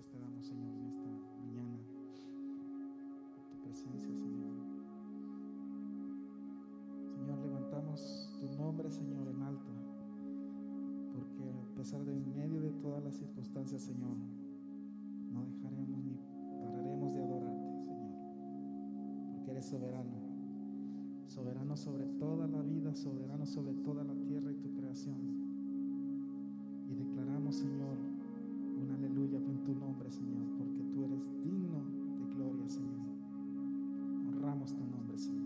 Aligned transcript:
te 0.00 0.18
damos, 0.18 0.46
Señor, 0.46 0.72
en 0.74 0.86
esta 0.86 1.10
mañana 1.44 1.76
por 3.34 3.44
tu 3.44 3.62
presencia, 3.62 4.14
Señor. 4.14 4.54
Señor, 7.14 7.38
levantamos 7.40 8.34
tu 8.40 8.48
nombre, 8.56 8.90
Señor, 8.90 9.28
en 9.28 9.42
alto, 9.42 9.70
porque 11.12 11.52
a 11.52 11.74
pesar 11.76 12.04
de 12.06 12.16
en 12.16 12.34
medio 12.34 12.62
de 12.62 12.70
todas 12.70 13.04
las 13.04 13.16
circunstancias, 13.16 13.82
Señor, 13.82 14.16
no 15.30 15.44
dejaremos 15.44 16.02
ni 16.04 16.16
pararemos 16.64 17.12
de 17.12 17.22
adorarte, 17.22 17.82
Señor, 17.82 18.12
porque 19.34 19.50
eres 19.50 19.66
soberano, 19.66 20.16
soberano 21.26 21.76
sobre 21.76 22.06
toda 22.18 22.46
la 22.48 22.62
vida, 22.62 22.94
soberano 22.94 23.44
sobre 23.44 23.74
toda 23.74 24.04
la 24.04 24.14
tierra 24.14 24.52
y 24.52 24.56
tu 24.56 24.72
creación. 24.72 25.41
Señor, 30.12 30.44
porque 30.58 30.82
tú 30.92 31.04
eres 31.04 31.24
digno 31.42 31.80
de 32.18 32.34
gloria, 32.34 32.68
Señor. 32.68 33.00
Honramos 34.28 34.74
tu 34.74 34.84
nombre, 34.84 35.16
Señor. 35.16 35.40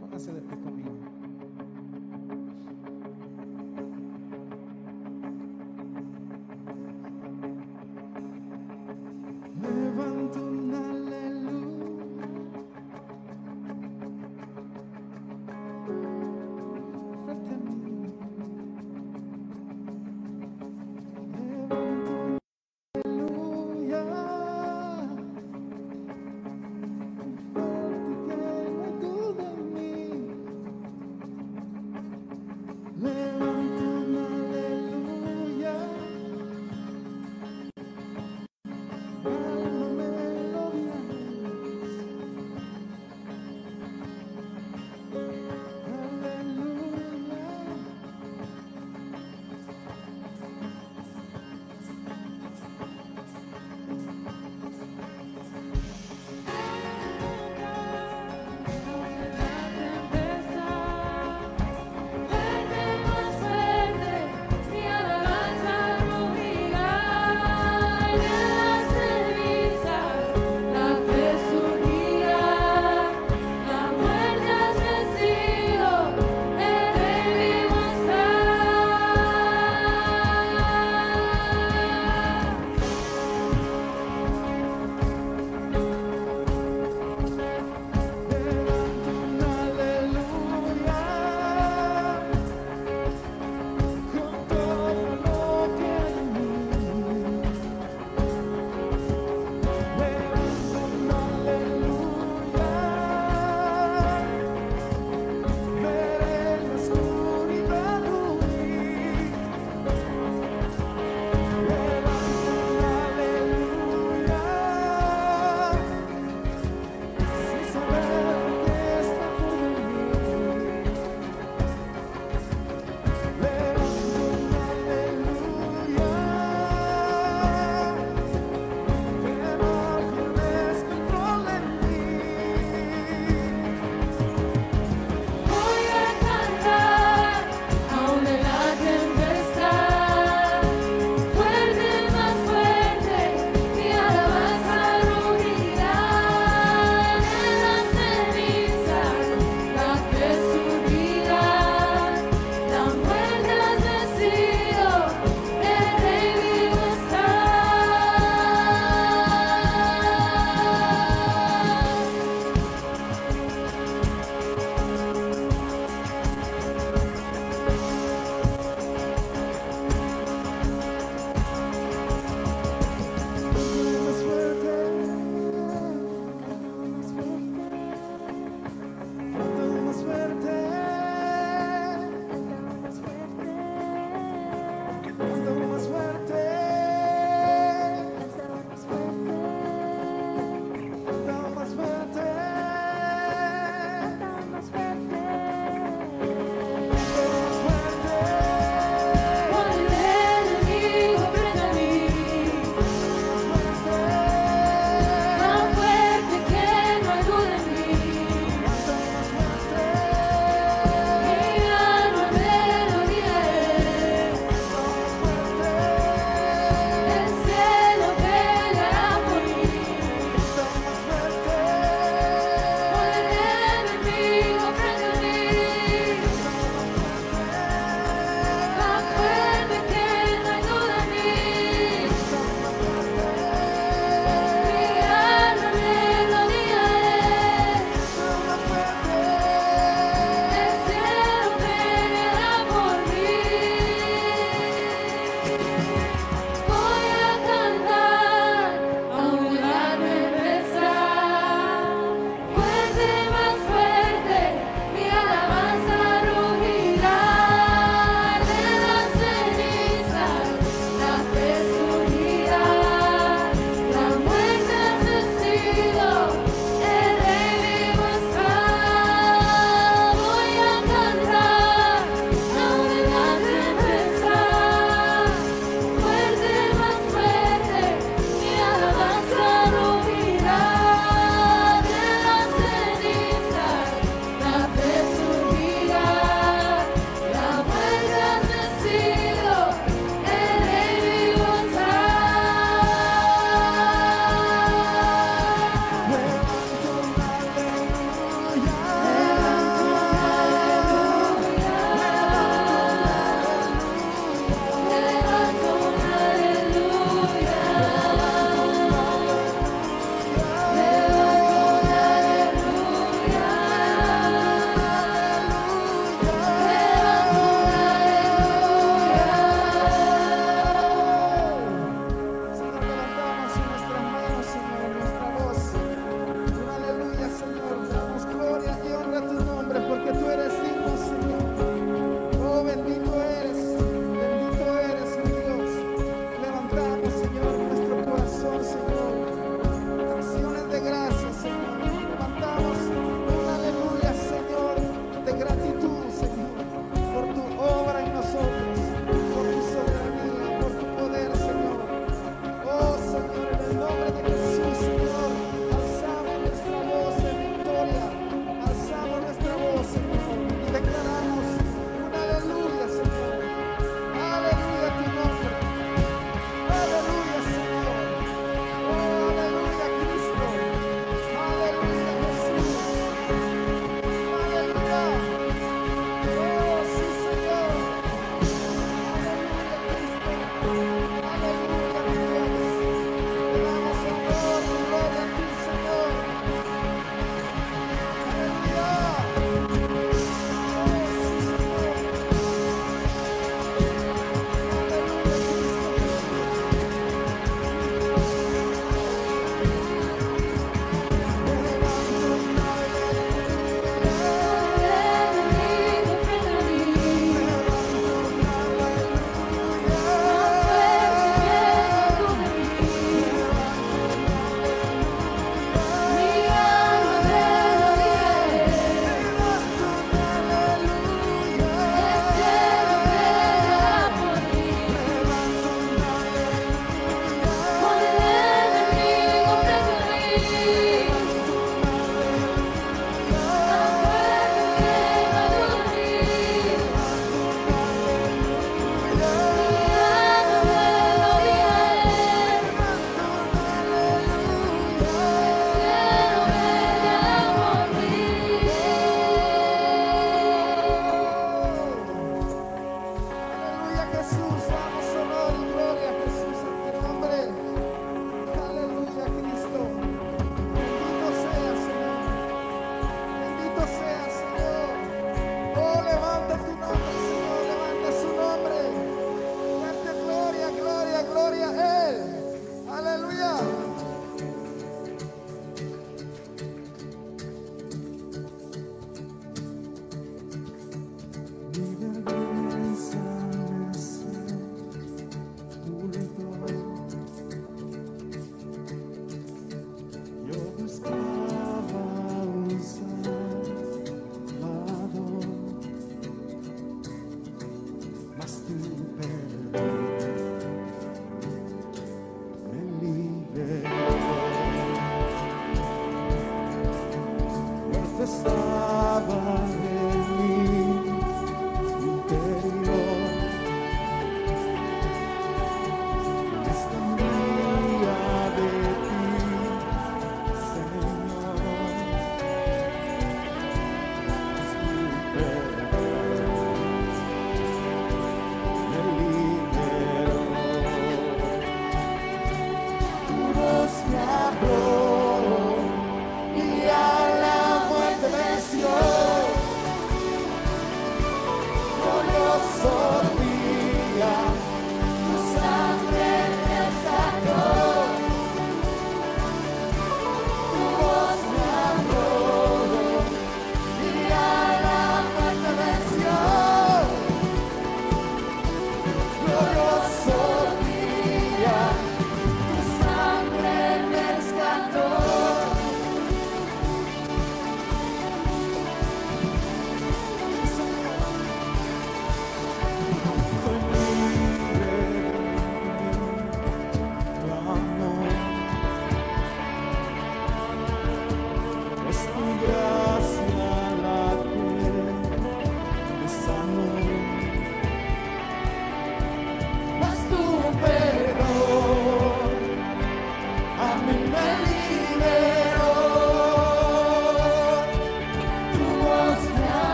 Póngase 0.00 0.32
de 0.32 0.40
pie 0.40 0.58
conmigo. 0.60 1.11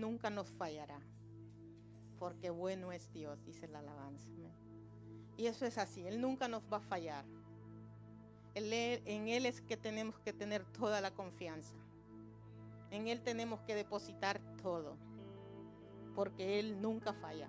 Nunca 0.00 0.30
nos 0.30 0.48
fallará. 0.48 1.00
Porque 2.18 2.50
bueno 2.50 2.92
es 2.92 3.12
Dios, 3.12 3.44
dice 3.44 3.68
la 3.68 3.78
alabanza. 3.80 4.30
Y 5.36 5.46
eso 5.46 5.66
es 5.66 5.78
así, 5.78 6.06
Él 6.06 6.20
nunca 6.20 6.48
nos 6.48 6.62
va 6.72 6.78
a 6.78 6.80
fallar. 6.80 7.24
en 8.54 9.28
Él 9.28 9.46
es 9.46 9.60
que 9.60 9.76
tenemos 9.76 10.18
que 10.18 10.32
tener 10.32 10.64
toda 10.64 11.00
la 11.00 11.12
confianza. 11.12 11.74
En 12.90 13.06
Él 13.06 13.20
tenemos 13.20 13.60
que 13.60 13.74
depositar 13.74 14.40
todo. 14.62 14.96
Porque 16.14 16.58
Él 16.58 16.80
nunca 16.82 17.12
falla. 17.12 17.48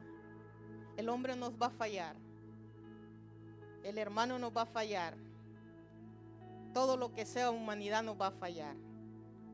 El 0.98 1.10
hombre 1.10 1.36
nos 1.36 1.54
va 1.54 1.68
a 1.68 1.72
fallar. 1.72 2.16
El 3.84 3.98
hermano 3.98 4.38
nos 4.38 4.56
va 4.56 4.64
a 4.64 4.66
fallar. 4.68 5.16
Todo 6.74 6.98
lo 6.98 7.14
que 7.14 7.26
sea 7.26 7.50
humanidad 7.50 8.04
nos 8.04 8.20
va 8.20 8.28
a 8.28 8.32
fallar. 8.32 8.76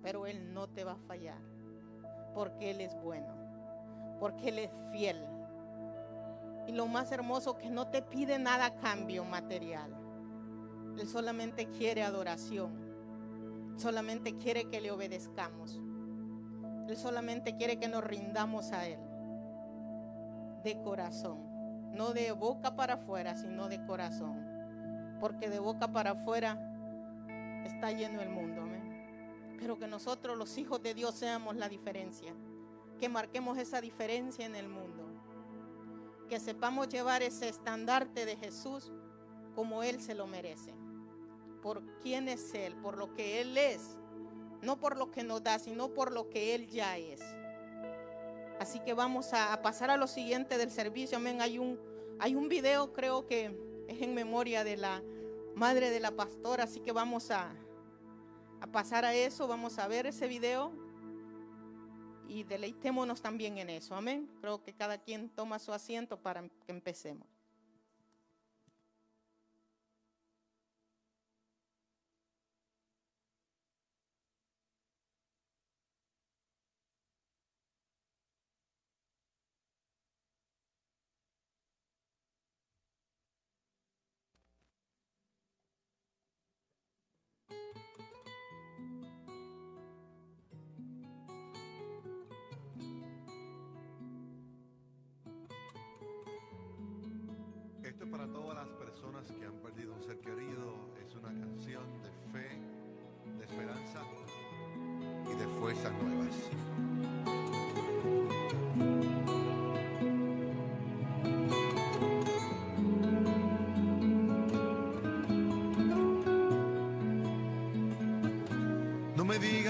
Pero 0.04 0.26
Él 0.26 0.54
no 0.54 0.68
te 0.68 0.84
va 0.84 0.94
a 0.94 1.08
fallar. 1.08 1.55
Porque 2.36 2.70
Él 2.70 2.82
es 2.82 2.94
bueno. 3.02 3.34
Porque 4.20 4.50
Él 4.50 4.60
es 4.60 4.72
fiel. 4.92 5.26
Y 6.68 6.74
lo 6.74 6.86
más 6.86 7.12
hermoso 7.12 7.58
que 7.58 7.70
no 7.72 7.88
te 7.88 8.04
pide 8.04 8.38
nada 8.38 8.66
a 8.66 8.76
cambio 8.76 9.24
material. 9.26 9.92
Él 11.00 11.08
solamente 11.08 11.68
quiere 11.72 12.04
adoración. 12.04 12.86
Solamente 13.78 14.38
quiere 14.38 14.70
que 14.70 14.82
le 14.82 14.92
obedezcamos. 14.92 15.82
Él 16.88 16.98
solamente 16.98 17.56
quiere 17.56 17.78
que 17.78 17.88
nos 17.88 18.04
rindamos 18.04 18.72
a 18.72 18.86
Él. 18.88 19.00
De 20.64 20.80
corazón. 20.84 21.40
No 21.94 22.14
de 22.14 22.32
boca 22.32 22.76
para 22.76 22.96
afuera, 22.96 23.36
sino 23.36 23.70
de 23.70 23.84
corazón. 23.86 24.46
Porque 25.20 25.50
de 25.50 25.60
boca 25.60 25.88
para 25.88 26.12
afuera 26.12 26.60
está 27.66 27.92
lleno 27.92 28.22
el 28.22 28.30
mundo. 28.30 28.65
Pero 29.60 29.78
que 29.78 29.88
nosotros 29.88 30.38
los 30.38 30.58
hijos 30.58 30.82
de 30.82 30.94
Dios 30.94 31.16
seamos 31.16 31.56
la 31.56 31.70
diferencia. 31.70 32.34
Que 33.00 33.10
marquemos 33.10 33.58
esa 33.58 33.82
diferencia 33.82 34.46
en 34.46 34.56
el 34.56 34.68
mundo. 34.68 35.04
Que 36.30 36.40
sepamos 36.40 36.90
llevar 36.90 37.24
ese 37.24 37.50
estandarte 37.50 38.26
de 38.26 38.36
Jesús 38.36 38.92
como 39.56 39.84
Él 39.84 40.02
se 40.02 40.16
lo 40.16 40.28
merece. 40.28 40.74
Por 41.62 41.82
quién 42.02 42.28
es 42.28 42.54
Él, 42.54 42.76
por 42.76 42.98
lo 42.98 43.14
que 43.14 43.42
Él 43.42 43.58
es. 43.58 43.98
No 44.62 44.80
por 44.80 44.98
lo 44.98 45.12
que 45.12 45.24
nos 45.24 45.44
da, 45.44 45.60
sino 45.60 45.94
por 45.94 46.12
lo 46.12 46.30
que 46.30 46.56
Él 46.56 46.68
ya 46.68 46.98
es. 46.98 47.22
Así 48.60 48.80
que 48.80 48.94
vamos 48.94 49.34
a, 49.34 49.62
pasar 49.62 49.90
a 49.90 49.98
lo 49.98 50.08
siguiente 50.08 50.58
del 50.58 50.72
servicio. 50.72 51.18
Amén. 51.18 51.42
Hay 51.42 51.60
un, 51.60 51.80
hay 52.20 52.36
un 52.36 52.48
video, 52.48 52.94
creo 52.94 53.26
que 53.26 53.58
es 53.88 54.02
en 54.02 54.14
memoria 54.14 54.64
de 54.64 54.78
la 54.78 55.04
madre 55.56 55.90
de 55.90 56.00
la 56.00 56.12
pastora. 56.12 56.64
Así 56.64 56.80
que 56.80 56.92
vamos 56.92 57.32
a, 57.32 57.54
a 58.62 58.68
pasar 58.68 59.06
a 59.06 59.14
eso, 59.14 59.48
vamos 59.48 59.78
a 59.80 59.88
ver 59.88 60.06
ese 60.06 60.28
video 60.28 60.72
y 62.28 62.44
deleitémonos 62.44 63.22
también 63.22 63.58
en 63.58 63.70
eso. 63.70 63.96
Amén. 63.96 64.30
Creo 64.42 64.64
que 64.64 64.74
cada 64.74 64.98
quien 64.98 65.30
toma 65.30 65.60
su 65.60 65.74
asiento 65.74 66.18
para 66.18 66.48
que 66.66 66.72
empecemos. 66.72 67.35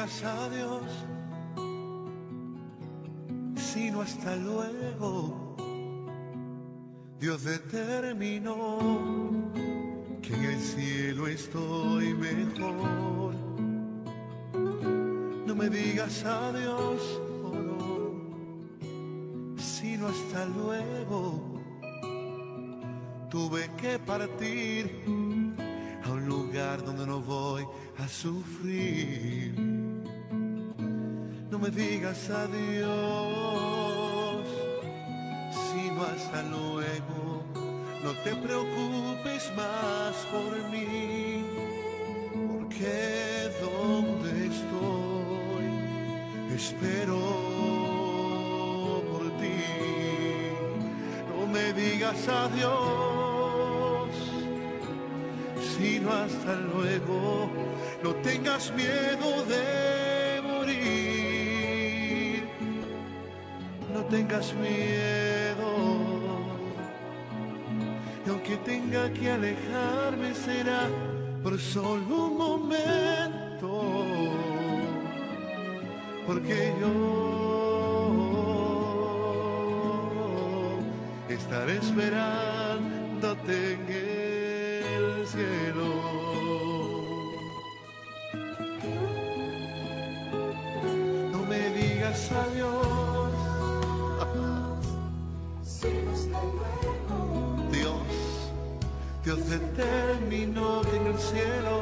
Digas 0.06 0.24
adiós, 0.24 0.92
sino 3.56 4.02
hasta 4.02 4.36
luego 4.36 5.56
Dios 7.20 7.44
determinó 7.44 8.78
que 10.22 10.36
en 10.36 10.44
el 10.44 10.60
cielo 10.60 11.28
estoy 11.28 12.14
mejor. 12.14 13.34
No 15.48 15.56
me 15.56 15.70
digas 15.70 16.24
adiós, 16.24 17.02
oh 17.44 18.14
sino 19.58 20.06
hasta 20.06 20.46
luego. 20.46 21.42
Tuve 23.32 23.72
que 23.76 23.98
partir 23.98 25.04
a 26.04 26.12
un 26.12 26.28
lugar 26.28 26.86
donde 26.86 27.08
no 27.08 27.22
voy 27.22 27.66
a 27.98 28.08
sufrir. 28.08 29.65
No 31.56 31.62
me 31.62 31.70
digas 31.70 32.30
adiós, 32.30 32.86
sino 35.72 36.04
hasta 36.04 36.44
luego 36.44 37.46
no 38.04 38.12
te 38.26 38.36
preocupes 38.36 39.54
más 39.56 40.14
por 40.34 40.52
mí, 40.70 41.46
porque 42.52 43.50
donde 43.62 44.48
estoy 44.48 45.66
espero 46.54 47.22
por 49.10 49.24
ti. 49.40 49.64
No 51.30 51.48
me 51.48 51.72
digas 51.72 52.28
adiós, 52.28 54.10
sino 55.78 56.12
hasta 56.12 56.54
luego. 56.56 57.50
No 58.04 58.14
tengas 58.16 58.74
miedo 58.74 59.46
de 59.46 60.42
morir, 60.42 61.15
tengas 64.10 64.54
miedo. 64.54 66.06
Que 68.46 68.58
tenga 68.58 69.10
que 69.12 69.32
alejarme 69.32 70.36
será 70.36 70.88
por 71.42 71.58
solo 71.60 72.26
un 72.28 72.38
momento, 72.38 73.72
porque 76.28 76.72
yo 76.80 76.94
estaré 81.28 81.78
esperándote 81.78 83.74
en 83.74 83.90
el 83.90 85.26
cielo. 85.26 85.90
No 91.32 91.40
me 91.50 91.62
digas 91.72 92.32
adiós 92.32 92.85
En 100.94 101.08
el 101.08 101.20
cielo. 101.20 101.82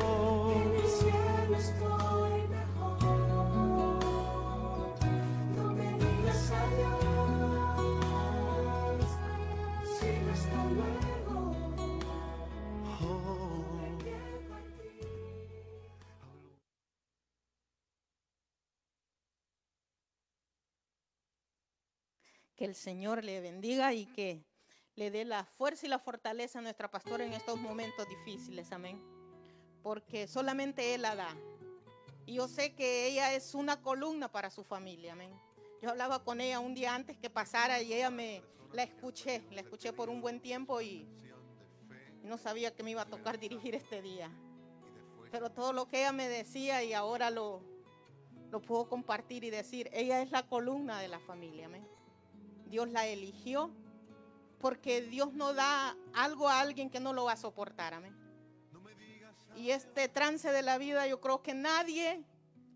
Que 22.56 22.66
el 22.66 22.76
Señor 22.76 23.24
le 23.24 23.42
bendiga 23.42 23.94
y 23.94 24.06
que 24.06 24.44
le 24.96 25.12
dé 25.12 25.26
la 25.26 25.46
fuerza 25.46 25.86
y 25.86 25.90
la 25.90 26.00
fortaleza 26.00 26.60
a 26.60 26.62
nuestra 26.62 26.90
pastora 26.90 27.26
en 27.26 27.34
estos 27.34 27.60
momentos 27.60 28.08
difíciles, 28.08 28.72
amén. 28.72 29.02
Porque 29.82 30.28
solamente 30.28 30.94
Él 30.94 31.02
la 31.02 31.16
da. 31.16 31.36
Y 32.26 32.36
yo 32.36 32.48
sé 32.48 32.74
que 32.74 33.08
ella 33.08 33.34
es 33.34 33.54
una 33.54 33.82
columna 33.82 34.32
para 34.32 34.50
su 34.50 34.64
familia, 34.64 35.14
amén. 35.14 35.32
Yo 35.82 35.90
hablaba 35.90 36.24
con 36.24 36.40
ella 36.40 36.60
un 36.60 36.74
día 36.74 36.96
antes 36.96 37.18
que 37.18 37.30
pasara 37.30 37.82
y 37.82 37.94
ella 37.94 38.10
me 38.10 38.42
la 38.72 38.84
escuché, 38.84 39.44
la 39.52 39.62
escuché 39.62 39.92
por 39.92 40.10
un 40.10 40.22
buen 40.22 40.40
tiempo 40.40 40.82
y, 40.82 41.08
no 42.24 42.38
sabía 42.38 42.74
que 42.74 42.84
me 42.84 42.92
iba 42.92 43.02
a 43.02 43.10
tocar 43.10 43.38
dirigir 43.38 43.76
este 43.76 44.02
día. 44.02 44.32
Pero 45.30 45.52
todo 45.52 45.74
lo 45.74 45.90
que 45.90 46.00
ella 46.00 46.14
me 46.14 46.30
decía 46.30 46.82
y 46.82 46.94
ahora 46.94 47.30
lo, 47.30 47.62
lo 48.50 48.62
puedo 48.62 48.88
compartir 48.88 49.44
y 49.44 49.50
decir, 49.50 49.90
ella 49.92 50.22
es 50.22 50.32
la 50.32 50.48
columna 50.48 51.02
de 51.02 51.10
la 51.10 51.20
familia, 51.20 51.66
amén. 51.66 51.86
Dios 52.68 52.88
la 52.88 53.06
eligió 53.08 53.72
porque 54.64 55.02
Dios 55.02 55.34
no 55.34 55.54
da 55.54 55.94
algo 56.14 56.48
a 56.48 56.62
alguien 56.62 56.90
que 56.90 57.02
no 57.02 57.12
lo 57.12 57.26
va 57.26 57.34
a 57.34 57.36
soportar, 57.38 57.94
amén. 57.94 58.16
Y 59.58 59.72
este 59.72 60.08
trance 60.08 60.50
de 60.54 60.62
la 60.62 60.78
vida 60.78 61.06
yo 61.06 61.20
creo 61.20 61.44
que 61.44 61.54
nadie 61.54 62.24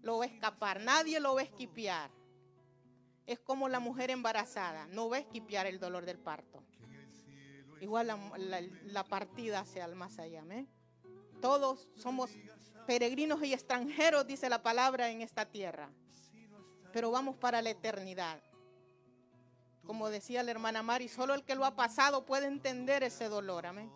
lo 0.02 0.18
va 0.18 0.26
a 0.26 0.28
escapar, 0.28 0.82
nadie 0.82 1.22
lo 1.22 1.36
va 1.36 1.40
a 1.42 1.44
esquipear. 1.46 2.12
Es 3.26 3.40
como 3.40 3.70
la 3.70 3.80
mujer 3.80 4.10
embarazada, 4.12 4.86
no 4.88 5.08
va 5.08 5.16
a 5.16 5.20
esquipear 5.20 5.66
el 5.66 5.80
dolor 5.80 6.06
del 6.06 6.20
parto. 6.20 6.62
Igual 7.80 8.08
la, 8.08 8.62
la- 8.88 9.04
partida 9.06 9.62
hacia 9.62 9.86
el 9.86 9.96
más 9.96 10.20
allá, 10.20 10.42
amén. 10.42 10.68
Todos 11.42 11.88
somos 11.96 12.32
peregrinos 12.86 13.42
y 13.46 13.54
extranjeros, 13.54 14.28
dice 14.28 14.50
la 14.50 14.62
palabra, 14.62 15.10
en 15.10 15.22
esta 15.22 15.46
tierra. 15.46 15.90
Pero 16.92 17.12
vamos 17.12 17.38
para 17.38 17.62
la 17.62 17.70
eternidad. 17.70 18.42
Como 19.88 20.10
decía 20.10 20.44
la 20.44 20.52
hermana 20.52 20.84
Mari, 20.84 21.08
solo 21.08 21.34
el 21.34 21.44
que 21.44 21.56
lo 21.56 21.64
ha 21.66 21.78
pasado 21.78 22.26
puede 22.26 22.48
entender 22.48 23.04
ese 23.04 23.30
dolor, 23.30 23.66
amén. 23.66 23.90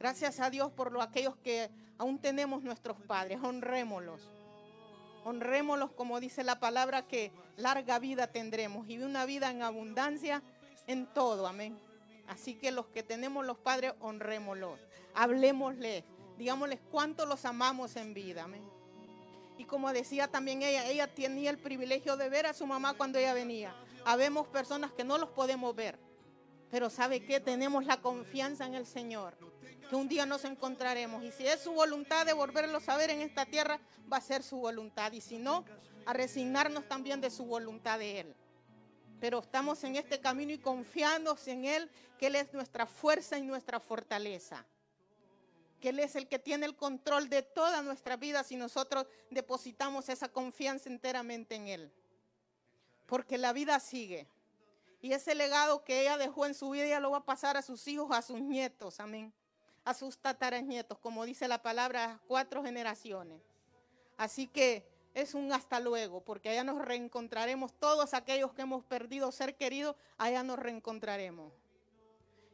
Gracias 0.00 0.40
a 0.40 0.50
Dios 0.50 0.72
por 0.72 0.90
lo, 0.90 1.00
aquellos 1.00 1.36
que 1.36 1.70
aún 1.96 2.18
tenemos 2.18 2.64
nuestros 2.64 3.00
padres, 3.02 3.38
honrémoslos. 3.40 4.28
Honrémoslos 5.24 5.92
como 5.92 6.18
dice 6.18 6.42
la 6.42 6.58
palabra 6.58 7.06
que 7.06 7.30
larga 7.56 8.00
vida 8.00 8.26
tendremos 8.26 8.88
y 8.88 8.98
una 8.98 9.24
vida 9.26 9.48
en 9.48 9.62
abundancia 9.62 10.42
en 10.88 11.06
todo, 11.06 11.46
amén. 11.46 11.78
Así 12.26 12.54
que 12.54 12.72
los 12.72 12.86
que 12.86 13.04
tenemos 13.04 13.46
los 13.46 13.58
padres, 13.58 13.94
honrémoslos, 14.00 14.80
hablemosles, 15.14 16.02
digámosles 16.36 16.80
cuánto 16.90 17.26
los 17.26 17.44
amamos 17.44 17.94
en 17.94 18.12
vida, 18.12 18.42
amén. 18.42 18.68
Y 19.56 19.66
como 19.66 19.92
decía 19.92 20.26
también 20.26 20.62
ella, 20.62 20.84
ella 20.86 21.06
tenía 21.06 21.50
el 21.50 21.58
privilegio 21.58 22.16
de 22.16 22.28
ver 22.28 22.46
a 22.46 22.54
su 22.54 22.66
mamá 22.66 22.94
cuando 22.94 23.20
ella 23.20 23.34
venía. 23.34 23.72
Habemos 24.04 24.46
personas 24.48 24.92
que 24.92 25.04
no 25.04 25.18
los 25.18 25.30
podemos 25.30 25.74
ver, 25.74 25.98
pero 26.70 26.90
¿sabe 26.90 27.24
qué? 27.24 27.40
Tenemos 27.40 27.86
la 27.86 28.00
confianza 28.00 28.66
en 28.66 28.74
el 28.74 28.84
Señor, 28.84 29.36
que 29.88 29.96
un 29.96 30.08
día 30.08 30.26
nos 30.26 30.44
encontraremos. 30.44 31.22
Y 31.22 31.32
si 31.32 31.46
es 31.46 31.60
su 31.60 31.72
voluntad 31.72 32.26
de 32.26 32.32
volverlos 32.32 32.88
a 32.88 32.96
ver 32.96 33.10
en 33.10 33.20
esta 33.20 33.46
tierra, 33.46 33.80
va 34.12 34.18
a 34.18 34.20
ser 34.20 34.42
su 34.42 34.56
voluntad. 34.56 35.12
Y 35.12 35.20
si 35.20 35.38
no, 35.38 35.64
a 36.04 36.12
resignarnos 36.12 36.86
también 36.88 37.20
de 37.20 37.30
su 37.30 37.44
voluntad 37.44 37.98
de 37.98 38.20
Él. 38.20 38.34
Pero 39.20 39.38
estamos 39.38 39.82
en 39.84 39.96
este 39.96 40.20
camino 40.20 40.52
y 40.52 40.58
confiamos 40.58 41.46
en 41.48 41.64
Él, 41.64 41.90
que 42.18 42.26
Él 42.26 42.36
es 42.36 42.52
nuestra 42.52 42.86
fuerza 42.86 43.38
y 43.38 43.42
nuestra 43.42 43.80
fortaleza. 43.80 44.66
Que 45.80 45.90
Él 45.90 45.98
es 45.98 46.16
el 46.16 46.28
que 46.28 46.38
tiene 46.38 46.66
el 46.66 46.76
control 46.76 47.28
de 47.28 47.42
toda 47.42 47.82
nuestra 47.82 48.16
vida 48.16 48.42
si 48.42 48.56
nosotros 48.56 49.06
depositamos 49.30 50.08
esa 50.08 50.28
confianza 50.28 50.90
enteramente 50.90 51.54
en 51.54 51.68
Él. 51.68 51.92
Porque 53.06 53.38
la 53.38 53.52
vida 53.52 53.78
sigue. 53.80 54.26
Y 55.00 55.12
ese 55.12 55.34
legado 55.34 55.84
que 55.84 56.00
ella 56.00 56.16
dejó 56.16 56.46
en 56.46 56.54
su 56.54 56.70
vida, 56.70 56.86
ella 56.86 57.00
lo 57.00 57.10
va 57.10 57.18
a 57.18 57.24
pasar 57.24 57.56
a 57.56 57.62
sus 57.62 57.86
hijos, 57.88 58.10
a 58.10 58.22
sus 58.22 58.40
nietos, 58.40 59.00
amén. 59.00 59.32
A 59.84 59.92
sus 59.92 60.16
tataranietos, 60.16 60.98
como 60.98 61.26
dice 61.26 61.46
la 61.46 61.60
palabra, 61.60 62.20
cuatro 62.26 62.62
generaciones. 62.62 63.42
Así 64.16 64.46
que 64.46 64.86
es 65.12 65.34
un 65.34 65.52
hasta 65.52 65.78
luego, 65.78 66.22
porque 66.22 66.48
allá 66.48 66.64
nos 66.64 66.82
reencontraremos 66.84 67.72
todos 67.74 68.14
aquellos 68.14 68.52
que 68.52 68.62
hemos 68.62 68.82
perdido 68.84 69.30
ser 69.30 69.56
queridos, 69.56 69.94
allá 70.18 70.42
nos 70.42 70.58
reencontraremos. 70.58 71.52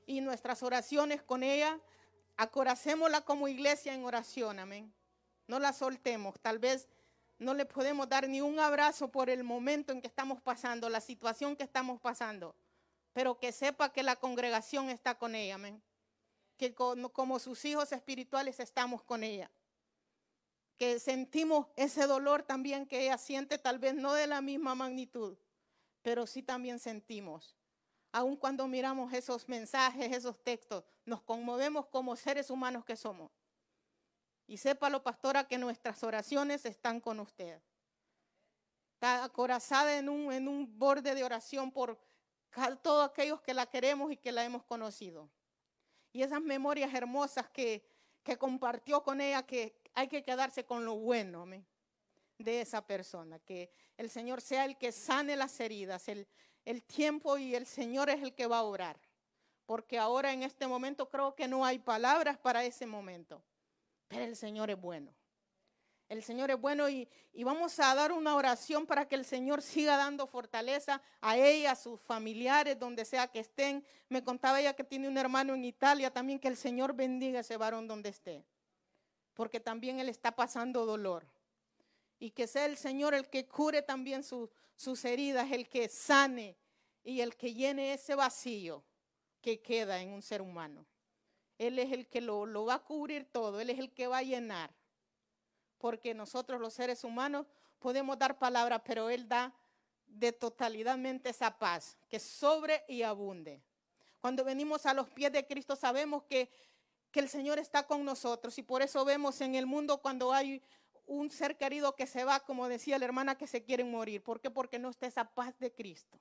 Y 0.06 0.20
nuestras 0.20 0.62
oraciones 0.62 1.22
con 1.22 1.42
ella, 1.42 1.78
acoracémosla 2.36 3.20
como 3.22 3.48
iglesia 3.48 3.94
en 3.94 4.04
oración, 4.04 4.58
amén. 4.58 4.92
No 5.46 5.58
la 5.58 5.72
soltemos, 5.72 6.38
tal 6.40 6.58
vez 6.58 6.88
no 7.40 7.54
le 7.54 7.64
podemos 7.64 8.08
dar 8.08 8.28
ni 8.28 8.42
un 8.42 8.60
abrazo 8.60 9.08
por 9.10 9.30
el 9.30 9.42
momento 9.42 9.92
en 9.92 10.00
que 10.02 10.06
estamos 10.06 10.40
pasando, 10.42 10.90
la 10.90 11.00
situación 11.00 11.56
que 11.56 11.64
estamos 11.64 11.98
pasando, 11.98 12.54
pero 13.14 13.38
que 13.38 13.50
sepa 13.50 13.92
que 13.92 14.02
la 14.02 14.16
congregación 14.16 14.90
está 14.90 15.16
con 15.16 15.34
ella, 15.34 15.54
amén. 15.54 15.82
Que 16.58 16.74
como 16.74 17.38
sus 17.38 17.64
hijos 17.64 17.92
espirituales 17.92 18.60
estamos 18.60 19.02
con 19.02 19.24
ella. 19.24 19.50
Que 20.76 21.00
sentimos 21.00 21.66
ese 21.76 22.06
dolor 22.06 22.42
también 22.42 22.86
que 22.86 23.00
ella 23.00 23.16
siente, 23.16 23.56
tal 23.56 23.78
vez 23.78 23.94
no 23.94 24.12
de 24.12 24.26
la 24.26 24.42
misma 24.42 24.74
magnitud, 24.74 25.36
pero 26.02 26.26
sí 26.26 26.42
también 26.42 26.78
sentimos. 26.78 27.56
Aun 28.12 28.36
cuando 28.36 28.68
miramos 28.68 29.14
esos 29.14 29.48
mensajes, 29.48 30.12
esos 30.12 30.38
textos, 30.44 30.84
nos 31.06 31.22
conmovemos 31.22 31.86
como 31.86 32.16
seres 32.16 32.50
humanos 32.50 32.84
que 32.84 32.96
somos. 32.96 33.30
Y 34.50 34.56
sépalo, 34.56 35.00
pastora, 35.00 35.44
que 35.44 35.58
nuestras 35.58 36.02
oraciones 36.02 36.66
están 36.66 37.00
con 37.00 37.20
usted. 37.20 37.62
Está 38.94 39.22
acorazada 39.22 39.96
en 39.96 40.08
un, 40.08 40.76
borde 40.76 41.14
de 41.14 41.22
oración 41.22 41.70
por 41.70 41.96
todos 42.82 43.08
aquellos 43.08 43.40
que 43.42 43.54
la 43.54 43.66
queremos 43.66 44.10
y 44.10 44.16
que 44.16 44.32
la 44.32 44.44
hemos 44.44 44.64
conocido. 44.64 45.30
Y 46.12 46.24
esas 46.24 46.42
memorias 46.42 46.92
hermosas 46.92 47.48
que, 47.50 47.86
compartió 48.40 49.04
con 49.04 49.20
ella, 49.20 49.44
que 49.44 49.80
hay 49.94 50.08
que 50.08 50.24
quedarse 50.24 50.64
con 50.64 50.84
lo 50.84 50.96
bueno 50.96 51.42
amén, 51.42 51.64
de 52.36 52.60
esa 52.60 52.84
persona. 52.84 53.38
Que 53.38 53.70
el 53.96 54.10
Señor 54.10 54.40
sea 54.40 54.64
el 54.64 54.76
que 54.76 54.90
sane 54.90 55.36
las 55.36 55.60
heridas, 55.60 56.08
el, 56.08 56.26
el 56.64 56.82
tiempo 56.82 57.38
y 57.38 57.54
el 57.54 57.66
Señor 57.66 58.10
es 58.10 58.20
el 58.20 58.34
que 58.34 58.48
va 58.48 58.58
a 58.58 58.64
orar. 58.64 58.98
Porque 59.64 59.96
ahora 59.96 60.32
en 60.32 60.42
este 60.42 60.66
momento 60.66 61.08
creo 61.08 61.36
que 61.36 61.46
no 61.46 61.64
hay 61.64 61.78
palabras 61.78 62.36
para 62.36 62.64
ese 62.64 62.84
momento. 62.84 63.44
Pero 64.10 64.24
el 64.24 64.34
Señor 64.34 64.70
es 64.70 64.80
bueno. 64.80 65.14
El 66.08 66.24
Señor 66.24 66.50
es 66.50 66.60
bueno 66.60 66.88
y, 66.88 67.08
y 67.32 67.44
vamos 67.44 67.78
a 67.78 67.94
dar 67.94 68.10
una 68.10 68.34
oración 68.34 68.84
para 68.84 69.06
que 69.06 69.14
el 69.14 69.24
Señor 69.24 69.62
siga 69.62 69.96
dando 69.96 70.26
fortaleza 70.26 71.00
a 71.20 71.36
ella, 71.36 71.70
a 71.70 71.76
sus 71.76 72.00
familiares, 72.00 72.76
donde 72.76 73.04
sea 73.04 73.28
que 73.28 73.38
estén. 73.38 73.84
Me 74.08 74.24
contaba 74.24 74.60
ella 74.60 74.74
que 74.74 74.82
tiene 74.82 75.06
un 75.06 75.16
hermano 75.16 75.54
en 75.54 75.64
Italia 75.64 76.12
también, 76.12 76.40
que 76.40 76.48
el 76.48 76.56
Señor 76.56 76.94
bendiga 76.94 77.38
a 77.38 77.42
ese 77.42 77.56
varón 77.56 77.86
donde 77.86 78.08
esté. 78.08 78.44
Porque 79.34 79.60
también 79.60 80.00
él 80.00 80.08
está 80.08 80.34
pasando 80.34 80.84
dolor. 80.84 81.24
Y 82.18 82.32
que 82.32 82.48
sea 82.48 82.66
el 82.66 82.76
Señor 82.76 83.14
el 83.14 83.28
que 83.30 83.46
cure 83.46 83.80
también 83.80 84.24
su- 84.24 84.50
sus 84.74 85.04
heridas, 85.04 85.52
el 85.52 85.68
que 85.68 85.88
sane 85.88 86.56
y 87.04 87.20
el 87.20 87.36
que 87.36 87.54
llene 87.54 87.92
ese 87.92 88.16
vacío 88.16 88.82
que 89.40 89.62
queda 89.62 90.02
en 90.02 90.10
un 90.10 90.22
ser 90.22 90.42
humano. 90.42 90.84
Él 91.60 91.78
es 91.78 91.92
el 91.92 92.08
que 92.08 92.22
lo, 92.22 92.64
va 92.64 92.76
a 92.76 92.78
cubrir 92.78 93.26
todo, 93.30 93.60
Él 93.60 93.68
es 93.68 93.78
el 93.78 93.92
que 93.92 94.06
va 94.06 94.18
a 94.18 94.22
llenar. 94.22 94.70
Porque 95.76 96.14
nosotros 96.14 96.58
los 96.58 96.72
seres 96.72 97.04
humanos 97.04 97.46
podemos 97.78 98.18
dar 98.18 98.38
palabras, 98.38 98.80
pero 98.82 99.10
Él 99.10 99.28
da 99.28 99.54
de 100.06 100.32
totalidadmente 100.32 101.28
esa 101.28 101.58
paz, 101.58 101.98
que 102.08 102.18
sobre 102.18 102.82
y 102.88 103.02
abunde. 103.02 103.62
Cuando 104.22 104.42
venimos 104.42 104.86
a 104.86 104.94
los 104.94 105.10
pies 105.10 105.32
de 105.32 105.46
Cristo 105.46 105.76
sabemos 105.76 106.22
que, 106.22 106.50
que 107.10 107.20
el 107.20 107.28
Señor 107.28 107.58
está 107.58 107.86
con 107.86 108.06
nosotros 108.06 108.56
y 108.56 108.62
por 108.62 108.80
eso 108.80 109.04
vemos 109.04 109.38
en 109.42 109.54
el 109.54 109.66
mundo 109.66 110.00
cuando 110.00 110.32
hay 110.32 110.62
un 111.04 111.28
ser 111.28 111.58
querido 111.58 111.94
que 111.94 112.06
se 112.06 112.24
va, 112.24 112.40
como 112.40 112.68
decía 112.68 112.98
la 112.98 113.04
hermana, 113.04 113.36
que 113.36 113.46
se 113.46 113.62
quieren 113.62 113.90
morir. 113.90 114.22
¿Por 114.22 114.40
qué? 114.40 114.50
Porque 114.50 114.78
no 114.78 114.88
está 114.88 115.06
esa 115.06 115.26
paz 115.26 115.58
de 115.58 115.70
Cristo. 115.70 116.18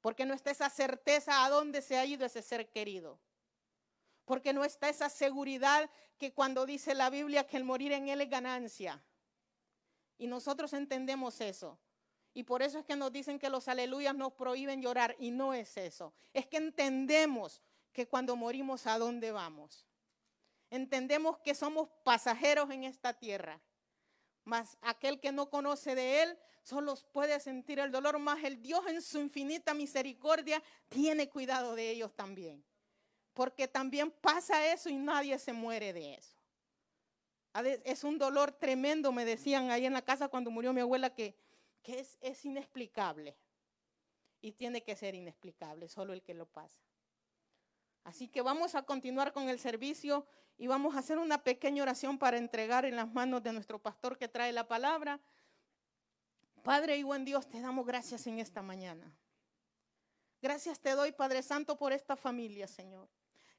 Porque 0.00 0.26
no 0.26 0.34
está 0.34 0.50
esa 0.50 0.68
certeza 0.70 1.44
a 1.44 1.50
dónde 1.50 1.82
se 1.82 1.96
ha 1.96 2.04
ido 2.04 2.26
ese 2.26 2.42
ser 2.42 2.68
querido 2.68 3.20
porque 4.26 4.52
no 4.52 4.64
está 4.64 4.88
esa 4.88 5.08
seguridad 5.08 5.88
que 6.18 6.34
cuando 6.34 6.66
dice 6.66 6.94
la 6.94 7.08
Biblia 7.10 7.46
que 7.46 7.56
el 7.56 7.64
morir 7.64 7.92
en 7.92 8.08
Él 8.08 8.20
es 8.20 8.28
ganancia. 8.28 9.02
Y 10.18 10.26
nosotros 10.26 10.72
entendemos 10.72 11.40
eso. 11.40 11.78
Y 12.34 12.42
por 12.42 12.60
eso 12.62 12.80
es 12.80 12.84
que 12.84 12.96
nos 12.96 13.12
dicen 13.12 13.38
que 13.38 13.48
los 13.48 13.68
aleluyas 13.68 14.14
nos 14.14 14.32
prohíben 14.32 14.82
llorar. 14.82 15.14
Y 15.20 15.30
no 15.30 15.54
es 15.54 15.76
eso. 15.76 16.12
Es 16.34 16.46
que 16.46 16.56
entendemos 16.56 17.62
que 17.92 18.08
cuando 18.08 18.34
morimos 18.34 18.86
a 18.86 18.98
dónde 18.98 19.30
vamos. 19.30 19.86
Entendemos 20.70 21.38
que 21.38 21.54
somos 21.54 21.88
pasajeros 22.02 22.70
en 22.70 22.82
esta 22.82 23.14
tierra. 23.14 23.60
Mas 24.44 24.76
aquel 24.82 25.20
que 25.20 25.30
no 25.30 25.48
conoce 25.50 25.94
de 25.94 26.22
Él 26.24 26.38
solo 26.64 26.96
puede 27.12 27.38
sentir 27.38 27.78
el 27.78 27.92
dolor. 27.92 28.18
Más 28.18 28.42
el 28.42 28.60
Dios 28.60 28.84
en 28.88 29.00
su 29.02 29.20
infinita 29.20 29.72
misericordia 29.72 30.60
tiene 30.88 31.28
cuidado 31.28 31.76
de 31.76 31.90
ellos 31.90 32.12
también 32.16 32.64
porque 33.36 33.68
también 33.68 34.10
pasa 34.10 34.72
eso 34.72 34.88
y 34.88 34.96
nadie 34.96 35.38
se 35.38 35.52
muere 35.52 35.92
de 35.92 36.14
eso. 36.14 36.34
Es 37.84 38.02
un 38.02 38.16
dolor 38.16 38.52
tremendo, 38.52 39.12
me 39.12 39.26
decían 39.26 39.70
ahí 39.70 39.84
en 39.84 39.92
la 39.92 40.00
casa 40.00 40.28
cuando 40.28 40.50
murió 40.50 40.72
mi 40.72 40.80
abuela, 40.80 41.10
que, 41.10 41.36
es 41.84 42.44
inexplicable. 42.46 43.36
Y 44.40 44.52
tiene 44.52 44.82
que 44.82 44.96
ser 44.96 45.14
inexplicable, 45.14 45.86
solo 45.88 46.14
el 46.14 46.22
que 46.22 46.32
lo 46.32 46.46
pasa. 46.46 46.80
Así 48.04 48.26
que 48.26 48.40
vamos 48.40 48.74
a 48.74 48.84
continuar 48.84 49.34
con 49.34 49.50
el 49.50 49.58
servicio 49.58 50.26
y 50.56 50.66
vamos 50.66 50.96
a 50.96 51.00
hacer 51.00 51.18
una 51.18 51.44
pequeña 51.44 51.82
oración 51.82 52.18
para 52.18 52.38
entregar 52.38 52.86
en 52.86 52.96
las 52.96 53.12
manos 53.12 53.42
de 53.42 53.52
nuestro 53.52 53.78
pastor 53.78 54.16
que 54.16 54.28
trae 54.28 54.52
la 54.52 54.66
palabra. 54.66 55.20
Padre 56.62 56.96
y 56.96 57.02
buen 57.02 57.26
Dios, 57.26 57.46
te 57.50 57.60
damos 57.60 57.84
gracias 57.84 58.26
en 58.26 58.38
esta 58.38 58.62
mañana. 58.62 59.14
Gracias 60.40 60.80
te 60.80 60.92
doy, 60.92 61.12
Padre 61.12 61.42
Santo, 61.42 61.76
por 61.76 61.92
esta 61.92 62.16
familia, 62.16 62.66
Señor. 62.66 63.10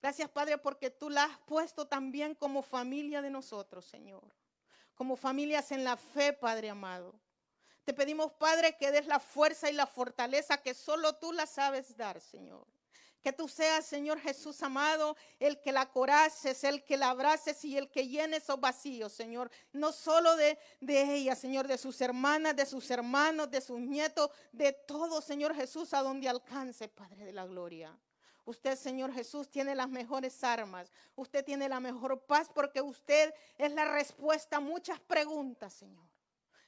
Gracias, 0.01 0.29
Padre, 0.29 0.57
porque 0.57 0.89
tú 0.89 1.09
la 1.09 1.23
has 1.23 1.37
puesto 1.39 1.87
también 1.87 2.35
como 2.35 2.61
familia 2.61 3.21
de 3.21 3.29
nosotros, 3.29 3.85
Señor. 3.85 4.23
Como 4.95 5.15
familias 5.15 5.71
en 5.71 5.83
la 5.83 5.97
fe, 5.97 6.33
Padre 6.33 6.69
amado. 6.69 7.19
Te 7.83 7.93
pedimos, 7.93 8.31
Padre, 8.33 8.75
que 8.77 8.91
des 8.91 9.07
la 9.07 9.19
fuerza 9.19 9.69
y 9.69 9.73
la 9.73 9.87
fortaleza 9.87 10.57
que 10.57 10.73
solo 10.73 11.15
tú 11.15 11.31
la 11.31 11.45
sabes 11.45 11.95
dar, 11.95 12.19
Señor. 12.19 12.67
Que 13.23 13.33
tú 13.33 13.47
seas, 13.47 13.85
Señor 13.85 14.19
Jesús 14.19 14.61
amado, 14.61 15.17
el 15.39 15.59
que 15.61 15.71
la 15.71 15.89
coraces, 15.89 16.63
el 16.63 16.83
que 16.83 16.97
la 16.97 17.09
abraces 17.09 17.63
y 17.65 17.77
el 17.77 17.89
que 17.89 18.07
llene 18.07 18.37
esos 18.37 18.59
vacíos, 18.59 19.13
Señor. 19.13 19.49
No 19.73 19.91
solo 19.91 20.35
de, 20.35 20.59
de 20.79 21.15
ella, 21.15 21.35
Señor, 21.35 21.67
de 21.67 21.77
sus 21.77 21.99
hermanas, 22.01 22.55
de 22.55 22.65
sus 22.65 22.89
hermanos, 22.91 23.49
de 23.49 23.61
sus 23.61 23.79
nietos, 23.79 24.29
de 24.51 24.73
todo, 24.73 25.21
Señor 25.21 25.55
Jesús, 25.55 25.93
a 25.93 26.01
donde 26.01 26.29
alcance, 26.29 26.87
Padre 26.87 27.25
de 27.25 27.33
la 27.33 27.45
gloria. 27.45 27.97
Usted, 28.47 28.77
Señor 28.77 29.11
Jesús, 29.11 29.49
tiene 29.49 29.75
las 29.75 29.89
mejores 29.89 30.41
armas. 30.41 30.89
Usted 31.17 31.43
tiene 31.43 31.67
la 31.67 31.81
mejor 31.81 32.21
paz 32.21 32.49
porque 32.55 32.81
usted 32.81 33.33
es 33.57 33.73
la 33.73 33.83
respuesta 33.91 34.55
a 34.55 34.59
muchas 34.61 35.01
preguntas, 35.01 35.73
Señor. 35.73 36.07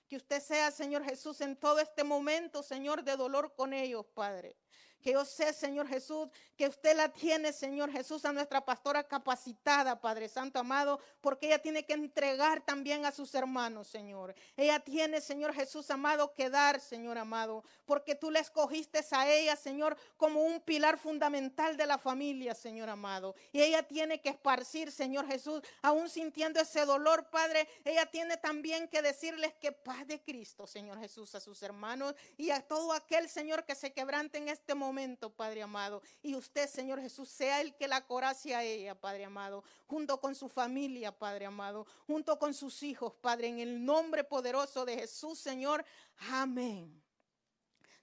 Que 0.09 0.17
usted 0.17 0.41
sea, 0.41 0.71
Señor 0.71 1.05
Jesús, 1.05 1.39
en 1.39 1.55
todo 1.55 1.79
este 1.79 2.03
momento, 2.03 2.63
Señor, 2.63 3.05
de 3.05 3.15
dolor 3.15 3.55
con 3.55 3.71
ellos, 3.71 4.05
Padre. 4.13 4.57
Que 5.01 5.13
yo 5.13 5.23
sé, 5.23 5.53
Señor 5.53 5.87
Jesús, 5.87 6.27
que 6.57 6.67
usted 6.67 6.95
la 6.95 7.07
tiene, 7.07 7.53
Señor 7.53 7.89
Jesús, 7.89 8.25
a 8.25 8.33
nuestra 8.33 8.65
pastora 8.65 9.03
capacitada, 9.05 10.01
Padre 10.01 10.27
Santo 10.27 10.59
amado, 10.59 10.99
porque 11.21 11.47
ella 11.47 11.59
tiene 11.59 11.85
que 11.85 11.93
entregar 11.93 12.61
también 12.65 13.05
a 13.05 13.11
sus 13.13 13.33
hermanos, 13.33 13.87
Señor. 13.87 14.35
Ella 14.57 14.81
tiene, 14.81 15.21
Señor 15.21 15.53
Jesús 15.53 15.89
amado, 15.89 16.33
que 16.33 16.49
dar, 16.49 16.81
Señor 16.81 17.17
amado, 17.17 17.63
porque 17.85 18.13
tú 18.13 18.29
le 18.29 18.39
escogiste 18.39 18.99
a 19.11 19.31
ella, 19.31 19.55
Señor, 19.55 19.95
como 20.17 20.43
un 20.43 20.59
pilar 20.59 20.97
fundamental 20.97 21.77
de 21.77 21.85
la 21.85 21.97
familia, 21.97 22.53
Señor 22.53 22.89
amado. 22.89 23.35
Y 23.53 23.61
ella 23.61 23.83
tiene 23.83 24.19
que 24.19 24.29
esparcir, 24.29 24.91
Señor 24.91 25.27
Jesús, 25.27 25.61
aún 25.81 26.09
sintiendo 26.09 26.59
ese 26.59 26.83
dolor, 26.83 27.29
Padre, 27.29 27.69
ella 27.85 28.05
tiene 28.05 28.35
también 28.35 28.89
que 28.89 29.01
decirles 29.01 29.53
que 29.61 29.71
paz 29.71 30.05
de 30.07 30.21
Cristo, 30.21 30.67
Señor 30.67 30.99
Jesús, 30.99 31.35
a 31.35 31.39
sus 31.39 31.63
hermanos 31.63 32.15
y 32.35 32.49
a 32.49 32.61
todo 32.67 32.91
aquel, 32.91 33.29
Señor, 33.29 33.63
que 33.63 33.75
se 33.75 33.93
quebrante 33.93 34.39
en 34.39 34.49
este 34.49 34.75
momento 34.75 34.88
momento, 34.89 35.29
Padre 35.29 35.61
amado. 35.61 36.01
Y 36.23 36.35
usted, 36.35 36.67
Señor 36.67 36.99
Jesús, 36.99 37.29
sea 37.29 37.61
el 37.61 37.75
que 37.75 37.87
la 37.87 38.05
corace 38.05 38.55
a 38.55 38.63
ella, 38.63 38.99
Padre 38.99 39.25
amado, 39.25 39.63
junto 39.85 40.19
con 40.19 40.33
su 40.33 40.49
familia, 40.49 41.17
Padre 41.17 41.45
amado, 41.45 41.85
junto 42.07 42.39
con 42.39 42.53
sus 42.53 42.81
hijos, 42.81 43.13
Padre, 43.21 43.47
en 43.49 43.59
el 43.59 43.85
nombre 43.85 44.23
poderoso 44.23 44.85
de 44.85 44.95
Jesús, 44.95 45.37
Señor. 45.39 45.85
Amén. 46.31 47.01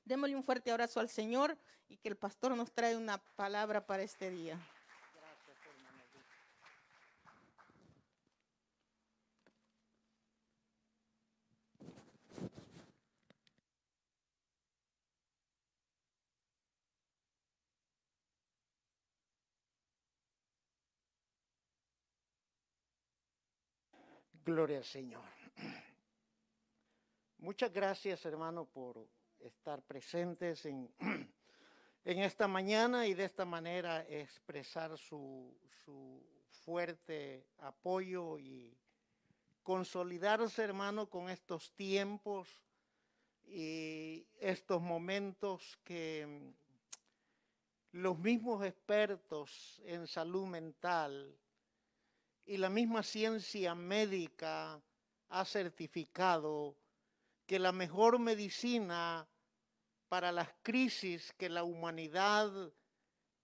Démosle 0.04 0.36
un 0.36 0.44
fuerte 0.44 0.70
abrazo 0.70 1.00
al 1.00 1.08
Señor 1.08 1.58
y 1.88 1.96
que 1.96 2.08
el 2.08 2.16
pastor 2.16 2.56
nos 2.56 2.72
trae 2.72 2.96
una 2.96 3.18
palabra 3.34 3.84
para 3.84 4.04
este 4.04 4.30
día. 4.30 4.56
Gloria 24.46 24.78
al 24.78 24.84
Señor. 24.84 25.24
Muchas 27.38 27.72
gracias, 27.72 28.24
hermano, 28.26 28.64
por 28.64 29.08
estar 29.40 29.82
presentes 29.82 30.64
en, 30.66 30.88
en 32.04 32.18
esta 32.20 32.46
mañana 32.46 33.08
y 33.08 33.14
de 33.14 33.24
esta 33.24 33.44
manera 33.44 34.06
expresar 34.08 34.96
su, 34.98 35.52
su 35.84 36.22
fuerte 36.64 37.44
apoyo 37.58 38.38
y 38.38 38.72
consolidarse, 39.64 40.62
hermano, 40.62 41.10
con 41.10 41.28
estos 41.28 41.72
tiempos 41.72 42.48
y 43.48 44.28
estos 44.38 44.80
momentos 44.80 45.76
que 45.82 46.52
los 47.90 48.16
mismos 48.16 48.64
expertos 48.64 49.82
en 49.86 50.06
salud 50.06 50.46
mental 50.46 51.36
y 52.46 52.56
la 52.58 52.70
misma 52.70 53.02
ciencia 53.02 53.74
médica 53.74 54.80
ha 55.28 55.44
certificado 55.44 56.76
que 57.44 57.58
la 57.58 57.72
mejor 57.72 58.20
medicina 58.20 59.26
para 60.08 60.30
las 60.30 60.48
crisis 60.62 61.34
que 61.36 61.48
la 61.48 61.64
humanidad 61.64 62.52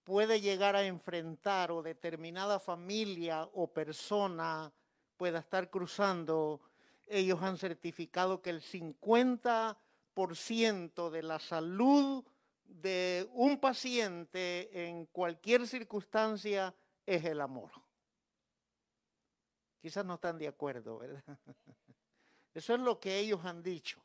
puede 0.04 0.40
llegar 0.40 0.76
a 0.76 0.84
enfrentar 0.84 1.72
o 1.72 1.82
determinada 1.82 2.60
familia 2.60 3.48
o 3.54 3.72
persona 3.72 4.72
pueda 5.16 5.40
estar 5.40 5.68
cruzando, 5.70 6.60
ellos 7.06 7.42
han 7.42 7.58
certificado 7.58 8.40
que 8.40 8.50
el 8.50 8.62
50% 8.62 11.10
de 11.10 11.22
la 11.22 11.40
salud 11.40 12.24
de 12.64 13.28
un 13.32 13.58
paciente 13.58 14.86
en 14.88 15.06
cualquier 15.06 15.66
circunstancia 15.66 16.72
es 17.04 17.24
el 17.24 17.40
amor. 17.40 17.81
Quizás 19.82 20.06
no 20.06 20.14
están 20.14 20.38
de 20.38 20.46
acuerdo, 20.46 20.98
¿verdad? 20.98 21.22
Eso 22.54 22.74
es 22.74 22.80
lo 22.80 23.00
que 23.00 23.18
ellos 23.18 23.44
han 23.44 23.62
dicho. 23.62 24.00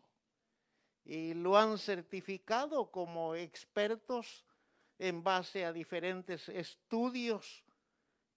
Y 1.05 1.36
lo 1.36 1.55
han 1.55 1.78
certificado 1.78 2.89
como 2.91 3.36
expertos 3.36 4.43
en 4.97 5.23
base 5.23 5.65
a 5.65 5.71
diferentes 5.71 6.49
estudios 6.49 7.63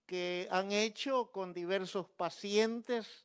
que 0.05 0.47
han 0.51 0.71
hecho 0.71 1.33
con 1.33 1.55
diversos 1.55 2.09
pacientes 2.11 3.25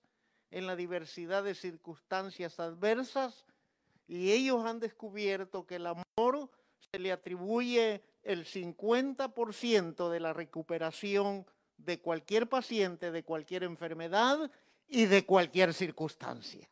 en 0.49 0.65
la 0.65 0.77
diversidad 0.77 1.43
de 1.43 1.53
circunstancias 1.53 2.59
adversas 2.59 3.45
y 4.07 4.31
ellos 4.31 4.63
han 4.63 4.79
descubierto 4.79 5.65
que 5.65 5.75
el 5.75 5.87
amor 5.87 6.49
se 6.91 6.99
le 6.99 7.11
atribuye 7.11 8.01
el 8.23 8.45
50% 8.45 10.09
de 10.09 10.19
la 10.19 10.31
recuperación 10.31 11.45
de 11.77 11.99
cualquier 11.99 12.47
paciente, 12.47 13.11
de 13.11 13.23
cualquier 13.23 13.63
enfermedad 13.63 14.49
y 14.87 15.05
de 15.05 15.25
cualquier 15.25 15.73
circunstancia. 15.73 16.69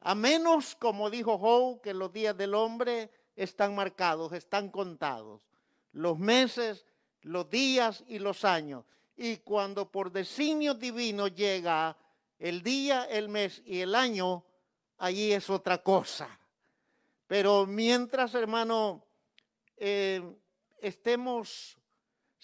A 0.00 0.14
menos, 0.14 0.74
como 0.74 1.08
dijo 1.10 1.34
Howe, 1.34 1.80
que 1.80 1.94
los 1.94 2.12
días 2.12 2.36
del 2.36 2.54
hombre 2.54 3.10
están 3.36 3.74
marcados, 3.74 4.32
están 4.32 4.68
contados. 4.68 5.42
Los 5.92 6.18
meses, 6.18 6.84
los 7.22 7.48
días 7.48 8.04
y 8.06 8.18
los 8.18 8.44
años. 8.44 8.84
Y 9.16 9.38
cuando 9.38 9.90
por 9.90 10.12
designio 10.12 10.74
divino 10.74 11.28
llega 11.28 11.96
el 12.38 12.62
día, 12.62 13.04
el 13.04 13.28
mes 13.28 13.62
y 13.64 13.80
el 13.80 13.94
año, 13.94 14.44
allí 14.98 15.32
es 15.32 15.48
otra 15.48 15.78
cosa. 15.78 16.38
Pero 17.26 17.64
mientras, 17.66 18.34
hermano, 18.34 19.06
eh, 19.76 20.22
estemos 20.80 21.78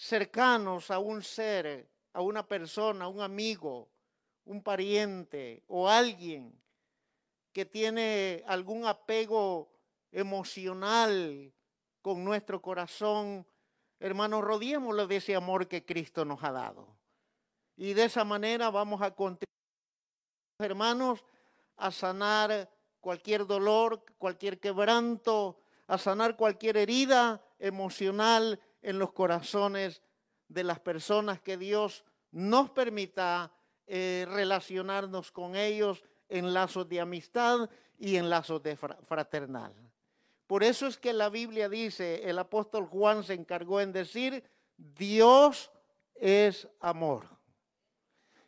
cercanos 0.01 0.89
a 0.89 0.97
un 0.97 1.21
ser, 1.21 1.87
a 2.13 2.21
una 2.21 2.47
persona, 2.47 3.05
a 3.05 3.07
un 3.07 3.21
amigo, 3.21 3.87
un 4.45 4.63
pariente 4.63 5.63
o 5.67 5.87
alguien 5.87 6.59
que 7.53 7.65
tiene 7.65 8.43
algún 8.47 8.87
apego 8.87 9.71
emocional 10.11 11.53
con 12.01 12.25
nuestro 12.25 12.63
corazón, 12.63 13.45
hermanos, 13.99 14.41
rodeémoslo 14.41 15.05
de 15.05 15.17
ese 15.17 15.35
amor 15.35 15.67
que 15.67 15.85
Cristo 15.85 16.25
nos 16.25 16.43
ha 16.43 16.51
dado. 16.51 16.97
Y 17.77 17.93
de 17.93 18.05
esa 18.05 18.23
manera 18.23 18.71
vamos 18.71 19.03
a 19.03 19.11
contribuir, 19.11 19.45
hermanos, 20.57 21.23
a 21.77 21.91
sanar 21.91 22.67
cualquier 22.99 23.45
dolor, 23.45 24.03
cualquier 24.17 24.59
quebranto, 24.59 25.59
a 25.85 25.99
sanar 25.99 26.35
cualquier 26.35 26.77
herida 26.77 27.45
emocional 27.59 28.59
en 28.81 28.99
los 28.99 29.11
corazones 29.13 30.01
de 30.47 30.63
las 30.63 30.79
personas 30.79 31.41
que 31.41 31.57
Dios 31.57 32.03
nos 32.31 32.69
permita 32.71 33.51
eh, 33.87 34.25
relacionarnos 34.29 35.31
con 35.31 35.55
ellos 35.55 36.03
en 36.29 36.53
lazos 36.53 36.87
de 36.87 37.01
amistad 37.01 37.69
y 37.97 38.15
en 38.15 38.29
lazos 38.29 38.63
de 38.63 38.75
fraternal. 38.75 39.73
Por 40.47 40.63
eso 40.63 40.87
es 40.87 40.97
que 40.97 41.13
la 41.13 41.29
Biblia 41.29 41.69
dice, 41.69 42.29
el 42.29 42.39
apóstol 42.39 42.85
Juan 42.85 43.23
se 43.23 43.33
encargó 43.33 43.79
en 43.79 43.91
decir, 43.91 44.43
Dios 44.77 45.71
es 46.15 46.67
amor. 46.79 47.29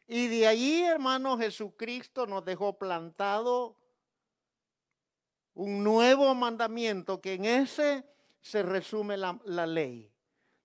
Y 0.07 0.27
de 0.27 0.47
allí, 0.47 0.83
hermano, 0.83 1.37
Jesucristo 1.37 2.27
nos 2.27 2.43
dejó 2.43 2.77
plantado 2.77 3.77
un 5.53 5.83
nuevo 5.83 6.33
mandamiento 6.35 7.21
que 7.21 7.33
en 7.33 7.45
ese 7.45 8.05
se 8.41 8.63
resume 8.63 9.17
la, 9.17 9.39
la 9.45 9.65
ley. 9.65 10.12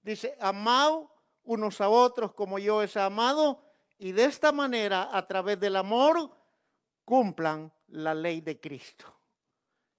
Dice, 0.09 0.38
amado 0.40 1.11
unos 1.44 1.82
a 1.82 1.90
otros 1.90 2.32
como 2.32 2.59
yo 2.59 2.82
he 2.82 2.88
amado, 2.98 3.62
y 3.98 4.12
de 4.12 4.24
esta 4.24 4.52
manera, 4.52 5.11
a 5.12 5.26
través 5.26 5.61
del 5.61 5.76
amor, 5.76 6.30
cumplan 7.04 7.70
la 7.88 8.14
ley 8.14 8.40
de 8.40 8.59
Cristo. 8.59 9.04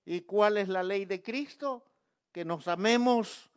¿Y 0.06 0.22
cuál 0.22 0.58
es 0.58 0.68
la 0.68 0.82
ley 0.82 1.06
de 1.06 1.22
Cristo? 1.22 1.86
Que 2.32 2.44
nos 2.44 2.68
amemos 2.68 3.52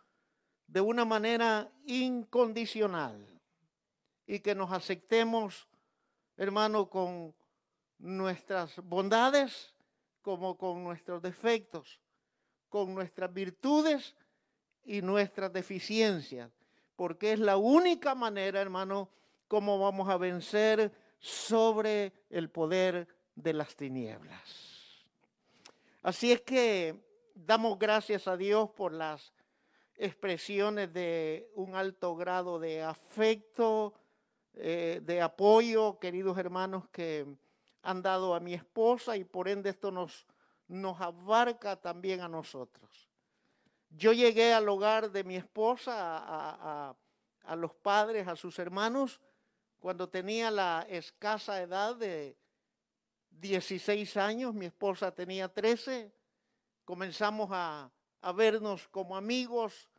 de 0.67 0.83
una 0.83 1.07
manera 1.07 1.73
incondicional 1.87 3.41
y 4.27 4.41
que 4.41 4.55
nos 4.55 4.73
aceptemos, 4.73 5.67
hermano, 6.37 6.91
con 6.91 7.35
nuestras 7.97 8.77
bondades, 8.85 9.73
como 10.21 10.59
con 10.59 10.85
nuestros 10.85 11.23
defectos, 11.23 11.99
con 12.69 12.95
nuestras 12.95 13.33
virtudes 13.33 14.15
y 14.85 15.03
nuestras 15.03 15.53
deficiencias, 15.53 16.51
porque 16.97 17.33
es 17.33 17.39
la 17.39 17.57
única 17.57 18.15
manera, 18.15 18.61
hermano, 18.61 19.09
como 19.49 19.79
vamos 19.79 20.09
a 20.09 20.17
vencer 20.17 20.93
sobre 21.19 22.13
el 22.31 22.51
poder 22.51 23.07
de 23.35 23.53
las 23.53 23.77
tinieblas. 23.77 24.73
Así 26.03 26.33
es 26.33 26.41
que 26.41 27.01
damos 27.35 27.79
gracias 27.79 28.27
a 28.27 28.37
Dios 28.37 28.71
por 28.71 28.93
las 28.93 29.33
expresiones 29.97 30.93
de 30.93 31.51
un 31.55 31.75
alto 31.77 32.17
grado 32.17 32.59
de 32.59 32.83
afecto, 32.83 33.95
eh, 34.55 35.01
de 35.03 35.23
apoyo, 35.23 35.99
queridos 35.99 36.37
hermanos, 36.39 36.89
que 36.91 37.27
han 37.83 38.03
dado 38.03 38.35
a 38.35 38.41
mi 38.41 38.55
esposa 38.55 39.17
y 39.17 39.25
por 39.25 39.49
ende 39.49 39.71
esto 39.71 39.91
nos, 39.91 40.27
nos 40.67 41.01
abarca 41.01 41.77
también 41.77 42.21
a 42.21 42.29
nosotros. 42.29 43.12
Yo 43.95 44.13
llegué 44.13 44.53
al 44.53 44.69
hogar 44.69 45.11
de 45.11 45.23
mi 45.23 45.37
esposa, 45.37 46.95
a, 47.45 47.57
los 47.57 47.75
padres, 47.75 48.27
a 48.27 48.37
sus 48.37 48.59
hermanos, 48.59 49.21
cuando 49.79 50.09
tenía 50.09 50.51
la 50.51 50.87
escasa 50.89 51.61
edad 51.61 51.97
de 51.97 52.37
16 53.31 54.17
años, 54.17 54.55
mi 54.55 54.67
esposa 54.67 55.15
tenía 55.15 55.49
13, 55.49 56.11
comenzamos 56.85 57.51
a, 57.53 57.91
a 58.23 58.33
vernos 58.33 58.89
como 58.89 59.17
amigos, 59.17 59.91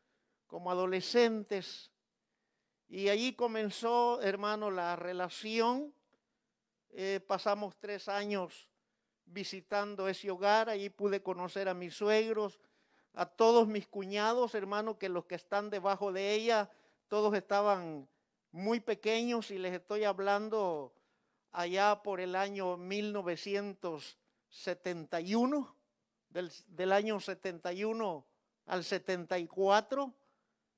como 0.48 0.72
adolescentes, 0.72 1.91
y 2.94 3.10
allí 3.10 3.34
comenzó, 3.34 4.22
hermano, 4.22 4.70
la 4.70 4.96
relación. 4.96 5.94
Eh, 6.91 7.20
pasamos 7.26 7.76
tres 7.80 8.08
años 8.08 8.70
visitando 9.26 10.08
ese 10.08 10.30
hogar, 10.30 10.70
allí 10.70 10.89
pude 10.89 11.24
conocer 11.24 11.68
a 11.68 11.74
mis 11.74 11.96
suegros, 11.96 12.60
a 13.14 13.26
todos 13.26 13.68
mis 13.68 13.88
cuñados, 13.88 14.55
hermano, 14.55 14.97
que 14.97 15.09
los 15.09 15.26
que 15.26 15.36
están 15.36 15.70
debajo 15.70 16.11
de 16.11 16.34
ella, 16.34 16.72
todos 17.07 17.36
estaban 17.36 18.09
muy 18.51 18.80
pequeños 18.80 19.51
y 19.51 19.59
les 19.59 19.74
estoy 19.74 20.03
hablando 20.03 20.95
allá 21.51 22.01
por 22.01 22.20
el 22.20 22.36
año 22.36 22.76
1971, 22.78 25.76
del, 26.30 26.51
del 26.68 26.91
año 26.91 27.20
71 27.20 28.26
al 28.66 28.84
74, 28.84 30.11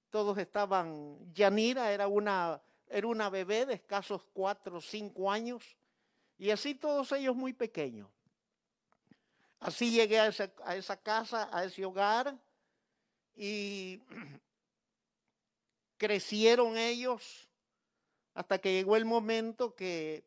todos 0.09 0.37
estaban, 0.37 1.17
Yanira 1.33 1.91
era 1.91 2.07
una, 2.07 2.61
era 2.87 3.07
una 3.07 3.29
bebé 3.29 3.65
de 3.65 3.73
escasos 3.75 4.23
cuatro 4.33 4.77
o 4.77 4.81
cinco 4.81 5.31
años, 5.31 5.77
y 6.37 6.51
así 6.51 6.75
todos 6.75 7.13
ellos 7.13 7.33
muy 7.35 7.53
pequeños. 7.53 8.09
Así 9.59 9.91
llegué 9.91 10.19
a 10.19 10.27
esa, 10.27 10.97
casa, 10.97 11.49
a 11.51 11.63
ese 11.63 11.85
hogar, 11.85 12.37
y 13.35 14.01
crecieron 15.97 16.77
ellos 16.77 17.47
hasta 18.33 18.57
que 18.59 18.73
llegó 18.73 18.95
el 18.95 19.05
momento 19.05 19.75
que 19.75 20.25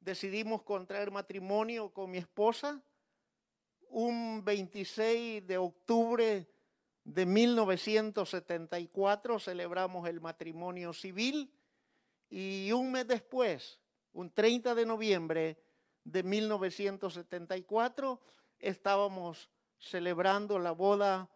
decidimos 0.00 0.62
contraer 0.62 1.10
matrimonio 1.10 1.90
con 1.90 2.10
mi 2.10 2.16
esposa 2.18 2.82
un 3.90 4.44
26 4.44 5.46
de 5.46 5.58
octubre 5.58 6.48
de 7.04 7.26
1974 7.26 9.38
celebramos 9.38 10.08
el 10.08 10.20
matrimonio 10.20 10.92
civil 10.92 11.52
y 12.28 12.70
un 12.72 12.90
mes 12.92 13.08
después, 13.08 13.80
un 14.12 14.30
30 14.30 14.74
de 14.74 14.84
noviembre 14.84 15.56
de 16.04 16.22
1974, 16.22 18.20
estábamos 18.58 19.50
celebrando 19.78 20.58
la 20.58 20.72
boda 20.72 21.30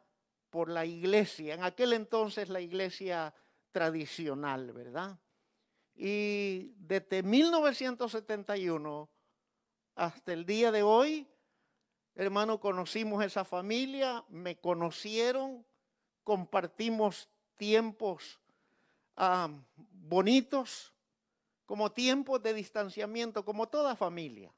por 0.50 0.68
la 0.68 0.84
iglesia, 0.84 1.54
en 1.54 1.64
aquel 1.64 1.92
entonces 1.92 2.48
la 2.48 2.60
iglesia 2.60 3.34
tradicional, 3.70 4.72
¿verdad? 4.72 5.18
Y 5.94 6.74
desde 6.76 7.22
1971 7.22 9.08
hasta 9.94 10.32
el 10.32 10.46
día 10.46 10.70
de 10.70 10.82
hoy, 10.82 11.28
hermano, 12.14 12.60
conocimos 12.60 13.24
esa 13.24 13.44
familia, 13.44 14.24
me 14.28 14.56
conocieron, 14.56 15.64
compartimos 16.24 17.28
tiempos 17.56 18.40
ah, 19.16 19.50
bonitos, 19.76 20.92
como 21.66 21.92
tiempos 21.92 22.42
de 22.42 22.54
distanciamiento, 22.54 23.44
como 23.44 23.68
toda 23.68 23.96
familia. 23.96 24.52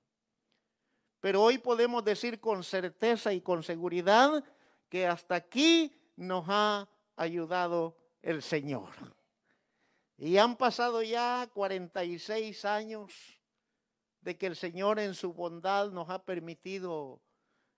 Pero 1.25 1.41
hoy 1.41 1.57
podemos 1.57 2.05
decir 2.05 2.39
con 2.39 2.63
certeza 2.63 3.33
y 3.33 3.41
con 3.41 3.63
seguridad 3.63 4.45
que 4.91 5.07
hasta 5.07 5.37
aquí 5.37 5.91
nos 6.17 6.45
ha 6.49 6.87
ayudado 7.17 7.97
el 8.21 8.43
Señor. 8.43 8.91
Y 10.19 10.37
han 10.37 10.55
pasado 10.55 11.03
ya 11.03 11.49
46 11.55 12.67
años 12.67 13.41
de 14.21 14.37
que 14.37 14.49
el 14.49 14.55
Señor 14.55 14.99
en 14.99 15.15
su 15.15 15.33
bondad 15.33 15.91
nos 15.93 16.11
ha 16.11 16.23
permitido 16.27 17.23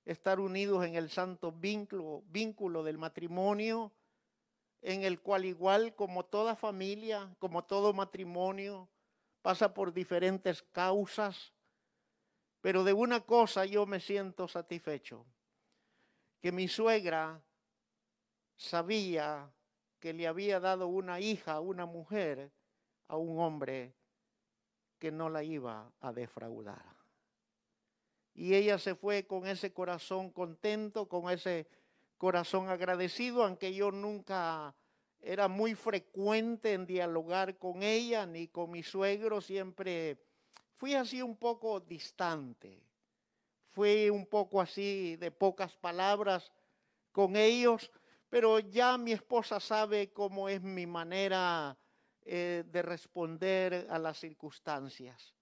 estar 0.05 0.41
unidos 0.41 0.85
en 0.85 0.97
el 0.97 1.09
santo 1.09 1.53
vínculo, 1.53 2.25
vínculo 2.27 2.83
del 2.83 2.99
matrimonio, 2.99 3.93
en 4.83 5.05
el 5.05 5.21
cual 5.21 5.45
igual 5.45 5.95
como 5.95 6.25
toda 6.25 6.57
familia, 6.57 7.33
como 7.39 7.63
todo 7.63 7.93
matrimonio, 7.93 8.89
pasa 9.41 9.73
por 9.73 9.93
diferentes 9.93 10.65
causas, 10.73 11.53
pero 12.67 12.83
de 12.83 12.93
una 12.93 13.21
cosa 13.21 13.65
yo 13.65 13.87
me 13.87 14.01
siento 14.01 14.49
satisfecho, 14.49 15.25
que 16.41 16.51
mi 16.51 16.67
suegra 16.67 17.41
sabía 18.57 19.49
que 20.01 20.13
le 20.13 20.27
había 20.27 20.59
dado 20.59 20.89
una 20.89 21.21
hija, 21.21 21.61
una 21.61 21.87
mujer, 21.87 22.51
a 23.07 23.17
un 23.19 23.39
hombre 23.39 23.95
que 24.99 25.13
no 25.13 25.31
la 25.31 25.45
iba 25.45 25.93
a 26.01 26.13
defraudar. 26.13 26.97
Y 28.35 28.57
ella 28.57 28.79
se 28.79 28.97
fue 28.97 29.29
con 29.29 29.47
ese 29.47 29.73
corazón 29.73 30.33
contento, 30.33 31.09
con 31.09 31.31
ese 31.31 31.69
corazón 32.19 32.69
agradecido, 32.69 33.45
aunque 33.45 33.75
yo 33.75 33.93
nunca 33.93 34.75
era 35.21 35.47
muy 35.47 35.77
frecuente 35.77 36.73
en 36.73 36.85
dialogar 36.85 37.59
con 37.59 37.85
ella 37.85 38.27
ni 38.27 38.49
con 38.49 38.73
mi 38.73 38.83
suegro, 38.83 39.41
siempre 39.41 40.26
fui 40.77 40.95
así 40.95 41.23
un 41.23 41.37
poco 41.37 41.81
distante, 41.81 42.83
fui 43.67 44.11
un 44.11 44.27
poco 44.27 44.61
así 44.61 45.17
de 45.17 45.31
pocas 45.31 45.77
palabras 45.77 46.53
con 47.13 47.37
ellos, 47.37 47.91
pero 48.29 48.59
ya 48.59 48.99
mi 48.99 49.13
esposa 49.13 49.61
sabe 49.61 50.13
cómo 50.13 50.49
es 50.49 50.63
mi 50.63 50.87
manera 50.87 51.77
eh, 52.23 52.65
de 52.67 52.83
responder 52.83 53.87
a 53.91 53.99
las 53.99 54.19
circunstancias. 54.19 55.35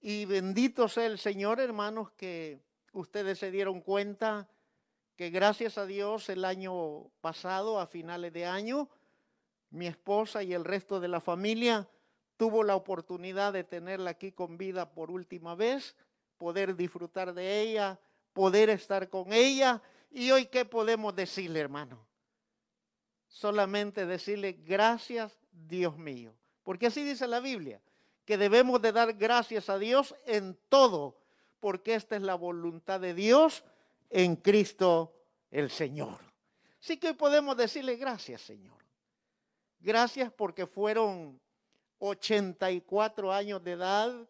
Y 0.00 0.24
bendito 0.26 0.88
sea 0.88 1.06
el 1.06 1.18
Señor, 1.18 1.58
hermanos, 1.60 2.12
que 2.12 2.60
ustedes 2.92 3.38
se 3.38 3.50
dieron 3.50 3.80
cuenta 3.80 4.48
que 5.16 5.30
gracias 5.30 5.78
a 5.78 5.86
Dios 5.86 6.28
el 6.28 6.44
año 6.44 7.08
pasado, 7.22 7.80
a 7.80 7.86
finales 7.86 8.32
de 8.32 8.44
año, 8.44 8.90
mi 9.70 9.86
esposa 9.86 10.42
y 10.42 10.52
el 10.52 10.64
resto 10.64 11.00
de 11.00 11.08
la 11.08 11.20
familia 11.20 11.88
tuvo 12.36 12.62
la 12.62 12.76
oportunidad 12.76 13.52
de 13.52 13.64
tenerla 13.64 14.10
aquí 14.10 14.32
con 14.32 14.58
vida 14.58 14.90
por 14.90 15.10
última 15.10 15.54
vez, 15.54 15.96
poder 16.36 16.76
disfrutar 16.76 17.34
de 17.34 17.60
ella, 17.60 17.98
poder 18.32 18.70
estar 18.70 19.08
con 19.08 19.32
ella. 19.32 19.82
Y 20.10 20.30
hoy, 20.30 20.46
¿qué 20.46 20.64
podemos 20.64 21.14
decirle, 21.14 21.60
hermano? 21.60 22.06
Solamente 23.28 24.06
decirle 24.06 24.52
gracias, 24.52 25.38
Dios 25.50 25.96
mío. 25.96 26.34
Porque 26.62 26.86
así 26.86 27.02
dice 27.02 27.26
la 27.26 27.40
Biblia, 27.40 27.80
que 28.24 28.36
debemos 28.36 28.80
de 28.82 28.92
dar 28.92 29.14
gracias 29.14 29.70
a 29.70 29.78
Dios 29.78 30.14
en 30.26 30.58
todo, 30.68 31.16
porque 31.60 31.94
esta 31.94 32.16
es 32.16 32.22
la 32.22 32.34
voluntad 32.34 33.00
de 33.00 33.14
Dios 33.14 33.64
en 34.10 34.36
Cristo 34.36 35.14
el 35.50 35.70
Señor. 35.70 36.18
Así 36.80 36.98
que 36.98 37.08
hoy 37.08 37.14
podemos 37.14 37.56
decirle 37.56 37.96
gracias, 37.96 38.42
Señor. 38.42 38.76
Gracias 39.80 40.32
porque 40.32 40.66
fueron 40.66 41.40
84 41.98 43.32
años 43.32 43.62
de 43.64 43.72
edad 43.72 44.28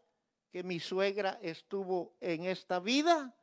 que 0.50 0.62
mi 0.62 0.80
suegra 0.80 1.38
estuvo 1.42 2.14
en 2.20 2.44
esta 2.44 2.80
vida 2.80 3.34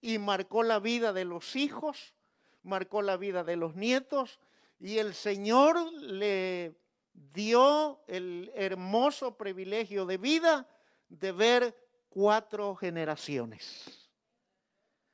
y 0.00 0.18
marcó 0.18 0.62
la 0.62 0.78
vida 0.78 1.12
de 1.12 1.24
los 1.24 1.56
hijos, 1.56 2.14
marcó 2.62 3.02
la 3.02 3.16
vida 3.16 3.44
de 3.44 3.56
los 3.56 3.74
nietos 3.74 4.38
y 4.78 4.98
el 4.98 5.14
Señor 5.14 5.92
le 5.92 6.76
dio 7.12 8.00
el 8.06 8.52
hermoso 8.54 9.36
privilegio 9.36 10.06
de 10.06 10.18
vida 10.18 10.68
de 11.08 11.32
ver 11.32 11.76
cuatro 12.08 12.74
generaciones. 12.74 14.10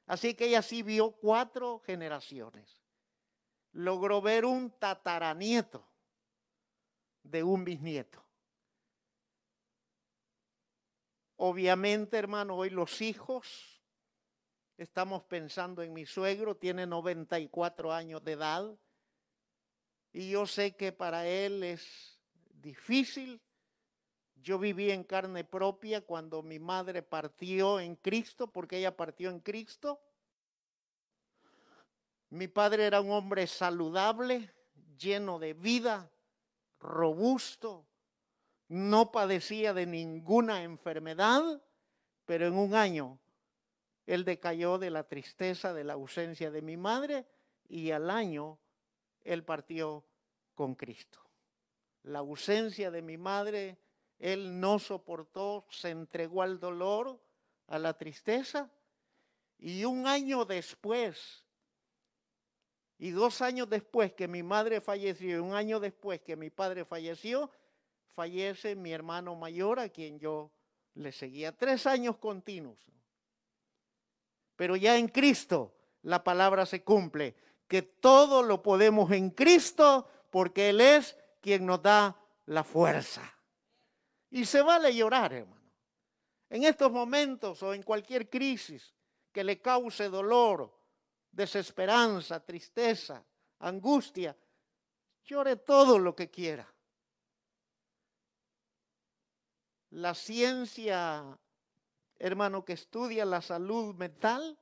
Así 0.07 0.35
que 0.35 0.47
ella 0.47 0.63
sí 0.63 0.83
vio 0.83 1.13
cuatro 1.13 1.81
generaciones. 1.87 2.81
Logró 3.73 4.21
ver 4.21 4.45
un 4.45 4.71
tataranieto 4.71 5.85
de 7.23 7.43
un 7.43 7.65
bisnieto. 7.65 8.22
Obviamente, 11.45 12.17
hermano, 12.19 12.55
hoy 12.57 12.71
los 12.71 13.01
hijos 13.01 13.73
Estamos 14.79 15.23
pensando 15.23 15.83
en 15.83 15.93
mi 15.93 16.07
suegro, 16.07 16.57
tiene 16.57 16.87
94 16.87 17.93
años 17.93 18.25
de 18.25 18.33
edad. 18.33 18.75
Y 20.13 20.31
yo 20.31 20.45
sé 20.45 20.75
que 20.75 20.91
para 20.91 21.27
él 21.27 21.63
es 21.63 22.19
difícil. 22.55 23.41
Yo 24.35 24.59
viví 24.59 24.91
en 24.91 25.05
carne 25.05 25.45
propia 25.45 26.01
cuando 26.01 26.43
mi 26.43 26.59
madre 26.59 27.03
partió 27.03 27.79
en 27.79 27.95
Cristo, 27.95 28.51
porque 28.51 28.79
ella 28.79 28.97
partió 28.97 29.31
en 29.31 29.39
Cristo. 29.39 30.01
Mi 32.31 32.49
padre 32.49 32.87
era 32.87 33.01
un 33.01 33.13
hombre 33.13 33.47
saludable, 33.47 34.53
lleno 34.99 35.39
de 35.39 35.53
vida, 35.53 36.11
robusto, 36.81 37.87
no 38.73 39.13
padecía 39.13 39.75
de 39.75 39.85
ninguna 39.85 40.63
enfermedad, 40.63 41.63
pero 42.25 42.47
en 42.47 42.55
un 42.55 42.75
año 42.75 43.19
él 44.07 44.25
decayó 44.25 44.79
de 44.79 44.89
la 44.89 45.07
tristeza 45.07 45.75
de 45.75 45.85
la 45.85 45.93
ausencia 45.93 46.51
de 46.51 46.63
mi 46.63 46.79
madre 46.79 47.27
y 47.69 47.91
al 47.91 48.09
año 48.09 48.59
él 49.25 49.45
partió 49.45 50.07
con 50.55 50.75
Cristo. 50.75 51.21
La 52.05 52.21
ausencia 52.21 52.91
de 52.91 53.03
mi 53.03 53.19
madre, 53.19 53.77
él 54.19 54.59
no 54.59 54.79
soportó, 54.79 55.67
se 55.69 55.91
entregó 55.91 56.41
al 56.41 56.59
dolor, 56.59 57.21
a 57.67 57.79
la 57.79 57.93
tristeza 57.99 58.71
y 59.59 59.85
un 59.85 60.07
año 60.07 60.47
después, 60.47 61.45
y 62.97 63.11
dos 63.11 63.43
años 63.43 63.69
después 63.69 64.15
que 64.15 64.29
mi 64.29 64.43
madre 64.43 64.81
falleció 64.81 65.37
y 65.37 65.41
un 65.41 65.53
año 65.53 65.79
después 65.79 66.23
que 66.23 66.37
mi 66.37 66.49
padre 66.49 66.87
falleció, 66.87 67.51
fallece 68.15 68.77
mi 68.77 68.93
hermano 68.93 69.35
mayor 69.35 69.81
a 69.81 69.89
quien 69.89 70.19
yo 70.19 70.51
le 70.95 71.13
seguía 71.13 71.57
tres 71.57 71.87
años 71.87 72.19
continuos. 72.19 72.79
Pero 74.57 74.77
ya 74.77 74.97
en 74.97 75.09
Cristo 75.09 75.75
la 76.03 76.23
palabra 76.23 76.67
se 76.67 76.83
cumple, 76.83 77.35
que 77.67 77.83
todo 77.83 78.43
lo 78.43 78.63
podemos 78.63 79.11
en 79.13 79.31
Cristo 79.31 80.09
porque 80.31 80.71
Él 80.71 80.81
es 80.81 81.17
quien 81.41 81.67
nos 81.67 81.83
da 81.83 82.19
la 82.47 82.65
fuerza. 82.65 83.23
Y 84.31 84.45
se 84.45 84.63
vale 84.63 84.95
llorar, 84.95 85.33
hermano. 85.33 85.71
En 86.49 86.65
estos 86.65 86.91
momentos 86.93 87.63
o 87.63 87.73
en 87.73 87.83
cualquier 87.83 88.29
crisis 88.29 88.95
que 89.33 89.43
le 89.43 89.61
cause 89.61 90.09
dolor, 90.09 90.71
desesperanza, 91.31 92.45
tristeza, 92.45 93.25
angustia, 93.61 94.37
llore 95.25 95.57
todo 95.57 95.99
lo 95.99 96.15
que 96.15 96.31
quiera. 96.31 96.72
La 99.93 100.15
ciencia, 100.15 101.39
hermano, 102.19 102.65
que 102.65 102.73
estudia 102.73 103.27
la 103.27 103.43
salud 103.43 103.95
mental, 103.95 104.59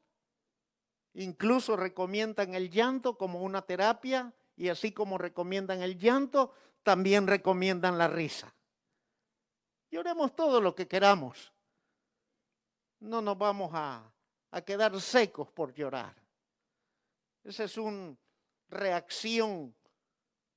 incluso 1.14 1.76
recomiendan 1.76 2.54
el 2.54 2.68
llanto 2.68 3.16
como 3.16 3.42
una 3.42 3.62
terapia 3.62 4.34
y 4.56 4.70
así 4.70 4.90
como 4.90 5.18
recomiendan 5.18 5.82
el 5.82 5.96
llanto, 5.96 6.52
también 6.82 7.28
recomiendan 7.28 7.96
la 7.96 8.08
risa. 8.08 8.52
Lloremos 9.92 10.34
todo 10.34 10.60
lo 10.60 10.74
que 10.74 10.88
queramos. 10.88 11.52
No 12.98 13.22
nos 13.22 13.38
vamos 13.38 13.70
a, 13.72 14.12
a 14.50 14.60
quedar 14.62 15.00
secos 15.00 15.48
por 15.52 15.72
llorar. 15.72 16.12
Esa 17.44 17.62
es 17.64 17.78
una 17.78 18.16
reacción 18.68 19.76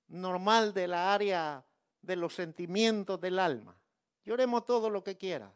normal 0.07 0.74
de 0.74 0.88
la 0.88 1.13
área 1.13 1.63
de 2.01 2.15
los 2.15 2.34
sentimientos 2.34 3.21
del 3.21 3.38
alma. 3.38 3.78
Lloremos 4.26 4.65
todo 4.65 4.89
lo 4.89 5.03
que 5.03 5.17
quiera, 5.17 5.53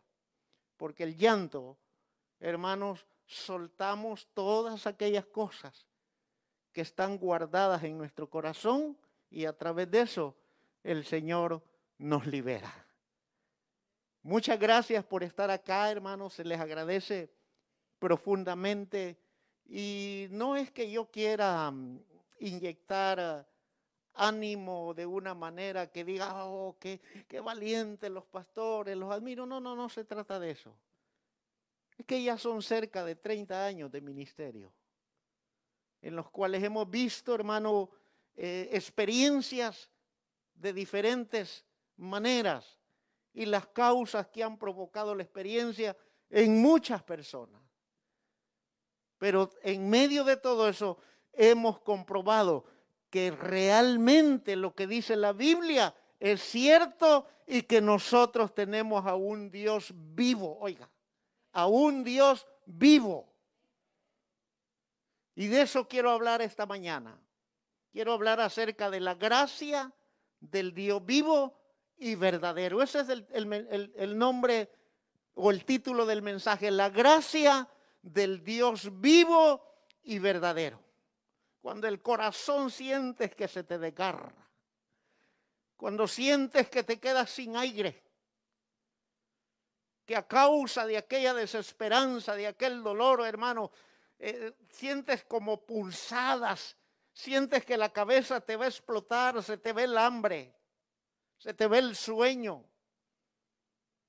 porque 0.76 1.04
el 1.04 1.16
llanto, 1.16 1.78
hermanos, 2.40 3.06
soltamos 3.26 4.28
todas 4.34 4.88
aquellas 4.88 5.26
cosas 5.26 5.88
que 6.72 6.82
están 6.82 7.18
guardadas 7.18 7.84
en 7.84 7.98
nuestro 7.98 8.30
corazón 8.30 8.98
y 9.30 9.46
a 9.46 9.56
través 9.56 9.90
de 9.90 10.02
eso 10.02 10.36
el 10.84 11.06
Señor 11.06 11.64
nos 11.98 12.26
libera. 12.28 12.72
Muchas 14.22 14.60
gracias 14.60 15.04
por 15.06 15.24
estar 15.24 15.50
acá, 15.50 15.90
hermanos, 15.90 16.34
se 16.34 16.44
les 16.44 16.60
agradece 16.60 17.32
profundamente 18.00 19.18
y 19.66 20.28
no 20.32 20.56
es 20.56 20.72
que 20.72 20.92
yo 20.92 21.10
quiera 21.10 21.72
mm, 21.72 22.00
inyectar 22.40 23.48
ánimo 24.18 24.94
de 24.94 25.06
una 25.06 25.34
manera 25.34 25.92
que 25.92 26.04
diga, 26.04 26.46
oh, 26.46 26.76
qué, 26.80 27.00
qué 27.28 27.40
valientes 27.40 28.10
los 28.10 28.26
pastores, 28.26 28.98
los 28.98 29.12
admiro. 29.12 29.46
No, 29.46 29.60
no, 29.60 29.76
no 29.76 29.90
se 29.90 30.04
trata 30.04 30.40
de 30.40 30.52
eso. 30.52 30.76
Es 31.98 32.06
que 32.06 32.22
ya 32.22 32.38
son 32.38 32.62
cerca 32.62 33.04
de 33.04 33.16
30 33.16 33.66
años 33.66 33.92
de 33.92 34.02
ministerio, 34.02 34.72
en 36.02 36.16
los 36.16 36.30
cuales 36.30 36.64
hemos 36.64 36.90
visto, 36.90 37.34
hermano, 37.34 37.90
eh, 38.36 38.70
experiencias 38.72 39.90
de 40.54 40.74
diferentes 40.74 41.66
maneras 41.96 42.78
y 43.34 43.46
las 43.46 43.68
causas 43.68 44.28
que 44.28 44.44
han 44.44 44.58
provocado 44.58 45.16
la 45.16 45.24
experiencia 45.24 45.96
en 46.30 46.62
muchas 46.62 47.04
personas. 47.04 47.62
Pero 49.18 49.52
en 49.64 49.90
medio 49.90 50.24
de 50.24 50.38
todo 50.38 50.70
eso 50.70 50.98
hemos 51.34 51.80
comprobado 51.80 52.66
que 53.10 53.32
realmente 53.32 54.56
lo 54.56 54.74
que 54.76 54.88
dice 54.88 55.16
la 55.16 55.34
Biblia 55.34 55.94
es 56.20 56.42
cierto 56.42 57.28
y 57.46 57.64
que 57.64 57.82
nosotros 57.82 58.54
tenemos 58.54 59.06
a 59.06 59.16
un 59.16 59.50
Dios 59.50 59.92
vivo, 59.96 60.58
oiga, 60.60 60.90
a 61.54 61.68
un 61.68 62.04
Dios 62.04 62.46
vivo. 62.66 63.34
Y 65.36 65.48
de 65.48 65.62
eso 65.62 65.88
quiero 65.88 66.12
hablar 66.12 66.42
esta 66.42 66.66
mañana. 66.66 67.18
Quiero 67.92 68.14
hablar 68.14 68.40
acerca 68.42 68.90
de 68.90 69.00
la 69.00 69.16
gracia 69.16 69.92
del 70.40 70.74
Dios 70.74 71.06
vivo 71.06 71.58
y 71.98 72.16
verdadero. 72.16 72.82
Ese 72.82 73.02
es 73.02 73.10
el, 73.10 73.28
el- 73.96 74.18
nombre 74.18 74.70
o 75.36 75.52
el 75.52 75.64
título 75.66 76.06
del 76.06 76.22
mensaje, 76.22 76.72
la 76.72 76.90
gracia 76.90 77.68
del 78.02 78.44
Dios 78.44 79.00
vivo 79.00 79.62
y 80.04 80.20
verdadero. 80.20 80.80
Cuando 81.68 81.90
el 81.90 82.02
corazón 82.02 82.72
sientes 82.72 83.36
que 83.36 83.50
se 83.50 83.66
te 83.66 83.78
desgarra, 83.78 84.32
cuando 85.76 86.08
sientes 86.08 86.70
que 86.70 86.82
te 86.84 86.98
quedas 86.98 87.30
sin 87.30 87.58
aire, 87.58 88.06
que 90.06 90.16
a 90.16 90.26
causa 90.26 90.86
de 90.86 90.96
aquella 90.96 91.34
desesperanza, 91.34 92.36
de 92.36 92.48
aquel 92.48 92.82
dolor, 92.82 93.28
hermano, 93.28 93.70
eh, 94.18 94.54
sientes 94.70 95.26
como 95.26 95.66
pulsadas, 95.66 96.78
sientes 97.12 97.66
que 97.66 97.76
la 97.76 97.92
cabeza 97.92 98.40
te 98.40 98.56
va 98.56 98.64
a 98.64 98.70
explotar, 98.70 99.44
se 99.44 99.58
te 99.58 99.74
ve 99.74 99.84
el 99.84 99.98
hambre, 99.98 100.56
se 101.38 101.54
te 101.54 101.68
ve 101.68 101.80
el 101.80 101.98
sueño, 101.98 102.64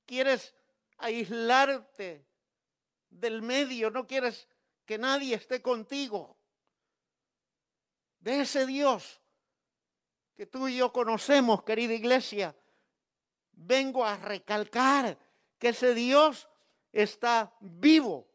quieres 0.07 0.55
aislarte 0.99 2.25
del 3.11 3.43
medio, 3.43 3.91
no 3.91 4.07
quieres 4.07 4.47
que 4.87 4.97
nadie 4.97 5.35
esté 5.35 5.61
contigo. 5.61 6.38
De 8.21 8.41
ese 8.41 8.67
Dios 8.67 9.21
que 10.35 10.47
tú 10.47 10.69
y 10.69 10.77
yo 10.77 10.93
conocemos, 10.93 11.65
querida 11.65 11.95
iglesia, 11.95 12.55
vengo 13.53 14.05
a 14.05 14.17
recalcar 14.17 15.19
que 15.59 15.71
ese 15.71 15.95
Dios 15.95 16.49
está 16.93 17.53
vivo 17.61 18.29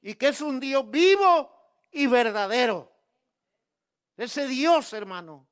y 0.00 0.14
que 0.14 0.28
es 0.28 0.40
un 0.40 0.58
Dios 0.58 0.90
vivo 0.90 1.54
y 1.90 2.06
verdadero. 2.06 2.90
Ese 4.16 4.46
Dios, 4.46 4.92
hermano, 4.92 5.46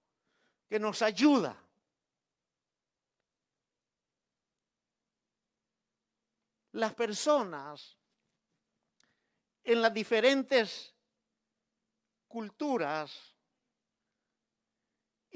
que 0.69 0.79
nos 0.79 1.03
ayuda. 1.03 1.57
Las 6.73 6.95
personas 6.95 7.99
en 9.65 9.83
las 9.83 9.93
diferentes 9.93 10.95
culturas 12.29 13.38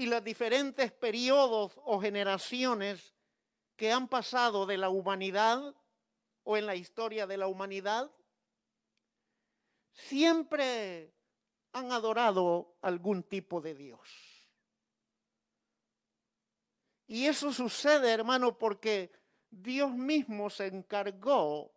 y 0.03 0.07
los 0.07 0.25
diferentes 0.25 0.91
periodos 0.91 1.79
o 1.85 2.01
generaciones 2.01 3.15
que 3.77 3.93
han 3.93 4.09
pasado 4.09 4.67
de 4.67 4.77
la 4.77 4.89
humanidad 4.89 5.77
o 6.43 6.57
en 6.57 6.67
la 6.67 6.75
historia 6.75 7.29
de 7.29 7.37
la 7.37 7.47
humanidad, 7.47 8.11
siempre 9.93 11.15
han 11.71 11.93
adorado 11.93 12.75
algún 12.83 13.23
tipo 13.23 13.61
de 13.61 13.77
Dios. 13.77 14.01
Y 17.07 17.27
eso 17.27 17.53
sucede, 17.53 18.11
hermano, 18.11 18.59
porque 18.59 19.13
Dios 19.51 19.93
mismo 19.93 20.51
se 20.51 20.67
encargó 20.67 21.73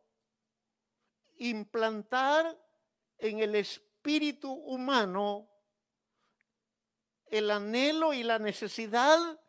implantar 1.35 2.59
en 3.19 3.37
el 3.37 3.53
espíritu 3.53 4.51
humano 4.51 5.47
el 7.27 7.51
anhelo 7.51 8.13
y 8.13 8.23
la 8.23 8.39
necesidad 8.39 9.39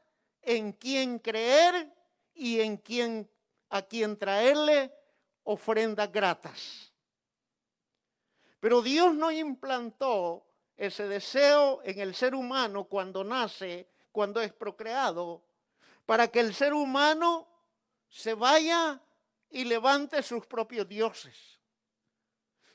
en 0.43 0.73
quien 0.73 1.19
creer 1.19 1.93
y 2.35 2.61
en 2.61 2.77
quien 2.77 3.31
a 3.71 3.83
quien 3.83 4.17
traerle 4.17 4.93
ofrendas 5.45 6.11
gratas. 6.11 6.93
Pero 8.61 8.83
Dios 8.83 9.15
no 9.15 9.31
implantó 9.31 10.47
ese 10.77 11.09
deseo 11.09 11.81
en 11.85 12.01
el 12.01 12.15
ser 12.15 12.35
humano 12.35 12.85
cuando 12.85 13.25
nace, 13.25 13.89
cuando 14.13 14.41
es 14.41 14.53
procreado, 14.53 15.45
para 16.05 16.29
que 16.29 16.41
el 16.41 16.55
ser 16.55 16.75
humano 16.75 17.49
se 18.09 18.35
vaya 18.35 19.01
y 19.51 19.65
levante 19.65 20.23
sus 20.23 20.47
propios 20.47 20.89
dioses. 20.89 21.61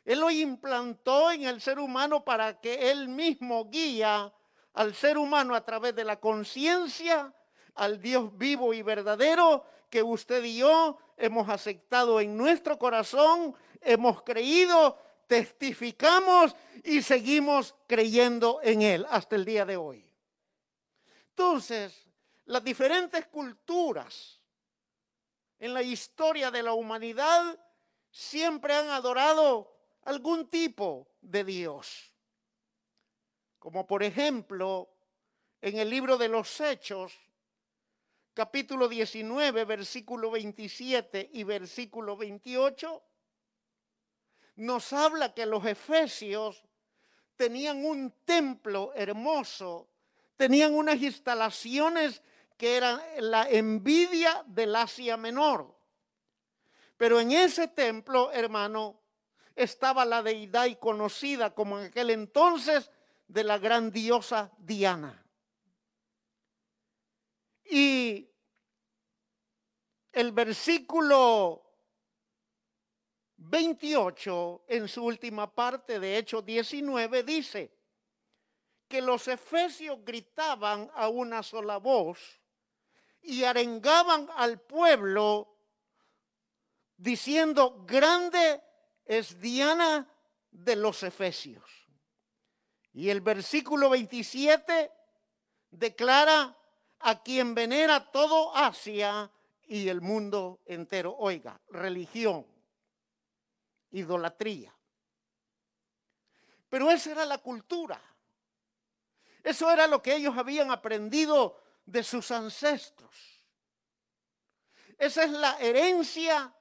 Él 0.03 0.19
lo 0.19 0.31
implantó 0.31 1.31
en 1.31 1.43
el 1.43 1.61
ser 1.61 1.79
humano 1.79 2.23
para 2.23 2.59
que 2.59 2.91
él 2.91 3.07
mismo 3.07 3.69
guía 3.69 4.33
al 4.74 4.95
ser 4.95 5.17
humano 5.17 5.55
a 5.55 5.65
través 5.65 5.95
de 5.95 6.03
la 6.03 6.19
conciencia 6.19 7.34
al 7.76 8.01
Dios 8.01 8.38
vivo 8.38 8.74
y 8.74 8.82
verdadero 8.82 9.65
que 9.89 10.03
usted 10.03 10.43
y 10.43 10.57
yo 10.57 10.97
hemos 11.17 11.49
aceptado 11.49 12.19
en 12.19 12.36
nuestro 12.36 12.78
corazón, 12.78 13.55
hemos 13.82 14.24
creído, 14.24 14.97
testificamos 15.28 16.55
y 16.84 17.01
seguimos 17.01 17.76
creyendo 17.88 18.59
en 18.63 18.82
Él 18.82 19.05
hasta 19.09 19.36
el 19.36 19.45
día 19.45 19.65
de 19.65 19.78
hoy. 19.78 20.05
Entonces, 21.30 22.07
las 22.45 22.63
diferentes 22.63 23.28
culturas 23.28 24.39
en 25.59 25.74
la 25.74 25.84
historia 25.84 26.51
de 26.51 26.63
la 26.63 26.74
humanidad 26.74 27.57
siempre 28.09 28.74
han 28.74 28.89
adorado 28.89 29.72
algún 30.03 30.47
tipo 30.47 31.07
de 31.22 31.43
Dios. 31.43 32.11
Como 33.62 33.86
por 33.86 34.01
ejemplo, 34.01 34.89
en 35.62 35.78
el 35.78 35.88
libro 35.88 36.18
de 36.18 36.28
los 36.28 36.59
Hechos, 36.59 37.14
capítulo 38.34 38.88
19, 38.88 39.66
versículo 39.66 40.32
27 40.32 41.30
y 41.32 41.43
versículo 41.43 42.18
28, 42.18 43.03
nos 44.55 44.91
habla 44.93 45.36
que 45.36 45.45
los 45.45 45.64
efesios 45.68 46.64
tenían 47.36 47.86
un 47.86 48.12
templo 48.26 48.93
hermoso, 48.95 49.88
tenían 50.38 50.74
unas 50.74 50.99
instalaciones 50.99 52.24
que 52.57 52.78
eran 52.78 52.99
la 53.20 53.47
envidia 53.47 54.43
del 54.47 54.76
Asia 54.76 55.18
Menor. 55.18 55.72
Pero 56.97 57.20
en 57.20 57.32
ese 57.32 57.68
templo, 57.68 58.32
hermano, 58.32 58.99
estaba 59.55 60.03
la 60.03 60.24
deidad 60.24 60.66
conocida 60.80 61.53
como 61.53 61.78
en 61.78 61.86
aquel 61.86 62.09
entonces 62.09 62.89
de 63.32 63.45
la 63.45 63.57
gran 63.57 63.91
diosa 63.91 64.51
Diana. 64.57 65.25
Y 67.63 68.29
el 70.11 70.34
versículo 70.34 71.63
28, 73.38 74.65
en 74.67 74.89
su 74.89 75.05
última 75.05 75.55
parte 75.55 75.97
de 76.01 76.17
Hechos 76.17 76.43
19, 76.43 77.23
dice 77.23 77.73
que 78.89 79.01
los 79.01 79.29
efesios 79.29 79.99
gritaban 80.03 80.91
a 80.93 81.07
una 81.07 81.41
sola 81.41 81.77
voz 81.77 82.19
y 83.21 83.45
arengaban 83.45 84.27
al 84.36 84.59
pueblo 84.59 85.55
diciendo, 86.97 87.86
grande 87.88 88.61
es 89.05 89.39
Diana 89.39 90.13
de 90.51 90.75
los 90.75 91.01
efesios. 91.03 91.80
Y 92.93 93.09
el 93.09 93.21
versículo 93.21 93.89
27 93.89 94.91
declara 95.71 96.55
a 96.99 97.23
quien 97.23 97.55
venera 97.55 98.11
todo 98.11 98.55
Asia 98.55 99.31
y 99.63 99.87
el 99.87 100.01
mundo 100.01 100.59
entero. 100.65 101.15
Oiga, 101.17 101.59
religión, 101.69 102.45
idolatría. 103.91 104.73
Pero 106.69 106.89
esa 106.89 107.11
era 107.11 107.25
la 107.25 107.37
cultura. 107.37 108.01
Eso 109.43 109.71
era 109.71 109.87
lo 109.87 110.01
que 110.01 110.15
ellos 110.15 110.37
habían 110.37 110.71
aprendido 110.71 111.57
de 111.85 112.03
sus 112.03 112.31
ancestros. 112.31 113.43
Esa 114.97 115.23
es 115.23 115.31
la 115.31 115.57
herencia 115.59 116.53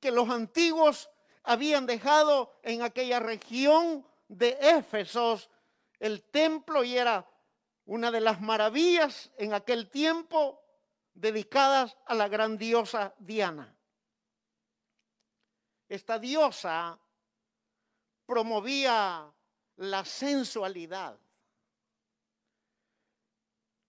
que 0.00 0.10
los 0.10 0.28
antiguos 0.28 1.08
habían 1.44 1.86
dejado 1.86 2.52
en 2.62 2.82
aquella 2.82 3.20
región 3.20 4.06
de 4.28 4.58
Éfesos, 4.60 5.48
el 5.98 6.22
templo, 6.22 6.84
y 6.84 6.96
era 6.96 7.28
una 7.86 8.10
de 8.10 8.20
las 8.20 8.40
maravillas 8.40 9.30
en 9.36 9.54
aquel 9.54 9.90
tiempo 9.90 10.62
dedicadas 11.14 11.96
a 12.06 12.14
la 12.14 12.28
gran 12.28 12.58
diosa 12.58 13.14
Diana. 13.18 13.74
Esta 15.88 16.18
diosa 16.18 16.98
promovía 18.26 19.32
la 19.76 20.04
sensualidad. 20.04 21.18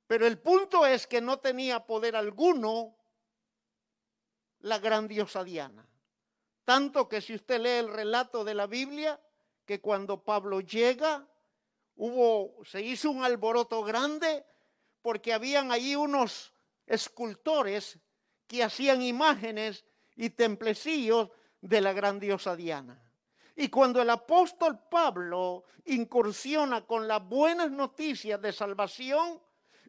Pero 0.07 0.27
el 0.27 0.37
punto 0.37 0.85
es 0.85 1.07
que 1.07 1.21
no 1.21 1.39
tenía 1.39 1.85
poder 1.85 2.15
alguno 2.15 2.95
la 4.59 4.77
gran 4.79 5.07
diosa 5.07 5.43
Diana. 5.43 5.87
Tanto 6.63 7.07
que 7.07 7.21
si 7.21 7.35
usted 7.35 7.61
lee 7.61 7.69
el 7.69 7.91
relato 7.91 8.43
de 8.43 8.53
la 8.53 8.67
Biblia, 8.67 9.19
que 9.65 9.81
cuando 9.81 10.23
Pablo 10.23 10.61
llega, 10.61 11.27
hubo, 11.95 12.63
se 12.65 12.81
hizo 12.81 13.11
un 13.11 13.23
alboroto 13.23 13.83
grande 13.83 14.45
porque 15.01 15.33
habían 15.33 15.71
allí 15.71 15.95
unos 15.95 16.53
escultores 16.85 17.99
que 18.47 18.63
hacían 18.63 19.01
imágenes 19.01 19.85
y 20.15 20.29
templecillos 20.31 21.29
de 21.61 21.81
la 21.81 21.93
gran 21.93 22.19
diosa 22.19 22.55
Diana. 22.55 23.01
Y 23.55 23.69
cuando 23.69 24.01
el 24.01 24.09
apóstol 24.09 24.79
Pablo 24.89 25.63
incursiona 25.85 26.85
con 26.85 27.07
las 27.07 27.25
buenas 27.25 27.71
noticias 27.71 28.41
de 28.41 28.51
salvación, 28.51 29.41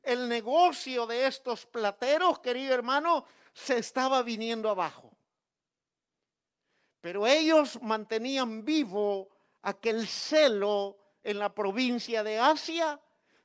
el 0.03 0.29
negocio 0.29 1.07
de 1.07 1.27
estos 1.27 1.67
plateros, 1.67 2.39
querido 2.39 2.73
hermano, 2.75 3.25
se 3.53 3.79
estaba 3.79 4.23
viniendo 4.23 4.71
abajo. 4.71 5.11
Pero 7.01 7.27
ellos 7.27 7.81
mantenían 7.83 8.65
vivo 8.65 9.29
aquel 9.63 10.07
celo 10.07 10.97
en 11.27 11.41
la 11.41 11.53
provincia 11.53 12.23
de 12.23 12.39
Asia 12.39 13.01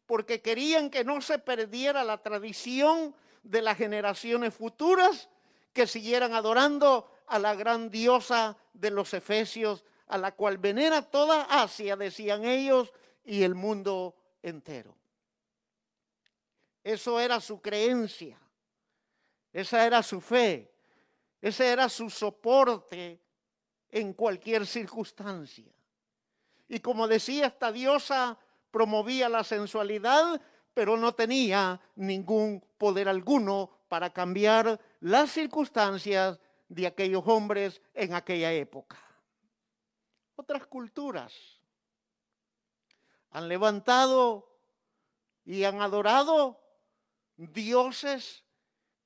porque 0.05 0.39
querían 0.39 0.91
que 0.91 1.03
no 1.03 1.19
se 1.19 1.39
perdiera 1.39 2.03
la 2.03 2.21
tradición 2.21 3.15
de 3.41 3.63
las 3.63 3.75
generaciones 3.75 4.53
futuras 4.53 5.29
que 5.73 5.87
siguieran 5.87 6.35
adorando 6.35 7.11
a 7.25 7.39
la 7.39 7.55
gran 7.55 7.89
diosa 7.89 8.55
de 8.73 8.91
los 8.91 9.15
efesios, 9.15 9.83
a 10.05 10.19
la 10.19 10.33
cual 10.33 10.59
venera 10.59 11.01
toda 11.01 11.41
Asia, 11.43 11.95
decían 11.95 12.45
ellos, 12.45 12.93
y 13.23 13.41
el 13.41 13.55
mundo 13.55 14.15
entero. 14.43 14.95
Eso 16.83 17.19
era 17.19 17.39
su 17.41 17.61
creencia, 17.61 18.39
esa 19.51 19.87
era 19.87 20.03
su 20.03 20.21
fe, 20.21 20.71
ese 21.41 21.67
era 21.67 21.89
su 21.89 22.11
soporte 22.11 23.19
en 23.89 24.13
cualquier 24.13 24.67
circunstancia. 24.67 25.71
Y 26.71 26.79
como 26.79 27.05
decía, 27.09 27.47
esta 27.47 27.69
diosa 27.69 28.37
promovía 28.71 29.27
la 29.27 29.43
sensualidad, 29.43 30.41
pero 30.73 30.95
no 30.95 31.13
tenía 31.13 31.81
ningún 31.95 32.65
poder 32.77 33.09
alguno 33.09 33.69
para 33.89 34.11
cambiar 34.11 34.79
las 35.01 35.31
circunstancias 35.31 36.39
de 36.69 36.87
aquellos 36.87 37.23
hombres 37.25 37.81
en 37.93 38.13
aquella 38.13 38.53
época. 38.53 38.97
Otras 40.37 40.65
culturas 40.65 41.33
han 43.31 43.49
levantado 43.49 44.57
y 45.43 45.65
han 45.65 45.81
adorado 45.81 46.57
dioses 47.35 48.45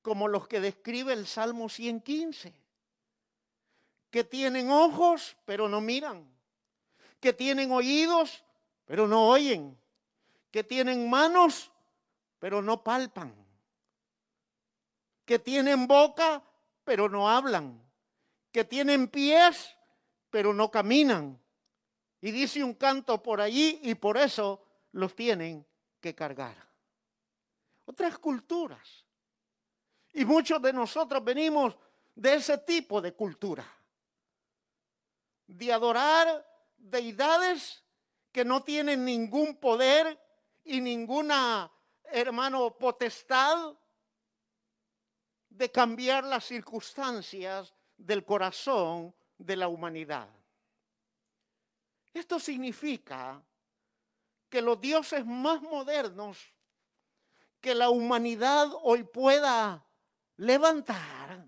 como 0.02 0.28
los 0.28 0.46
que 0.46 0.60
describe 0.60 1.14
el 1.14 1.26
Salmo 1.26 1.68
115, 1.68 2.54
que 4.12 4.22
tienen 4.22 4.70
ojos 4.70 5.36
pero 5.44 5.68
no 5.68 5.80
miran, 5.80 6.35
que 7.20 7.32
tienen 7.32 7.72
oídos, 7.72 8.44
pero 8.84 9.06
no 9.06 9.28
oyen, 9.28 9.78
que 10.50 10.64
tienen 10.64 11.08
manos, 11.08 11.70
pero 12.38 12.62
no 12.62 12.82
palpan, 12.82 13.34
que 15.24 15.38
tienen 15.38 15.86
boca, 15.86 16.42
pero 16.84 17.08
no 17.08 17.28
hablan, 17.28 17.82
que 18.52 18.64
tienen 18.64 19.08
pies, 19.08 19.76
pero 20.30 20.52
no 20.54 20.70
caminan. 20.70 21.40
Y 22.20 22.30
dice 22.30 22.62
un 22.62 22.74
canto 22.74 23.22
por 23.22 23.40
allí 23.40 23.80
y 23.82 23.94
por 23.94 24.16
eso 24.16 24.62
los 24.92 25.14
tienen 25.14 25.66
que 26.00 26.14
cargar. 26.14 26.56
Otras 27.84 28.18
culturas. 28.18 29.04
Y 30.12 30.24
muchos 30.24 30.60
de 30.62 30.72
nosotros 30.72 31.22
venimos 31.22 31.76
de 32.14 32.34
ese 32.34 32.58
tipo 32.58 33.00
de 33.00 33.12
cultura. 33.12 33.66
De 35.46 35.72
adorar 35.72 36.44
deidades 36.76 37.82
que 38.32 38.44
no 38.44 38.62
tienen 38.62 39.04
ningún 39.04 39.56
poder 39.56 40.20
y 40.64 40.80
ninguna, 40.80 41.72
hermano, 42.04 42.76
potestad 42.76 43.74
de 45.48 45.70
cambiar 45.70 46.24
las 46.24 46.44
circunstancias 46.44 47.74
del 47.96 48.24
corazón 48.24 49.14
de 49.38 49.56
la 49.56 49.68
humanidad. 49.68 50.28
Esto 52.12 52.38
significa 52.38 53.42
que 54.48 54.62
los 54.62 54.80
dioses 54.80 55.24
más 55.24 55.62
modernos 55.62 56.38
que 57.60 57.74
la 57.74 57.90
humanidad 57.90 58.68
hoy 58.82 59.02
pueda 59.02 59.84
levantar, 60.36 61.46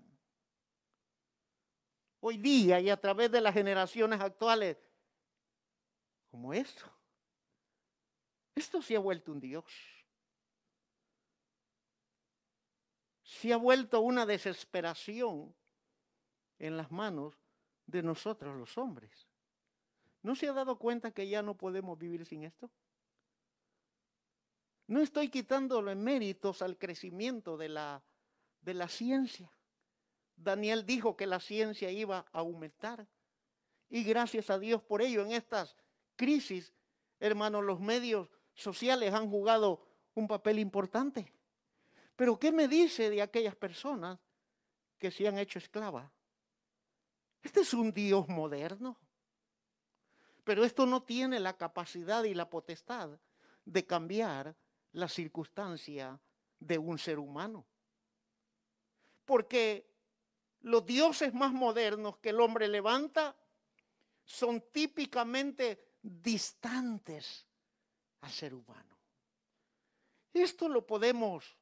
hoy 2.19 2.37
día 2.37 2.79
y 2.79 2.89
a 2.89 2.99
través 2.99 3.31
de 3.31 3.41
las 3.41 3.53
generaciones 3.53 4.19
actuales, 4.19 4.77
como 6.29 6.53
esto. 6.53 6.85
Esto 8.55 8.81
se 8.81 8.95
ha 8.95 8.99
vuelto 8.99 9.31
un 9.31 9.39
Dios. 9.39 9.65
Se 13.23 13.53
ha 13.53 13.57
vuelto 13.57 14.01
una 14.01 14.25
desesperación 14.25 15.55
en 16.57 16.75
las 16.75 16.91
manos 16.91 17.35
de 17.85 18.03
nosotros 18.03 18.55
los 18.57 18.77
hombres. 18.77 19.27
¿No 20.21 20.35
se 20.35 20.47
ha 20.49 20.53
dado 20.53 20.77
cuenta 20.77 21.11
que 21.11 21.27
ya 21.27 21.41
no 21.41 21.55
podemos 21.55 21.97
vivir 21.97 22.25
sin 22.25 22.43
esto? 22.43 22.69
No 24.87 25.01
estoy 25.01 25.29
quitándole 25.29 25.95
méritos 25.95 26.61
al 26.61 26.77
crecimiento 26.77 27.57
de 27.57 27.69
la, 27.69 28.03
de 28.61 28.73
la 28.73 28.87
ciencia. 28.89 29.51
Daniel 30.35 30.85
dijo 30.85 31.15
que 31.15 31.27
la 31.27 31.39
ciencia 31.39 31.91
iba 31.91 32.25
a 32.31 32.39
aumentar. 32.39 33.07
Y 33.89 34.03
gracias 34.03 34.49
a 34.49 34.59
Dios 34.59 34.81
por 34.81 35.01
ello, 35.01 35.23
en 35.23 35.31
estas 35.31 35.75
crisis, 36.19 36.73
hermanos, 37.17 37.63
los 37.63 37.79
medios 37.79 38.27
sociales 38.53 39.13
han 39.13 39.29
jugado 39.29 39.87
un 40.15 40.27
papel 40.27 40.59
importante. 40.59 41.31
Pero 42.17 42.37
¿qué 42.37 42.51
me 42.51 42.67
dice 42.67 43.09
de 43.09 43.21
aquellas 43.21 43.55
personas 43.55 44.19
que 44.97 45.11
se 45.11 45.29
han 45.29 45.37
hecho 45.37 45.59
esclavas? 45.59 46.11
Este 47.41 47.61
es 47.61 47.73
un 47.73 47.93
Dios 47.93 48.27
moderno. 48.27 48.99
Pero 50.43 50.65
esto 50.65 50.85
no 50.85 51.03
tiene 51.03 51.39
la 51.39 51.55
capacidad 51.55 52.25
y 52.25 52.33
la 52.33 52.49
potestad 52.49 53.17
de 53.63 53.85
cambiar 53.85 54.53
la 54.91 55.07
circunstancia 55.07 56.19
de 56.59 56.77
un 56.77 56.99
ser 56.99 57.17
humano. 57.17 57.65
Porque 59.23 59.89
los 60.61 60.85
dioses 60.85 61.33
más 61.33 61.53
modernos 61.53 62.17
que 62.17 62.31
el 62.31 62.41
hombre 62.41 62.67
levanta 62.67 63.37
son 64.25 64.61
típicamente 64.73 65.88
distantes 66.01 67.45
al 68.21 68.31
ser 68.31 68.53
humano. 68.53 68.97
Esto 70.33 70.69
lo 70.69 70.85
podemos, 70.85 71.57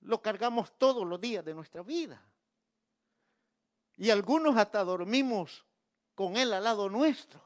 lo 0.00 0.22
cargamos 0.22 0.72
todos 0.78 1.06
los 1.06 1.20
días 1.20 1.44
de 1.44 1.54
nuestra 1.54 1.82
vida. 1.82 2.22
Y 3.96 4.10
algunos 4.10 4.56
hasta 4.56 4.84
dormimos 4.84 5.64
con 6.14 6.36
él 6.36 6.52
al 6.52 6.64
lado 6.64 6.88
nuestro. 6.88 7.42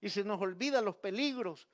Y 0.00 0.10
se 0.10 0.24
nos 0.24 0.40
olvida 0.40 0.82
los 0.82 0.96
peligros 0.96 1.68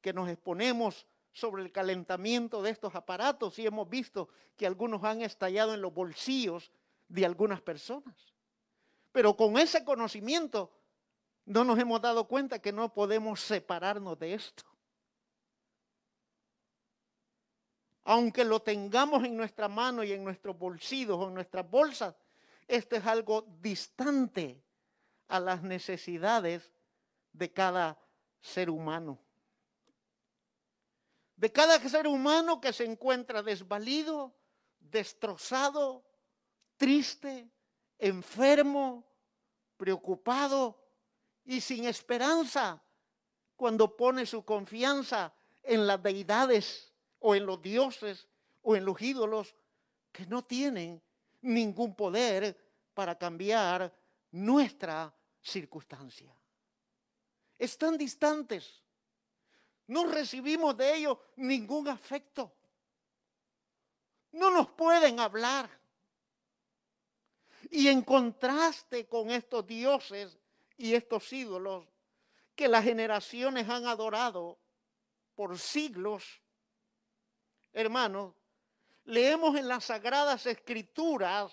que 0.00 0.12
nos 0.12 0.28
exponemos 0.28 1.06
sobre 1.32 1.62
el 1.62 1.72
calentamiento 1.72 2.62
de 2.62 2.70
estos 2.70 2.94
aparatos 2.94 3.58
y 3.58 3.66
hemos 3.66 3.88
visto 3.88 4.28
que 4.56 4.66
algunos 4.66 5.02
han 5.04 5.22
estallado 5.22 5.72
en 5.72 5.80
los 5.80 5.92
bolsillos 5.92 6.70
de 7.08 7.24
algunas 7.24 7.60
personas. 7.60 8.34
Pero 9.10 9.36
con 9.36 9.58
ese 9.58 9.84
conocimiento 9.84 10.70
no 11.44 11.64
nos 11.64 11.78
hemos 11.78 12.00
dado 12.00 12.26
cuenta 12.28 12.60
que 12.60 12.72
no 12.72 12.92
podemos 12.92 13.40
separarnos 13.40 14.18
de 14.18 14.34
esto. 14.34 14.64
Aunque 18.04 18.44
lo 18.44 18.60
tengamos 18.60 19.24
en 19.24 19.36
nuestra 19.36 19.68
mano 19.68 20.02
y 20.02 20.12
en 20.12 20.24
nuestros 20.24 20.58
bolsillos 20.58 21.16
o 21.18 21.28
en 21.28 21.34
nuestras 21.34 21.68
bolsas, 21.68 22.14
esto 22.66 22.96
es 22.96 23.06
algo 23.06 23.46
distante 23.60 24.62
a 25.28 25.38
las 25.40 25.62
necesidades 25.62 26.72
de 27.32 27.52
cada 27.52 27.98
ser 28.40 28.70
humano. 28.70 29.18
De 31.36 31.50
cada 31.50 31.78
ser 31.88 32.06
humano 32.06 32.60
que 32.60 32.72
se 32.72 32.84
encuentra 32.84 33.42
desvalido, 33.42 34.34
destrozado, 34.78 36.04
triste, 36.76 37.48
enfermo, 37.98 39.04
preocupado 39.76 40.81
y 41.44 41.60
sin 41.60 41.84
esperanza 41.84 42.82
cuando 43.56 43.96
pone 43.96 44.26
su 44.26 44.44
confianza 44.44 45.32
en 45.62 45.86
las 45.86 46.02
deidades 46.02 46.92
o 47.20 47.34
en 47.34 47.46
los 47.46 47.60
dioses 47.62 48.28
o 48.62 48.76
en 48.76 48.84
los 48.84 49.00
ídolos 49.00 49.54
que 50.10 50.26
no 50.26 50.42
tienen 50.42 51.02
ningún 51.40 51.94
poder 51.94 52.56
para 52.94 53.16
cambiar 53.16 53.92
nuestra 54.30 55.14
circunstancia. 55.40 56.34
Están 57.58 57.96
distantes. 57.96 58.82
No 59.86 60.06
recibimos 60.06 60.76
de 60.76 60.96
ellos 60.96 61.18
ningún 61.36 61.88
afecto. 61.88 62.52
No 64.32 64.50
nos 64.50 64.68
pueden 64.70 65.20
hablar. 65.20 65.68
Y 67.70 67.88
en 67.88 68.02
contraste 68.02 69.06
con 69.06 69.30
estos 69.30 69.66
dioses 69.66 70.38
y 70.82 70.96
estos 70.96 71.32
ídolos 71.32 71.86
que 72.56 72.66
las 72.66 72.82
generaciones 72.82 73.68
han 73.68 73.86
adorado 73.86 74.58
por 75.36 75.56
siglos, 75.56 76.42
hermanos, 77.72 78.34
leemos 79.04 79.56
en 79.56 79.68
las 79.68 79.84
sagradas 79.84 80.44
escrituras 80.44 81.52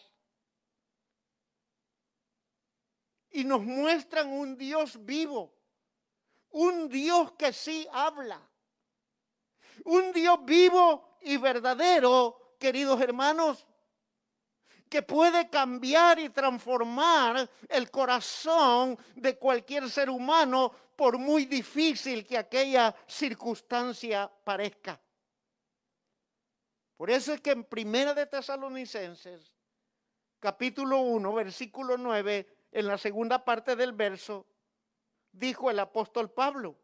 y 3.29 3.43
nos 3.43 3.61
muestran 3.61 4.29
un 4.29 4.57
Dios 4.57 5.05
vivo, 5.05 5.53
un 6.49 6.89
Dios 6.89 7.33
que 7.33 7.53
sí 7.53 7.87
habla, 7.91 8.41
un 9.85 10.11
Dios 10.11 10.43
vivo 10.43 11.19
y 11.21 11.37
verdadero, 11.37 12.55
queridos 12.57 12.99
hermanos, 12.99 13.67
que 14.89 15.03
puede 15.03 15.49
cambiar 15.49 16.19
y 16.19 16.29
transformar 16.29 17.47
el 17.69 17.91
corazón 17.91 18.97
de 19.15 19.37
cualquier 19.37 19.89
ser 19.89 20.09
humano 20.09 20.71
por 20.95 21.17
muy 21.17 21.45
difícil 21.45 22.25
que 22.25 22.37
aquella 22.37 22.93
circunstancia 23.07 24.29
parezca. 24.43 24.99
Por 26.97 27.09
eso 27.11 27.33
es 27.33 27.39
que 27.39 27.51
en 27.51 27.63
Primera 27.63 28.13
de 28.13 28.25
Tesalonicenses, 28.25 29.53
capítulo 30.39 30.99
1, 30.99 31.33
versículo 31.33 31.97
9, 31.97 32.67
en 32.71 32.87
la 32.87 32.97
segunda 32.97 33.45
parte 33.45 33.75
del 33.75 33.93
verso, 33.93 34.45
dijo 35.31 35.69
el 35.69 35.79
apóstol 35.79 36.31
Pablo, 36.31 36.75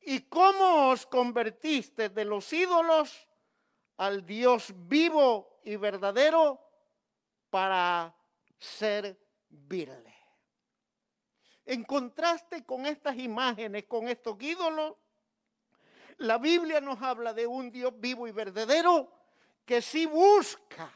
¿y 0.00 0.20
cómo 0.22 0.90
os 0.90 1.04
convertiste 1.06 2.08
de 2.08 2.24
los 2.24 2.50
ídolos 2.52 3.28
al 3.96 4.24
Dios 4.24 4.72
vivo 4.74 5.60
y 5.64 5.76
verdadero 5.76 6.65
para 7.56 8.14
servirle? 8.58 10.14
En 11.64 11.84
contraste 11.84 12.66
con 12.66 12.84
estas 12.84 13.16
imágenes, 13.16 13.86
con 13.86 14.08
estos 14.08 14.36
ídolos, 14.42 14.94
la 16.18 16.36
Biblia 16.36 16.82
nos 16.82 17.00
habla 17.00 17.32
de 17.32 17.46
un 17.46 17.70
Dios 17.70 17.94
vivo 17.96 18.28
y 18.28 18.32
verdadero 18.32 19.10
que 19.64 19.80
sí 19.80 20.04
busca. 20.04 20.92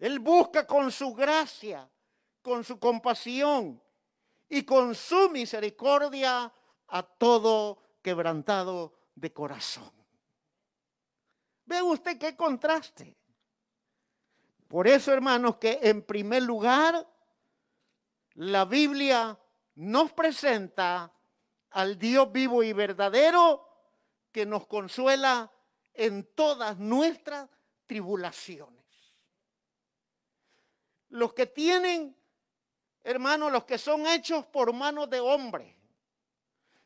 Él 0.00 0.18
busca 0.18 0.66
con 0.66 0.90
su 0.90 1.14
gracia, 1.14 1.88
con 2.42 2.64
su 2.64 2.80
compasión 2.80 3.80
y 4.48 4.64
con 4.64 4.92
su 4.92 5.30
misericordia 5.30 6.52
a 6.88 7.02
todo 7.04 8.00
quebrantado 8.02 8.92
de 9.14 9.32
corazón. 9.32 9.92
Ve 11.64 11.80
usted 11.80 12.18
qué 12.18 12.34
contraste. 12.34 13.16
Por 14.68 14.86
eso, 14.86 15.12
hermanos, 15.12 15.56
que 15.56 15.78
en 15.82 16.02
primer 16.02 16.42
lugar, 16.42 17.08
la 18.34 18.66
Biblia 18.66 19.38
nos 19.76 20.12
presenta 20.12 21.12
al 21.70 21.98
Dios 21.98 22.30
vivo 22.30 22.62
y 22.62 22.72
verdadero 22.74 23.66
que 24.30 24.44
nos 24.44 24.66
consuela 24.66 25.50
en 25.94 26.24
todas 26.34 26.78
nuestras 26.78 27.48
tribulaciones. 27.86 28.84
Los 31.08 31.32
que 31.32 31.46
tienen, 31.46 32.14
hermanos, 33.02 33.50
los 33.50 33.64
que 33.64 33.78
son 33.78 34.06
hechos 34.06 34.44
por 34.46 34.74
manos 34.74 35.08
de 35.08 35.20
hombre, 35.20 35.76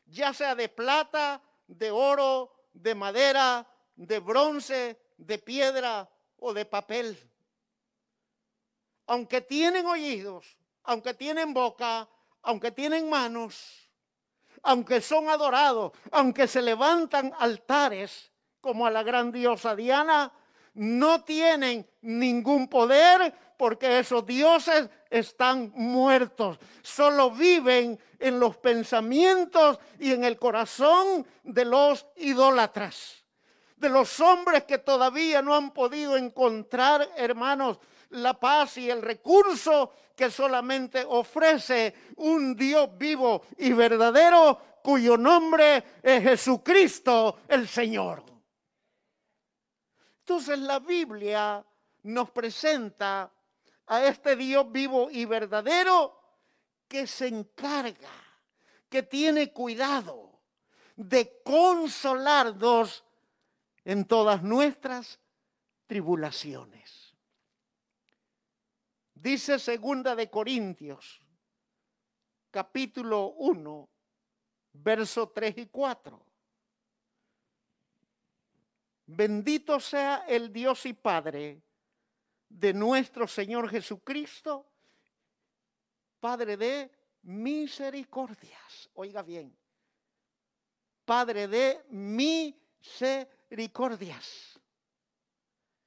ya 0.05 0.33
sea 0.33 0.55
de 0.55 0.69
plata, 0.69 1.41
de 1.67 1.91
oro, 1.91 2.69
de 2.73 2.95
madera, 2.95 3.67
de 3.95 4.19
bronce, 4.19 4.99
de 5.17 5.37
piedra 5.37 6.09
o 6.37 6.53
de 6.53 6.65
papel. 6.65 7.32
Aunque 9.07 9.41
tienen 9.41 9.85
oídos, 9.85 10.57
aunque 10.83 11.13
tienen 11.13 11.53
boca, 11.53 12.07
aunque 12.41 12.71
tienen 12.71 13.09
manos, 13.09 13.89
aunque 14.61 15.01
son 15.01 15.29
adorados, 15.29 15.91
aunque 16.11 16.47
se 16.47 16.61
levantan 16.61 17.33
altares, 17.37 18.31
como 18.61 18.87
a 18.87 18.91
la 18.91 19.03
gran 19.03 19.31
diosa 19.31 19.75
Diana, 19.75 20.31
no 20.75 21.23
tienen 21.23 21.87
ningún 22.01 22.67
poder 22.67 23.33
porque 23.57 23.99
esos 23.99 24.25
dioses 24.25 24.89
están 25.09 25.71
muertos. 25.75 26.57
Solo 26.81 27.31
viven 27.31 27.99
en 28.19 28.39
los 28.39 28.57
pensamientos 28.57 29.79
y 29.99 30.11
en 30.11 30.23
el 30.23 30.37
corazón 30.37 31.27
de 31.43 31.65
los 31.65 32.07
idólatras. 32.15 33.23
De 33.75 33.89
los 33.89 34.19
hombres 34.21 34.63
que 34.63 34.77
todavía 34.77 35.41
no 35.41 35.55
han 35.55 35.71
podido 35.71 36.15
encontrar, 36.15 37.09
hermanos, 37.17 37.79
la 38.13 38.39
paz 38.39 38.77
y 38.77 38.89
el 38.89 39.01
recurso 39.01 39.93
que 40.15 40.29
solamente 40.29 41.03
ofrece 41.07 41.93
un 42.17 42.55
Dios 42.55 42.89
vivo 42.97 43.45
y 43.57 43.73
verdadero 43.73 44.79
cuyo 44.83 45.17
nombre 45.17 45.83
es 46.01 46.23
Jesucristo 46.23 47.39
el 47.47 47.67
Señor. 47.67 48.23
Entonces 50.19 50.59
la 50.59 50.79
Biblia 50.79 51.65
nos 52.03 52.29
presenta 52.31 53.31
a 53.87 54.05
este 54.05 54.35
Dios 54.35 54.71
vivo 54.71 55.09
y 55.11 55.25
verdadero 55.25 56.19
que 56.87 57.07
se 57.07 57.27
encarga, 57.27 58.11
que 58.89 59.03
tiene 59.03 59.51
cuidado 59.51 60.41
de 60.95 61.41
consolarnos 61.43 63.03
en 63.83 64.05
todas 64.05 64.43
nuestras 64.43 65.19
tribulaciones. 65.87 67.02
Dice 69.23 69.57
segunda 69.57 70.15
de 70.17 70.29
Corintios, 70.29 71.21
capítulo 72.51 73.27
1, 73.37 73.89
verso 74.73 75.29
3 75.29 75.59
y 75.59 75.67
4. 75.67 76.25
Bendito 79.05 79.79
sea 79.79 80.25
el 80.27 80.51
Dios 80.51 80.85
y 80.85 80.91
Padre 80.91 81.63
de 82.49 82.73
nuestro 82.73 83.25
Señor 83.25 83.69
Jesucristo, 83.69 84.69
Padre 86.19 86.57
de 86.57 86.91
misericordias. 87.21 88.89
Oiga 88.93 89.21
bien, 89.21 89.57
Padre 91.05 91.47
de 91.47 91.81
misericordias. 91.91 94.59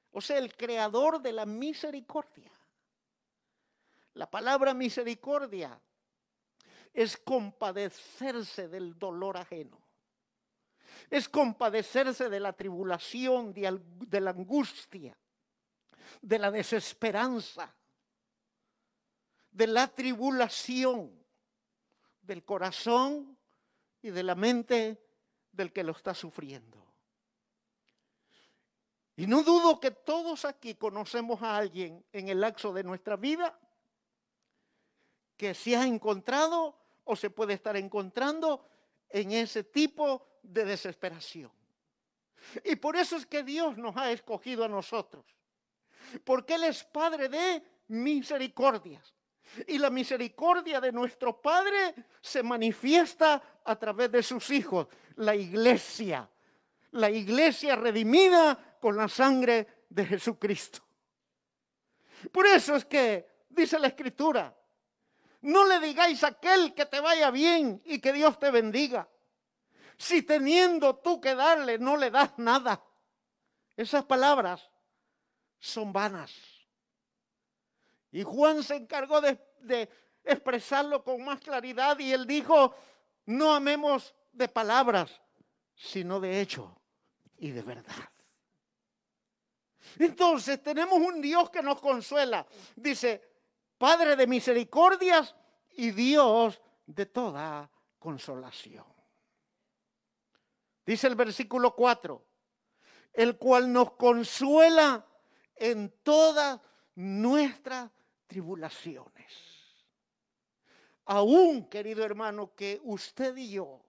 O 0.09 0.21
sea, 0.21 0.39
el 0.39 0.55
creador 0.55 1.21
de 1.21 1.33
la 1.33 1.45
misericordia. 1.45 2.56
La 4.17 4.27
palabra 4.27 4.73
misericordia 4.73 5.79
es 6.91 7.17
compadecerse 7.17 8.67
del 8.67 8.97
dolor 8.97 9.37
ajeno. 9.37 9.79
Es 11.11 11.29
compadecerse 11.29 12.27
de 12.27 12.39
la 12.39 12.51
tribulación, 12.53 13.53
de, 13.53 14.19
la 14.19 14.31
angustia, 14.31 15.15
de 16.19 16.39
la 16.39 16.49
desesperanza, 16.49 17.75
de 19.51 19.67
la 19.67 19.87
tribulación 19.87 21.11
del 22.23 22.43
corazón 22.43 23.37
y 24.01 24.09
de 24.09 24.23
la 24.23 24.33
mente 24.33 24.99
del 25.51 25.71
que 25.71 25.83
lo 25.83 25.91
está 25.91 26.15
sufriendo. 26.15 26.83
Y 29.15 29.27
no 29.27 29.43
dudo 29.43 29.79
que 29.79 29.91
todos 29.91 30.43
aquí 30.43 30.73
conocemos 30.73 31.43
a 31.43 31.55
alguien 31.55 32.03
en 32.11 32.29
el 32.29 32.41
lapso 32.41 32.73
de 32.73 32.83
nuestra 32.83 33.15
vida 33.15 33.59
que 35.37 35.53
se 35.53 35.75
ha 35.75 35.85
encontrado 35.85 36.75
o 37.05 37.15
se 37.15 37.29
puede 37.29 37.53
estar 37.53 37.77
encontrando 37.77 38.65
en 39.09 39.31
ese 39.31 39.63
tipo 39.63 40.39
de 40.43 40.65
desesperación. 40.65 41.51
Y 42.63 42.75
por 42.75 42.95
eso 42.95 43.15
es 43.15 43.25
que 43.25 43.43
Dios 43.43 43.77
nos 43.77 43.95
ha 43.97 44.11
escogido 44.11 44.65
a 44.65 44.67
nosotros. 44.67 45.25
Porque 46.23 46.55
Él 46.55 46.65
es 46.65 46.83
Padre 46.83 47.29
de 47.29 47.63
misericordias. 47.87 49.13
Y 49.67 49.77
la 49.77 49.89
misericordia 49.89 50.81
de 50.81 50.91
nuestro 50.91 51.41
Padre 51.41 51.95
se 52.21 52.43
manifiesta 52.43 53.61
a 53.63 53.75
través 53.77 54.11
de 54.11 54.23
sus 54.23 54.49
hijos, 54.49 54.87
la 55.15 55.35
iglesia. 55.35 56.29
La 56.91 57.09
iglesia 57.09 57.75
redimida 57.75 58.77
con 58.79 58.97
la 58.97 59.07
sangre 59.07 59.85
de 59.89 60.05
Jesucristo. 60.05 60.79
Por 62.31 62.45
eso 62.45 62.75
es 62.75 62.85
que 62.85 63.45
dice 63.49 63.79
la 63.79 63.87
Escritura, 63.87 64.56
no 65.41 65.65
le 65.65 65.79
digáis 65.79 66.23
a 66.23 66.27
aquel 66.27 66.73
que 66.73 66.85
te 66.85 66.99
vaya 66.99 67.31
bien 67.31 67.81
y 67.85 67.99
que 67.99 68.13
Dios 68.13 68.39
te 68.39 68.51
bendiga. 68.51 69.07
Si 69.97 70.21
teniendo 70.21 70.97
tú 70.97 71.19
que 71.19 71.35
darle 71.35 71.77
no 71.77 71.97
le 71.97 72.11
das 72.11 72.31
nada. 72.37 72.83
Esas 73.75 74.05
palabras 74.05 74.69
son 75.59 75.93
vanas. 75.93 76.33
Y 78.11 78.23
Juan 78.23 78.63
se 78.63 78.75
encargó 78.75 79.21
de, 79.21 79.39
de 79.59 79.89
expresarlo 80.23 81.03
con 81.03 81.23
más 81.23 81.39
claridad 81.39 81.99
y 81.99 82.11
él 82.11 82.25
dijo, 82.25 82.75
no 83.25 83.53
amemos 83.53 84.15
de 84.31 84.47
palabras, 84.47 85.21
sino 85.75 86.19
de 86.19 86.41
hecho 86.41 86.79
y 87.37 87.51
de 87.51 87.61
verdad. 87.61 88.09
Entonces 89.99 90.61
tenemos 90.61 90.99
un 90.99 91.21
Dios 91.21 91.49
que 91.49 91.61
nos 91.61 91.79
consuela. 91.79 92.45
Dice, 92.75 93.36
Padre 93.77 94.15
de 94.15 94.27
misericordias 94.27 95.35
y 95.71 95.91
Dios 95.91 96.61
de 96.85 97.05
toda 97.05 97.69
consolación. 97.99 98.85
Dice 100.85 101.07
el 101.07 101.15
versículo 101.15 101.75
4, 101.75 102.25
el 103.13 103.37
cual 103.37 103.71
nos 103.71 103.91
consuela 103.91 105.05
en 105.55 105.93
todas 106.03 106.59
nuestras 106.95 107.91
tribulaciones. 108.25 109.33
Aún, 111.05 111.69
querido 111.69 112.03
hermano, 112.03 112.53
que 112.55 112.79
usted 112.83 113.35
y 113.37 113.51
yo 113.51 113.81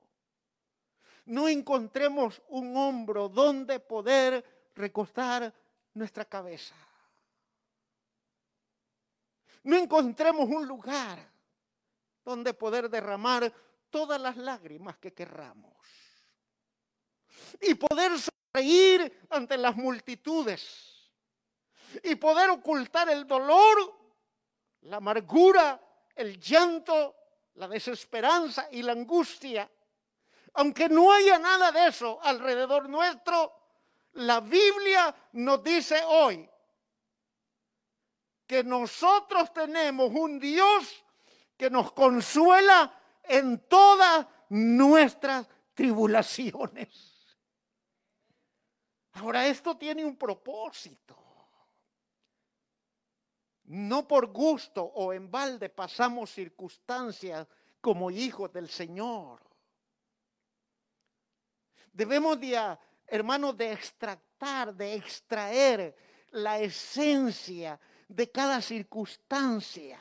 no 1.28 1.46
encontremos 1.46 2.40
un 2.48 2.76
hombro 2.76 3.28
donde 3.28 3.80
poder 3.80 4.70
recostar 4.74 5.52
nuestra 5.92 6.24
cabeza. 6.24 6.74
No 9.64 9.76
encontremos 9.76 10.48
un 10.48 10.66
lugar 10.66 11.18
donde 12.24 12.54
poder 12.54 12.88
derramar 12.90 13.52
todas 13.90 14.20
las 14.20 14.36
lágrimas 14.36 14.96
que 14.98 15.12
querramos. 15.12 15.72
Y 17.60 17.74
poder 17.74 18.12
sonreír 18.18 19.26
ante 19.30 19.56
las 19.56 19.76
multitudes. 19.76 21.10
Y 22.02 22.14
poder 22.16 22.50
ocultar 22.50 23.08
el 23.08 23.26
dolor, 23.26 23.78
la 24.82 24.98
amargura, 24.98 25.80
el 26.14 26.38
llanto, 26.38 27.16
la 27.54 27.66
desesperanza 27.66 28.68
y 28.70 28.82
la 28.82 28.92
angustia. 28.92 29.70
Aunque 30.54 30.88
no 30.88 31.12
haya 31.12 31.38
nada 31.38 31.72
de 31.72 31.86
eso 31.86 32.18
alrededor 32.22 32.88
nuestro, 32.88 33.54
la 34.12 34.40
Biblia 34.40 35.14
nos 35.32 35.62
dice 35.62 36.02
hoy 36.04 36.48
que 38.48 38.64
nosotros 38.64 39.52
tenemos 39.52 40.10
un 40.10 40.40
Dios 40.40 41.04
que 41.54 41.68
nos 41.68 41.92
consuela 41.92 42.98
en 43.22 43.60
todas 43.68 44.26
nuestras 44.48 45.46
tribulaciones. 45.74 46.88
Ahora, 49.12 49.46
esto 49.46 49.76
tiene 49.76 50.02
un 50.02 50.16
propósito. 50.16 51.14
No 53.64 54.08
por 54.08 54.32
gusto 54.32 54.82
o 54.82 55.12
en 55.12 55.30
balde 55.30 55.68
pasamos 55.68 56.30
circunstancias 56.30 57.46
como 57.82 58.10
hijos 58.10 58.50
del 58.50 58.70
Señor. 58.70 59.42
Debemos 61.92 62.40
de, 62.40 62.78
hermanos, 63.06 63.58
de 63.58 63.72
extractar, 63.72 64.74
de 64.74 64.94
extraer 64.94 65.94
la 66.30 66.58
esencia 66.60 67.78
de 68.08 68.30
cada 68.30 68.60
circunstancia. 68.60 70.00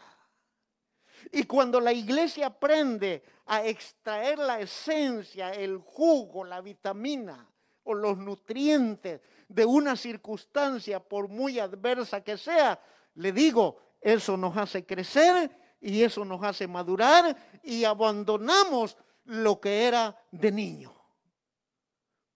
Y 1.31 1.43
cuando 1.43 1.79
la 1.79 1.91
iglesia 1.91 2.47
aprende 2.47 3.23
a 3.45 3.65
extraer 3.65 4.39
la 4.39 4.59
esencia, 4.59 5.51
el 5.53 5.77
jugo, 5.77 6.43
la 6.43 6.61
vitamina 6.61 7.49
o 7.83 7.93
los 7.93 8.17
nutrientes 8.17 9.21
de 9.47 9.65
una 9.65 9.95
circunstancia, 9.95 10.99
por 10.99 11.27
muy 11.27 11.59
adversa 11.59 12.21
que 12.21 12.37
sea, 12.37 12.79
le 13.15 13.31
digo, 13.31 13.77
eso 14.01 14.37
nos 14.37 14.55
hace 14.57 14.85
crecer 14.85 15.49
y 15.79 16.03
eso 16.03 16.23
nos 16.23 16.43
hace 16.43 16.67
madurar 16.67 17.35
y 17.63 17.83
abandonamos 17.83 18.97
lo 19.25 19.59
que 19.59 19.85
era 19.85 20.15
de 20.31 20.51
niño. 20.51 20.93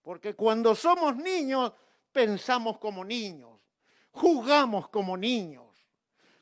Porque 0.02 0.34
cuando 0.34 0.74
somos 0.74 1.16
niños, 1.16 1.72
pensamos 2.12 2.78
como 2.78 3.04
niños, 3.04 3.51
jugamos 4.12 4.88
como 4.88 5.16
niños. 5.16 5.66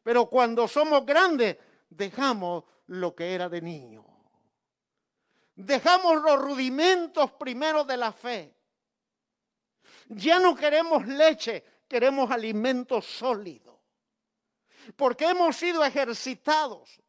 Pero 0.02 0.26
cuando 0.26 0.68
somos 0.68 1.04
grandes, 1.06 1.56
dejamos 1.88 2.64
lo 2.86 3.14
que 3.14 3.34
era 3.34 3.48
de 3.48 3.60
niño. 3.60 4.04
Dejamos 5.54 6.22
los 6.22 6.40
rudimentos 6.40 7.32
primero 7.32 7.84
de 7.84 7.96
la 7.96 8.12
fe. 8.12 8.54
Ya 10.08 10.40
no 10.40 10.56
queremos 10.56 11.06
leche, 11.06 11.64
queremos 11.86 12.30
alimento 12.30 13.00
sólido. 13.02 13.80
Porque 14.96 15.26
hemos 15.26 15.56
sido 15.56 15.84
ejercitados 15.84 17.00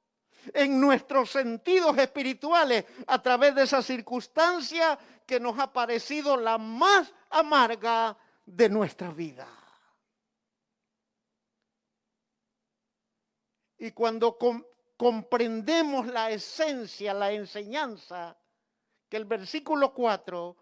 en 0.54 0.80
nuestros 0.80 1.32
sentidos 1.32 1.98
espirituales 1.98 2.86
a 3.08 3.22
través 3.22 3.56
de 3.56 3.64
esa 3.64 3.82
circunstancia 3.82 5.00
que 5.26 5.40
nos 5.40 5.58
ha 5.60 5.72
parecido 5.72 6.36
la 6.36 6.58
más 6.58 7.14
amarga 7.30 8.18
de 8.46 8.70
nuestra 8.70 9.12
vida. 9.12 9.48
Y 13.82 13.94
cuando 13.94 14.38
com- 14.38 14.64
comprendemos 14.96 16.06
la 16.06 16.30
esencia, 16.30 17.16
la 17.16 17.32
enseñanza, 17.32 18.38
que 19.10 19.18
el 19.18 19.26
versículo 19.26 19.92
4 19.92 20.56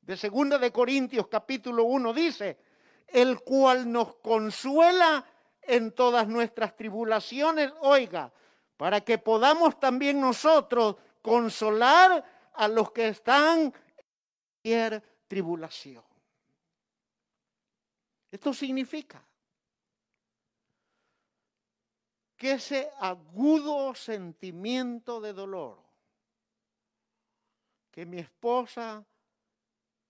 de 0.00 0.16
2 0.16 0.60
de 0.60 0.72
Corintios 0.72 1.28
capítulo 1.28 1.84
1 1.84 2.12
dice, 2.12 2.58
el 3.06 3.38
cual 3.42 3.92
nos 3.92 4.16
consuela 4.16 5.24
en 5.62 5.92
todas 5.92 6.26
nuestras 6.26 6.76
tribulaciones, 6.76 7.72
oiga, 7.80 8.32
para 8.76 9.02
que 9.02 9.18
podamos 9.18 9.78
también 9.78 10.20
nosotros 10.20 10.96
consolar 11.22 12.50
a 12.54 12.66
los 12.66 12.90
que 12.90 13.06
están 13.06 13.72
en 14.64 15.00
tribulación. 15.28 16.02
Esto 18.32 18.52
significa 18.52 19.24
que 22.36 22.52
ese 22.52 22.90
agudo 22.98 23.94
sentimiento 23.94 25.20
de 25.20 25.32
dolor 25.32 25.84
que 27.90 28.06
mi 28.06 28.18
esposa 28.18 29.06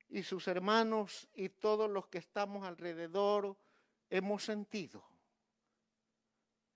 y 0.08 0.22
sus 0.22 0.48
hermanos 0.48 1.28
y 1.34 1.50
todos 1.50 1.90
los 1.90 2.06
que 2.06 2.16
estamos 2.16 2.64
alrededor 2.64 3.58
hemos 4.08 4.42
sentido 4.42 5.04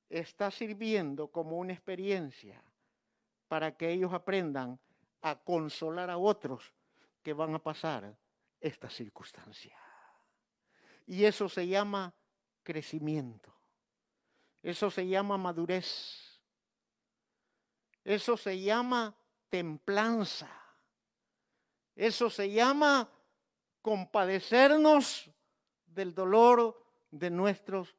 está 0.08 0.50
sirviendo 0.50 1.28
como 1.28 1.56
una 1.56 1.72
experiencia 1.72 2.62
para 3.48 3.76
que 3.76 3.90
ellos 3.90 4.12
aprendan 4.12 4.78
a 5.22 5.38
consolar 5.38 6.10
a 6.10 6.18
otros 6.18 6.74
que 7.22 7.32
van 7.32 7.54
a 7.54 7.62
pasar 7.62 8.16
esta 8.60 8.90
circunstancia. 8.90 9.76
Y 11.06 11.24
eso 11.24 11.48
se 11.48 11.66
llama 11.66 12.14
crecimiento. 12.62 13.57
Eso 14.69 14.90
se 14.90 15.09
llama 15.09 15.39
madurez. 15.39 16.39
Eso 18.05 18.36
se 18.36 18.61
llama 18.61 19.16
templanza. 19.49 20.51
Eso 21.97 22.28
se 22.28 22.51
llama 22.53 23.11
compadecernos 23.81 25.31
del 25.86 26.15
dolor 26.15 26.85
de 27.11 27.31
nuestros 27.31 27.97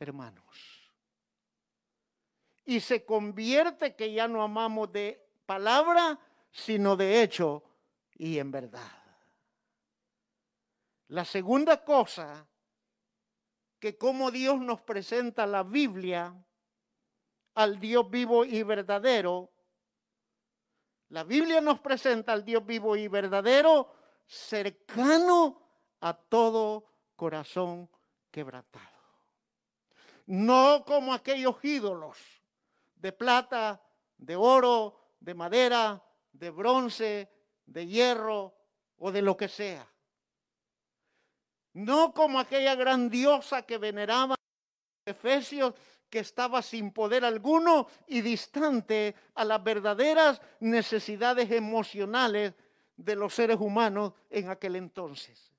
hermanos. 0.00 0.90
Y 2.64 2.80
se 2.80 3.04
convierte 3.04 3.94
que 3.94 4.12
ya 4.12 4.26
no 4.26 4.42
amamos 4.42 4.92
de 4.92 5.24
palabra, 5.46 6.18
sino 6.50 6.96
de 6.96 7.22
hecho 7.22 7.62
y 8.16 8.40
en 8.40 8.50
verdad. 8.50 8.90
La 11.06 11.24
segunda 11.24 11.84
cosa 11.84 12.48
que 13.78 13.96
como 13.96 14.30
Dios 14.30 14.60
nos 14.60 14.80
presenta 14.80 15.46
la 15.46 15.62
Biblia 15.62 16.34
al 17.54 17.78
Dios 17.80 18.08
vivo 18.10 18.44
y 18.44 18.62
verdadero, 18.62 19.50
la 21.08 21.24
Biblia 21.24 21.60
nos 21.60 21.80
presenta 21.80 22.32
al 22.32 22.44
Dios 22.44 22.64
vivo 22.66 22.96
y 22.96 23.08
verdadero 23.08 23.92
cercano 24.26 25.62
a 26.00 26.14
todo 26.14 26.84
corazón 27.16 27.88
quebrantado. 28.30 28.86
No 30.26 30.84
como 30.86 31.14
aquellos 31.14 31.56
ídolos 31.64 32.18
de 32.96 33.12
plata, 33.12 33.82
de 34.18 34.36
oro, 34.36 35.14
de 35.18 35.34
madera, 35.34 36.02
de 36.32 36.50
bronce, 36.50 37.32
de 37.64 37.86
hierro 37.86 38.54
o 38.98 39.10
de 39.10 39.22
lo 39.22 39.36
que 39.36 39.48
sea. 39.48 39.88
No 41.78 42.12
como 42.12 42.40
aquella 42.40 42.74
gran 42.74 43.08
diosa 43.08 43.62
que 43.62 43.78
veneraba 43.78 44.34
Efesios 45.06 45.74
que 46.10 46.18
estaba 46.18 46.60
sin 46.60 46.90
poder 46.90 47.24
alguno 47.24 47.86
y 48.08 48.20
distante 48.20 49.14
a 49.36 49.44
las 49.44 49.62
verdaderas 49.62 50.42
necesidades 50.58 51.48
emocionales 51.52 52.54
de 52.96 53.14
los 53.14 53.32
seres 53.32 53.58
humanos 53.60 54.12
en 54.28 54.50
aquel 54.50 54.74
entonces. 54.74 55.52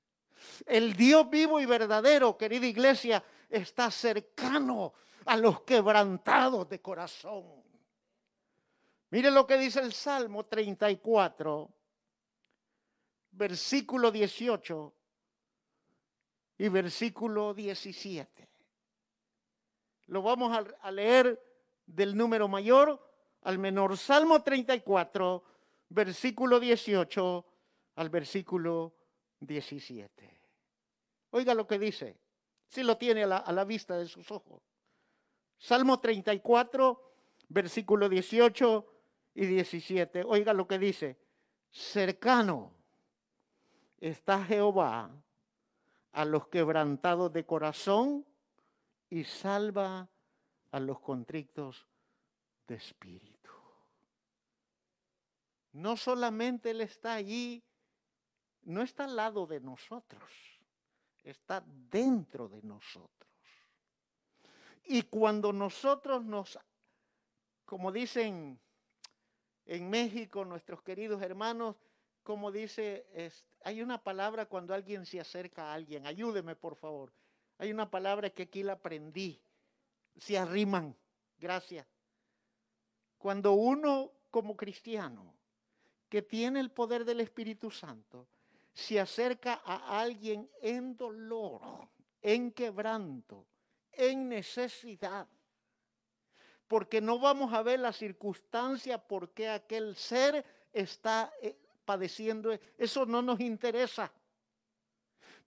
El 0.66 0.92
Dios 0.92 1.30
vivo 1.30 1.58
y 1.58 1.64
verdadero, 1.64 2.36
querida 2.36 2.66
iglesia, 2.66 3.24
está 3.48 3.90
cercano 3.90 4.92
a 5.24 5.38
los 5.38 5.62
quebrantados 5.62 6.68
de 6.68 6.82
corazón. 6.82 7.64
Mire 9.08 9.30
lo 9.30 9.46
que 9.46 9.56
dice 9.56 9.80
el 9.80 9.94
Salmo 9.94 10.44
34, 10.44 11.70
versículo 13.30 14.10
18 14.10 14.94
y 16.60 16.68
versículo 16.68 17.54
17. 17.54 18.46
Lo 20.08 20.20
vamos 20.20 20.54
a, 20.82 20.90
leer 20.90 21.42
del 21.86 22.14
número 22.14 22.48
mayor 22.48 23.02
al 23.40 23.58
menor. 23.58 23.96
Salmo 23.96 24.42
34, 24.42 25.42
versículo 25.88 26.60
18 26.60 27.46
al 27.94 28.10
versículo 28.10 28.94
17. 29.40 30.40
Oiga 31.30 31.54
lo 31.54 31.66
que 31.66 31.78
dice, 31.78 32.18
si 32.68 32.82
lo 32.82 32.98
tiene 32.98 33.22
a 33.22 33.26
la, 33.26 33.36
a 33.38 33.52
la 33.52 33.64
vista 33.64 33.96
de 33.96 34.04
sus 34.04 34.30
ojos. 34.30 34.60
Salmo 35.56 35.98
34, 35.98 37.12
versículo 37.48 38.06
18 38.06 38.86
y 39.32 39.46
17. 39.46 40.24
Oiga 40.26 40.52
lo 40.52 40.68
que 40.68 40.78
dice, 40.78 41.16
cercano 41.70 42.74
está 43.98 44.44
Jehová 44.44 45.10
a 46.12 46.24
los 46.24 46.48
quebrantados 46.48 47.32
de 47.32 47.44
corazón 47.46 48.26
y 49.08 49.24
salva 49.24 50.08
a 50.70 50.80
los 50.80 51.00
contrictos 51.00 51.86
de 52.66 52.76
espíritu. 52.76 53.50
No 55.72 55.96
solamente 55.96 56.70
Él 56.70 56.80
está 56.80 57.14
allí, 57.14 57.62
no 58.62 58.82
está 58.82 59.04
al 59.04 59.16
lado 59.16 59.46
de 59.46 59.60
nosotros, 59.60 60.30
está 61.22 61.64
dentro 61.66 62.48
de 62.48 62.62
nosotros. 62.62 63.30
Y 64.84 65.02
cuando 65.02 65.52
nosotros 65.52 66.24
nos, 66.24 66.58
como 67.64 67.92
dicen 67.92 68.60
en 69.66 69.88
México 69.88 70.44
nuestros 70.44 70.82
queridos 70.82 71.22
hermanos, 71.22 71.76
como 72.22 72.52
dice, 72.52 73.06
hay 73.62 73.82
una 73.82 74.02
palabra 74.02 74.46
cuando 74.46 74.74
alguien 74.74 75.06
se 75.06 75.20
acerca 75.20 75.64
a 75.64 75.74
alguien, 75.74 76.06
ayúdeme 76.06 76.56
por 76.56 76.76
favor. 76.76 77.12
Hay 77.58 77.70
una 77.70 77.90
palabra 77.90 78.30
que 78.30 78.44
aquí 78.44 78.62
la 78.62 78.72
aprendí, 78.72 79.42
se 80.16 80.38
arriman, 80.38 80.96
gracias. 81.38 81.86
Cuando 83.18 83.52
uno 83.52 84.12
como 84.30 84.56
cristiano, 84.56 85.34
que 86.08 86.22
tiene 86.22 86.60
el 86.60 86.70
poder 86.70 87.04
del 87.04 87.20
Espíritu 87.20 87.70
Santo, 87.70 88.28
se 88.72 88.98
acerca 88.98 89.60
a 89.64 90.00
alguien 90.00 90.50
en 90.60 90.96
dolor, 90.96 91.88
en 92.22 92.52
quebranto, 92.52 93.46
en 93.92 94.28
necesidad, 94.28 95.28
porque 96.66 97.00
no 97.00 97.18
vamos 97.18 97.52
a 97.52 97.62
ver 97.62 97.80
la 97.80 97.92
circunstancia 97.92 98.96
por 98.96 99.32
qué 99.32 99.48
aquel 99.48 99.96
ser 99.96 100.44
está 100.72 101.32
eh, 101.42 101.58
padeciendo, 101.90 102.56
eso 102.78 103.04
no 103.04 103.20
nos 103.20 103.40
interesa. 103.40 104.12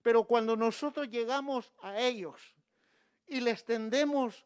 Pero 0.02 0.24
cuando 0.24 0.54
nosotros 0.54 1.08
llegamos 1.08 1.72
a 1.80 1.98
ellos 1.98 2.38
y 3.26 3.40
les 3.40 3.64
tendemos 3.64 4.44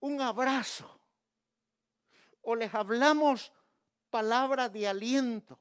un 0.00 0.20
abrazo 0.20 1.00
o 2.42 2.56
les 2.56 2.74
hablamos 2.74 3.52
palabras 4.10 4.72
de 4.72 4.88
aliento 4.88 5.60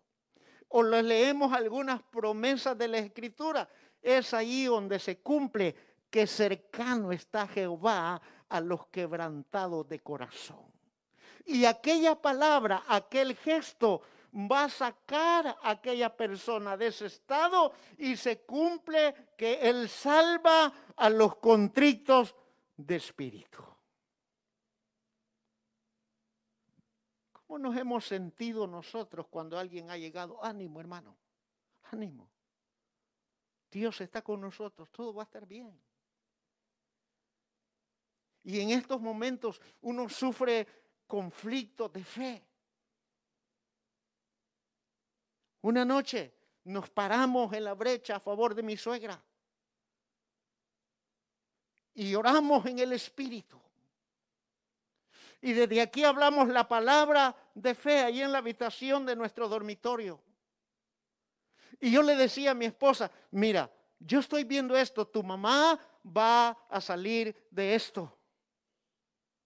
o 0.70 0.82
les 0.82 1.04
leemos 1.04 1.54
algunas 1.54 2.02
promesas 2.02 2.76
de 2.76 2.88
la 2.88 2.98
escritura, 2.98 3.70
es 4.02 4.34
ahí 4.34 4.66
donde 4.66 4.98
se 4.98 5.20
cumple 5.20 5.76
que 6.10 6.26
cercano 6.26 7.12
está 7.12 7.48
Jehová 7.48 8.20
a 8.50 8.60
los 8.62 8.88
quebrantados 8.88 9.88
de 9.88 10.00
corazón. 10.00 10.66
Y 11.46 11.66
aquella 11.66 12.20
palabra, 12.20 12.84
aquel 12.88 13.36
gesto 13.36 14.02
va 14.36 14.66
a 14.66 14.70
sacar 14.70 15.48
a 15.48 15.70
aquella 15.72 16.16
persona 16.16 16.76
de 16.76 16.88
ese 16.88 17.06
estado 17.06 17.74
y 17.98 18.18
se 18.18 18.41
cumple 18.41 19.32
que 19.38 19.60
Él 19.62 19.88
salva 19.88 20.72
a 20.95 21.10
los 21.10 21.38
contrictos 21.38 22.36
de 22.76 22.98
espíritu. 22.98 23.64
¿Cómo 27.32 27.60
nos 27.60 27.78
hemos 27.78 28.06
sentido 28.06 28.68
nosotros 28.68 29.28
cuando 29.30 29.57
alguien 29.57 29.90
ha 29.90 29.98
llegado? 29.98 30.44
Ánimo, 30.44 30.82
hermano, 30.82 31.16
ánimo. 31.84 32.30
Dios 33.72 34.02
está 34.02 34.22
con 34.22 34.41
nosotros, 34.41 34.90
todo 34.91 35.14
va 35.14 35.24
a 35.24 35.26
estar 35.26 35.45
bien. 35.45 35.80
Y 38.44 38.60
en 38.60 38.72
estos 38.72 38.99
momentos 38.99 39.62
uno 39.82 40.10
sufre 40.10 40.68
conflictos 41.07 41.91
de 41.94 42.03
fe. 42.03 42.44
Una 45.66 45.84
noche 45.84 46.32
nos 46.66 46.92
paramos 46.92 47.52
en 47.54 47.64
la 47.64 47.74
brecha 47.74 48.18
a 48.18 48.20
favor 48.20 48.54
de 48.54 48.62
mi 48.62 48.78
suegra 48.78 49.20
y 51.96 52.14
oramos 52.14 52.68
en 52.68 52.78
el 52.78 52.94
Espíritu. 52.94 53.60
Y 55.42 55.54
desde 55.54 55.82
aquí 55.82 56.04
hablamos 56.04 56.50
la 56.50 56.68
palabra 56.68 57.36
de 57.56 57.74
fe 57.74 58.02
ahí 58.02 58.22
en 58.22 58.32
la 58.32 58.38
habitación 58.38 59.08
de 59.08 59.16
nuestro 59.16 59.50
dormitorio. 59.50 60.22
Y 61.80 61.90
yo 61.90 62.04
le 62.04 62.16
decía 62.16 62.52
a 62.52 62.54
mi 62.54 62.66
esposa, 62.66 63.10
mira, 63.32 63.68
yo 63.98 64.20
estoy 64.20 64.44
viendo 64.44 64.78
esto, 64.78 65.08
tu 65.08 65.24
mamá 65.24 65.80
va 66.06 66.50
a 66.70 66.80
salir 66.80 67.36
de 67.50 67.74
esto. 67.74 68.16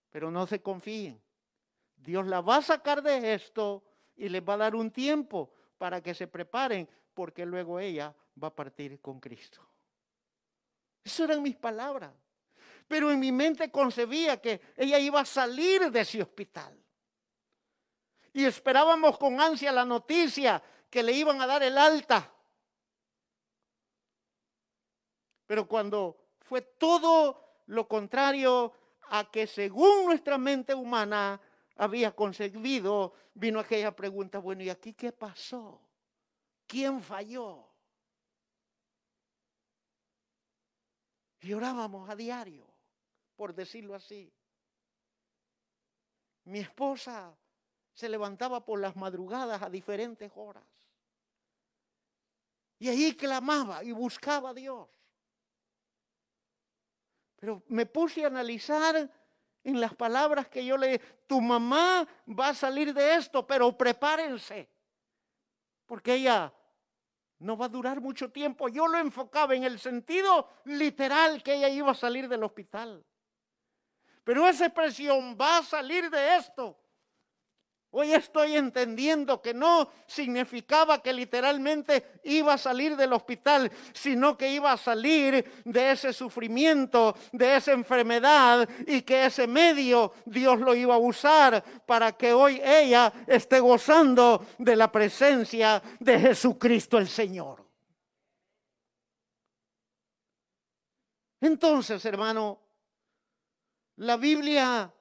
Pero 0.10 0.30
no 0.30 0.46
se 0.46 0.62
confíen. 0.62 1.22
Dios 1.96 2.28
la 2.28 2.42
va 2.42 2.58
a 2.58 2.62
sacar 2.62 3.02
de 3.02 3.34
esto 3.36 3.86
y 4.18 4.28
les 4.28 4.44
va 4.44 4.56
a 4.56 4.58
dar 4.58 4.76
un 4.76 4.92
tiempo 4.92 5.54
para 5.80 6.04
que 6.04 6.14
se 6.14 6.28
preparen, 6.28 6.88
porque 7.14 7.46
luego 7.46 7.80
ella 7.80 8.14
va 8.42 8.50
a 8.50 8.56
partir 8.56 9.00
con 9.02 9.20
Cristo. 9.20 9.66
Esas 11.04 11.22
eran 11.22 11.42
mis 11.42 11.56
palabras. 11.56 12.14
Pero 12.88 13.12
en 13.12 13.20
mi 13.20 13.32
mente 13.32 13.72
concebía 13.72 14.42
que 14.42 14.62
ella 14.76 15.00
iba 15.00 15.22
a 15.22 15.26
salir 15.26 15.90
de 15.90 16.02
ese 16.02 16.22
hospital. 16.22 16.78
Y 18.34 18.46
esperábamos 18.46 19.18
con 19.18 19.40
ansia 19.40 19.72
la 19.72 19.86
noticia 19.86 20.62
que 20.90 21.02
le 21.02 21.14
iban 21.14 21.42
a 21.42 21.48
dar 21.48 21.64
el 21.64 21.78
alta. 21.78 22.30
Pero 25.48 25.68
cuando 25.68 26.18
fue 26.42 26.62
todo 26.62 27.62
lo 27.68 27.88
contrario 27.88 28.74
a 29.12 29.32
que 29.32 29.48
según 29.48 30.06
nuestra 30.06 30.38
mente 30.38 30.74
humana 30.74 31.40
había 31.80 32.14
concebido, 32.14 33.14
vino 33.34 33.58
aquella 33.58 33.96
pregunta, 33.96 34.38
bueno, 34.40 34.62
¿y 34.62 34.70
aquí 34.70 34.94
qué 34.94 35.14
pasó? 35.14 35.82
¿Quién 36.68 37.02
falló? 37.02 37.66
Y 41.40 41.54
orábamos 41.54 42.10
a 42.10 42.18
diario, 42.18 42.68
por 43.38 43.56
decirlo 43.56 43.96
así. 43.96 44.30
Mi 46.44 46.60
esposa 46.60 47.34
se 47.94 48.10
levantaba 48.10 48.66
por 48.66 48.82
las 48.82 48.98
madrugadas 48.98 49.62
a 49.62 49.70
diferentes 49.70 50.30
horas. 50.36 50.66
Y 52.78 52.90
ahí 52.90 53.16
clamaba 53.16 53.86
y 53.86 53.94
buscaba 53.94 54.50
a 54.50 54.54
Dios. 54.54 54.90
Pero 57.38 57.64
me 57.70 57.86
puse 57.86 58.26
a 58.26 58.28
analizar 58.28 59.10
en 59.64 59.80
las 59.80 59.94
palabras 59.96 60.48
que 60.48 60.66
yo 60.66 60.78
le, 60.78 61.00
tu 61.28 61.42
mamá 61.42 62.08
va 62.28 62.50
a 62.50 62.54
salir 62.54 62.94
de 62.94 63.16
esto, 63.16 63.46
pero 63.46 63.78
prepárense, 63.78 64.70
porque 65.86 66.16
ella 66.16 66.54
no 67.40 67.58
va 67.58 67.66
a 67.66 67.70
durar 67.70 68.02
mucho 68.02 68.32
tiempo. 68.32 68.68
Yo 68.68 68.88
lo 68.88 68.98
enfocaba 69.00 69.56
en 69.56 69.64
el 69.64 69.80
sentido 69.80 70.50
literal 70.66 71.42
que 71.42 71.56
ella 71.56 71.70
iba 71.70 71.92
a 71.92 71.96
salir 71.96 72.28
del 72.28 72.44
hospital. 72.44 73.06
Pero 74.24 74.48
esa 74.48 74.66
expresión 74.66 75.38
va 75.40 75.60
a 75.60 75.64
salir 75.64 76.10
de 76.10 76.36
esto. 76.36 76.78
Hoy 77.92 78.14
estoy 78.14 78.56
entendiendo 78.56 79.42
que 79.42 79.52
no 79.52 79.90
significaba 80.06 81.02
que 81.02 81.12
literalmente 81.12 82.20
iba 82.24 82.54
a 82.54 82.58
salir 82.60 82.96
del 82.96 83.14
hospital, 83.14 83.72
sino 83.94 84.38
que 84.38 84.52
iba 84.52 84.72
a 84.72 84.78
salir 84.78 85.64
de 85.66 85.92
ese 85.92 86.14
sufrimiento, 86.14 87.16
de 87.32 87.56
esa 87.56 87.72
enfermedad 87.72 88.70
y 88.86 89.02
que 89.02 89.26
ese 89.26 89.48
medio 89.48 90.14
Dios 90.26 90.60
lo 90.60 90.76
iba 90.76 90.94
a 90.94 91.00
usar 91.00 91.64
para 91.88 92.12
que 92.12 92.32
hoy 92.32 92.62
ella 92.64 93.12
esté 93.26 93.60
gozando 93.60 94.46
de 94.60 94.76
la 94.76 94.92
presencia 94.92 95.82
de 96.00 96.20
Jesucristo 96.20 97.00
el 97.00 97.08
Señor. 97.08 97.66
Entonces, 101.42 102.06
hermano, 102.06 102.60
la 103.96 104.16
Biblia 104.18 104.94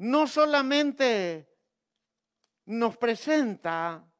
no 0.00 0.26
solamente 0.26 1.46
nos 2.64 2.96
presenta, 2.96 4.10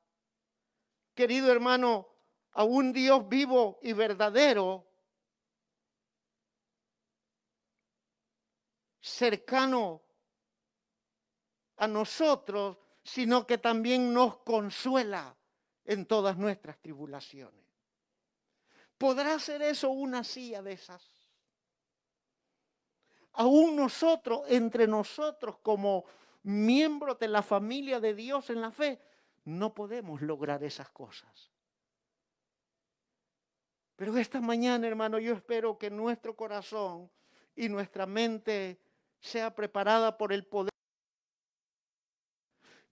querido 1.14 1.50
hermano, 1.50 2.06
a 2.52 2.64
un 2.64 2.92
Dios 2.92 3.26
vivo 3.28 3.78
y 3.80 3.94
verdadero, 3.94 4.86
cercano 9.00 10.02
a 11.76 11.88
nosotros, 11.88 12.76
sino 13.02 13.46
que 13.46 13.56
también 13.56 14.12
nos 14.12 14.36
consuela 14.40 15.34
en 15.84 16.04
todas 16.04 16.36
nuestras 16.36 16.78
tribulaciones. 16.82 17.64
¿Podrá 18.98 19.38
ser 19.38 19.62
eso 19.62 19.88
una 19.88 20.24
silla 20.24 20.60
de 20.60 20.72
esas? 20.72 21.09
Aún 23.40 23.74
nosotros, 23.74 24.42
entre 24.48 24.86
nosotros 24.86 25.56
como 25.62 26.04
miembros 26.42 27.18
de 27.18 27.26
la 27.26 27.40
familia 27.40 27.98
de 27.98 28.14
Dios 28.14 28.50
en 28.50 28.60
la 28.60 28.70
fe, 28.70 29.00
no 29.46 29.72
podemos 29.72 30.20
lograr 30.20 30.62
esas 30.62 30.90
cosas. 30.90 31.50
Pero 33.96 34.14
esta 34.18 34.42
mañana, 34.42 34.86
hermano, 34.86 35.18
yo 35.18 35.32
espero 35.32 35.78
que 35.78 35.88
nuestro 35.88 36.36
corazón 36.36 37.10
y 37.56 37.70
nuestra 37.70 38.04
mente 38.04 38.78
sea 39.20 39.54
preparada 39.54 40.18
por 40.18 40.34
el 40.34 40.44
poder 40.44 40.68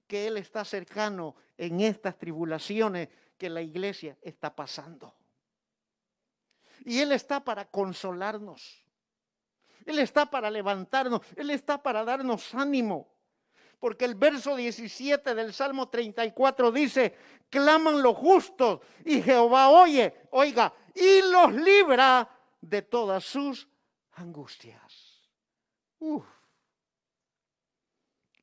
que 0.06 0.28
Él 0.28 0.38
está 0.38 0.64
cercano 0.64 1.36
en 1.58 1.82
estas 1.82 2.16
tribulaciones 2.16 3.10
que 3.36 3.50
la 3.50 3.60
iglesia 3.60 4.16
está 4.22 4.56
pasando. 4.56 5.14
Y 6.86 7.00
Él 7.00 7.12
está 7.12 7.44
para 7.44 7.66
consolarnos. 7.66 8.87
Él 9.88 10.00
está 10.00 10.26
para 10.26 10.50
levantarnos, 10.50 11.22
Él 11.34 11.48
está 11.48 11.82
para 11.82 12.04
darnos 12.04 12.54
ánimo. 12.54 13.08
Porque 13.80 14.04
el 14.04 14.16
verso 14.16 14.54
17 14.54 15.34
del 15.34 15.54
Salmo 15.54 15.88
34 15.88 16.70
dice, 16.70 17.16
claman 17.48 18.02
los 18.02 18.14
justos 18.14 18.80
y 19.06 19.22
Jehová 19.22 19.70
oye, 19.70 20.28
oiga, 20.32 20.74
y 20.94 21.22
los 21.30 21.54
libra 21.54 22.28
de 22.60 22.82
todas 22.82 23.24
sus 23.24 23.66
angustias. 24.12 25.22
Uf. 26.00 26.26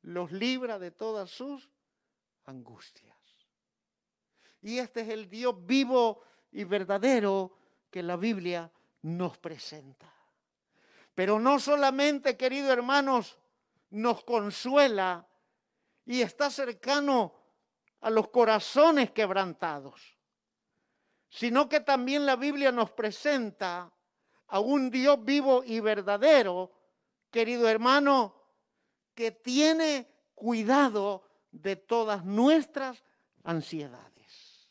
Los 0.02 0.32
libra 0.32 0.80
de 0.80 0.90
todas 0.90 1.30
sus 1.30 1.70
angustias. 2.46 3.16
Y 4.62 4.80
este 4.80 5.02
es 5.02 5.10
el 5.10 5.30
Dios 5.30 5.54
vivo 5.64 6.24
y 6.50 6.64
verdadero 6.64 7.56
que 7.88 8.02
la 8.02 8.16
Biblia 8.16 8.68
nos 9.02 9.38
presenta. 9.38 10.15
Pero 11.16 11.40
no 11.40 11.58
solamente, 11.58 12.36
queridos 12.36 12.70
hermanos, 12.70 13.38
nos 13.88 14.22
consuela 14.22 15.26
y 16.04 16.20
está 16.20 16.50
cercano 16.50 17.32
a 18.02 18.10
los 18.10 18.28
corazones 18.28 19.12
quebrantados, 19.12 20.18
sino 21.30 21.70
que 21.70 21.80
también 21.80 22.26
la 22.26 22.36
Biblia 22.36 22.70
nos 22.70 22.90
presenta 22.90 23.90
a 24.48 24.60
un 24.60 24.90
Dios 24.90 25.24
vivo 25.24 25.64
y 25.64 25.80
verdadero, 25.80 26.70
querido 27.30 27.66
hermano, 27.66 28.36
que 29.14 29.30
tiene 29.30 30.12
cuidado 30.34 31.26
de 31.50 31.76
todas 31.76 32.26
nuestras 32.26 33.02
ansiedades. 33.42 34.70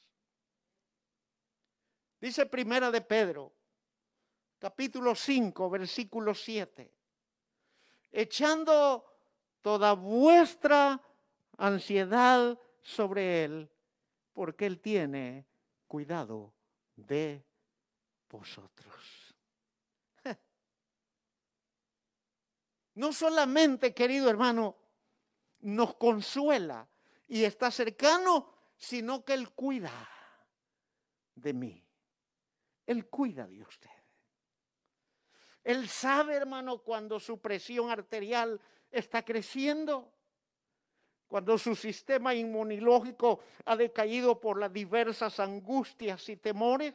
Dice 2.22 2.45
Primera 2.45 2.91
de 2.91 3.01
Pedro, 3.01 3.51
capítulo 4.66 5.14
5, 5.14 5.70
versículo 5.70 6.34
7. 6.34 6.92
Echando 8.12 9.06
toda 9.62 9.94
vuestra 9.94 11.00
ansiedad 11.56 12.60
sobre 12.82 13.44
Él, 13.44 13.70
porque 14.34 14.66
Él 14.66 14.80
tiene 14.80 15.46
cuidado 15.88 16.52
de 16.96 17.46
vosotros. 18.28 19.36
No 22.96 23.14
solamente, 23.14 23.94
querido 23.94 24.32
hermano, 24.32 24.78
nos 25.60 25.94
consuela 25.96 26.88
y 27.28 27.44
está 27.44 27.70
cercano, 27.70 28.52
sino 28.78 29.24
que 29.24 29.34
Él 29.34 29.52
cuida 29.52 29.92
de 31.36 31.54
mí. 31.54 31.86
Él 32.88 33.08
cuida 33.10 33.46
de 33.46 33.62
usted. 33.62 33.94
Él 35.66 35.90
sabe, 35.90 36.36
hermano, 36.36 36.78
cuando 36.78 37.20
su 37.20 37.40
presión 37.40 37.90
arterial 37.90 38.62
está 38.92 39.26
creciendo, 39.26 40.12
cuando 41.28 41.58
su 41.58 41.76
sistema 41.76 42.36
inmunológico 42.36 43.40
ha 43.66 43.76
decaído 43.76 44.40
por 44.40 44.60
las 44.60 44.72
diversas 44.72 45.40
angustias 45.40 46.30
y 46.30 46.38
temores. 46.38 46.94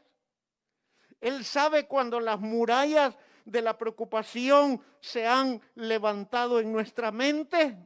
Él 1.21 1.45
sabe 1.45 1.89
cuando 1.89 2.21
las 2.21 2.39
murallas 2.39 3.19
de 3.45 3.61
la 3.61 3.77
preocupación 3.77 4.81
se 5.01 5.27
han 5.27 5.61
levantado 5.75 6.61
en 6.61 6.73
nuestra 6.73 7.11
mente. 7.11 7.77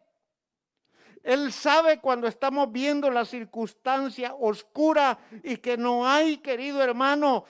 Él 1.22 1.50
sabe 1.50 1.98
cuando 1.98 2.26
estamos 2.26 2.70
viendo 2.70 3.10
la 3.10 3.24
circunstancia 3.24 4.34
oscura 4.34 5.18
y 5.42 5.56
que 5.56 5.78
no 5.78 6.06
hay, 6.06 6.36
querido 6.36 6.82
hermano, 6.82 7.46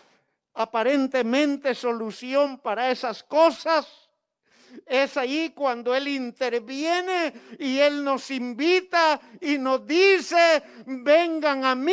aparentemente 0.54 1.74
solución 1.74 2.58
para 2.58 2.90
esas 2.90 3.22
cosas. 3.22 3.86
Es 4.86 5.16
ahí 5.16 5.50
cuando 5.50 5.94
Él 5.94 6.08
interviene 6.08 7.32
y 7.58 7.78
Él 7.78 8.02
nos 8.02 8.30
invita 8.30 9.20
y 9.40 9.56
nos 9.58 9.86
dice, 9.86 10.62
vengan 10.86 11.64
a 11.64 11.74
mí 11.74 11.92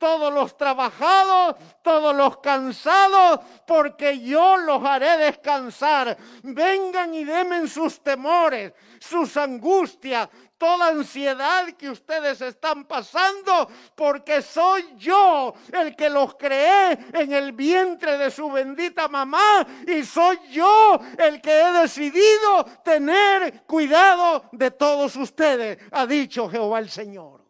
todos 0.00 0.32
los 0.32 0.56
trabajados, 0.56 1.56
todos 1.82 2.16
los 2.16 2.38
cansados, 2.38 3.40
porque 3.66 4.18
yo 4.18 4.56
los 4.56 4.82
haré 4.82 5.18
descansar. 5.18 6.16
Vengan 6.42 7.14
y 7.14 7.24
demen 7.24 7.68
sus 7.68 8.02
temores, 8.02 8.72
sus 8.98 9.36
angustias, 9.36 10.28
toda 10.60 10.88
ansiedad 10.88 11.72
que 11.72 11.88
ustedes 11.88 12.38
están 12.42 12.84
pasando, 12.84 13.66
porque 13.94 14.42
soy 14.42 14.94
yo 14.98 15.54
el 15.72 15.96
que 15.96 16.10
los 16.10 16.34
creé 16.34 16.92
en 17.14 17.32
el 17.32 17.52
vientre 17.52 18.18
de 18.18 18.30
su 18.30 18.50
bendita 18.50 19.08
mamá 19.08 19.66
y 19.86 20.04
soy 20.04 20.38
yo 20.50 21.00
el 21.16 21.40
que 21.40 21.50
he 21.50 21.72
decidido 21.72 22.66
tener 22.84 23.62
cuidado 23.62 24.50
de 24.52 24.70
todos 24.70 25.16
ustedes, 25.16 25.78
ha 25.92 26.06
dicho 26.06 26.50
Jehová 26.50 26.80
el 26.80 26.90
Señor. 26.90 27.42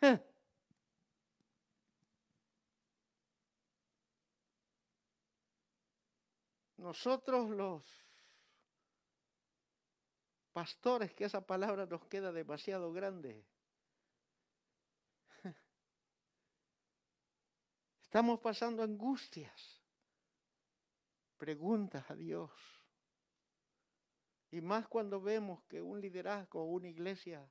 Nosotros 6.78 7.48
los 7.50 8.07
pastores, 10.58 11.14
que 11.14 11.22
esa 11.22 11.46
palabra 11.46 11.86
nos 11.86 12.04
queda 12.06 12.32
demasiado 12.32 12.92
grande. 12.92 13.46
Estamos 18.02 18.40
pasando 18.40 18.82
angustias, 18.82 19.80
preguntas 21.36 22.10
a 22.10 22.16
Dios. 22.16 22.50
Y 24.50 24.60
más 24.60 24.88
cuando 24.88 25.20
vemos 25.20 25.62
que 25.68 25.80
un 25.80 26.00
liderazgo 26.00 26.60
o 26.60 26.64
una 26.64 26.88
iglesia 26.88 27.48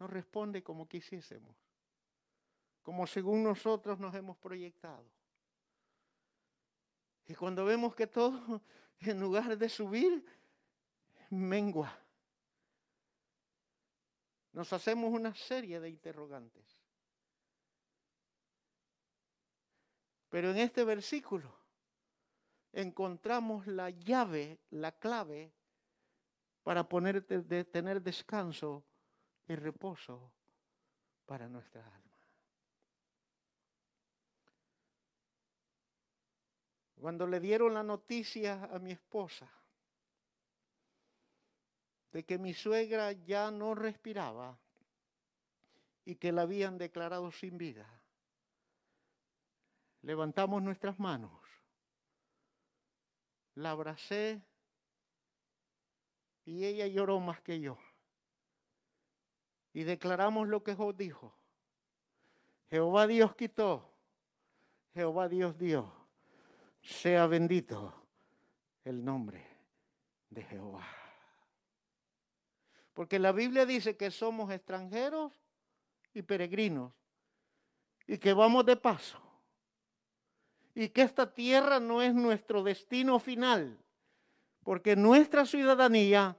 no 0.00 0.08
responde 0.08 0.64
como 0.64 0.88
quisiésemos, 0.88 1.54
como 2.82 3.06
según 3.06 3.44
nosotros 3.44 4.00
nos 4.00 4.12
hemos 4.12 4.36
proyectado. 4.38 5.08
Y 7.26 7.36
cuando 7.36 7.64
vemos 7.64 7.94
que 7.94 8.08
todo, 8.08 8.60
en 8.98 9.20
lugar 9.20 9.56
de 9.56 9.68
subir, 9.68 10.26
mengua. 11.30 12.03
Nos 14.54 14.72
hacemos 14.72 15.12
una 15.12 15.34
serie 15.34 15.80
de 15.80 15.88
interrogantes. 15.88 16.64
Pero 20.28 20.52
en 20.52 20.58
este 20.58 20.84
versículo 20.84 21.52
encontramos 22.72 23.66
la 23.66 23.90
llave, 23.90 24.60
la 24.70 24.92
clave 24.92 25.52
para 26.62 26.88
poner, 26.88 27.26
de, 27.26 27.64
tener 27.64 28.00
descanso 28.00 28.84
y 29.48 29.56
reposo 29.56 30.32
para 31.26 31.48
nuestra 31.48 31.84
alma. 31.84 32.16
Cuando 36.94 37.26
le 37.26 37.40
dieron 37.40 37.74
la 37.74 37.82
noticia 37.82 38.64
a 38.72 38.78
mi 38.78 38.92
esposa 38.92 39.50
de 42.14 42.24
que 42.24 42.38
mi 42.38 42.54
suegra 42.54 43.10
ya 43.10 43.50
no 43.50 43.74
respiraba 43.74 44.56
y 46.04 46.14
que 46.14 46.30
la 46.30 46.42
habían 46.42 46.78
declarado 46.78 47.32
sin 47.32 47.58
vida, 47.58 47.90
levantamos 50.00 50.62
nuestras 50.62 51.00
manos, 51.00 51.32
la 53.56 53.72
abracé 53.72 54.40
y 56.44 56.64
ella 56.64 56.86
lloró 56.86 57.18
más 57.18 57.40
que 57.40 57.58
yo. 57.58 57.76
Y 59.72 59.82
declaramos 59.82 60.46
lo 60.46 60.62
que 60.62 60.76
Job 60.76 60.94
dijo. 60.94 61.36
Jehová 62.70 63.08
Dios 63.08 63.34
quitó, 63.34 63.92
Jehová 64.94 65.28
Dios 65.28 65.58
dio. 65.58 65.92
Sea 66.80 67.26
bendito 67.26 67.92
el 68.84 69.04
nombre 69.04 69.44
de 70.30 70.44
Jehová. 70.44 71.03
Porque 72.94 73.18
la 73.18 73.32
Biblia 73.32 73.66
dice 73.66 73.96
que 73.96 74.10
somos 74.10 74.50
extranjeros 74.52 75.32
y 76.14 76.22
peregrinos 76.22 76.92
y 78.06 78.18
que 78.18 78.32
vamos 78.32 78.64
de 78.64 78.76
paso. 78.76 79.20
Y 80.74 80.88
que 80.88 81.02
esta 81.02 81.32
tierra 81.32 81.80
no 81.80 82.02
es 82.02 82.14
nuestro 82.14 82.62
destino 82.62 83.18
final, 83.18 83.78
porque 84.62 84.96
nuestra 84.96 85.44
ciudadanía 85.44 86.36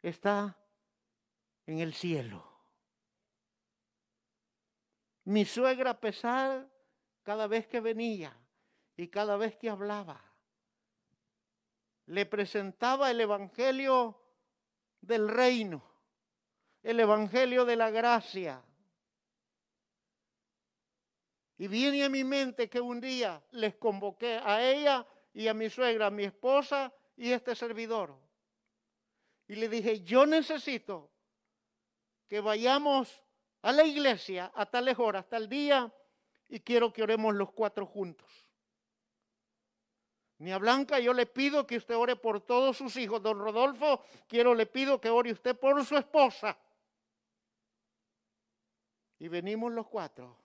está 0.00 0.56
en 1.66 1.80
el 1.80 1.92
cielo. 1.92 2.44
Mi 5.24 5.44
suegra, 5.44 5.90
a 5.90 6.00
pesar, 6.00 6.68
cada 7.22 7.46
vez 7.46 7.66
que 7.66 7.80
venía 7.80 8.36
y 8.96 9.08
cada 9.08 9.36
vez 9.36 9.56
que 9.56 9.70
hablaba, 9.70 10.22
le 12.06 12.26
presentaba 12.26 13.10
el 13.10 13.20
Evangelio 13.20 14.23
del 15.04 15.28
reino, 15.28 15.82
el 16.82 17.00
Evangelio 17.00 17.64
de 17.64 17.76
la 17.76 17.90
gracia. 17.90 18.62
Y 21.56 21.68
viene 21.68 22.04
a 22.04 22.08
mi 22.08 22.24
mente 22.24 22.68
que 22.68 22.80
un 22.80 23.00
día 23.00 23.42
les 23.52 23.76
convoqué 23.76 24.40
a 24.42 24.62
ella 24.62 25.06
y 25.32 25.46
a 25.48 25.54
mi 25.54 25.70
suegra, 25.70 26.06
a 26.06 26.10
mi 26.10 26.24
esposa 26.24 26.92
y 27.16 27.30
este 27.30 27.54
servidor. 27.54 28.18
Y 29.46 29.54
le 29.56 29.68
dije, 29.68 30.00
yo 30.00 30.26
necesito 30.26 31.10
que 32.26 32.40
vayamos 32.40 33.22
a 33.62 33.72
la 33.72 33.84
iglesia 33.84 34.50
a 34.54 34.66
tales 34.66 34.98
horas, 34.98 35.28
tal 35.28 35.48
día, 35.48 35.92
y 36.48 36.60
quiero 36.60 36.92
que 36.92 37.02
oremos 37.02 37.34
los 37.34 37.52
cuatro 37.52 37.86
juntos. 37.86 38.43
Ni 40.38 40.52
a 40.52 40.58
Blanca, 40.58 40.98
yo 40.98 41.12
le 41.12 41.26
pido 41.26 41.66
que 41.66 41.76
usted 41.76 41.94
ore 41.96 42.16
por 42.16 42.40
todos 42.40 42.76
sus 42.76 42.96
hijos. 42.96 43.22
Don 43.22 43.38
Rodolfo, 43.38 44.02
quiero, 44.26 44.54
le 44.54 44.66
pido 44.66 45.00
que 45.00 45.10
ore 45.10 45.32
usted 45.32 45.56
por 45.56 45.84
su 45.84 45.96
esposa. 45.96 46.56
Y 49.18 49.28
venimos 49.28 49.72
los 49.72 49.86
cuatro 49.86 50.36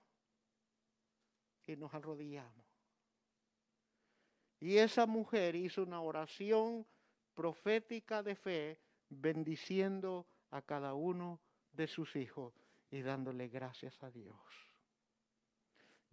y 1.65 1.75
nos 1.75 1.93
arrodillamos. 1.93 2.65
Y 4.59 4.77
esa 4.77 5.05
mujer 5.05 5.55
hizo 5.55 5.83
una 5.83 6.01
oración 6.01 6.85
profética 7.33 8.21
de 8.21 8.35
fe, 8.35 8.79
bendiciendo 9.09 10.27
a 10.51 10.61
cada 10.61 10.93
uno 10.93 11.39
de 11.71 11.87
sus 11.87 12.15
hijos 12.15 12.53
y 12.91 13.01
dándole 13.01 13.47
gracias 13.47 14.01
a 14.03 14.11
Dios. 14.11 14.35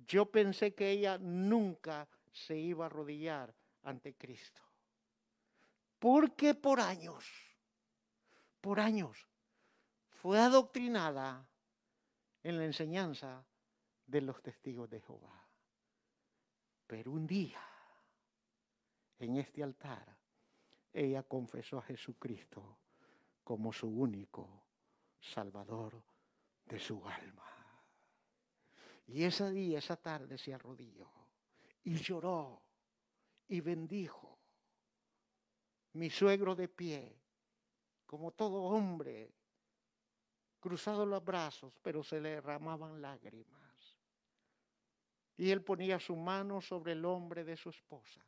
Yo 0.07 0.27
pensé 0.27 0.75
que 0.75 0.91
ella 0.91 1.19
nunca 1.19 2.09
se 2.33 2.57
iba 2.57 2.85
a 2.85 2.87
arrodillar 2.87 3.55
ante 3.87 4.15
Cristo. 4.17 4.63
Porque 5.99 6.55
por 6.55 6.81
años, 6.81 7.25
por 8.61 8.81
años, 8.81 9.27
fue 10.11 10.39
adoctrinada 10.39 11.49
en 12.43 12.59
la 12.59 12.65
enseñanza 12.65 13.45
de 14.07 14.21
los 14.21 14.43
testigos 14.43 14.91
de 14.91 15.01
Jehová. 15.01 15.49
Pero 16.87 17.13
un 17.13 17.27
día, 17.27 17.63
en 19.19 19.37
este 19.37 19.63
altar, 19.63 20.17
ella 20.93 21.23
confesó 21.23 21.79
a 21.79 21.83
Jesucristo 21.83 22.79
como 23.43 23.73
su 23.73 23.89
único 23.89 24.65
Salvador 25.21 26.03
de 26.65 26.79
su 26.79 27.07
alma. 27.07 27.45
Y 29.07 29.25
ese 29.25 29.51
día, 29.51 29.79
esa 29.79 29.97
tarde 29.97 30.37
se 30.39 30.53
arrodilló 30.53 31.09
y 31.85 31.95
lloró 31.97 32.66
y 33.49 33.61
bendijo. 33.61 34.39
Mi 35.93 36.11
suegro 36.11 36.55
de 36.55 36.69
pie, 36.69 37.17
como 38.07 38.33
todo 38.33 38.63
hombre, 38.63 39.33
cruzado 40.61 41.07
los 41.07 41.25
brazos, 41.25 41.73
pero 41.83 42.03
se 42.03 42.21
le 42.21 42.31
derramaban 42.31 43.01
lágrimas. 43.01 43.57
Y 45.39 45.51
él 45.51 45.63
ponía 45.63 45.99
su 45.99 46.17
mano 46.17 46.61
sobre 46.61 46.93
el 46.93 47.05
hombre 47.05 47.45
de 47.45 47.57
su 47.57 47.71
esposa, 47.71 48.21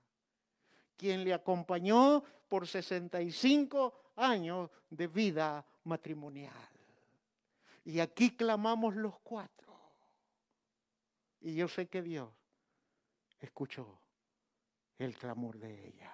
quien 0.96 1.24
le 1.24 1.32
acompañó 1.32 2.22
por 2.48 2.66
65 2.66 4.12
años 4.16 4.70
de 4.90 5.06
vida 5.06 5.64
matrimonial. 5.84 6.68
Y 7.84 8.00
aquí 8.00 8.36
clamamos 8.36 8.94
los 8.94 9.18
cuatro. 9.20 9.74
Y 11.40 11.54
yo 11.54 11.68
sé 11.68 11.88
que 11.88 12.02
Dios 12.02 12.30
escuchó 13.40 13.98
el 14.98 15.16
clamor 15.16 15.58
de 15.58 15.88
ella. 15.88 16.12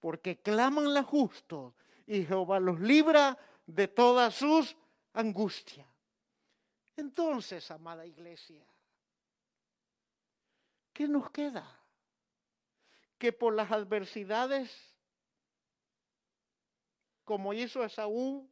Porque 0.00 0.40
claman 0.40 0.94
los 0.94 1.06
justos 1.06 1.74
y 2.06 2.24
Jehová 2.24 2.60
los 2.60 2.80
libra 2.80 3.38
de 3.66 3.88
todas 3.88 4.34
sus 4.34 4.76
angustias. 5.12 5.86
Entonces, 6.96 7.70
amada 7.70 8.04
iglesia, 8.06 8.64
¿qué 10.92 11.08
nos 11.08 11.30
queda? 11.30 11.80
Que 13.18 13.32
por 13.32 13.54
las 13.54 13.70
adversidades, 13.70 14.96
como 17.24 17.52
hizo 17.54 17.84
Esaú, 17.84 18.50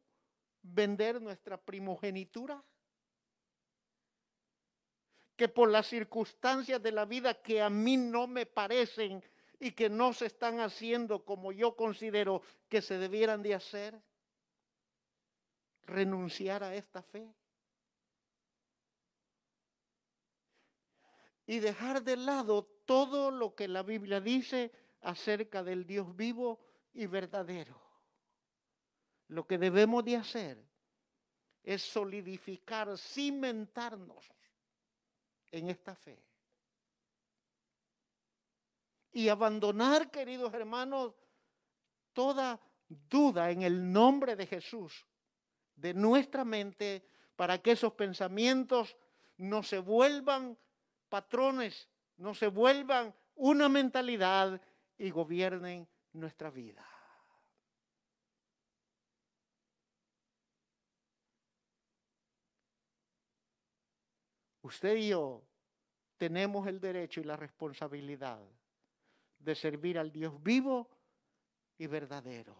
vender 0.61 1.21
nuestra 1.21 1.57
primogenitura 1.57 2.63
que 5.35 5.47
por 5.47 5.69
las 5.69 5.87
circunstancias 5.87 6.81
de 6.81 6.91
la 6.91 7.05
vida 7.05 7.33
que 7.41 7.61
a 7.61 7.69
mí 7.69 7.97
no 7.97 8.27
me 8.27 8.45
parecen 8.45 9.23
y 9.59 9.71
que 9.71 9.89
no 9.89 10.13
se 10.13 10.25
están 10.25 10.59
haciendo 10.59 11.23
como 11.23 11.51
yo 11.51 11.75
considero 11.75 12.41
que 12.67 12.81
se 12.81 12.97
debieran 12.97 13.41
de 13.41 13.55
hacer, 13.55 14.01
renunciar 15.83 16.63
a 16.63 16.75
esta 16.75 17.01
fe 17.01 17.33
y 21.45 21.59
dejar 21.59 22.01
de 22.03 22.17
lado 22.17 22.63
todo 22.85 23.29
lo 23.29 23.55
que 23.55 23.67
la 23.67 23.83
Biblia 23.83 24.21
dice 24.21 24.71
acerca 25.01 25.63
del 25.63 25.85
Dios 25.85 26.15
vivo 26.15 26.59
y 26.93 27.07
verdadero. 27.07 27.79
Lo 29.27 29.45
que 29.45 29.57
debemos 29.57 30.03
de 30.03 30.17
hacer 30.17 30.63
es 31.63 31.81
solidificar, 31.81 32.97
cimentarnos 32.97 34.31
en 35.51 35.69
esta 35.69 35.95
fe. 35.95 36.23
Y 39.11 39.27
abandonar, 39.27 40.09
queridos 40.09 40.53
hermanos, 40.53 41.13
toda 42.13 42.59
duda 42.87 43.51
en 43.51 43.61
el 43.61 43.91
nombre 43.91 44.35
de 44.35 44.47
Jesús 44.47 45.05
de 45.75 45.93
nuestra 45.93 46.45
mente 46.45 47.05
para 47.35 47.57
que 47.61 47.71
esos 47.71 47.93
pensamientos 47.93 48.95
no 49.37 49.63
se 49.63 49.79
vuelvan 49.79 50.57
patrones, 51.09 51.89
no 52.17 52.33
se 52.33 52.47
vuelvan 52.47 53.13
una 53.35 53.67
mentalidad 53.67 54.61
y 54.97 55.09
gobiernen 55.09 55.87
nuestra 56.13 56.49
vida. 56.49 56.85
Usted 64.61 64.95
y 64.95 65.09
yo 65.09 65.41
tenemos 66.17 66.67
el 66.67 66.79
derecho 66.79 67.19
y 67.19 67.23
la 67.23 67.35
responsabilidad 67.35 68.39
de 69.39 69.55
servir 69.55 69.97
al 69.97 70.11
Dios 70.11 70.41
vivo 70.43 70.87
y 71.77 71.87
verdadero. 71.87 72.55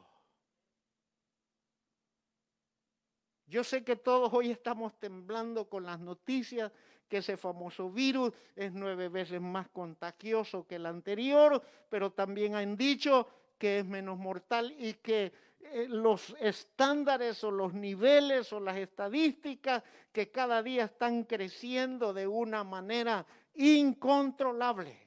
Yo 3.46 3.64
sé 3.64 3.84
que 3.84 3.98
todos 3.98 4.34
hoy 4.34 4.50
estamos 4.50 4.98
temblando 4.98 5.70
con 5.70 5.86
las 5.86 6.00
noticias 6.00 6.72
que 7.08 7.18
ese 7.18 7.36
famoso 7.36 7.92
virus 7.92 8.32
es 8.56 8.72
nueve 8.72 9.10
veces 9.10 9.42
más 9.42 9.68
contagioso 9.68 10.66
que 10.66 10.76
el 10.76 10.86
anterior, 10.86 11.62
pero 11.90 12.14
también 12.14 12.56
han 12.56 12.78
dicho 12.78 13.28
que 13.58 13.80
es 13.80 13.86
menos 13.86 14.18
mortal 14.18 14.74
y 14.80 14.94
que 14.94 15.34
eh, 15.64 15.88
los 15.88 16.36
estándares 16.40 17.44
o 17.44 17.52
los 17.52 17.74
niveles 17.74 18.52
o 18.54 18.60
las 18.60 18.78
estadísticas 18.78 19.84
que 20.12 20.32
cada 20.32 20.62
día 20.62 20.86
están 20.86 21.24
creciendo 21.24 22.14
de 22.14 22.28
una 22.28 22.64
manera 22.64 23.26
incontrolable. 23.54 24.98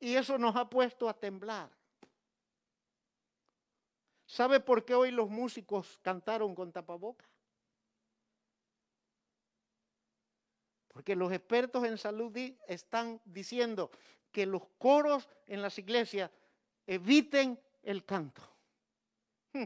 Y 0.00 0.14
eso 0.14 0.38
nos 0.38 0.54
ha 0.56 0.68
puesto 0.68 1.08
a 1.08 1.18
temblar. 1.18 1.70
¿Sabe 4.26 4.60
por 4.60 4.84
qué 4.84 4.94
hoy 4.94 5.10
los 5.10 5.30
músicos 5.30 5.98
cantaron 6.02 6.54
con 6.54 6.70
tapaboca? 6.70 7.28
Porque 10.88 11.16
los 11.16 11.32
expertos 11.32 11.84
en 11.84 11.96
salud 11.96 12.36
están 12.66 13.20
diciendo 13.24 13.90
que 14.30 14.44
los 14.46 14.62
coros 14.78 15.28
en 15.46 15.62
las 15.62 15.78
iglesias 15.78 16.30
eviten 16.86 17.58
el 17.88 18.04
canto. 18.04 18.42
Hmm. 19.54 19.64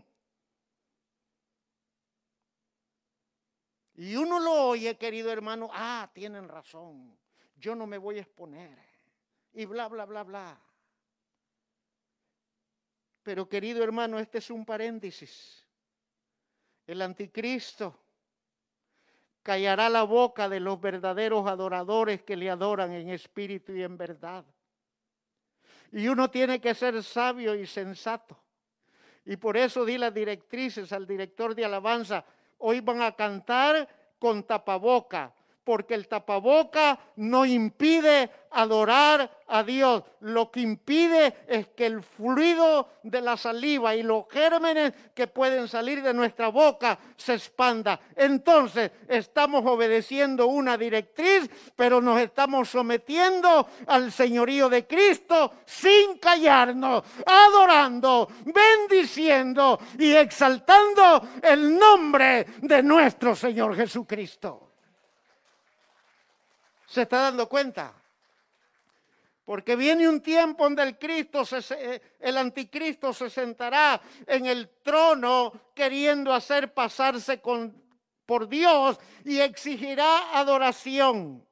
Y 3.95 4.15
uno 4.15 4.39
lo 4.39 4.69
oye, 4.69 4.97
querido 4.97 5.33
hermano, 5.33 5.69
ah, 5.73 6.09
tienen 6.15 6.49
razón, 6.49 7.19
yo 7.57 7.75
no 7.75 7.85
me 7.85 7.99
voy 7.99 8.19
a 8.19 8.23
exponer. 8.23 8.79
Y 9.53 9.67
bla, 9.67 9.89
bla, 9.89 10.07
bla, 10.07 10.23
bla. 10.23 10.61
Pero 13.25 13.49
querido 13.49 13.83
hermano, 13.83 14.21
este 14.21 14.39
es 14.39 14.51
un 14.51 14.65
paréntesis. 14.65 15.67
El 16.87 17.03
anticristo 17.03 17.99
callará 19.43 19.89
la 19.89 20.05
boca 20.05 20.49
de 20.49 20.61
los 20.61 20.81
verdaderos 20.81 21.49
adoradores 21.49 22.23
que 22.23 22.37
le 22.37 22.51
adoran 22.51 22.93
en 22.93 23.09
espíritu 23.11 23.73
y 23.73 23.83
en 23.83 23.97
verdad. 23.97 24.45
Y 25.93 26.09
uno 26.09 26.31
tiene 26.31 26.61
que 26.61 26.75
ser 26.75 27.03
sabio 27.03 27.55
y 27.55 27.67
sensato. 27.67 28.39
Y 29.25 29.37
por 29.37 29.57
eso 29.57 29.85
di 29.85 29.99
las 29.99 30.13
directrices 30.13 30.93
al 30.93 31.07
director 31.07 31.55
de 31.55 31.65
alabanza, 31.65 32.25
hoy 32.59 32.81
van 32.81 33.03
a 33.03 33.13
cantar 33.13 33.89
con 34.19 34.43
tapaboca, 34.45 35.33
porque 35.63 35.95
el 35.95 36.09
tapaboca 36.09 36.99
no 37.17 37.47
impide 37.47 38.31
adorar 38.53 39.43
a 39.49 39.63
Dios. 39.63 40.03
Lo 40.21 40.51
que 40.51 40.61
impide 40.61 41.45
es 41.47 41.69
que 41.69 41.87
el 41.87 42.03
fluido 42.03 42.89
de 43.03 43.21
la 43.21 43.37
saliva 43.37 43.95
y 43.95 44.03
los 44.03 44.25
gérmenes 44.31 44.93
que 45.15 45.27
pueden 45.27 45.69
salir 45.69 46.03
de 46.03 46.15
nuestra 46.15 46.49
boca 46.49 46.99
se 47.17 47.35
expanda. 47.35 48.01
Entonces 48.17 48.91
estamos 49.09 49.63
obedeciendo 49.67 50.47
una 50.47 50.77
directriz, 50.77 51.51
pero 51.77 52.01
nos 52.01 52.21
estamos 52.21 52.71
sometiendo 52.71 53.69
al 53.87 54.13
señorío 54.13 54.69
de 54.69 54.87
Cristo 54.87 55.53
sin 55.67 56.19
callarnos, 56.19 57.03
adorando, 57.27 58.29
bendiciendo 58.45 59.79
y 59.99 60.13
exaltando 60.13 61.29
el 61.43 61.79
nombre 61.79 62.47
de 62.63 62.83
nuestro 62.83 63.35
Señor 63.37 63.77
Jesucristo. 63.77 64.73
¿Se 66.87 67.03
está 67.03 67.23
dando 67.23 67.49
cuenta? 67.49 68.02
Porque 69.45 69.75
viene 69.75 70.09
un 70.09 70.21
tiempo 70.21 70.65
donde 70.65 70.85
el 70.85 70.99
Cristo, 70.99 71.45
se- 71.45 72.01
el 72.21 72.39
anticristo 72.39 73.13
se 73.13 73.29
sentará 73.29 74.01
en 74.27 74.47
el 74.47 74.69
trono 74.83 75.53
queriendo 75.75 76.33
hacer 76.33 76.73
pasarse 76.73 77.41
por 78.25 78.49
Dios 78.49 79.01
y 79.25 79.41
exigirá 79.41 80.39
adoración. 80.39 81.45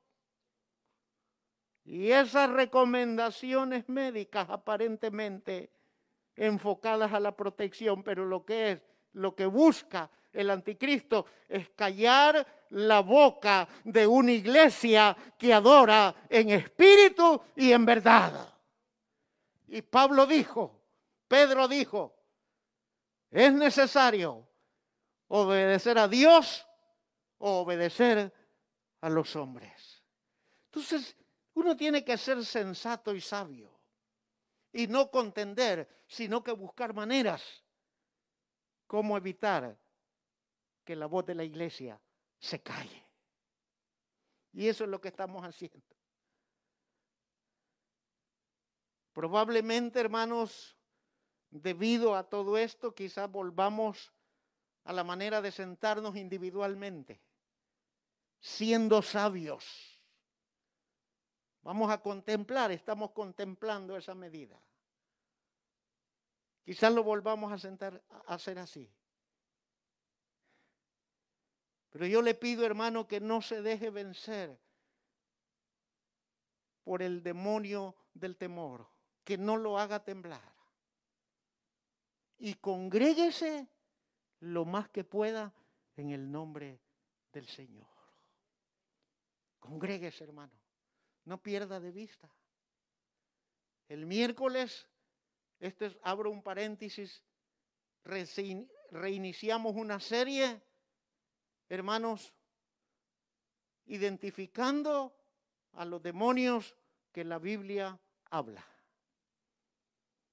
Y 1.84 2.12
esas 2.12 2.48
recomendaciones 2.50 3.88
médicas 3.88 4.48
aparentemente 4.48 5.72
enfocadas 6.36 7.12
a 7.12 7.18
la 7.18 7.34
protección, 7.36 8.04
pero 8.04 8.24
lo 8.24 8.44
que 8.44 8.70
es, 8.72 8.84
lo 9.12 9.34
que 9.34 9.46
busca 9.46 10.08
el 10.32 10.50
anticristo 10.50 11.26
es 11.48 11.70
callar 11.70 12.46
la 12.70 13.00
boca 13.00 13.68
de 13.84 14.06
una 14.06 14.32
iglesia 14.32 15.16
que 15.38 15.52
adora 15.52 16.14
en 16.28 16.50
espíritu 16.50 17.42
y 17.56 17.72
en 17.72 17.84
verdad. 17.84 18.54
Y 19.68 19.82
Pablo 19.82 20.26
dijo, 20.26 20.80
Pedro 21.26 21.68
dijo, 21.68 22.14
es 23.30 23.52
necesario 23.52 24.48
obedecer 25.28 25.98
a 25.98 26.08
Dios 26.08 26.66
o 27.38 27.60
obedecer 27.60 28.32
a 29.00 29.08
los 29.08 29.34
hombres. 29.36 30.02
Entonces, 30.66 31.16
uno 31.54 31.76
tiene 31.76 32.04
que 32.04 32.16
ser 32.16 32.44
sensato 32.44 33.14
y 33.14 33.20
sabio 33.20 33.70
y 34.72 34.86
no 34.86 35.10
contender, 35.10 36.04
sino 36.06 36.42
que 36.42 36.52
buscar 36.52 36.94
maneras 36.94 37.62
cómo 38.86 39.16
evitar 39.16 39.78
que 40.90 40.96
la 40.96 41.06
voz 41.06 41.24
de 41.24 41.36
la 41.36 41.44
iglesia 41.44 42.00
se 42.40 42.60
calle. 42.60 43.06
Y 44.52 44.66
eso 44.66 44.82
es 44.82 44.90
lo 44.90 45.00
que 45.00 45.06
estamos 45.06 45.44
haciendo. 45.44 45.86
Probablemente, 49.12 50.00
hermanos, 50.00 50.76
debido 51.48 52.16
a 52.16 52.28
todo 52.28 52.58
esto, 52.58 52.92
quizás 52.92 53.30
volvamos 53.30 54.12
a 54.82 54.92
la 54.92 55.04
manera 55.04 55.40
de 55.40 55.52
sentarnos 55.52 56.16
individualmente, 56.16 57.22
siendo 58.40 59.00
sabios. 59.00 59.96
Vamos 61.62 61.88
a 61.92 62.02
contemplar, 62.02 62.72
estamos 62.72 63.12
contemplando 63.12 63.96
esa 63.96 64.16
medida. 64.16 64.60
Quizás 66.64 66.92
lo 66.92 67.04
volvamos 67.04 67.52
a 67.52 67.58
sentar 67.58 68.02
a 68.08 68.34
hacer 68.34 68.58
así. 68.58 68.92
Pero 71.90 72.06
yo 72.06 72.22
le 72.22 72.34
pido, 72.34 72.64
hermano, 72.64 73.06
que 73.06 73.20
no 73.20 73.42
se 73.42 73.62
deje 73.62 73.90
vencer 73.90 74.58
por 76.84 77.02
el 77.02 77.22
demonio 77.22 77.94
del 78.14 78.36
temor, 78.36 78.88
que 79.24 79.36
no 79.36 79.56
lo 79.56 79.78
haga 79.78 80.04
temblar. 80.04 80.54
Y 82.38 82.54
congréguese 82.54 83.68
lo 84.40 84.64
más 84.64 84.88
que 84.88 85.04
pueda 85.04 85.52
en 85.96 86.10
el 86.10 86.30
nombre 86.30 86.80
del 87.32 87.46
Señor. 87.46 87.86
Congréguese, 89.58 90.24
hermano. 90.24 90.58
No 91.24 91.42
pierda 91.42 91.80
de 91.80 91.90
vista. 91.90 92.32
El 93.88 94.06
miércoles, 94.06 94.88
este 95.58 95.86
es, 95.86 95.98
abro 96.02 96.30
un 96.30 96.42
paréntesis, 96.42 97.22
reiniciamos 98.04 99.74
una 99.74 100.00
serie, 100.00 100.62
hermanos, 101.70 102.34
identificando 103.86 105.16
a 105.72 105.84
los 105.84 106.02
demonios 106.02 106.76
que 107.12 107.24
la 107.24 107.38
Biblia 107.38 107.98
habla. 108.28 108.64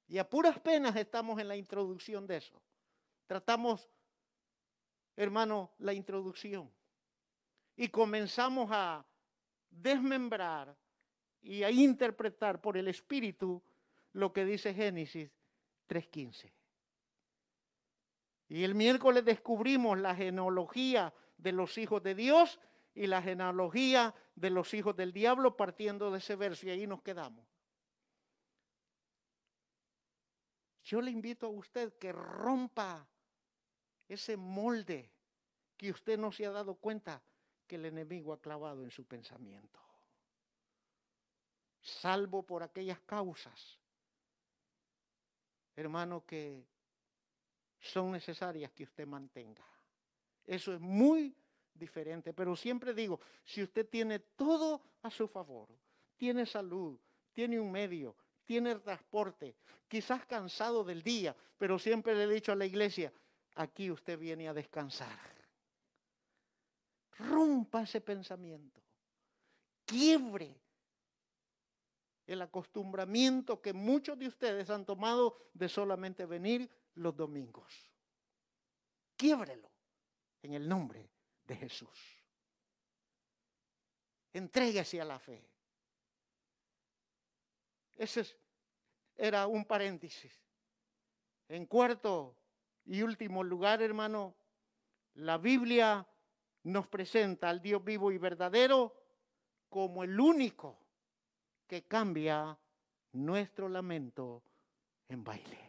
Y 0.08 0.18
a 0.18 0.28
puras 0.28 0.60
penas 0.60 0.96
estamos 0.96 1.40
en 1.40 1.48
la 1.48 1.56
introducción 1.56 2.26
de 2.26 2.38
eso. 2.38 2.60
Tratamos, 3.28 3.88
hermano, 5.16 5.72
la 5.80 5.94
introducción. 5.94 6.72
Y 7.76 7.90
comenzamos 7.90 8.70
a 8.72 9.06
desmembrar 9.70 10.76
y 11.42 11.62
a 11.64 11.70
interpretar 11.70 12.60
por 12.60 12.78
el 12.78 12.88
Espíritu 12.88 13.62
lo 14.14 14.34
que 14.34 14.44
dice 14.44 14.74
Génesis 14.74 15.30
3.15. 15.88 16.52
Y 18.50 18.64
el 18.64 18.74
miércoles 18.74 19.26
descubrimos 19.26 20.00
la 20.00 20.16
genealogía 20.16 21.14
de 21.38 21.52
los 21.52 21.78
hijos 21.78 22.04
de 22.04 22.16
Dios 22.16 22.60
y 22.94 23.08
la 23.08 23.22
genealogía 23.22 24.14
de 24.36 24.50
los 24.50 24.74
hijos 24.74 24.96
del 24.96 25.14
diablo 25.14 25.56
partiendo 25.56 26.12
de 26.12 26.18
ese 26.18 26.36
verso 26.36 26.66
y 26.66 26.72
ahí 26.72 26.88
nos 26.88 27.02
quedamos. 27.02 27.46
Yo 30.84 31.02
le 31.02 31.12
invito 31.12 31.48
a 31.48 31.50
usted 31.50 31.94
que 31.98 32.12
rompa 32.12 33.08
ese 34.08 34.38
molde 34.38 35.12
que 35.76 35.92
usted 35.92 36.18
no 36.18 36.32
se 36.32 36.46
ha 36.46 36.52
dado 36.52 36.76
cuenta 36.76 37.22
que 37.68 37.76
el 37.76 37.86
enemigo 37.86 38.34
ha 38.34 38.42
clavado 38.42 38.84
en 38.84 38.90
su 38.90 39.06
pensamiento. 39.06 39.80
Salvo 41.82 42.42
por 42.44 42.64
aquellas 42.64 43.00
causas, 43.02 43.78
hermano, 45.76 46.26
que 46.26 46.66
son 47.80 48.12
necesarias 48.12 48.72
que 48.72 48.84
usted 48.84 49.06
mantenga. 49.06 49.66
Eso 50.48 50.74
es 50.74 50.80
muy 50.80 51.36
diferente, 51.74 52.34
pero 52.34 52.56
siempre 52.56 52.94
digo, 52.94 53.20
si 53.44 53.62
usted 53.62 53.88
tiene 53.88 54.20
todo 54.20 54.82
a 55.02 55.12
su 55.12 55.28
favor, 55.28 55.68
tiene 56.16 56.46
salud, 56.46 56.98
tiene 57.34 57.60
un 57.60 57.70
medio, 57.70 58.16
tiene 58.46 58.76
transporte, 58.76 59.58
quizás 59.90 60.26
cansado 60.26 60.86
del 60.86 61.04
día, 61.04 61.36
pero 61.58 61.78
siempre 61.78 62.16
le 62.16 62.24
he 62.24 62.28
dicho 62.28 62.54
a 62.54 62.56
la 62.56 62.66
iglesia, 62.66 63.12
aquí 63.56 63.92
usted 63.92 64.18
viene 64.18 64.48
a 64.48 64.54
descansar. 64.54 65.36
Rompa 67.20 67.84
ese 67.84 68.00
pensamiento, 68.00 68.82
quiebre 69.86 70.56
el 72.26 72.42
acostumbramiento 72.42 73.62
que 73.62 73.74
muchos 73.74 74.18
de 74.18 74.28
ustedes 74.28 74.70
han 74.70 74.86
tomado 74.86 75.50
de 75.54 75.68
solamente 75.68 76.26
venir 76.26 76.70
los 76.96 77.16
domingos. 77.16 77.92
Quiebrelo 79.16 79.77
en 80.42 80.54
el 80.54 80.68
nombre 80.68 81.10
de 81.46 81.56
Jesús. 81.56 82.24
Entréguese 84.34 85.02
a 85.02 85.06
la 85.06 85.20
fe. 85.20 85.44
Ese 87.96 88.22
es- 88.22 88.38
era 89.16 89.48
un 89.48 89.66
paréntesis. 89.66 90.32
En 91.50 91.66
cuarto 91.66 92.36
y 92.86 93.02
último 93.02 93.44
lugar, 93.44 93.82
hermano, 93.82 94.36
la 95.16 95.38
Biblia 95.38 96.06
nos 96.64 96.88
presenta 96.88 97.50
al 97.50 97.62
Dios 97.62 97.84
vivo 97.84 98.12
y 98.12 98.18
verdadero 98.18 98.94
como 99.70 100.04
el 100.04 100.20
único 100.20 100.78
que 101.66 101.86
cambia 101.88 102.58
nuestro 103.14 103.68
lamento 103.68 104.44
en 105.08 105.24
baile. 105.24 105.67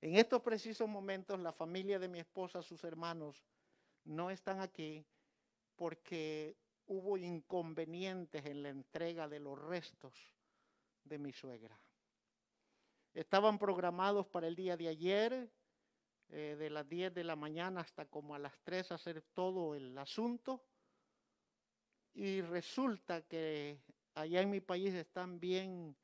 En 0.00 0.14
estos 0.16 0.42
precisos 0.42 0.88
momentos, 0.88 1.40
la 1.40 1.52
familia 1.52 1.98
de 1.98 2.08
mi 2.08 2.20
esposa, 2.20 2.62
sus 2.62 2.84
hermanos, 2.84 3.44
no 4.04 4.30
están 4.30 4.60
aquí 4.60 5.04
porque 5.74 6.56
hubo 6.86 7.18
inconvenientes 7.18 8.44
en 8.46 8.62
la 8.62 8.68
entrega 8.68 9.28
de 9.28 9.40
los 9.40 9.58
restos 9.58 10.14
de 11.04 11.18
mi 11.18 11.32
suegra. 11.32 11.78
Estaban 13.12 13.58
programados 13.58 14.26
para 14.26 14.46
el 14.46 14.54
día 14.54 14.76
de 14.76 14.88
ayer, 14.88 15.50
eh, 16.30 16.56
de 16.58 16.70
las 16.70 16.88
10 16.88 17.14
de 17.14 17.24
la 17.24 17.36
mañana 17.36 17.80
hasta 17.80 18.04
como 18.04 18.34
a 18.34 18.38
las 18.38 18.58
3 18.62 18.92
hacer 18.92 19.22
todo 19.34 19.74
el 19.74 19.96
asunto. 19.98 20.62
Y 22.14 22.42
resulta 22.42 23.22
que 23.22 23.80
allá 24.14 24.42
en 24.42 24.50
mi 24.50 24.60
país 24.60 24.94
están 24.94 25.40
bien 25.40 25.96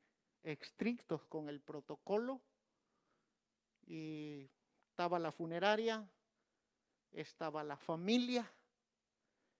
estrictos 0.43 1.25
con 1.25 1.47
el 1.47 1.61
protocolo. 1.61 2.41
Y 3.85 4.49
estaba 4.89 5.19
la 5.19 5.31
funeraria, 5.31 6.07
estaba 7.11 7.63
la 7.63 7.77
familia, 7.77 8.51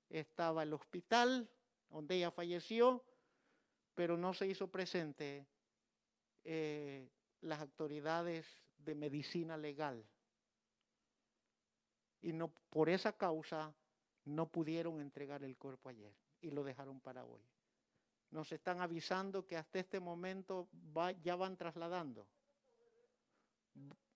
estaba 0.10 0.64
el 0.64 0.74
hospital 0.74 1.50
donde 1.90 2.16
ella 2.16 2.32
falleció, 2.32 3.04
pero 3.94 4.18
no 4.18 4.34
se 4.34 4.48
hizo 4.48 4.68
presente 4.68 5.48
eh, 6.44 7.10
las 7.42 7.62
autoridades 7.62 8.46
de 8.78 8.96
medicina 8.96 9.58
legal. 9.58 10.06
Y 12.22 12.34
no, 12.34 12.52
por 12.70 12.90
esa 12.90 13.14
causa 13.14 13.74
no 14.26 14.48
pudieron 14.48 15.00
entregar 15.00 15.44
el 15.44 15.56
cuerpo 15.58 15.90
ayer 15.90 16.14
y 16.42 16.52
lo 16.52 16.64
dejaron 16.64 17.00
para 17.00 17.24
hoy. 17.24 17.42
Nos 18.32 18.52
están 18.52 18.82
avisando 18.82 19.46
que 19.46 19.56
hasta 19.56 19.80
este 19.80 20.00
momento 20.00 20.68
ya 21.24 21.36
van 21.36 21.56
trasladando. 21.56 22.28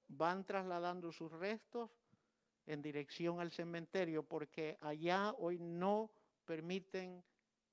Van 0.10 0.44
trasladando 0.44 1.11
sus 1.11 1.31
restos 1.31 1.90
en 2.65 2.81
dirección 2.81 3.40
al 3.40 3.52
cementerio 3.52 4.23
porque 4.23 4.77
allá 4.81 5.34
hoy 5.38 5.57
no 5.60 6.11
permiten 6.45 7.23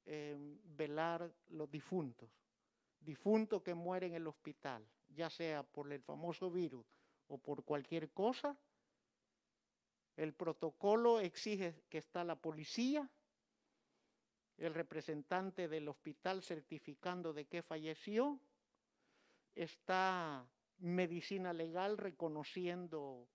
eh, 0.06 0.36
velar 0.64 1.32
los 1.48 1.70
difuntos. 1.70 2.30
Difuntos 3.00 3.62
que 3.62 3.74
mueren 3.74 4.10
en 4.10 4.16
el 4.16 4.26
hospital, 4.26 4.86
ya 5.08 5.28
sea 5.28 5.62
por 5.62 5.92
el 5.92 6.00
famoso 6.00 6.50
virus 6.50 6.86
o 7.28 7.38
por 7.38 7.64
cualquier 7.64 8.10
cosa. 8.10 8.56
El 10.16 10.32
protocolo 10.32 11.20
exige 11.20 11.82
que 11.88 11.98
está 11.98 12.24
la 12.24 12.36
policía, 12.36 13.10
el 14.56 14.72
representante 14.72 15.68
del 15.68 15.88
hospital 15.88 16.42
certificando 16.42 17.32
de 17.32 17.46
que 17.46 17.62
falleció, 17.62 18.40
está 19.54 20.46
medicina 20.78 21.52
legal 21.52 21.98
reconociendo 21.98 23.28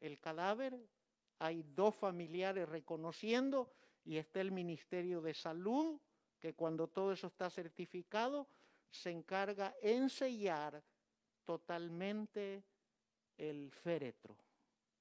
el 0.00 0.20
cadáver, 0.20 0.78
hay 1.38 1.62
dos 1.62 1.94
familiares 1.94 2.68
reconociendo 2.68 3.72
y 4.04 4.16
está 4.16 4.40
el 4.40 4.52
Ministerio 4.52 5.20
de 5.20 5.34
Salud, 5.34 6.00
que 6.38 6.54
cuando 6.54 6.88
todo 6.88 7.12
eso 7.12 7.26
está 7.26 7.50
certificado, 7.50 8.48
se 8.90 9.10
encarga 9.10 9.74
en 9.82 10.08
sellar 10.08 10.82
totalmente 11.44 12.64
el 13.36 13.70
féretro 13.70 14.36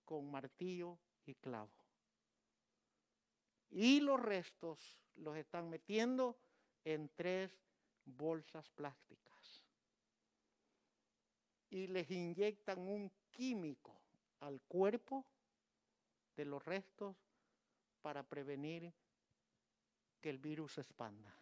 con 0.04 0.30
martillo 0.30 1.00
y 1.26 1.36
clavo. 1.36 1.72
Y 3.70 4.00
los 4.02 4.20
restos 4.20 5.00
los 5.16 5.36
están 5.38 5.70
metiendo 5.70 6.38
en 6.84 7.10
tres 7.10 7.52
bolsas 8.06 8.70
plásticas. 8.70 9.35
Y 11.76 11.88
les 11.88 12.10
inyectan 12.10 12.80
un 12.80 13.12
químico 13.32 14.00
al 14.40 14.62
cuerpo 14.62 15.26
de 16.38 16.46
los 16.46 16.64
restos 16.64 17.18
para 18.02 18.24
prevenir 18.24 18.94
que 20.22 20.30
el 20.30 20.38
virus 20.38 20.76
se 20.76 20.82
expanda. 20.82 21.38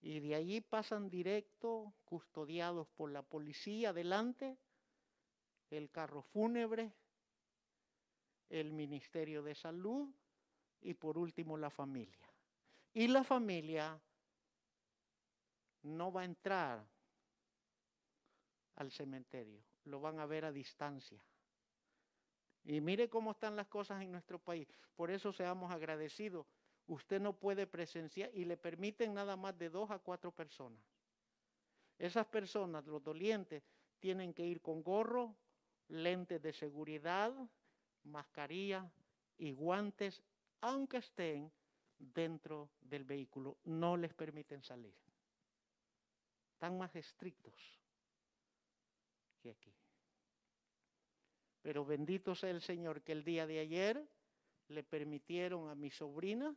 Y 0.00 0.20
de 0.20 0.36
allí 0.36 0.62
pasan 0.62 1.10
directo, 1.10 1.92
custodiados 2.06 2.88
por 2.88 3.10
la 3.10 3.20
policía 3.20 3.90
adelante, 3.90 4.56
el 5.68 5.90
carro 5.90 6.22
fúnebre, 6.22 6.94
el 8.48 8.72
Ministerio 8.72 9.42
de 9.42 9.54
Salud 9.54 10.08
y 10.80 10.94
por 10.94 11.18
último 11.18 11.58
la 11.58 11.68
familia. 11.68 12.32
Y 12.94 13.08
la 13.08 13.22
familia 13.22 14.00
no 15.82 16.10
va 16.10 16.22
a 16.22 16.24
entrar 16.24 16.95
al 18.76 18.90
cementerio. 18.90 19.62
lo 19.84 20.00
van 20.00 20.18
a 20.18 20.26
ver 20.26 20.44
a 20.44 20.52
distancia. 20.52 21.22
Y 22.64 22.80
mire 22.80 23.08
cómo 23.08 23.30
están 23.30 23.54
las 23.54 23.68
cosas 23.68 24.02
en 24.02 24.10
nuestro 24.10 24.38
país. 24.38 24.66
Por 24.96 25.10
eso 25.10 25.32
seamos 25.32 25.70
agradecidos. 25.70 26.46
Usted 26.88 27.20
no 27.20 27.32
puede 27.32 27.66
presenciar 27.66 28.30
y 28.34 28.44
le 28.44 28.56
permiten 28.56 29.14
nada 29.14 29.36
más 29.36 29.56
de 29.56 29.70
dos 29.70 29.90
a 29.90 30.00
cuatro 30.00 30.32
personas. 30.32 30.80
Esas 31.98 32.26
personas, 32.26 32.84
los 32.86 33.02
dolientes, 33.02 33.62
tienen 34.00 34.34
que 34.34 34.44
ir 34.44 34.60
con 34.60 34.82
gorro, 34.82 35.36
lentes 35.88 36.42
de 36.42 36.52
seguridad, 36.52 37.32
mascarilla 38.02 38.90
y 39.38 39.52
guantes, 39.52 40.22
aunque 40.60 40.98
estén 40.98 41.50
dentro 41.96 42.70
del 42.80 43.04
vehículo. 43.04 43.56
No 43.64 43.96
les 43.96 44.12
permiten 44.12 44.62
salir. 44.62 44.94
Están 46.52 46.76
más 46.76 46.94
estrictos 46.96 47.54
aquí. 49.50 49.74
Pero 51.62 51.84
bendito 51.84 52.34
sea 52.34 52.50
el 52.50 52.60
Señor 52.60 53.02
que 53.02 53.12
el 53.12 53.24
día 53.24 53.46
de 53.46 53.58
ayer 53.58 54.08
le 54.68 54.82
permitieron 54.82 55.68
a 55.68 55.74
mi 55.74 55.90
sobrina, 55.90 56.54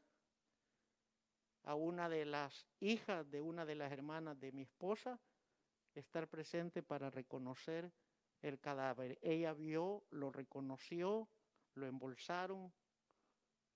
a 1.64 1.76
una 1.76 2.10
de 2.10 2.26
las 2.26 2.68
hijas 2.80 3.30
de 3.30 3.42
una 3.42 3.66
de 3.66 3.76
las 3.76 3.92
hermanas 3.92 4.40
de 4.40 4.52
mi 4.52 4.64
esposa, 4.64 5.20
estar 5.96 6.28
presente 6.28 6.84
para 6.84 7.10
reconocer 7.10 7.92
el 8.42 8.60
cadáver. 8.60 9.18
Ella 9.22 9.54
vio, 9.54 10.04
lo 10.12 10.32
reconoció, 10.32 11.28
lo 11.76 11.88
embolsaron, 11.88 12.72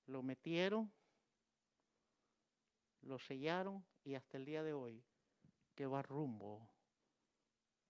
lo 0.05 0.23
metieron, 0.23 0.91
lo 3.01 3.19
sellaron 3.19 3.85
y 4.03 4.15
hasta 4.15 4.37
el 4.37 4.45
día 4.45 4.63
de 4.63 4.73
hoy 4.73 5.03
que 5.75 5.85
va 5.85 6.01
rumbo 6.01 6.69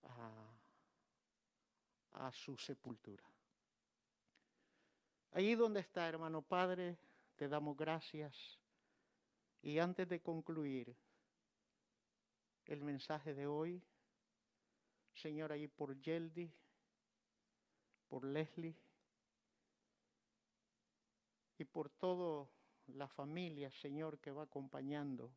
a, 0.04 0.53
a 2.14 2.32
su 2.32 2.58
sepultura. 2.58 3.24
Allí 5.32 5.56
donde 5.56 5.80
está, 5.80 6.08
hermano 6.08 6.42
Padre, 6.42 6.98
te 7.36 7.48
damos 7.48 7.76
gracias. 7.76 8.60
Y 9.62 9.80
antes 9.80 10.08
de 10.08 10.22
concluir 10.22 10.96
el 12.66 12.82
mensaje 12.82 13.34
de 13.34 13.48
hoy, 13.48 13.82
Señor, 15.14 15.52
ahí 15.52 15.68
por 15.68 16.00
Yeldi, 16.00 16.52
por 18.10 18.26
Leslie 18.26 18.76
y 21.58 21.66
por 21.66 21.90
toda 21.90 22.48
la 22.88 23.08
familia, 23.08 23.72
Señor, 23.72 24.20
que 24.20 24.32
va 24.32 24.44
acompañando 24.44 25.32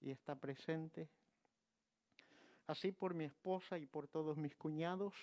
y 0.00 0.10
está 0.10 0.34
presente. 0.34 1.08
Así 2.66 2.92
por 2.92 3.14
mi 3.14 3.24
esposa 3.24 3.78
y 3.78 3.86
por 3.86 4.08
todos 4.08 4.36
mis 4.36 4.54
cuñados 4.54 5.14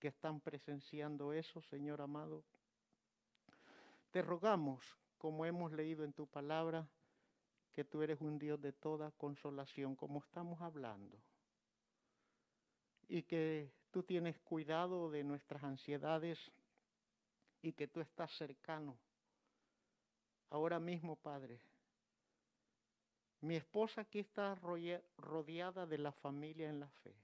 que 0.00 0.08
están 0.08 0.40
presenciando 0.40 1.32
eso, 1.32 1.60
Señor 1.62 2.00
amado. 2.00 2.42
Te 4.10 4.22
rogamos, 4.22 4.84
como 5.18 5.44
hemos 5.44 5.70
leído 5.72 6.02
en 6.02 6.12
tu 6.12 6.26
palabra, 6.26 6.88
que 7.72 7.84
tú 7.84 8.02
eres 8.02 8.20
un 8.20 8.38
Dios 8.38 8.60
de 8.60 8.72
toda 8.72 9.12
consolación, 9.12 9.94
como 9.94 10.20
estamos 10.20 10.60
hablando. 10.60 11.16
Y 13.06 13.22
que 13.22 13.70
tú 13.90 14.02
tienes 14.02 14.38
cuidado 14.40 15.10
de 15.10 15.22
nuestras 15.22 15.62
ansiedades 15.62 16.38
y 17.62 17.72
que 17.72 17.86
tú 17.86 18.00
estás 18.00 18.32
cercano. 18.32 18.98
Ahora 20.48 20.80
mismo, 20.80 21.14
Padre, 21.16 21.60
mi 23.42 23.56
esposa 23.56 24.00
aquí 24.00 24.18
está 24.18 24.54
rodeada 24.54 25.86
de 25.86 25.98
la 25.98 26.12
familia 26.12 26.68
en 26.68 26.80
la 26.80 26.88
fe 26.88 27.14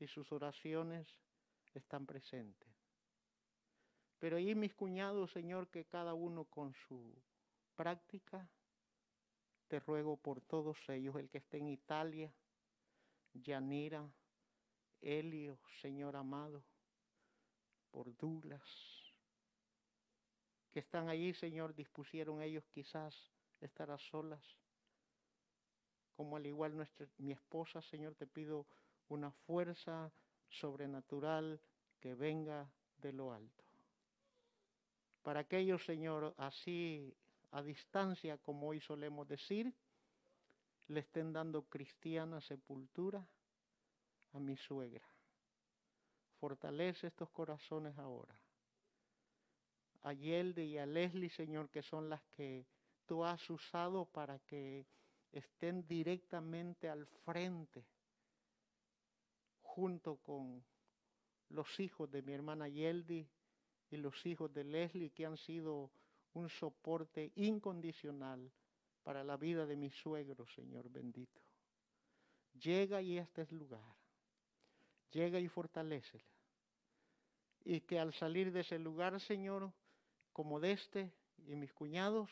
y 0.00 0.06
sus 0.06 0.30
oraciones 0.32 1.06
están 1.78 2.06
presentes. 2.06 2.68
Pero 4.18 4.36
ahí 4.36 4.54
mis 4.54 4.74
cuñados, 4.74 5.32
Señor, 5.32 5.68
que 5.68 5.84
cada 5.84 6.14
uno 6.14 6.44
con 6.44 6.74
su 6.74 7.14
práctica, 7.76 8.48
te 9.68 9.78
ruego 9.80 10.16
por 10.16 10.40
todos 10.40 10.76
ellos, 10.88 11.14
el 11.16 11.28
que 11.28 11.38
esté 11.38 11.58
en 11.58 11.68
Italia, 11.68 12.32
Yanira, 13.34 14.10
Helio, 15.00 15.58
Señor 15.80 16.16
amado, 16.16 16.64
por 17.90 18.16
Douglas, 18.16 18.62
que 20.72 20.80
están 20.80 21.08
allí, 21.08 21.32
Señor, 21.34 21.74
dispusieron 21.74 22.42
ellos 22.42 22.64
quizás 22.70 23.14
estar 23.60 23.90
a 23.90 23.98
solas. 23.98 24.42
Como 26.16 26.36
al 26.36 26.46
igual 26.46 26.76
nuestra, 26.76 27.06
mi 27.18 27.32
esposa, 27.32 27.80
Señor, 27.80 28.14
te 28.14 28.26
pido 28.26 28.66
una 29.08 29.30
fuerza 29.30 30.12
sobrenatural 30.48 31.60
que 32.00 32.14
venga 32.14 32.70
de 33.02 33.12
lo 33.12 33.32
alto. 33.32 33.64
Para 35.22 35.40
aquellos, 35.40 35.84
Señor, 35.84 36.34
así 36.38 37.14
a 37.52 37.62
distancia, 37.62 38.38
como 38.38 38.68
hoy 38.68 38.80
solemos 38.80 39.28
decir, 39.28 39.72
le 40.88 41.00
estén 41.00 41.32
dando 41.32 41.62
cristiana 41.62 42.40
sepultura 42.40 43.26
a 44.32 44.38
mi 44.38 44.56
suegra. 44.56 45.06
Fortalece 46.40 47.08
estos 47.08 47.28
corazones 47.30 47.98
ahora. 47.98 48.34
A 50.02 50.12
Yelde 50.12 50.64
y 50.64 50.78
a 50.78 50.86
Leslie, 50.86 51.30
Señor, 51.30 51.68
que 51.68 51.82
son 51.82 52.08
las 52.08 52.22
que 52.36 52.64
tú 53.06 53.24
has 53.24 53.50
usado 53.50 54.06
para 54.06 54.38
que 54.40 54.86
estén 55.32 55.86
directamente 55.86 56.88
al 56.88 57.06
frente 57.06 57.84
junto 59.62 60.16
con 60.16 60.64
los 61.50 61.80
hijos 61.80 62.10
de 62.10 62.22
mi 62.22 62.32
hermana 62.32 62.68
Yeldi 62.68 63.26
y 63.90 63.96
los 63.96 64.24
hijos 64.26 64.52
de 64.52 64.64
Leslie 64.64 65.10
que 65.10 65.26
han 65.26 65.36
sido 65.36 65.90
un 66.34 66.48
soporte 66.48 67.32
incondicional 67.36 68.50
para 69.02 69.24
la 69.24 69.36
vida 69.36 69.66
de 69.66 69.76
mi 69.76 69.90
suegro, 69.90 70.46
Señor 70.46 70.90
bendito. 70.90 71.40
Llega 72.52 73.00
y 73.00 73.18
este 73.18 73.42
es 73.42 73.52
lugar. 73.52 73.94
Llega 75.10 75.40
y 75.40 75.48
fortalecela. 75.48 76.24
Y 77.64 77.80
que 77.80 77.98
al 77.98 78.12
salir 78.12 78.52
de 78.52 78.60
ese 78.60 78.78
lugar, 78.78 79.18
Señor, 79.20 79.72
como 80.32 80.60
de 80.60 80.72
este 80.72 81.12
y 81.46 81.56
mis 81.56 81.72
cuñados, 81.72 82.30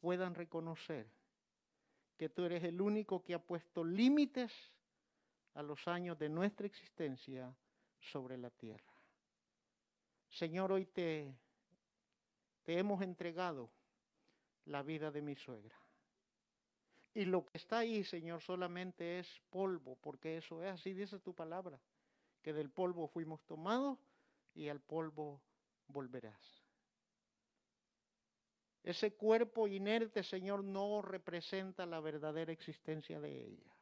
puedan 0.00 0.34
reconocer 0.34 1.06
que 2.16 2.28
tú 2.28 2.44
eres 2.44 2.64
el 2.64 2.80
único 2.80 3.22
que 3.22 3.34
ha 3.34 3.38
puesto 3.38 3.84
límites 3.84 4.52
a 5.54 5.62
los 5.62 5.86
años 5.86 6.18
de 6.18 6.28
nuestra 6.28 6.66
existencia 6.66 7.54
sobre 8.10 8.36
la 8.36 8.50
tierra. 8.50 8.92
Señor, 10.28 10.72
hoy 10.72 10.86
te, 10.86 11.34
te 12.62 12.78
hemos 12.78 13.02
entregado 13.02 13.70
la 14.64 14.82
vida 14.82 15.10
de 15.10 15.22
mi 15.22 15.34
suegra. 15.34 15.76
Y 17.14 17.24
lo 17.24 17.46
que 17.46 17.56
está 17.56 17.78
ahí, 17.78 18.04
Señor, 18.04 18.42
solamente 18.42 19.18
es 19.18 19.40
polvo, 19.48 19.96
porque 19.96 20.36
eso 20.36 20.62
es 20.62 20.70
así, 20.72 20.92
dice 20.92 21.18
tu 21.18 21.34
palabra, 21.34 21.80
que 22.42 22.52
del 22.52 22.68
polvo 22.68 23.08
fuimos 23.08 23.42
tomados 23.46 23.98
y 24.54 24.68
al 24.68 24.80
polvo 24.80 25.40
volverás. 25.88 26.62
Ese 28.82 29.14
cuerpo 29.14 29.66
inerte, 29.66 30.22
Señor, 30.22 30.62
no 30.62 31.00
representa 31.00 31.86
la 31.86 32.00
verdadera 32.00 32.52
existencia 32.52 33.18
de 33.20 33.46
ella 33.46 33.76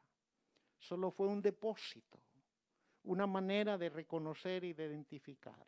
solo 0.85 1.11
fue 1.11 1.27
un 1.27 1.41
depósito, 1.41 2.19
una 3.05 3.25
manera 3.27 3.77
de 3.77 3.89
reconocer 3.89 4.63
y 4.63 4.73
de 4.73 4.85
identificar. 4.85 5.65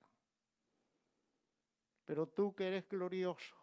Pero 2.05 2.27
tú 2.27 2.53
que 2.55 2.67
eres 2.67 2.87
glorioso, 2.87 3.55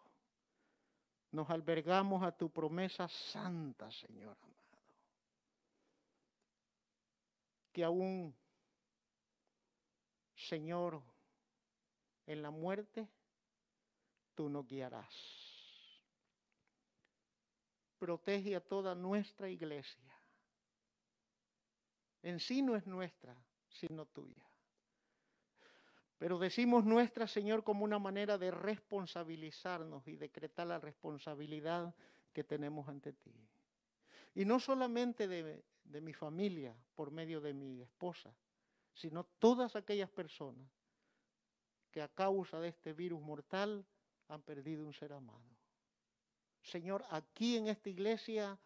nos 1.31 1.49
albergamos 1.49 2.23
a 2.23 2.31
tu 2.31 2.49
promesa 2.51 3.07
santa, 3.07 3.91
Señor 3.91 4.37
amado. 4.41 4.55
Que 7.71 7.83
aún, 7.83 8.35
Señor, 10.35 11.01
en 12.25 12.41
la 12.41 12.51
muerte, 12.51 13.09
tú 14.33 14.49
nos 14.49 14.65
guiarás. 14.65 15.13
Protege 17.97 18.55
a 18.55 18.61
toda 18.61 18.95
nuestra 18.95 19.49
iglesia 19.49 20.15
en 22.25 22.39
sí 22.39 22.63
no 22.63 22.75
es 22.75 22.87
nuestra, 22.87 23.37
sino 23.75 24.05
tuya. 24.05 24.43
Pero 26.17 26.39
decimos 26.39 26.85
nuestra, 26.85 27.27
Señor, 27.27 27.63
como 27.63 27.83
una 27.83 27.99
manera 27.99 28.37
de 28.37 28.51
responsabilizarnos 28.51 30.07
y 30.07 30.15
decretar 30.15 30.67
la 30.67 30.79
responsabilidad 30.79 31.93
que 32.31 32.43
tenemos 32.43 32.87
ante 32.87 33.13
ti. 33.13 33.35
Y 34.33 34.45
no 34.45 34.59
solamente 34.59 35.27
de, 35.27 35.63
de 35.83 36.01
mi 36.01 36.13
familia 36.13 36.75
por 36.95 37.11
medio 37.11 37.41
de 37.41 37.53
mi 37.53 37.81
esposa, 37.81 38.33
sino 38.93 39.25
todas 39.39 39.75
aquellas 39.75 40.09
personas 40.09 40.69
que 41.91 42.01
a 42.01 42.07
causa 42.07 42.59
de 42.59 42.69
este 42.69 42.93
virus 42.93 43.21
mortal 43.21 43.85
han 44.27 44.41
perdido 44.41 44.85
un 44.85 44.93
ser 44.93 45.13
amado. 45.13 45.43
Señor, 46.61 47.05
aquí 47.09 47.57
en 47.57 47.67
esta 47.67 47.89
iglesia 47.89 48.57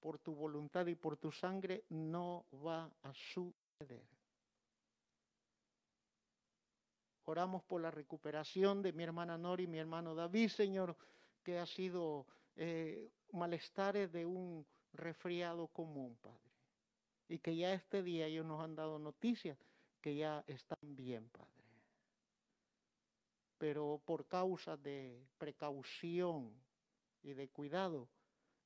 por 0.00 0.18
tu 0.18 0.34
voluntad 0.34 0.86
y 0.86 0.94
por 0.94 1.16
tu 1.16 1.32
sangre 1.32 1.84
no 1.88 2.46
va 2.64 2.92
a 3.02 3.12
suceder. 3.14 4.06
Oramos 7.26 7.62
por 7.62 7.80
la 7.80 7.90
recuperación 7.90 8.82
de 8.82 8.92
mi 8.92 9.02
hermana 9.02 9.38
Nori 9.38 9.64
y 9.64 9.66
mi 9.66 9.78
hermano 9.78 10.14
David, 10.14 10.48
Señor, 10.48 10.96
que 11.42 11.58
ha 11.58 11.66
sido 11.66 12.26
eh, 12.56 13.10
malestares 13.32 14.12
de 14.12 14.26
un 14.26 14.66
resfriado 14.92 15.68
común, 15.68 16.16
Padre. 16.20 16.38
Y 17.28 17.38
que 17.38 17.56
ya 17.56 17.72
este 17.72 18.02
día 18.02 18.26
ellos 18.26 18.44
nos 18.44 18.62
han 18.62 18.74
dado 18.74 18.98
noticias 18.98 19.58
que 20.02 20.14
ya 20.14 20.44
están 20.46 20.78
bien, 20.82 21.28
Padre. 21.30 21.50
Pero 23.56 24.02
por 24.04 24.26
causa 24.26 24.76
de 24.76 25.26
precaución 25.38 26.52
y 27.22 27.32
de 27.32 27.48
cuidado, 27.48 28.08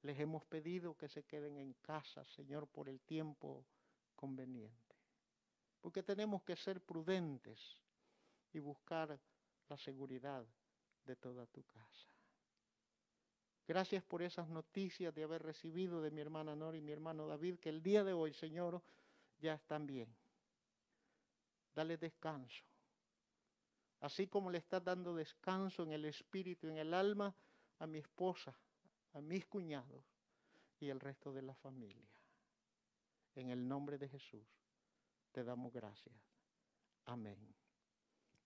les 0.02 0.18
hemos 0.18 0.44
pedido 0.44 0.97
que 0.97 1.09
se 1.09 1.22
queden 1.22 1.59
en 1.59 1.74
casa, 1.74 2.24
Señor, 2.24 2.66
por 2.66 2.89
el 2.89 3.01
tiempo 3.01 3.64
conveniente. 4.16 4.97
Porque 5.80 6.02
tenemos 6.02 6.43
que 6.43 6.56
ser 6.56 6.80
prudentes 6.80 7.78
y 8.53 8.59
buscar 8.59 9.19
la 9.69 9.77
seguridad 9.77 10.45
de 11.05 11.16
toda 11.16 11.47
tu 11.47 11.62
casa. 11.65 12.09
Gracias 13.66 14.03
por 14.03 14.23
esas 14.23 14.49
noticias 14.49 15.15
de 15.15 15.25
haber 15.25 15.43
recibido 15.43 16.01
de 16.01 16.11
mi 16.11 16.20
hermana 16.20 16.57
Nora 16.57 16.77
y 16.77 16.81
mi 16.81 16.93
hermano 16.93 17.27
David, 17.27 17.59
que 17.59 17.69
el 17.69 17.83
día 17.83 18.03
de 18.03 18.15
hoy, 18.15 18.33
Señor, 18.33 18.81
ya 19.41 19.55
están 19.55 19.87
bien. 19.87 20.09
Dale 21.75 21.99
descanso. 21.99 22.65
Así 24.01 24.27
como 24.27 24.51
le 24.51 24.59
estás 24.59 24.83
dando 24.83 25.15
descanso 25.15 25.83
en 25.83 25.93
el 25.93 26.05
espíritu 26.07 26.69
en 26.69 26.79
el 26.79 26.95
alma 26.95 27.35
a 27.79 27.87
mi 27.87 27.99
esposa, 27.99 28.55
a 29.12 29.20
mis 29.20 29.45
cuñados 29.47 30.05
y 30.81 30.89
el 30.89 31.01
resto 31.01 31.33
de 31.33 31.43
la 31.43 31.55
familia. 31.55 32.09
En 33.35 33.51
el 33.51 33.69
nombre 33.69 33.99
de 33.99 34.09
Jesús 34.09 34.47
te 35.33 35.45
damos 35.45 35.73
gracias. 35.73 36.16
Amén 37.05 37.57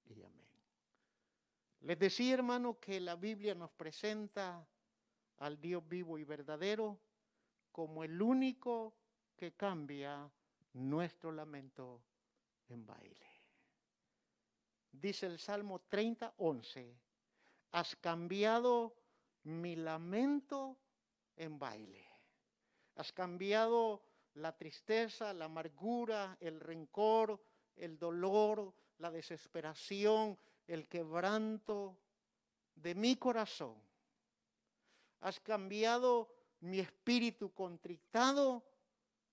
y 0.07 0.23
amén. 0.23 0.49
Les 1.81 1.99
decía, 1.99 2.35
hermano, 2.35 2.79
que 2.79 3.01
la 3.01 3.17
Biblia 3.17 3.55
nos 3.55 3.71
presenta 3.71 4.67
al 5.39 5.61
Dios 5.61 5.87
vivo 5.89 6.19
y 6.19 6.25
verdadero 6.25 7.01
como 7.73 8.05
el 8.05 8.21
único 8.21 8.95
que 9.37 9.53
cambia 9.55 10.31
nuestro 10.75 11.33
lamento 11.33 12.03
en 12.69 12.87
baile. 12.87 13.27
Dice 14.93 15.27
el 15.27 15.39
Salmo 15.39 15.81
30, 15.89 16.35
11, 16.37 16.95
has 17.73 17.97
cambiado 17.97 18.95
mi 19.45 19.75
lamento 19.75 20.79
en 21.37 21.59
baile. 21.59 22.07
Has 22.95 23.11
cambiado 23.13 24.05
la 24.35 24.57
tristeza, 24.57 25.33
la 25.33 25.47
amargura, 25.47 26.37
el 26.41 26.61
rencor, 26.61 27.43
el 27.77 27.99
dolor, 27.99 28.73
la 28.99 29.11
desesperación, 29.11 30.39
el 30.67 30.89
quebranto 30.89 31.99
de 32.75 32.95
mi 32.95 33.17
corazón. 33.17 33.77
Has 35.21 35.41
cambiado 35.41 36.35
mi 36.61 36.79
espíritu 36.79 37.53
contrictado 37.53 38.65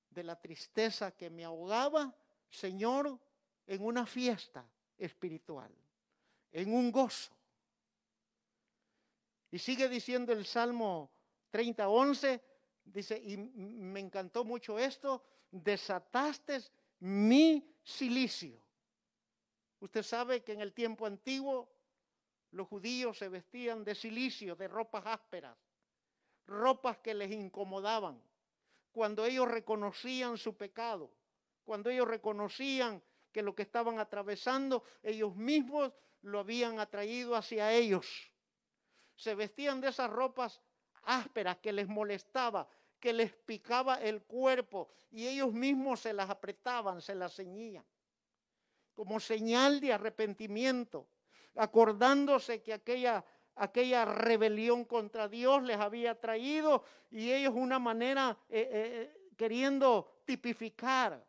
de 0.09 0.23
la 0.23 0.39
tristeza 0.39 1.11
que 1.11 1.29
me 1.29 1.45
ahogaba, 1.45 2.15
Señor, 2.49 3.19
en 3.67 3.83
una 3.83 4.05
fiesta 4.05 4.67
espiritual, 4.97 5.71
en 6.51 6.73
un 6.73 6.91
gozo. 6.91 7.31
Y 9.51 9.59
sigue 9.59 9.87
diciendo 9.87 10.33
el 10.33 10.45
Salmo 10.45 11.11
30, 11.51 11.87
11, 11.87 12.43
dice, 12.85 13.17
y 13.17 13.37
me 13.37 13.99
encantó 13.99 14.43
mucho 14.43 14.77
esto, 14.77 15.23
desataste 15.51 16.59
mi 16.99 17.75
silicio. 17.89 18.61
Usted 19.79 20.03
sabe 20.03 20.43
que 20.43 20.53
en 20.53 20.61
el 20.61 20.73
tiempo 20.73 21.05
antiguo 21.05 21.69
los 22.51 22.67
judíos 22.67 23.17
se 23.17 23.29
vestían 23.29 23.83
de 23.83 23.95
silicio, 23.95 24.55
de 24.55 24.67
ropas 24.67 25.05
ásperas, 25.05 25.57
ropas 26.45 26.97
que 26.99 27.13
les 27.13 27.31
incomodaban. 27.31 28.21
Cuando 28.91 29.25
ellos 29.25 29.47
reconocían 29.47 30.37
su 30.37 30.55
pecado, 30.55 31.11
cuando 31.63 31.89
ellos 31.89 32.07
reconocían 32.07 33.01
que 33.31 33.41
lo 33.41 33.55
que 33.55 33.63
estaban 33.63 33.99
atravesando, 33.99 34.83
ellos 35.03 35.35
mismos 35.35 35.91
lo 36.21 36.39
habían 36.39 36.79
atraído 36.79 37.35
hacia 37.35 37.71
ellos. 37.71 38.31
Se 39.15 39.35
vestían 39.35 39.79
de 39.81 39.89
esas 39.89 40.09
ropas 40.09 40.61
ásperas 41.03 41.57
que 41.57 41.71
les 41.71 41.87
molestaba, 41.87 42.67
que 42.99 43.13
les 43.13 43.31
picaba 43.31 43.95
el 43.95 44.21
cuerpo 44.23 44.89
y 45.11 45.27
ellos 45.27 45.53
mismos 45.53 46.01
se 46.01 46.13
las 46.13 46.29
apretaban, 46.29 47.01
se 47.01 47.15
las 47.15 47.35
ceñían 47.35 47.85
como 48.99 49.21
señal 49.21 49.79
de 49.79 49.93
arrepentimiento, 49.93 51.07
acordándose 51.55 52.61
que 52.61 52.73
aquella, 52.73 53.23
aquella 53.55 54.03
rebelión 54.03 54.83
contra 54.83 55.29
Dios 55.29 55.63
les 55.63 55.77
había 55.77 56.19
traído 56.19 56.83
y 57.09 57.31
ellos 57.31 57.53
una 57.55 57.79
manera 57.79 58.37
eh, 58.49 58.67
eh, 58.69 59.31
queriendo 59.37 60.19
tipificar 60.25 61.25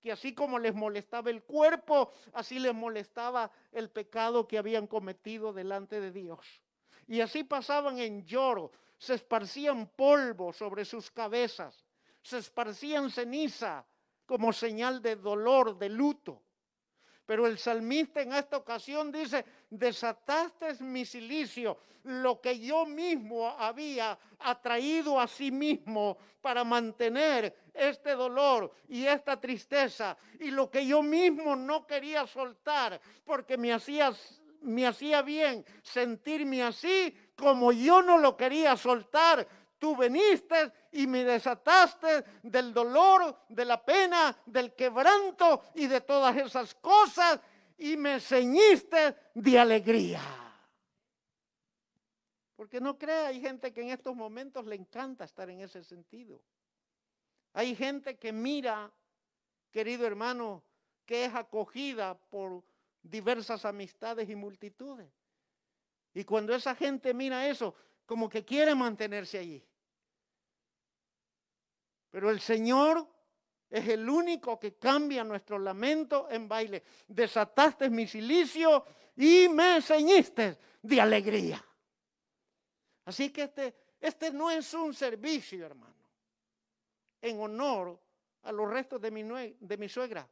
que 0.00 0.10
así 0.10 0.34
como 0.34 0.58
les 0.58 0.74
molestaba 0.74 1.28
el 1.28 1.42
cuerpo, 1.42 2.10
así 2.32 2.58
les 2.58 2.72
molestaba 2.72 3.50
el 3.70 3.90
pecado 3.90 4.48
que 4.48 4.56
habían 4.56 4.86
cometido 4.86 5.52
delante 5.52 6.00
de 6.00 6.12
Dios. 6.12 6.62
Y 7.06 7.20
así 7.20 7.44
pasaban 7.44 7.98
en 7.98 8.24
lloro, 8.24 8.72
se 9.00 9.14
esparcían 9.14 9.88
polvo 9.96 10.52
sobre 10.52 10.84
sus 10.84 11.10
cabezas, 11.10 11.86
se 12.20 12.36
esparcían 12.36 13.10
ceniza 13.10 13.86
como 14.26 14.52
señal 14.52 15.00
de 15.00 15.16
dolor, 15.16 15.78
de 15.78 15.88
luto. 15.88 16.42
Pero 17.24 17.46
el 17.46 17.58
salmista 17.58 18.20
en 18.20 18.34
esta 18.34 18.58
ocasión 18.58 19.10
dice, 19.10 19.42
desataste 19.70 20.84
mi 20.84 21.06
silicio, 21.06 21.78
lo 22.02 22.42
que 22.42 22.58
yo 22.58 22.84
mismo 22.84 23.48
había 23.48 24.18
atraído 24.38 25.18
a 25.18 25.26
sí 25.26 25.50
mismo 25.50 26.18
para 26.42 26.62
mantener 26.62 27.70
este 27.72 28.10
dolor 28.10 28.70
y 28.88 29.06
esta 29.06 29.40
tristeza, 29.40 30.14
y 30.40 30.50
lo 30.50 30.70
que 30.70 30.86
yo 30.86 31.02
mismo 31.02 31.56
no 31.56 31.86
quería 31.86 32.26
soltar 32.26 33.00
porque 33.24 33.56
me 33.56 33.72
hacía, 33.72 34.12
me 34.60 34.86
hacía 34.86 35.22
bien 35.22 35.64
sentirme 35.82 36.62
así, 36.62 37.16
como 37.40 37.72
yo 37.72 38.02
no 38.02 38.18
lo 38.18 38.36
quería 38.36 38.76
soltar, 38.76 39.46
tú 39.78 39.96
veniste 39.96 40.70
y 40.92 41.06
me 41.06 41.24
desataste 41.24 42.22
del 42.42 42.72
dolor, 42.72 43.44
de 43.48 43.64
la 43.64 43.82
pena, 43.82 44.36
del 44.44 44.74
quebranto 44.74 45.62
y 45.74 45.86
de 45.86 46.02
todas 46.02 46.36
esas 46.36 46.74
cosas 46.74 47.40
y 47.78 47.96
me 47.96 48.20
ceñiste 48.20 49.16
de 49.34 49.58
alegría. 49.58 50.20
Porque 52.54 52.78
no 52.78 52.98
crea, 52.98 53.28
hay 53.28 53.40
gente 53.40 53.72
que 53.72 53.80
en 53.80 53.88
estos 53.88 54.14
momentos 54.14 54.66
le 54.66 54.76
encanta 54.76 55.24
estar 55.24 55.48
en 55.48 55.62
ese 55.62 55.82
sentido. 55.82 56.42
Hay 57.54 57.74
gente 57.74 58.18
que 58.18 58.32
mira, 58.32 58.92
querido 59.70 60.06
hermano, 60.06 60.62
que 61.06 61.24
es 61.24 61.34
acogida 61.34 62.14
por 62.28 62.62
diversas 63.02 63.64
amistades 63.64 64.28
y 64.28 64.36
multitudes. 64.36 65.10
Y 66.14 66.24
cuando 66.24 66.54
esa 66.54 66.74
gente 66.74 67.14
mira 67.14 67.46
eso, 67.48 67.74
como 68.06 68.28
que 68.28 68.44
quiere 68.44 68.74
mantenerse 68.74 69.38
allí. 69.38 69.64
Pero 72.10 72.30
el 72.30 72.40
Señor 72.40 73.06
es 73.70 73.86
el 73.88 74.08
único 74.08 74.58
que 74.58 74.74
cambia 74.74 75.22
nuestro 75.22 75.58
lamento 75.58 76.28
en 76.28 76.48
baile. 76.48 76.82
Desataste 77.06 77.88
mi 77.88 78.06
silicio 78.08 78.84
y 79.16 79.48
me 79.48 79.80
ceñiste 79.80 80.58
de 80.82 81.00
alegría. 81.00 81.64
Así 83.04 83.30
que 83.30 83.44
este, 83.44 83.74
este 84.00 84.32
no 84.32 84.50
es 84.50 84.74
un 84.74 84.92
servicio, 84.92 85.64
hermano, 85.64 85.94
en 87.22 87.40
honor 87.40 88.00
a 88.42 88.52
los 88.52 88.68
restos 88.68 89.00
de 89.00 89.10
mi, 89.10 89.22
de 89.22 89.76
mi 89.76 89.88
suegra. 89.88 90.28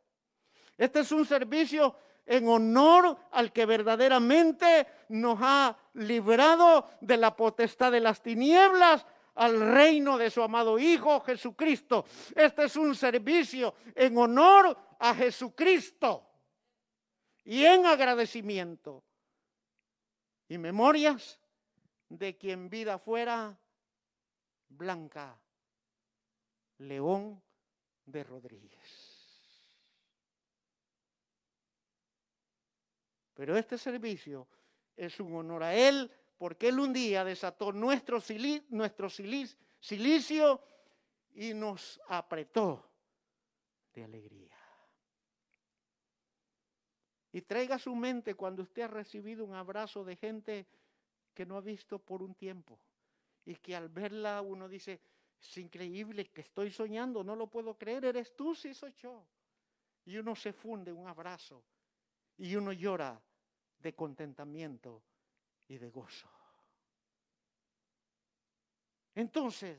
Este 0.76 1.00
es 1.00 1.12
un 1.12 1.24
servicio 1.24 1.94
en 2.28 2.46
honor 2.46 3.16
al 3.32 3.52
que 3.52 3.64
verdaderamente 3.64 4.86
nos 5.08 5.38
ha 5.40 5.76
librado 5.94 6.86
de 7.00 7.16
la 7.16 7.34
potestad 7.34 7.90
de 7.90 8.00
las 8.00 8.22
tinieblas 8.22 9.06
al 9.34 9.58
reino 9.72 10.18
de 10.18 10.30
su 10.30 10.42
amado 10.42 10.78
Hijo 10.78 11.20
Jesucristo. 11.20 12.04
Este 12.36 12.64
es 12.64 12.76
un 12.76 12.94
servicio 12.94 13.74
en 13.94 14.18
honor 14.18 14.76
a 14.98 15.14
Jesucristo 15.14 16.26
y 17.44 17.64
en 17.64 17.86
agradecimiento 17.86 19.02
y 20.48 20.58
memorias 20.58 21.40
de 22.10 22.36
quien 22.36 22.68
vida 22.68 22.98
fuera 22.98 23.58
Blanca 24.68 25.40
León 26.76 27.42
de 28.04 28.22
Rodríguez. 28.22 29.07
Pero 33.38 33.56
este 33.56 33.78
servicio 33.78 34.48
es 34.96 35.20
un 35.20 35.32
honor 35.36 35.62
a 35.62 35.72
él 35.72 36.10
porque 36.36 36.70
Él 36.70 36.80
un 36.80 36.92
día 36.92 37.24
desató 37.24 37.70
nuestro, 37.70 38.20
silicio 38.20 38.60
y 41.36 41.54
nos 41.54 42.00
apretó 42.08 42.84
de 43.94 44.02
alegría. 44.02 44.58
Y 47.30 47.42
traiga 47.42 47.78
su 47.78 47.94
mente 47.94 48.34
cuando 48.34 48.62
usted 48.62 48.82
ha 48.82 48.88
recibido 48.88 49.44
un 49.44 49.54
abrazo 49.54 50.04
de 50.04 50.16
gente 50.16 50.66
que 51.32 51.46
no 51.46 51.58
ha 51.58 51.60
visto 51.60 52.00
por 52.00 52.24
un 52.24 52.34
tiempo. 52.34 52.80
Y 53.44 53.54
que 53.54 53.76
al 53.76 53.88
verla 53.88 54.42
uno 54.42 54.68
dice, 54.68 55.00
es 55.40 55.58
increíble 55.58 56.28
que 56.30 56.40
estoy 56.40 56.72
soñando, 56.72 57.22
no 57.22 57.36
lo 57.36 57.46
puedo 57.46 57.78
creer, 57.78 58.06
eres 58.06 58.34
tú, 58.34 58.56
sí 58.56 58.74
soy 58.74 58.94
yo. 58.94 59.24
Y 60.06 60.16
uno 60.16 60.34
se 60.34 60.52
funde 60.52 60.92
un 60.92 61.06
abrazo 61.06 61.62
y 62.38 62.56
uno 62.56 62.72
llora 62.72 63.20
de 63.78 63.94
contentamiento 63.94 65.02
y 65.68 65.78
de 65.78 65.90
gozo. 65.90 66.28
Entonces, 69.14 69.78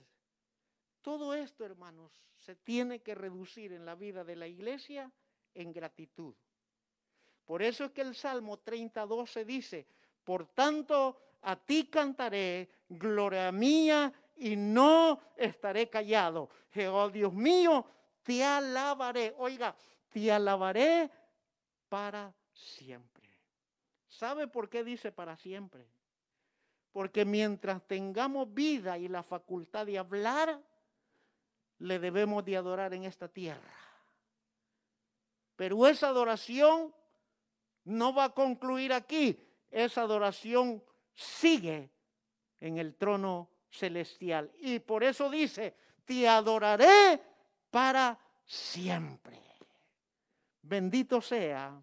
todo 1.01 1.33
esto, 1.33 1.65
hermanos, 1.65 2.11
se 2.37 2.55
tiene 2.55 2.99
que 3.01 3.15
reducir 3.15 3.73
en 3.73 3.85
la 3.85 3.95
vida 3.95 4.23
de 4.23 4.35
la 4.35 4.47
iglesia 4.47 5.11
en 5.53 5.71
gratitud. 5.71 6.35
Por 7.45 7.61
eso 7.61 7.85
es 7.85 7.91
que 7.91 8.01
el 8.01 8.15
Salmo 8.15 8.59
32 8.59 9.31
se 9.31 9.45
dice, 9.45 9.87
por 10.23 10.45
tanto, 10.47 11.19
a 11.41 11.55
ti 11.55 11.87
cantaré, 11.89 12.69
gloria 12.87 13.51
mía, 13.51 14.13
y 14.35 14.55
no 14.55 15.19
estaré 15.35 15.89
callado. 15.89 16.49
Jehová 16.71 17.09
Dios 17.09 17.33
mío, 17.33 17.85
te 18.23 18.43
alabaré. 18.43 19.33
Oiga, 19.37 19.75
te 20.09 20.31
alabaré 20.31 21.09
para 21.89 22.33
siempre. 22.53 23.18
¿Sabe 24.09 24.47
por 24.47 24.69
qué 24.69 24.83
dice 24.83 25.11
para 25.11 25.37
siempre? 25.37 25.87
Porque 26.91 27.23
mientras 27.23 27.85
tengamos 27.87 28.51
vida 28.53 28.97
y 28.97 29.07
la 29.07 29.21
facultad 29.21 29.85
de 29.85 29.99
hablar, 29.99 30.61
le 31.77 31.99
debemos 31.99 32.43
de 32.43 32.57
adorar 32.57 32.93
en 32.93 33.03
esta 33.03 33.27
tierra. 33.27 33.73
Pero 35.55 35.87
esa 35.87 36.07
adoración 36.07 36.93
no 37.83 38.13
va 38.13 38.25
a 38.25 38.33
concluir 38.33 38.91
aquí. 38.91 39.39
Esa 39.69 40.01
adoración 40.01 40.83
sigue 41.13 41.91
en 42.59 42.79
el 42.79 42.95
trono 42.95 43.49
celestial. 43.69 44.51
Y 44.57 44.79
por 44.79 45.03
eso 45.03 45.29
dice, 45.29 45.75
te 46.03 46.27
adoraré 46.27 47.21
para 47.69 48.19
siempre. 48.43 49.39
Bendito 50.63 51.21
sea 51.21 51.79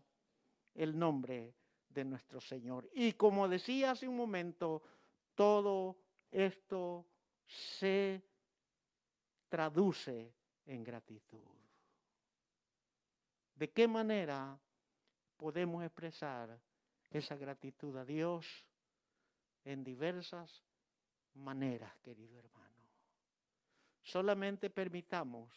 el 0.75 0.99
nombre 0.99 1.55
de 1.97 2.05
nuestro 2.05 2.41
Señor. 2.41 2.89
Y 2.95 3.15
como 3.15 3.49
decía 3.49 3.93
hace 3.93 4.07
un 4.07 4.17
momento, 4.17 4.83
todo 5.35 5.97
esto 6.31 7.07
se 7.47 8.23
traduce 9.49 10.33
en 10.67 10.85
gratitud. 10.85 11.43
¿De 13.55 13.71
qué 13.71 13.89
manera 13.89 14.59
podemos 15.39 15.83
expresar 15.83 16.61
esa 17.11 17.35
gratitud 17.35 17.97
a 17.97 18.05
Dios? 18.05 18.47
En 19.65 19.83
diversas 19.83 20.63
maneras, 21.35 21.97
querido 22.03 22.39
hermano. 22.39 22.67
Solamente 24.03 24.69
permitamos 24.69 25.51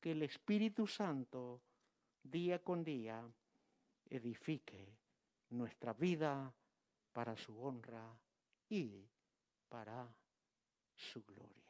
que 0.00 0.12
el 0.12 0.22
Espíritu 0.22 0.86
Santo 0.86 1.60
día 2.22 2.62
con 2.62 2.84
día 2.84 3.28
edifique 4.08 4.99
nuestra 5.50 5.92
vida 5.92 6.52
para 7.12 7.36
su 7.36 7.60
honra 7.62 8.16
y 8.68 9.04
para 9.68 10.08
su 10.94 11.24
gloria. 11.24 11.60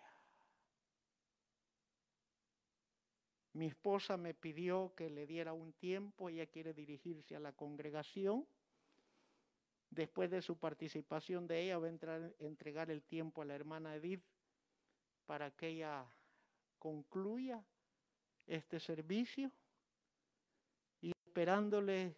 Mi 3.52 3.66
esposa 3.66 4.16
me 4.16 4.32
pidió 4.32 4.94
que 4.94 5.10
le 5.10 5.26
diera 5.26 5.52
un 5.52 5.72
tiempo, 5.72 6.28
ella 6.28 6.46
quiere 6.46 6.72
dirigirse 6.72 7.34
a 7.34 7.40
la 7.40 7.52
congregación. 7.52 8.46
Después 9.90 10.30
de 10.30 10.40
su 10.40 10.56
participación 10.56 11.48
de 11.48 11.62
ella, 11.62 11.78
va 11.78 11.86
a 11.86 11.90
entrar, 11.90 12.34
entregar 12.38 12.90
el 12.92 13.02
tiempo 13.02 13.42
a 13.42 13.44
la 13.44 13.56
hermana 13.56 13.96
Edith 13.96 14.22
para 15.26 15.50
que 15.50 15.68
ella 15.68 16.06
concluya 16.78 17.64
este 18.46 18.78
servicio 18.78 19.50
y 21.00 21.10
esperándole 21.10 22.16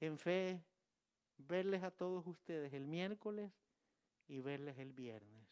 en 0.00 0.18
fe 0.18 0.62
verles 1.38 1.82
a 1.82 1.90
todos 1.90 2.26
ustedes 2.26 2.72
el 2.72 2.86
miércoles 2.86 3.52
y 4.26 4.40
verles 4.40 4.78
el 4.78 4.92
viernes 4.92 5.48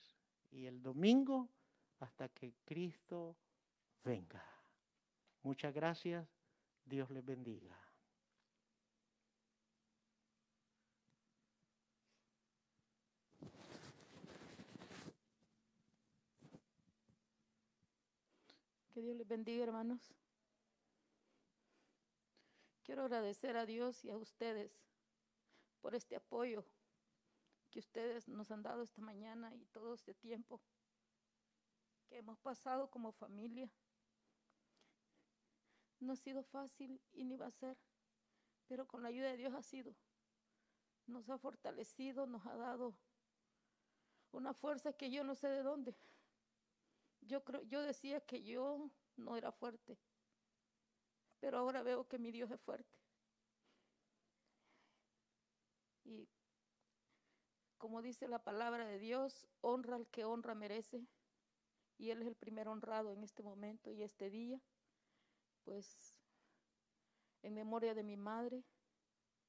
y 0.51 0.67
el 0.67 0.83
domingo 0.83 1.49
hasta 2.01 2.29
que 2.29 2.55
Cristo 2.65 3.37
venga. 4.05 4.45
Muchas 5.43 5.73
gracias. 5.75 6.27
Dios 6.85 7.11
les 7.11 7.25
bendiga. 7.25 7.77
Que 18.93 19.03
Dios 19.03 19.17
les 19.17 19.29
bendiga, 19.29 19.65
hermanos. 19.65 20.01
Quiero 22.87 23.03
agradecer 23.03 23.57
a 23.57 23.67
Dios 23.67 24.05
y 24.05 24.11
a 24.11 24.17
ustedes 24.17 24.71
por 25.81 25.97
este 25.97 26.15
apoyo 26.15 26.65
que 27.69 27.81
ustedes 27.81 28.29
nos 28.29 28.53
han 28.53 28.63
dado 28.63 28.85
esta 28.85 29.03
mañana 29.03 29.53
y 29.57 29.65
todo 29.67 29.93
este 29.93 30.15
tiempo 30.15 30.63
que 32.07 32.19
hemos 32.19 32.39
pasado 32.39 32.89
como 32.89 33.11
familia. 33.11 33.69
No 35.99 36.13
ha 36.13 36.17
sido 36.17 36.45
fácil 36.45 37.03
y 37.13 37.25
ni 37.25 37.37
va 37.37 37.47
a 37.47 37.51
ser, 37.51 37.77
pero 38.69 38.87
con 38.87 39.03
la 39.03 39.09
ayuda 39.09 39.31
de 39.31 39.37
Dios 39.37 39.53
ha 39.53 39.63
sido. 39.63 39.93
Nos 41.09 41.29
ha 41.29 41.39
fortalecido, 41.39 42.29
nos 42.29 42.47
ha 42.47 42.55
dado 42.55 42.95
una 44.31 44.55
fuerza 44.55 44.93
que 44.93 45.11
yo 45.11 45.25
no 45.25 45.35
sé 45.35 45.49
de 45.49 45.65
dónde. 45.65 45.97
Yo 47.23 47.43
creo, 47.43 47.65
yo 47.65 47.83
decía 47.83 48.21
que 48.21 48.45
yo 48.45 48.93
no 49.17 49.37
era 49.37 49.51
fuerte, 49.51 49.99
pero 51.47 51.59
ahora 51.59 51.85
veo 51.85 52.09
que 52.09 52.19
mi 52.19 52.33
Dios 52.33 52.51
es 52.51 52.61
fuerte. 52.61 52.99
Y 56.03 56.29
como 57.79 58.03
dice 58.03 58.27
la 58.27 58.41
palabra 58.41 58.85
de 58.85 58.99
Dios, 58.99 59.47
honra 59.61 59.95
al 59.95 60.09
que 60.09 60.25
honra 60.25 60.57
merece. 60.57 61.07
Y 61.99 62.11
Él 62.11 62.23
es 62.23 62.27
el 62.27 62.35
primer 62.35 62.67
honrado 62.67 63.13
en 63.13 63.23
este 63.23 63.45
momento 63.45 63.93
y 63.93 64.03
este 64.03 64.29
día. 64.29 64.61
Pues 65.63 66.17
en 67.43 67.55
memoria 67.55 67.95
de 67.95 68.03
mi 68.03 68.17
madre, 68.17 68.65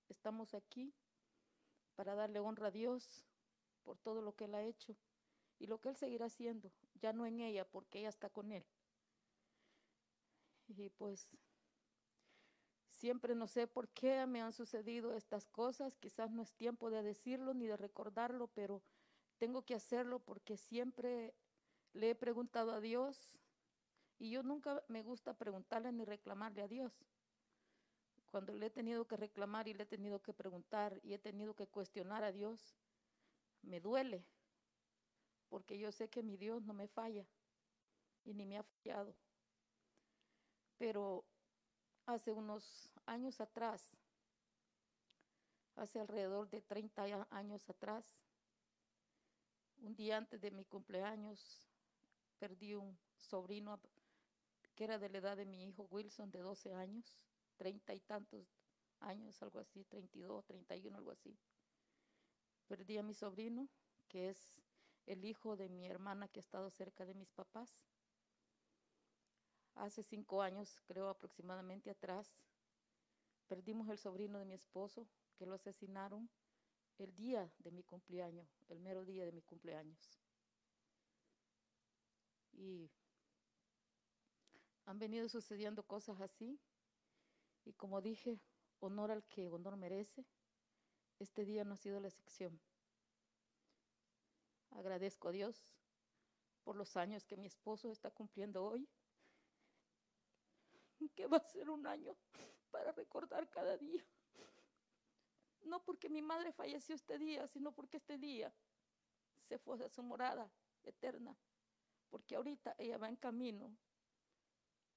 estamos 0.07 0.53
aquí 0.53 0.93
para 1.95 2.13
darle 2.13 2.39
honra 2.39 2.67
a 2.67 2.71
Dios 2.71 3.25
por 3.81 3.97
todo 3.97 4.21
lo 4.21 4.35
que 4.35 4.45
Él 4.45 4.53
ha 4.53 4.61
hecho 4.61 4.95
y 5.57 5.65
lo 5.65 5.81
que 5.81 5.89
Él 5.89 5.95
seguirá 5.95 6.27
haciendo, 6.27 6.71
ya 7.01 7.11
no 7.11 7.25
en 7.25 7.39
ella, 7.41 7.65
porque 7.67 7.97
ella 7.97 8.09
está 8.09 8.29
con 8.29 8.51
Él. 8.51 8.63
Y 10.67 10.91
pues 10.91 11.35
siempre 12.97 13.35
no 13.35 13.47
sé 13.47 13.67
por 13.67 13.87
qué 13.89 14.25
me 14.25 14.41
han 14.41 14.51
sucedido 14.51 15.13
estas 15.13 15.47
cosas, 15.47 15.95
quizás 15.97 16.31
no 16.31 16.41
es 16.41 16.55
tiempo 16.55 16.89
de 16.89 17.03
decirlo 17.03 17.53
ni 17.53 17.67
de 17.67 17.77
recordarlo, 17.77 18.47
pero 18.47 18.81
tengo 19.37 19.61
que 19.61 19.75
hacerlo 19.75 20.19
porque 20.19 20.57
siempre 20.57 21.35
le 21.93 22.09
he 22.09 22.15
preguntado 22.15 22.71
a 22.71 22.81
Dios 22.81 23.37
y 24.17 24.31
yo 24.31 24.41
nunca 24.41 24.83
me 24.87 25.03
gusta 25.03 25.35
preguntarle 25.35 25.91
ni 25.91 26.05
reclamarle 26.05 26.63
a 26.63 26.67
Dios. 26.67 27.05
Cuando 28.31 28.53
le 28.53 28.65
he 28.65 28.69
tenido 28.71 29.05
que 29.05 29.15
reclamar 29.15 29.67
y 29.67 29.75
le 29.75 29.83
he 29.83 29.85
tenido 29.85 30.19
que 30.19 30.33
preguntar 30.33 30.99
y 31.03 31.13
he 31.13 31.19
tenido 31.19 31.53
que 31.53 31.67
cuestionar 31.67 32.23
a 32.23 32.31
Dios, 32.31 32.75
me 33.61 33.79
duele, 33.79 34.25
porque 35.49 35.77
yo 35.77 35.91
sé 35.91 36.09
que 36.09 36.23
mi 36.23 36.35
Dios 36.35 36.63
no 36.63 36.73
me 36.73 36.87
falla 36.87 37.27
y 38.25 38.33
ni 38.33 38.43
me 38.45 38.57
ha 38.57 38.63
fallado. 38.63 39.13
Pero 40.79 41.23
hace 42.07 42.31
unos 42.31 42.91
años 43.05 43.39
atrás, 43.41 43.97
hace 45.75 45.99
alrededor 45.99 46.49
de 46.49 46.61
30 46.61 47.03
a- 47.03 47.27
años 47.31 47.69
atrás, 47.69 48.25
un 49.77 49.93
día 49.95 50.17
antes 50.17 50.41
de 50.41 50.51
mi 50.51 50.65
cumpleaños, 50.65 51.69
perdí 52.39 52.75
un 52.75 52.97
sobrino 53.17 53.79
que 54.75 54.85
era 54.85 54.97
de 54.99 55.09
la 55.09 55.17
edad 55.19 55.38
de 55.38 55.45
mi 55.45 55.65
hijo 55.65 55.88
Wilson, 55.91 56.31
de 56.31 56.39
12 56.39 56.73
años, 56.73 57.19
30 57.57 57.93
y 57.93 57.99
tantos 57.99 58.47
años, 58.99 59.41
algo 59.43 59.59
así, 59.59 59.84
32, 59.85 60.45
31, 60.45 60.97
algo 60.97 61.11
así. 61.11 61.38
Perdí 62.67 62.97
a 62.97 63.03
mi 63.03 63.13
sobrino, 63.13 63.69
que 64.07 64.29
es 64.29 64.61
el 65.05 65.25
hijo 65.25 65.57
de 65.57 65.69
mi 65.69 65.85
hermana 65.88 66.27
que 66.29 66.39
ha 66.39 66.41
estado 66.47 66.69
cerca 66.69 67.05
de 67.05 67.13
mis 67.15 67.31
papás. 67.31 67.96
Hace 69.77 70.01
cinco 70.01 70.41
años, 70.41 70.81
creo 70.87 71.07
aproximadamente 71.07 71.91
atrás, 71.91 72.35
perdimos 73.47 73.87
el 73.89 73.97
sobrino 73.99 74.39
de 74.39 74.45
mi 74.45 74.55
esposo, 74.55 75.07
que 75.37 75.45
lo 75.45 75.53
asesinaron 75.53 76.29
el 76.97 77.13
día 77.15 77.51
de 77.59 77.71
mi 77.71 77.83
cumpleaños, 77.83 78.49
el 78.69 78.79
mero 78.79 79.05
día 79.05 79.23
de 79.23 79.31
mi 79.31 79.43
cumpleaños. 79.43 80.19
Y 82.53 82.89
han 84.87 84.97
venido 84.97 85.29
sucediendo 85.29 85.83
cosas 85.83 86.21
así. 86.21 86.59
Y 87.65 87.73
como 87.73 88.01
dije, 88.01 88.39
honor 88.79 89.11
al 89.11 89.23
que 89.25 89.47
honor 89.47 89.77
merece, 89.77 90.25
este 91.19 91.45
día 91.45 91.63
no 91.63 91.75
ha 91.75 91.77
sido 91.77 91.99
la 91.99 92.07
excepción. 92.07 92.59
Agradezco 94.71 95.27
a 95.27 95.31
Dios 95.31 95.67
por 96.63 96.75
los 96.75 96.97
años 96.97 97.25
que 97.25 97.37
mi 97.37 97.47
esposo 97.47 97.91
está 97.91 98.09
cumpliendo 98.09 98.65
hoy, 98.65 98.89
que 101.15 101.27
va 101.27 101.37
a 101.37 101.49
ser 101.49 101.69
un 101.69 101.85
año 101.87 102.15
para 102.71 102.91
recordar 102.91 103.49
cada 103.49 103.77
día. 103.77 104.03
No 105.63 105.83
porque 105.83 106.09
mi 106.09 106.21
madre 106.21 106.51
falleció 106.51 106.95
este 106.95 107.17
día, 107.17 107.47
sino 107.47 107.71
porque 107.71 107.97
este 107.97 108.17
día 108.17 108.53
se 109.47 109.57
fue 109.57 109.83
a 109.83 109.89
su 109.89 110.03
morada 110.03 110.49
eterna, 110.83 111.35
porque 112.09 112.35
ahorita 112.35 112.75
ella 112.77 112.97
va 112.97 113.09
en 113.09 113.15
camino 113.15 113.75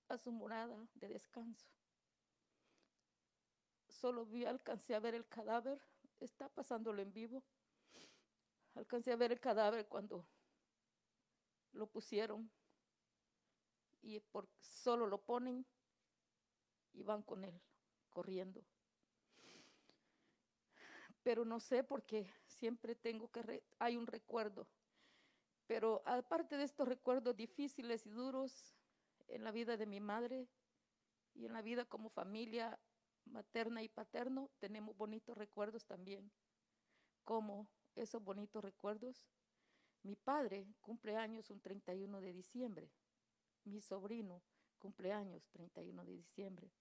a 0.09 0.19
su 0.19 0.33
morada 0.33 0.77
de 0.95 1.09
descanso. 1.09 1.67
Solo 3.89 4.25
vi, 4.25 4.45
alcancé 4.45 4.95
a 4.95 5.01
ver 5.01 5.15
el 5.15 5.27
cadáver, 5.27 5.81
está 6.21 6.49
pasándolo 6.49 7.03
en 7.03 7.13
vivo. 7.13 7.43
Alcancé 8.75 9.13
a 9.13 9.17
ver 9.17 9.33
el 9.33 9.41
cadáver 9.41 9.89
cuando 9.89 10.27
lo 11.73 11.87
pusieron 11.87 12.51
y 14.03 14.23
solo 14.61 15.07
lo 15.07 15.19
ponen 15.19 15.67
y 16.93 17.03
van 17.03 17.23
con 17.23 17.45
él 17.45 17.61
corriendo. 18.11 18.65
Pero 21.23 21.45
no 21.45 21.61
sé 21.61 21.85
porque 21.85 22.33
siempre 22.47 22.95
tengo 22.95 23.31
que, 23.31 23.63
hay 23.79 23.97
un 23.97 24.07
recuerdo. 24.07 24.67
Pero 25.67 26.03
aparte 26.05 26.57
de 26.57 26.65
estos 26.65 26.89
recuerdos 26.89 27.37
difíciles 27.37 28.07
y 28.07 28.11
duros 28.11 28.75
en 29.29 29.45
la 29.45 29.53
vida 29.53 29.77
de 29.77 29.87
mi 29.87 30.01
madre 30.01 30.49
y 31.35 31.47
en 31.47 31.53
la 31.53 31.63
vida 31.63 31.85
como 31.85 32.09
familia 32.09 32.79
materna 33.27 33.83
y 33.83 33.89
paterno, 33.89 34.51
tenemos 34.59 34.97
bonitos 34.97 35.37
recuerdos 35.37 35.85
también. 35.85 36.33
Como 37.23 37.69
esos 37.95 38.23
bonitos 38.23 38.63
recuerdos. 38.63 39.29
Mi 40.03 40.17
padre 40.17 40.67
cumple 40.81 41.17
años 41.17 41.51
un 41.51 41.61
31 41.61 42.21
de 42.21 42.33
diciembre. 42.33 42.91
Mi 43.65 43.81
sobrino 43.81 44.43
cumple 44.81 45.13
años 45.13 45.49
31 45.53 46.05
de 46.05 46.13
diciembre. 46.17 46.73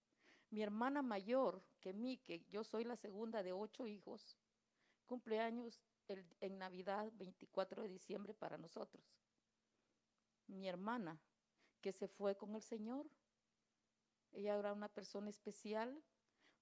Mi 0.49 0.63
hermana 0.63 1.03
mayor 1.03 1.61
que 1.79 1.93
mí, 1.93 2.17
que 2.17 2.43
yo 2.49 2.63
soy 2.63 2.83
la 2.83 2.95
segunda 2.95 3.43
de 3.43 3.53
ocho 3.53 3.85
hijos, 3.85 4.35
cumple 5.05 5.39
años 5.39 5.79
el- 6.07 6.25
en 6.39 6.57
Navidad 6.57 7.11
24 7.13 7.83
de 7.83 7.89
diciembre 7.89 8.33
para 8.33 8.57
nosotros. 8.57 9.03
Mi 10.47 10.67
hermana, 10.67 11.19
que 11.81 11.91
se 11.91 12.07
fue 12.07 12.35
con 12.35 12.55
el 12.55 12.63
Señor, 12.63 13.07
ella 14.31 14.57
era 14.57 14.73
una 14.73 14.89
persona 14.89 15.29
especial, 15.29 16.03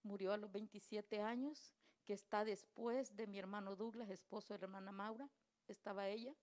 murió 0.03 0.33
a 0.33 0.37
los 0.37 0.51
27 0.51 1.21
años, 1.21 1.73
que 2.05 2.13
está 2.13 2.45
después 2.45 3.15
de 3.15 3.27
mi 3.27 3.39
hermano 3.39 3.75
Douglas, 3.75 4.09
esposo 4.09 4.53
de 4.53 4.59
la 4.59 4.65
hermana 4.65 4.91
Maura, 4.91 5.29
estaba 5.67 6.07
ella. 6.09 6.33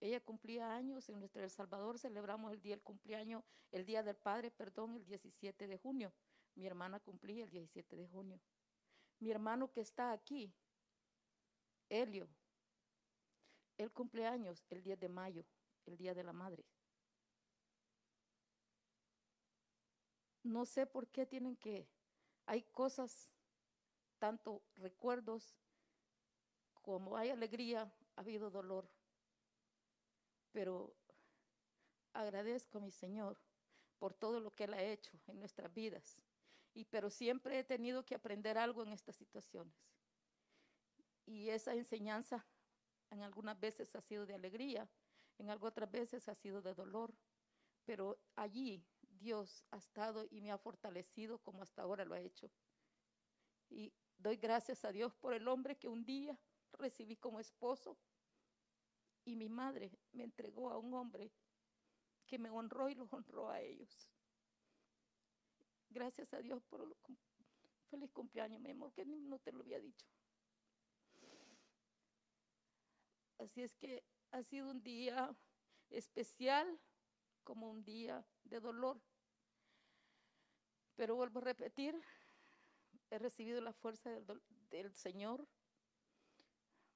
Ella 0.00 0.20
cumplía 0.20 0.74
años 0.74 1.08
en 1.08 1.18
nuestro 1.18 1.42
El 1.42 1.50
Salvador, 1.50 1.98
celebramos 1.98 2.52
el 2.52 2.60
día 2.60 2.74
del 2.74 2.82
cumpleaños, 2.82 3.42
el 3.72 3.86
día 3.86 4.02
del 4.02 4.16
padre, 4.16 4.50
perdón, 4.50 4.96
el 4.96 5.04
17 5.06 5.66
de 5.66 5.78
junio. 5.78 6.12
Mi 6.54 6.66
hermana 6.66 7.00
cumplía 7.00 7.44
el 7.44 7.50
17 7.50 7.96
de 7.96 8.06
junio. 8.06 8.40
Mi 9.18 9.30
hermano 9.30 9.70
que 9.72 9.80
está 9.80 10.12
aquí, 10.12 10.52
Helio, 11.88 12.28
él 13.78 13.90
cumple 13.92 14.26
años 14.26 14.64
el 14.70 14.82
10 14.82 14.98
de 15.00 15.08
mayo, 15.08 15.44
el 15.86 15.96
día 15.96 16.14
de 16.14 16.24
la 16.24 16.32
madre. 16.32 16.64
No 20.42 20.64
sé 20.64 20.86
por 20.86 21.08
qué 21.08 21.26
tienen 21.26 21.56
que, 21.56 21.88
hay 22.46 22.62
cosas, 22.62 23.30
tanto 24.18 24.62
recuerdos, 24.76 25.56
como 26.82 27.16
hay 27.16 27.30
alegría, 27.30 27.92
ha 28.14 28.20
habido 28.20 28.50
dolor. 28.50 28.88
Pero 30.56 30.96
agradezco 32.14 32.78
a 32.78 32.80
mi 32.80 32.90
Señor 32.90 33.36
por 33.98 34.14
todo 34.14 34.40
lo 34.40 34.54
que 34.54 34.64
Él 34.64 34.72
ha 34.72 34.82
hecho 34.82 35.12
en 35.26 35.38
nuestras 35.38 35.70
vidas. 35.74 36.16
Y 36.72 36.86
pero 36.86 37.10
siempre 37.10 37.58
he 37.58 37.62
tenido 37.62 38.06
que 38.06 38.14
aprender 38.14 38.56
algo 38.56 38.82
en 38.82 38.94
estas 38.94 39.16
situaciones. 39.16 39.74
Y 41.26 41.50
esa 41.50 41.74
enseñanza 41.74 42.46
en 43.10 43.20
algunas 43.22 43.60
veces 43.60 43.94
ha 43.94 44.00
sido 44.00 44.24
de 44.24 44.32
alegría, 44.32 44.88
en 45.36 45.50
otras 45.50 45.90
veces 45.90 46.26
ha 46.26 46.34
sido 46.34 46.62
de 46.62 46.72
dolor. 46.72 47.12
Pero 47.84 48.18
allí 48.34 48.82
Dios 49.02 49.62
ha 49.70 49.76
estado 49.76 50.24
y 50.30 50.40
me 50.40 50.52
ha 50.52 50.56
fortalecido 50.56 51.36
como 51.36 51.62
hasta 51.62 51.82
ahora 51.82 52.06
lo 52.06 52.14
ha 52.14 52.20
hecho. 52.20 52.50
Y 53.68 53.92
doy 54.16 54.38
gracias 54.38 54.86
a 54.86 54.90
Dios 54.90 55.14
por 55.16 55.34
el 55.34 55.48
hombre 55.48 55.76
que 55.76 55.88
un 55.88 56.06
día 56.06 56.40
recibí 56.78 57.14
como 57.14 57.40
esposo 57.40 57.98
y 59.26 59.34
mi 59.36 59.48
madre 59.48 59.90
me 60.12 60.24
entregó 60.24 60.70
a 60.70 60.78
un 60.78 60.94
hombre 60.94 61.30
que 62.26 62.38
me 62.38 62.48
honró 62.48 62.88
y 62.88 62.94
los 62.94 63.12
honró 63.12 63.50
a 63.50 63.60
ellos. 63.60 64.10
Gracias 65.90 66.32
a 66.32 66.38
Dios 66.38 66.62
por 66.64 66.96
cum- 67.02 67.16
feliz 67.90 68.10
cumpleaños, 68.12 68.60
mi 68.60 68.70
amor, 68.70 68.92
que 68.92 69.04
no 69.04 69.38
te 69.40 69.52
lo 69.52 69.60
había 69.60 69.80
dicho. 69.80 70.06
Así 73.38 73.62
es 73.62 73.74
que 73.76 74.04
ha 74.30 74.42
sido 74.42 74.70
un 74.70 74.82
día 74.82 75.36
especial 75.90 76.80
como 77.44 77.70
un 77.70 77.84
día 77.84 78.24
de 78.44 78.60
dolor. 78.60 79.00
Pero 80.94 81.16
vuelvo 81.16 81.40
a 81.40 81.42
repetir, 81.42 82.00
he 83.10 83.18
recibido 83.18 83.60
la 83.60 83.72
fuerza 83.72 84.10
del, 84.10 84.42
del 84.70 84.94
Señor. 84.94 85.46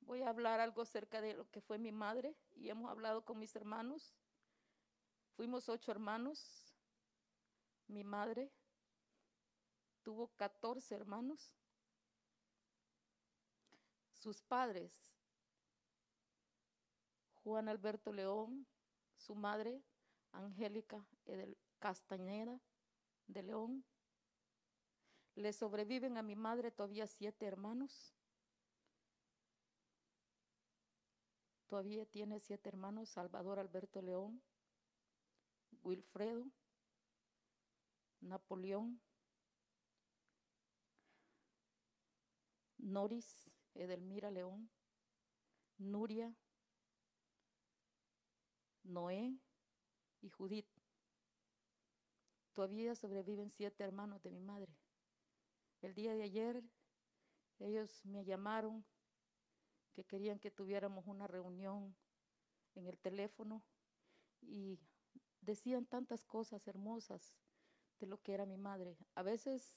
Voy 0.01 0.23
a 0.23 0.29
hablar 0.29 0.61
algo 0.61 0.83
acerca 0.83 1.21
de 1.21 1.35
lo 1.35 1.49
que 1.51 1.61
fue 1.61 1.79
mi 1.79 1.93
madre 1.93 2.37
y 2.57 2.69
hemos 2.69 2.91
hablado 2.91 3.25
con 3.25 3.39
mis 3.39 3.55
hermanos. 3.57 4.15
Fuimos 5.37 5.69
ocho 5.69 5.91
hermanos. 5.91 6.75
Mi 7.87 8.05
madre 8.05 8.53
tuvo 10.03 10.29
14 10.37 10.95
hermanos. 10.95 11.55
Sus 14.13 14.43
padres, 14.43 14.93
Juan 17.43 17.69
Alberto 17.69 18.13
León, 18.13 18.67
su 19.17 19.35
madre, 19.35 19.83
Angélica 20.33 21.07
Castañeda 21.79 22.61
de 23.27 23.43
León. 23.43 23.85
Le 25.35 25.53
sobreviven 25.53 26.19
a 26.19 26.23
mi 26.23 26.37
madre 26.37 26.71
todavía 26.71 27.07
siete 27.07 27.47
hermanos. 27.47 28.15
Todavía 31.71 32.05
tiene 32.05 32.41
siete 32.41 32.69
hermanos, 32.69 33.11
Salvador 33.11 33.61
Alberto 33.61 34.03
León, 34.03 34.43
Wilfredo, 35.85 36.51
Napoleón, 38.21 39.01
Noris, 42.79 43.49
Edelmira 43.75 44.33
León, 44.33 44.69
Nuria, 45.79 46.35
Noé 48.83 49.39
y 50.23 50.29
Judith. 50.29 50.67
Todavía 52.53 52.97
sobreviven 52.97 53.49
siete 53.49 53.85
hermanos 53.85 54.21
de 54.25 54.33
mi 54.33 54.41
madre. 54.41 54.75
El 55.83 55.95
día 55.95 56.15
de 56.15 56.25
ayer 56.25 56.65
ellos 57.61 58.05
me 58.05 58.25
llamaron 58.25 58.85
que 59.93 60.05
querían 60.05 60.39
que 60.39 60.51
tuviéramos 60.51 61.07
una 61.07 61.27
reunión 61.27 61.95
en 62.75 62.87
el 62.87 62.99
teléfono 62.99 63.63
y 64.43 64.79
decían 65.41 65.87
tantas 65.87 66.25
cosas 66.25 66.67
hermosas 66.69 67.35
de 67.99 68.07
lo 68.07 68.23
que 68.23 68.35
era 68.35 68.47
mi 68.47 68.57
madre. 68.57 68.97
A 69.15 69.23
veces 69.23 69.75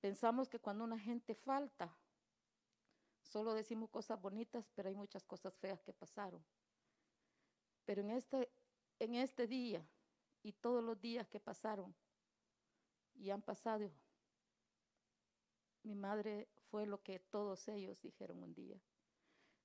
pensamos 0.00 0.48
que 0.48 0.58
cuando 0.58 0.84
una 0.84 0.98
gente 0.98 1.34
falta, 1.34 1.94
solo 3.22 3.54
decimos 3.54 3.90
cosas 3.90 4.20
bonitas, 4.20 4.70
pero 4.74 4.88
hay 4.88 4.94
muchas 4.94 5.24
cosas 5.24 5.54
feas 5.56 5.82
que 5.82 5.92
pasaron. 5.92 6.44
Pero 7.84 8.02
en 8.02 8.10
este, 8.10 8.50
en 8.98 9.14
este 9.14 9.46
día 9.46 9.86
y 10.42 10.52
todos 10.52 10.82
los 10.82 11.00
días 11.00 11.28
que 11.28 11.40
pasaron 11.40 11.94
y 13.14 13.30
han 13.30 13.42
pasado, 13.42 13.90
mi 15.82 15.94
madre 15.94 16.48
fue 16.70 16.86
lo 16.86 17.02
que 17.02 17.18
todos 17.18 17.68
ellos 17.68 18.00
dijeron 18.02 18.42
un 18.42 18.54
día. 18.54 18.80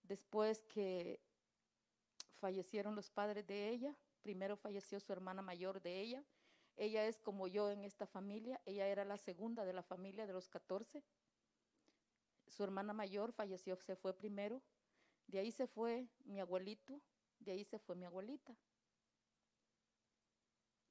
Después 0.08 0.64
que 0.64 1.20
fallecieron 2.40 2.96
los 2.96 3.10
padres 3.10 3.48
de 3.48 3.70
ella, 3.70 3.96
primero 4.22 4.56
falleció 4.56 5.00
su 5.00 5.12
hermana 5.12 5.42
mayor 5.42 5.82
de 5.82 6.00
ella. 6.00 6.24
Ella 6.78 7.08
es 7.08 7.20
como 7.20 7.48
yo 7.48 7.72
en 7.72 7.84
esta 7.84 8.06
familia, 8.06 8.62
ella 8.66 8.88
era 8.88 9.06
la 9.06 9.18
segunda 9.18 9.66
de 9.66 9.74
la 9.74 9.82
familia 9.82 10.28
de 10.28 10.34
los 10.34 10.48
14. 10.50 11.04
Su 12.48 12.64
hermana 12.64 12.94
mayor 12.94 13.32
falleció, 13.32 13.76
se 13.78 13.96
fue 13.96 14.14
primero. 14.14 14.62
De 15.28 15.40
ahí 15.40 15.52
se 15.52 15.66
fue 15.66 16.08
mi 16.26 16.40
abuelito, 16.40 17.02
de 17.40 17.54
ahí 17.54 17.64
se 17.64 17.80
fue 17.80 17.96
mi 17.96 18.06
abuelita. 18.06 18.56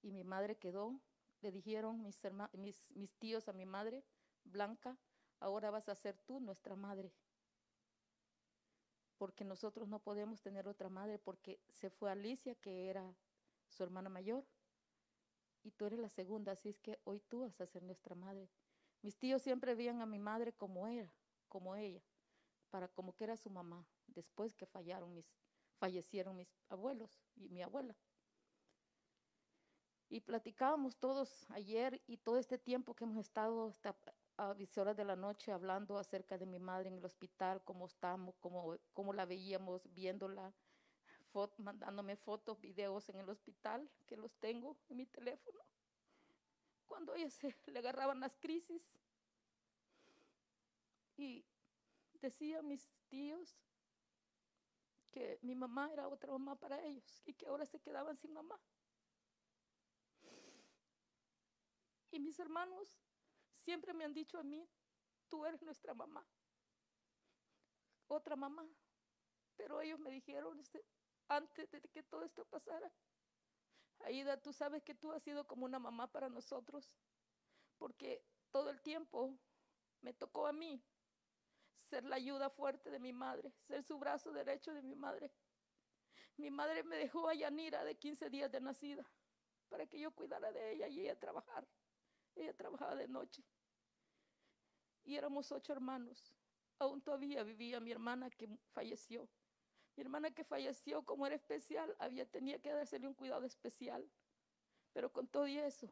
Y 0.03 0.11
mi 0.11 0.25
madre 0.25 0.57
quedó, 0.57 1.01
le 1.41 1.53
dijeron 1.53 2.03
mis, 2.03 2.91
mis 2.91 3.15
tíos 3.15 3.49
a 3.49 3.53
mi 3.53 3.65
madre, 3.65 4.03
Blanca, 4.43 4.99
ahora 5.39 5.71
vas 5.71 5.89
a 5.89 5.95
ser 5.95 6.19
tú 6.19 6.41
nuestra 6.41 6.75
madre. 6.75 7.13
Porque 9.17 9.45
nosotros 9.45 9.89
no 9.89 10.01
podemos 10.01 10.41
tener 10.43 10.67
otra 10.69 10.89
madre 10.89 11.19
porque 11.19 11.61
se 11.71 11.91
fue 11.91 12.11
Alicia, 12.11 12.55
que 12.57 12.89
era 12.89 13.17
su 13.69 13.83
hermana 13.83 14.09
mayor, 14.09 14.45
y 15.63 15.71
tú 15.71 15.87
eres 15.87 15.99
la 15.99 16.11
segunda, 16.11 16.53
así 16.53 16.69
es 16.69 16.79
que 16.79 17.01
hoy 17.05 17.21
tú 17.21 17.41
vas 17.41 17.61
a 17.61 17.67
ser 17.67 17.83
nuestra 17.83 18.15
madre. 18.15 18.51
Mis 19.03 19.17
tíos 19.19 19.43
siempre 19.43 19.75
veían 19.75 20.03
a 20.03 20.07
mi 20.07 20.19
madre 20.19 20.53
como 20.53 20.87
era, 20.87 21.13
como 21.49 21.75
ella, 21.75 22.03
para 22.71 22.89
como 22.89 23.15
que 23.15 23.25
era 23.25 23.37
su 23.37 23.51
mamá, 23.51 23.87
después 24.07 24.55
que 24.55 24.67
fallaron 24.67 25.15
mis, 25.15 25.39
fallecieron 25.79 26.37
mis 26.37 26.49
abuelos 26.69 27.19
y 27.35 27.49
mi 27.49 27.63
abuela. 27.63 27.97
Y 30.11 30.21
platicábamos 30.21 30.97
todos 30.97 31.51
ayer 31.51 32.01
y 32.07 32.19
todo 32.19 32.39
este 32.39 32.59
tiempo 32.59 32.95
que 32.95 33.05
hemos 33.05 33.17
estado 33.17 33.69
hasta 33.69 33.97
a 34.37 34.55
10 34.55 34.77
horas 34.79 34.97
de 34.97 35.05
la 35.05 35.17
noche 35.17 35.53
hablando 35.53 35.99
acerca 35.99 36.39
de 36.39 36.47
mi 36.47 36.59
madre 36.59 36.89
en 36.89 36.97
el 36.99 37.05
hospital, 37.05 37.63
cómo 37.65 37.87
estamos, 37.87 38.37
cómo, 38.41 38.77
cómo 38.93 39.13
la 39.13 39.27
veíamos, 39.27 39.83
viéndola, 39.95 40.53
fo- 41.33 41.53
mandándome 41.59 42.17
fotos, 42.17 42.61
videos 42.61 43.09
en 43.09 43.17
el 43.21 43.29
hospital, 43.29 43.91
que 44.07 44.17
los 44.17 44.35
tengo 44.37 44.77
en 44.89 44.97
mi 44.97 45.07
teléfono. 45.07 45.61
Cuando 46.87 47.15
ella 47.15 47.31
se 47.31 47.55
le 47.67 47.79
agarraban 47.79 48.21
las 48.21 48.37
crisis 48.37 48.93
y 51.17 51.45
decía 52.21 52.59
a 52.59 52.63
mis 52.63 52.89
tíos 53.09 53.57
que 55.11 55.39
mi 55.43 55.55
mamá 55.55 55.93
era 55.93 56.09
otra 56.09 56.33
mamá 56.33 56.57
para 56.59 56.83
ellos 56.85 57.23
y 57.25 57.35
que 57.35 57.47
ahora 57.47 57.65
se 57.67 57.79
quedaban 57.81 58.17
sin 58.17 58.33
mamá. 58.33 58.61
Y 62.11 62.21
mis 62.21 62.39
hermanos 62.39 63.01
siempre 63.65 63.93
me 63.95 64.05
han 64.05 64.15
dicho 64.15 64.39
a 64.39 64.43
mí, 64.43 64.69
tú 65.29 65.45
eres 65.45 65.63
nuestra 65.63 65.95
mamá, 65.95 66.27
otra 68.07 68.37
mamá. 68.37 68.67
Pero 69.57 69.81
ellos 69.81 70.01
me 70.01 70.11
dijeron 70.11 70.59
este, 70.59 70.85
antes 71.29 71.71
de 71.71 71.81
que 71.81 72.03
todo 72.03 72.25
esto 72.25 72.45
pasara, 72.47 72.93
Aida, 74.01 74.41
tú 74.41 74.53
sabes 74.53 74.83
que 74.83 74.95
tú 74.95 75.13
has 75.13 75.23
sido 75.23 75.47
como 75.47 75.65
una 75.65 75.79
mamá 75.79 76.11
para 76.11 76.29
nosotros, 76.29 76.91
porque 77.79 78.25
todo 78.51 78.71
el 78.71 78.81
tiempo 78.83 79.39
me 80.01 80.13
tocó 80.13 80.47
a 80.47 80.53
mí 80.53 80.83
ser 81.89 82.05
la 82.05 82.17
ayuda 82.17 82.51
fuerte 82.51 82.91
de 82.91 82.99
mi 82.99 83.13
madre, 83.13 83.53
ser 83.67 83.83
su 83.83 83.99
brazo 83.99 84.33
derecho 84.33 84.75
de 84.75 84.83
mi 84.83 84.95
madre. 84.95 85.33
Mi 86.37 86.51
madre 86.51 86.83
me 86.83 86.97
dejó 86.97 87.29
a 87.29 87.35
Yanira 87.35 87.85
de 87.85 87.97
15 87.97 88.29
días 88.29 88.51
de 88.51 88.61
nacida 88.61 89.05
para 89.69 89.87
que 89.87 89.99
yo 89.99 90.11
cuidara 90.13 90.51
de 90.53 90.73
ella 90.73 90.89
y 90.89 91.01
ella 91.01 91.19
trabajar. 91.19 91.67
Ella 92.35 92.53
trabajaba 92.55 92.97
de 92.97 93.09
noche. 93.09 93.45
Y 95.05 95.17
éramos 95.17 95.53
ocho 95.53 95.73
hermanos. 95.73 96.35
Aún 96.79 97.01
todavía 97.01 97.43
vivía 97.43 97.81
mi 97.81 97.93
hermana 97.93 98.31
que 98.31 98.49
falleció. 98.73 99.29
Mi 99.97 100.03
hermana 100.03 100.31
que 100.33 100.45
falleció, 100.45 101.05
como 101.05 101.27
era 101.27 101.37
especial, 101.37 101.95
había 101.99 102.27
tenía 102.27 102.59
que 102.61 102.73
dársele 102.73 103.07
un 103.07 103.15
cuidado 103.15 103.45
especial. 103.45 104.11
Pero 104.93 105.13
con 105.13 105.29
todo 105.29 105.47
y 105.47 105.59
eso, 105.59 105.89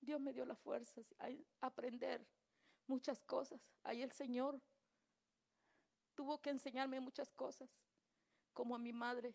Dios 0.00 0.20
me 0.20 0.32
dio 0.32 0.44
las 0.44 0.58
fuerzas 0.58 1.14
a 1.18 1.28
aprender 1.66 2.26
muchas 2.86 3.22
cosas. 3.22 3.60
Ahí 3.84 4.02
el 4.02 4.12
Señor 4.12 4.60
tuvo 6.14 6.40
que 6.40 6.50
enseñarme 6.50 6.98
muchas 7.00 7.30
cosas, 7.32 7.70
como 8.52 8.74
a 8.74 8.78
mi 8.78 8.92
madre. 8.92 9.34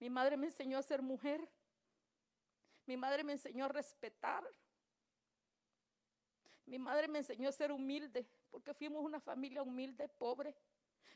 Mi 0.00 0.10
madre 0.10 0.36
me 0.36 0.46
enseñó 0.46 0.78
a 0.78 0.82
ser 0.82 1.02
mujer. 1.02 1.48
Mi 2.86 2.96
madre 2.96 3.22
me 3.22 3.32
enseñó 3.32 3.66
a 3.66 3.68
respetar. 3.68 4.44
Mi 6.66 6.78
madre 6.78 7.06
me 7.08 7.18
enseñó 7.18 7.48
a 7.48 7.52
ser 7.52 7.70
humilde, 7.70 8.26
porque 8.50 8.74
fuimos 8.74 9.02
una 9.04 9.20
familia 9.20 9.62
humilde, 9.62 10.08
pobre. 10.08 10.54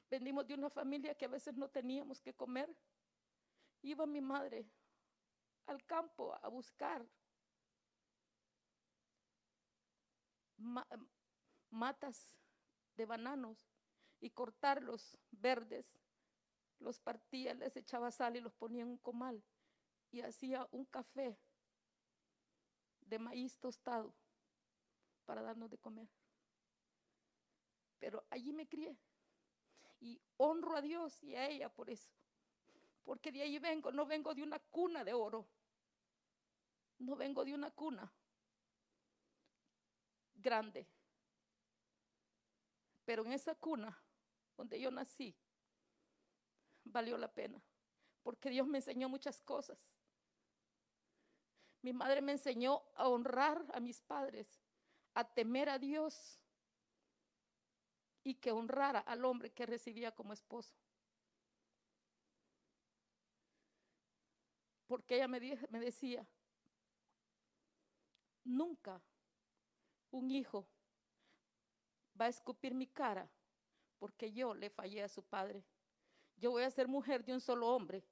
Venimos 0.09 0.47
de 0.47 0.55
una 0.55 0.71
familia 0.71 1.15
que 1.15 1.25
a 1.25 1.29
veces 1.29 1.57
no 1.57 1.69
teníamos 1.69 2.21
que 2.21 2.33
comer. 2.33 2.75
Iba 3.83 4.07
mi 4.07 4.21
madre 4.21 4.67
al 5.67 5.85
campo 5.85 6.35
a 6.41 6.49
buscar 6.49 7.05
ma- 10.57 10.87
matas 11.71 12.37
de 12.97 13.07
bananos 13.07 13.59
y 14.21 14.31
cortarlos 14.31 15.19
verdes. 15.31 15.87
Los 16.79 16.99
partía, 16.99 17.55
les 17.55 17.77
echaba 17.77 18.11
sal 18.11 18.37
y 18.37 18.41
los 18.41 18.55
ponía 18.55 18.83
en 18.83 18.89
un 18.89 18.99
comal 18.99 19.43
y 20.11 20.21
hacía 20.23 20.67
un 20.71 20.85
café 20.87 21.37
de 23.01 23.19
maíz 23.19 23.59
tostado 23.59 24.15
para 25.31 25.43
darnos 25.43 25.71
de 25.71 25.79
comer. 25.79 26.09
Pero 28.01 28.27
allí 28.31 28.53
me 28.53 28.67
crié 28.67 28.99
y 30.01 30.21
honro 30.39 30.75
a 30.75 30.83
Dios 30.83 31.23
y 31.23 31.37
a 31.37 31.49
ella 31.49 31.69
por 31.69 31.89
eso. 31.89 32.13
Porque 33.05 33.31
de 33.31 33.43
ahí 33.43 33.61
vengo, 33.61 33.93
no 33.93 34.07
vengo 34.07 34.35
de 34.35 34.43
una 34.43 34.59
cuna 34.59 35.05
de 35.05 35.13
oro. 35.13 35.47
No 36.99 37.15
vengo 37.15 37.45
de 37.45 37.55
una 37.55 37.71
cuna 37.71 38.13
grande. 40.35 40.89
Pero 43.05 43.25
en 43.25 43.33
esa 43.33 43.55
cuna 43.55 43.97
donde 44.57 44.81
yo 44.81 44.91
nací, 44.91 45.33
valió 46.83 47.17
la 47.17 47.33
pena. 47.33 47.63
Porque 48.25 48.51
Dios 48.51 48.67
me 48.67 48.79
enseñó 48.79 49.09
muchas 49.09 49.41
cosas. 49.43 49.79
Mi 51.83 51.93
madre 51.93 52.21
me 52.21 52.33
enseñó 52.33 52.83
a 52.97 53.07
honrar 53.07 53.65
a 53.73 53.79
mis 53.79 54.03
padres, 54.03 54.61
a 55.15 55.25
temer 55.25 55.69
a 55.69 55.79
Dios 55.79 56.39
y 58.23 58.35
que 58.35 58.53
honrara 58.53 59.01
al 59.01 59.25
hombre 59.25 59.51
que 59.51 59.67
recibía 59.67 60.13
como 60.13 60.33
esposo. 60.33 60.75
Porque 64.87 65.17
ella 65.17 65.29
me, 65.29 65.41
me 65.71 65.81
decía, 65.81 66.27
nunca 68.45 69.01
un 70.11 70.31
hijo 70.31 70.67
va 72.21 72.27
a 72.27 72.29
escupir 72.29 72.75
mi 72.75 72.87
cara 72.87 73.31
porque 73.99 74.33
yo 74.33 74.55
le 74.55 74.71
fallé 74.71 75.03
a 75.03 75.09
su 75.09 75.23
padre. 75.23 75.65
Yo 76.37 76.51
voy 76.51 76.63
a 76.63 76.71
ser 76.71 76.89
mujer 76.89 77.25
de 77.25 77.35
un 77.35 77.41
solo 77.41 77.69
hombre 77.69 78.03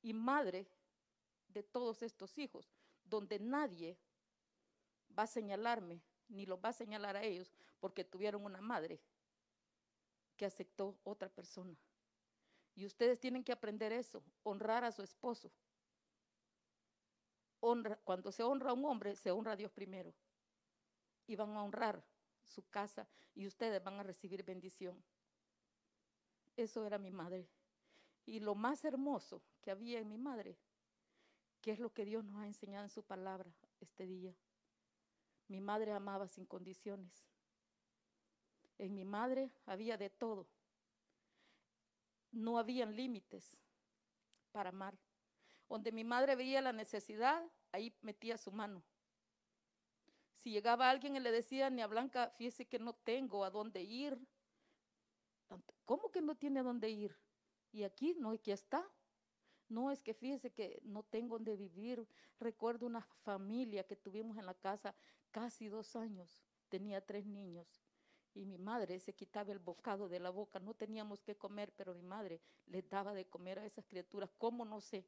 y 0.00 0.12
madre 0.14 0.66
de 1.48 1.62
todos 1.62 2.02
estos 2.02 2.38
hijos, 2.38 2.72
donde 3.04 3.38
nadie 3.38 3.98
va 5.18 5.24
a 5.24 5.26
señalarme, 5.26 6.00
ni 6.32 6.46
los 6.46 6.58
va 6.58 6.70
a 6.70 6.72
señalar 6.72 7.16
a 7.16 7.22
ellos, 7.22 7.52
porque 7.78 8.04
tuvieron 8.04 8.44
una 8.44 8.60
madre 8.60 9.00
que 10.36 10.46
aceptó 10.46 10.98
otra 11.04 11.28
persona. 11.28 11.76
Y 12.74 12.86
ustedes 12.86 13.20
tienen 13.20 13.44
que 13.44 13.52
aprender 13.52 13.92
eso, 13.92 14.22
honrar 14.42 14.84
a 14.84 14.92
su 14.92 15.02
esposo. 15.02 15.52
Honra, 17.60 17.96
cuando 18.02 18.32
se 18.32 18.42
honra 18.42 18.70
a 18.70 18.72
un 18.72 18.84
hombre, 18.84 19.14
se 19.14 19.30
honra 19.30 19.52
a 19.52 19.56
Dios 19.56 19.70
primero. 19.70 20.12
Y 21.26 21.36
van 21.36 21.50
a 21.50 21.62
honrar 21.62 22.02
su 22.44 22.68
casa 22.68 23.06
y 23.34 23.46
ustedes 23.46 23.82
van 23.82 24.00
a 24.00 24.02
recibir 24.02 24.42
bendición. 24.42 25.02
Eso 26.56 26.84
era 26.84 26.98
mi 26.98 27.10
madre. 27.10 27.48
Y 28.24 28.40
lo 28.40 28.54
más 28.54 28.84
hermoso 28.84 29.42
que 29.60 29.70
había 29.70 30.00
en 30.00 30.08
mi 30.08 30.18
madre, 30.18 30.56
que 31.60 31.72
es 31.72 31.78
lo 31.78 31.92
que 31.92 32.04
Dios 32.04 32.24
nos 32.24 32.42
ha 32.42 32.46
enseñado 32.46 32.84
en 32.84 32.90
su 32.90 33.02
palabra 33.02 33.52
este 33.80 34.06
día. 34.06 34.34
Mi 35.52 35.60
madre 35.60 35.92
amaba 35.92 36.28
sin 36.28 36.46
condiciones. 36.46 37.12
En 38.78 38.94
mi 38.94 39.04
madre 39.04 39.50
había 39.66 39.98
de 39.98 40.08
todo. 40.08 40.48
No 42.30 42.58
habían 42.58 42.96
límites 42.96 43.58
para 44.50 44.70
amar. 44.70 44.98
Donde 45.68 45.92
mi 45.92 46.04
madre 46.04 46.36
veía 46.36 46.62
la 46.62 46.72
necesidad, 46.72 47.44
ahí 47.70 47.94
metía 48.00 48.38
su 48.38 48.50
mano. 48.50 48.82
Si 50.36 50.50
llegaba 50.50 50.88
alguien 50.88 51.16
y 51.16 51.20
le 51.20 51.30
decía, 51.30 51.68
ni 51.68 51.82
a 51.82 51.86
Blanca, 51.86 52.30
fíjese 52.38 52.66
que 52.66 52.78
no 52.78 52.94
tengo 52.94 53.44
a 53.44 53.50
dónde 53.50 53.82
ir. 53.82 54.18
¿Cómo 55.84 56.10
que 56.10 56.22
no 56.22 56.34
tiene 56.34 56.60
a 56.60 56.62
dónde 56.62 56.88
ir? 56.88 57.14
Y 57.72 57.82
aquí, 57.82 58.14
no, 58.18 58.30
aquí 58.30 58.52
está. 58.52 58.90
No, 59.72 59.90
es 59.90 60.02
que 60.02 60.12
fíjese 60.12 60.50
que 60.50 60.80
no 60.84 61.02
tengo 61.02 61.36
dónde 61.36 61.56
vivir. 61.56 62.06
Recuerdo 62.38 62.84
una 62.84 63.00
familia 63.00 63.84
que 63.84 63.96
tuvimos 63.96 64.36
en 64.36 64.44
la 64.44 64.52
casa 64.52 64.94
casi 65.30 65.68
dos 65.68 65.96
años. 65.96 66.42
Tenía 66.68 67.00
tres 67.00 67.24
niños. 67.24 67.82
Y 68.34 68.44
mi 68.44 68.58
madre 68.58 69.00
se 69.00 69.14
quitaba 69.14 69.50
el 69.50 69.58
bocado 69.58 70.10
de 70.10 70.20
la 70.20 70.28
boca. 70.28 70.60
No 70.60 70.74
teníamos 70.74 71.22
que 71.22 71.36
comer, 71.36 71.72
pero 71.74 71.94
mi 71.94 72.02
madre 72.02 72.42
les 72.66 72.86
daba 72.86 73.14
de 73.14 73.24
comer 73.24 73.58
a 73.58 73.64
esas 73.64 73.86
criaturas. 73.86 74.30
¿Cómo 74.36 74.66
no 74.66 74.82
sé? 74.82 75.06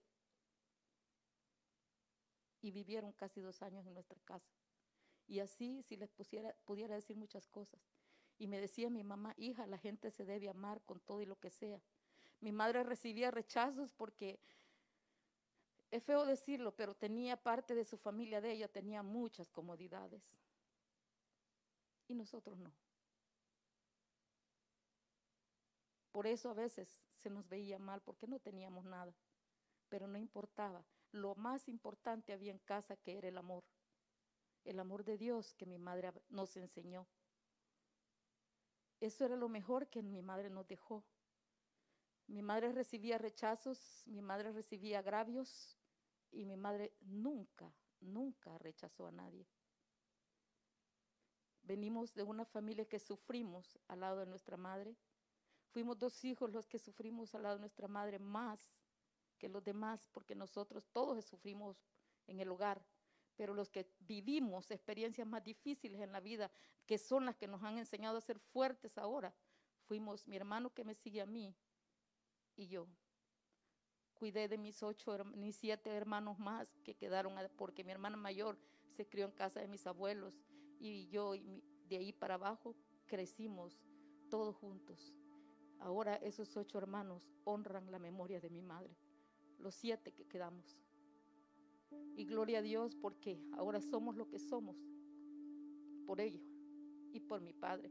Y 2.63 2.71
vivieron 2.71 3.13
casi 3.13 3.43
dos 3.43 3.61
años 3.61 3.87
en 3.87 3.93
nuestra 3.93 4.19
casa. 4.21 4.51
Y 5.27 5.41
así, 5.41 5.83
si 5.83 5.99
les 5.99 6.11
pusiera, 6.11 6.57
pudiera 6.65 6.95
decir 6.95 7.17
muchas 7.17 7.47
cosas. 7.49 7.83
Y 8.39 8.47
me 8.47 8.59
decía 8.59 8.89
mi 8.89 9.05
mamá, 9.05 9.35
hija, 9.37 9.67
la 9.67 9.77
gente 9.77 10.11
se 10.11 10.25
debe 10.25 10.49
amar 10.49 10.81
con 10.87 11.01
todo 11.01 11.21
y 11.21 11.27
lo 11.27 11.39
que 11.39 11.51
sea. 11.51 11.83
Mi 12.45 12.53
madre 12.53 12.83
recibía 12.83 13.31
rechazos 13.31 13.91
porque, 13.97 14.39
es 15.91 16.05
feo 16.05 16.27
decirlo, 16.27 16.77
pero 16.77 16.95
tenía 16.95 17.39
parte 17.39 17.75
de 17.75 17.87
su 17.87 17.97
familia 17.97 18.43
de 18.43 18.53
ella, 18.53 18.69
tenía 18.69 19.03
muchas 19.03 19.51
comodidades. 19.51 20.23
y 22.07 22.15
nosotros 22.15 22.59
no. 22.59 22.71
Por 26.13 26.27
eso 26.27 26.51
a 26.51 26.53
veces 26.53 27.01
se 27.17 27.31
nos 27.31 27.49
veía 27.49 27.79
mal 27.79 28.03
porque 28.03 28.27
no 28.27 28.39
teníamos 28.39 28.85
nada, 28.85 29.15
pero 29.89 30.07
no 30.07 30.19
importaba. 30.19 30.85
Lo 31.13 31.35
más 31.37 31.67
importante 31.67 32.35
había 32.35 32.53
en 32.53 32.59
casa 32.59 32.95
que 32.95 33.17
era 33.17 33.29
el 33.29 33.39
amor, 33.39 33.65
el 34.67 34.79
amor 34.81 35.03
de 35.03 35.17
Dios 35.17 35.55
que 35.55 35.65
mi 35.65 35.79
madre 35.79 36.13
nos 36.29 36.55
enseñó. 36.59 37.07
Eso 39.01 39.25
era 39.25 39.35
lo 39.35 39.49
mejor 39.49 39.89
que 39.89 40.03
mi 40.03 40.21
madre 40.21 40.51
nos 40.51 40.69
dejó. 40.69 41.03
Mi 42.27 42.43
madre 42.43 42.73
recibía 42.73 43.19
rechazos, 43.19 44.03
mi 44.07 44.23
madre 44.23 44.53
recibía 44.53 45.01
agravios 45.01 45.79
y 46.31 46.47
mi 46.47 46.57
madre 46.57 46.95
nunca, 47.01 47.73
nunca 48.01 48.57
rechazó 48.59 49.07
a 49.07 49.13
nadie. 49.13 49.47
Venimos 51.63 52.15
de 52.15 52.23
una 52.23 52.45
familia 52.45 52.87
que 52.87 52.99
sufrimos 52.99 53.79
al 53.89 54.01
lado 54.01 54.21
de 54.21 54.27
nuestra 54.27 54.57
madre. 54.57 54.97
Fuimos 55.71 55.99
dos 55.99 56.25
hijos 56.25 56.51
los 56.51 56.67
que 56.67 56.79
sufrimos 56.79 57.35
al 57.35 57.43
lado 57.43 57.57
de 57.57 57.61
nuestra 57.61 57.89
madre 57.89 58.19
más 58.19 58.75
que 59.39 59.49
los 59.49 59.65
demás, 59.65 60.09
porque 60.13 60.35
nosotros 60.35 60.87
todos 60.93 61.25
sufrimos 61.25 61.85
en 62.27 62.41
el 62.41 62.51
hogar, 62.51 62.87
pero 63.37 63.53
los 63.53 63.71
que 63.71 63.91
vivimos 64.01 64.71
experiencias 64.71 65.27
más 65.27 65.43
difíciles 65.43 66.01
en 66.01 66.13
la 66.13 66.21
vida, 66.21 66.51
que 66.87 66.99
son 66.99 67.27
las 67.27 67.37
que 67.37 67.49
nos 67.49 67.63
han 67.63 67.79
enseñado 67.79 68.19
a 68.19 68.23
ser 68.23 68.39
fuertes 68.39 68.97
ahora, 68.97 69.35
fuimos 69.87 70.27
mi 70.29 70.37
hermano 70.37 70.73
que 70.73 70.85
me 70.85 70.95
sigue 70.95 71.21
a 71.21 71.27
mí 71.27 71.55
y 72.57 72.67
yo. 72.67 72.87
Cuidé 74.15 74.49
de 74.49 74.59
mis 74.59 74.83
ocho, 74.83 75.13
mis 75.37 75.57
siete 75.57 75.91
hermanos 75.91 76.39
más 76.39 76.79
que 76.85 76.95
quedaron, 76.95 77.35
porque 77.57 77.85
mi 77.85 77.93
hermana 77.93 78.17
mayor 78.17 78.59
se 78.97 79.07
crió 79.07 79.27
en 79.27 79.33
casa 79.33 79.61
de 79.61 79.69
mis 79.69 79.87
abuelos 79.87 80.41
y 80.79 81.09
yo 81.09 81.35
y 81.35 81.63
de 81.89 81.97
ahí 81.97 82.13
para 82.13 82.35
abajo 82.35 82.75
crecimos 83.07 83.83
todos 84.31 84.57
juntos. 84.57 85.15
Ahora 85.81 86.17
esos 86.17 86.57
ocho 86.57 86.79
hermanos 86.79 87.29
honran 87.45 87.91
la 87.91 87.99
memoria 87.99 88.41
de 88.41 88.51
mi 88.51 88.63
madre, 88.63 88.97
los 89.59 89.75
siete 89.75 90.13
que 90.13 90.27
quedamos. 90.27 90.79
Y 92.17 92.25
gloria 92.25 92.59
a 92.59 92.63
Dios 92.63 92.97
porque 92.97 93.39
ahora 93.53 93.81
somos 93.81 94.17
lo 94.17 94.29
que 94.29 94.39
somos 94.39 94.77
por 96.07 96.21
ello 96.21 96.41
y 97.13 97.21
por 97.21 97.41
mi 97.41 97.53
padre. 97.53 97.91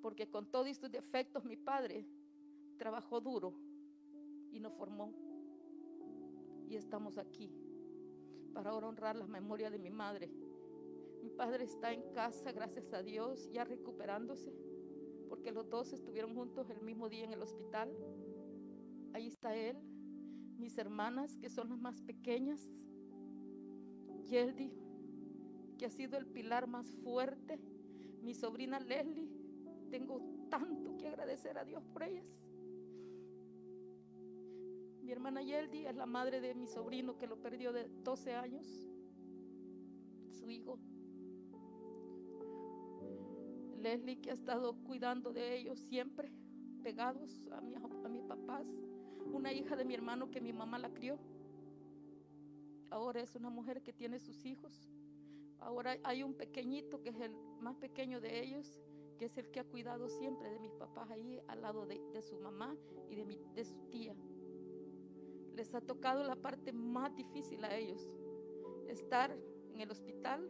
Porque 0.00 0.30
con 0.30 0.50
todos 0.50 0.68
estos 0.68 0.90
defectos 0.90 1.44
mi 1.44 1.56
padre 1.56 2.06
trabajó 2.78 3.20
duro 3.20 3.54
y 4.52 4.60
nos 4.60 4.74
formó. 4.74 5.12
Y 6.68 6.76
estamos 6.76 7.18
aquí 7.18 7.50
para 8.52 8.70
ahora 8.70 8.88
honrar 8.88 9.16
la 9.16 9.26
memoria 9.26 9.70
de 9.70 9.78
mi 9.78 9.90
madre. 9.90 10.30
Mi 11.22 11.30
padre 11.30 11.64
está 11.64 11.92
en 11.92 12.02
casa, 12.12 12.52
gracias 12.52 12.92
a 12.92 13.02
Dios, 13.02 13.50
ya 13.52 13.64
recuperándose, 13.64 14.52
porque 15.28 15.52
los 15.52 15.68
dos 15.68 15.92
estuvieron 15.92 16.34
juntos 16.34 16.70
el 16.70 16.80
mismo 16.80 17.08
día 17.08 17.24
en 17.24 17.32
el 17.32 17.42
hospital. 17.42 17.90
Ahí 19.12 19.26
está 19.26 19.54
él, 19.56 19.76
mis 20.58 20.76
hermanas, 20.78 21.36
que 21.36 21.50
son 21.50 21.70
las 21.70 21.78
más 21.78 22.00
pequeñas, 22.02 22.68
Yeldi, 24.26 24.72
que 25.78 25.86
ha 25.86 25.90
sido 25.90 26.18
el 26.18 26.26
pilar 26.26 26.66
más 26.66 26.86
fuerte, 27.02 27.58
mi 28.22 28.34
sobrina 28.34 28.80
Leslie, 28.80 29.28
tengo 29.90 30.20
tanto 30.50 30.96
que 30.98 31.08
agradecer 31.08 31.56
a 31.58 31.64
Dios 31.64 31.84
por 31.86 32.02
ellas. 32.02 32.36
Mi 35.08 35.12
hermana 35.12 35.40
Yeldi 35.40 35.86
es 35.86 35.96
la 35.96 36.04
madre 36.04 36.38
de 36.38 36.54
mi 36.54 36.66
sobrino 36.66 37.16
que 37.16 37.26
lo 37.26 37.40
perdió 37.40 37.72
de 37.72 37.88
12 38.04 38.34
años, 38.34 38.66
su 40.28 40.50
hijo. 40.50 40.78
Leslie 43.78 44.20
que 44.20 44.28
ha 44.28 44.34
estado 44.34 44.74
cuidando 44.84 45.32
de 45.32 45.56
ellos 45.56 45.78
siempre, 45.78 46.30
pegados 46.82 47.48
a, 47.52 47.62
mi, 47.62 47.74
a 47.74 48.08
mis 48.10 48.22
papás. 48.24 48.66
Una 49.32 49.50
hija 49.50 49.76
de 49.76 49.86
mi 49.86 49.94
hermano 49.94 50.30
que 50.30 50.42
mi 50.42 50.52
mamá 50.52 50.78
la 50.78 50.92
crió. 50.92 51.18
Ahora 52.90 53.22
es 53.22 53.34
una 53.34 53.48
mujer 53.48 53.82
que 53.82 53.94
tiene 53.94 54.18
sus 54.18 54.44
hijos. 54.44 54.90
Ahora 55.58 55.96
hay 56.04 56.22
un 56.22 56.34
pequeñito 56.34 57.00
que 57.00 57.08
es 57.08 57.20
el 57.20 57.32
más 57.60 57.76
pequeño 57.76 58.20
de 58.20 58.42
ellos, 58.44 58.78
que 59.16 59.24
es 59.24 59.38
el 59.38 59.50
que 59.50 59.60
ha 59.60 59.64
cuidado 59.64 60.06
siempre 60.10 60.50
de 60.50 60.58
mis 60.60 60.74
papás 60.74 61.10
ahí 61.10 61.40
al 61.48 61.62
lado 61.62 61.86
de, 61.86 61.98
su 62.20 62.38
mamá 62.40 62.76
y 63.08 63.14
de, 63.14 63.24
mi- 63.24 63.40
de 63.54 63.64
su 63.64 63.78
tía. 63.88 64.14
Les 65.58 65.74
ha 65.74 65.80
tocado 65.80 66.22
la 66.22 66.36
parte 66.36 66.72
más 66.72 67.16
difícil 67.16 67.64
a 67.64 67.74
ellos, 67.74 68.08
estar 68.86 69.36
en 69.72 69.80
el 69.80 69.90
hospital 69.90 70.48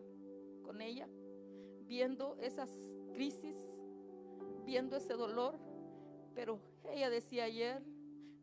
con 0.61 0.83
ella, 0.83 1.09
viendo 1.87 2.37
esas 2.43 2.71
crisis, 3.15 3.57
viendo 4.67 4.99
ese 4.99 5.15
dolor, 5.15 5.59
pero 6.35 6.61
ella 6.93 7.09
decía 7.09 7.45
ayer, 7.45 7.83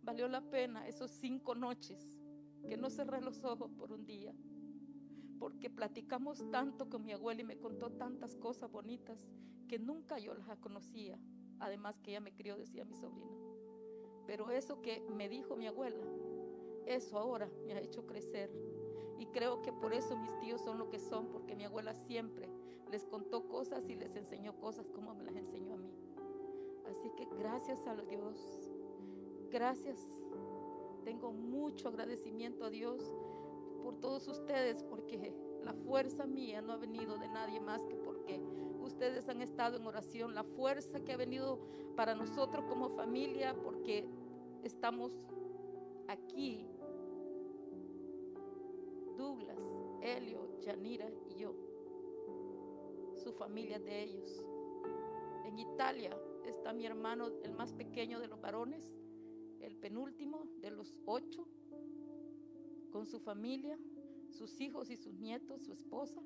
valió 0.02 0.28
la 0.28 0.42
pena 0.42 0.88
esos 0.88 1.12
cinco 1.12 1.54
noches 1.54 2.18
que 2.68 2.78
no 2.78 2.90
cerré 2.90 3.22
los 3.22 3.44
ojos 3.44 3.72
por 3.74 3.92
un 3.92 4.08
día, 4.08 4.34
porque 5.38 5.70
platicamos 5.70 6.50
tanto 6.50 6.90
con 6.90 7.06
mi 7.06 7.12
abuela 7.12 7.42
y 7.42 7.46
me 7.46 7.60
contó 7.60 7.92
tantas 7.92 8.36
cosas 8.38 8.72
bonitas 8.72 9.30
que 9.68 9.78
nunca 9.78 10.18
yo 10.18 10.34
las 10.34 10.58
conocía, 10.58 11.20
además 11.60 12.00
que 12.00 12.10
ella 12.10 12.22
me 12.22 12.34
crió, 12.34 12.58
decía 12.58 12.86
mi 12.86 12.96
sobrina. 12.96 13.38
Pero 14.26 14.50
eso 14.50 14.82
que 14.82 15.02
me 15.02 15.30
dijo 15.30 15.56
mi 15.56 15.68
abuela, 15.68 16.04
eso 16.86 17.18
ahora 17.18 17.50
me 17.66 17.74
ha 17.74 17.80
hecho 17.80 18.06
crecer. 18.06 18.52
Y 19.18 19.28
creo 19.28 19.62
que 19.62 19.72
por 19.72 19.94
eso 19.94 20.18
mis 20.18 20.38
tíos 20.40 20.62
son 20.62 20.78
lo 20.78 20.90
que 20.90 21.00
son, 21.00 21.28
porque 21.28 21.56
mi 21.56 21.64
abuela 21.64 21.94
siempre 21.94 22.50
les 22.92 23.06
contó 23.06 23.48
cosas 23.48 23.88
y 23.90 23.96
les 23.96 24.16
enseñó 24.16 24.60
cosas 24.60 24.90
como 24.90 25.14
me 25.16 25.24
las 25.24 25.36
enseñó 25.36 25.74
a 25.74 25.78
mí. 25.78 25.92
Así 26.90 27.10
que 27.18 27.26
gracias 27.38 27.86
a 27.88 27.96
Dios, 27.96 28.38
gracias. 29.50 30.08
Tengo 31.04 31.32
mucho 31.32 31.88
agradecimiento 31.88 32.66
a 32.66 32.70
Dios 32.70 33.02
por 33.84 33.96
todos 34.00 34.28
ustedes, 34.28 34.84
porque 34.84 35.34
la 35.64 35.74
fuerza 35.74 36.26
mía 36.26 36.62
no 36.62 36.74
ha 36.74 36.78
venido 36.78 37.18
de 37.18 37.28
nadie 37.28 37.60
más 37.60 37.84
que 37.86 37.96
porque 37.96 38.42
ustedes 38.82 39.28
han 39.30 39.42
estado 39.42 39.78
en 39.78 39.86
oración. 39.86 40.36
La 40.36 40.44
fuerza 40.44 41.00
que 41.00 41.14
ha 41.14 41.18
venido 41.18 41.60
para 41.96 42.16
nosotros 42.16 42.66
como 42.66 42.90
familia, 42.90 43.56
porque 43.64 44.08
estamos 44.64 45.12
aquí 46.08 46.68
Douglas, 49.16 49.58
Helio, 50.02 50.60
Yanira 50.62 51.10
y 51.30 51.36
yo, 51.36 51.56
su 53.16 53.34
familia 53.34 53.80
de 53.80 54.04
ellos. 54.04 54.44
En 55.46 55.60
Italia 55.60 56.18
está 56.46 56.74
mi 56.74 56.86
hermano, 56.86 57.30
el 57.44 57.54
más 57.54 57.74
pequeño 57.74 58.20
de 58.20 58.28
los 58.28 58.40
varones, 58.40 58.94
el 59.62 59.76
penúltimo 59.76 60.46
de 60.60 60.72
los 60.72 61.00
ocho, 61.06 61.48
con 62.92 63.06
su 63.06 63.20
familia, 63.20 63.78
sus 64.30 64.60
hijos 64.62 64.90
y 64.90 64.98
sus 64.98 65.14
nietos, 65.16 65.64
su 65.64 65.74
esposa. 65.74 66.22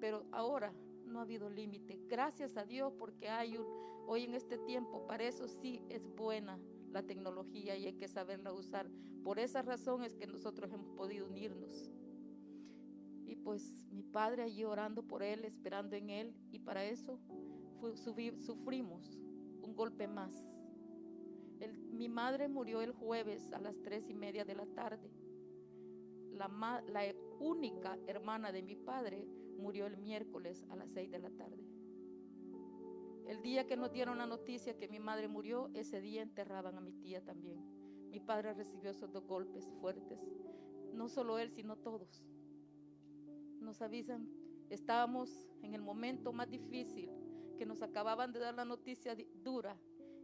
Pero 0.00 0.26
ahora 0.32 0.72
no 1.06 1.18
ha 1.18 1.22
habido 1.22 1.50
límite. 1.50 1.98
Gracias 2.08 2.56
a 2.56 2.64
Dios 2.64 2.92
porque 2.98 3.28
hay 3.28 3.56
un, 3.56 3.66
hoy 4.06 4.24
en 4.24 4.34
este 4.34 4.58
tiempo, 4.58 5.06
para 5.06 5.24
eso 5.24 5.48
sí 5.48 5.82
es 5.88 6.06
buena 6.14 6.58
la 6.90 7.02
tecnología 7.02 7.76
y 7.76 7.86
hay 7.86 7.94
que 7.94 8.08
saberla 8.08 8.52
usar. 8.52 8.88
Por 9.28 9.38
esa 9.38 9.60
razón 9.60 10.04
es 10.04 10.16
que 10.16 10.26
nosotros 10.26 10.72
hemos 10.72 10.88
podido 10.92 11.26
unirnos. 11.26 11.92
Y 13.26 13.36
pues 13.36 13.84
mi 13.90 14.02
padre 14.02 14.42
allí 14.42 14.64
orando 14.64 15.02
por 15.02 15.22
él, 15.22 15.44
esperando 15.44 15.96
en 15.96 16.08
él, 16.08 16.34
y 16.50 16.58
para 16.58 16.86
eso 16.86 17.20
sufrimos 18.38 19.18
un 19.60 19.76
golpe 19.76 20.08
más. 20.08 20.34
Mi 21.92 22.08
madre 22.08 22.48
murió 22.48 22.80
el 22.80 22.92
jueves 22.92 23.52
a 23.52 23.60
las 23.60 23.78
tres 23.82 24.08
y 24.08 24.14
media 24.14 24.46
de 24.46 24.54
la 24.54 24.64
tarde. 24.64 25.10
La 26.32 26.50
única 27.38 27.98
hermana 28.06 28.50
de 28.50 28.62
mi 28.62 28.76
padre 28.76 29.28
murió 29.58 29.84
el 29.84 29.98
miércoles 29.98 30.64
a 30.70 30.76
las 30.76 30.88
seis 30.88 31.10
de 31.10 31.18
la 31.18 31.28
tarde. 31.28 31.68
El 33.26 33.42
día 33.42 33.66
que 33.66 33.76
nos 33.76 33.92
dieron 33.92 34.16
la 34.16 34.26
noticia 34.26 34.78
que 34.78 34.88
mi 34.88 35.00
madre 35.00 35.28
murió, 35.28 35.68
ese 35.74 36.00
día 36.00 36.22
enterraban 36.22 36.78
a 36.78 36.80
mi 36.80 36.94
tía 36.94 37.22
también. 37.22 37.77
Mi 38.10 38.20
padre 38.20 38.54
recibió 38.54 38.90
esos 38.90 39.12
dos 39.12 39.26
golpes 39.26 39.68
fuertes. 39.80 40.18
No 40.92 41.08
solo 41.08 41.38
él, 41.38 41.50
sino 41.50 41.76
todos. 41.76 42.24
Nos 43.60 43.82
avisan, 43.82 44.28
estábamos 44.70 45.48
en 45.62 45.74
el 45.74 45.82
momento 45.82 46.32
más 46.32 46.48
difícil, 46.48 47.10
que 47.56 47.66
nos 47.66 47.82
acababan 47.82 48.32
de 48.32 48.40
dar 48.40 48.54
la 48.54 48.64
noticia 48.64 49.16
dura. 49.42 49.76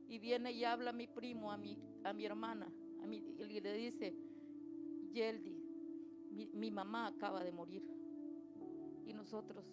Y 0.09 0.19
viene 0.19 0.53
y 0.53 0.65
habla 0.65 0.93
mi 0.93 1.07
primo, 1.07 1.51
a 1.51 1.57
mi, 1.57 1.79
a 2.05 2.13
mi 2.13 2.25
hermana, 2.25 2.73
y 3.11 3.61
le 3.61 3.75
dice, 3.75 4.15
Yeldi, 5.13 5.57
mi, 6.31 6.47
mi 6.49 6.71
mamá 6.71 7.09
acaba 7.09 7.43
de 7.45 7.53
morir. 7.53 7.83
Y 9.07 9.13
nosotros 9.13 9.65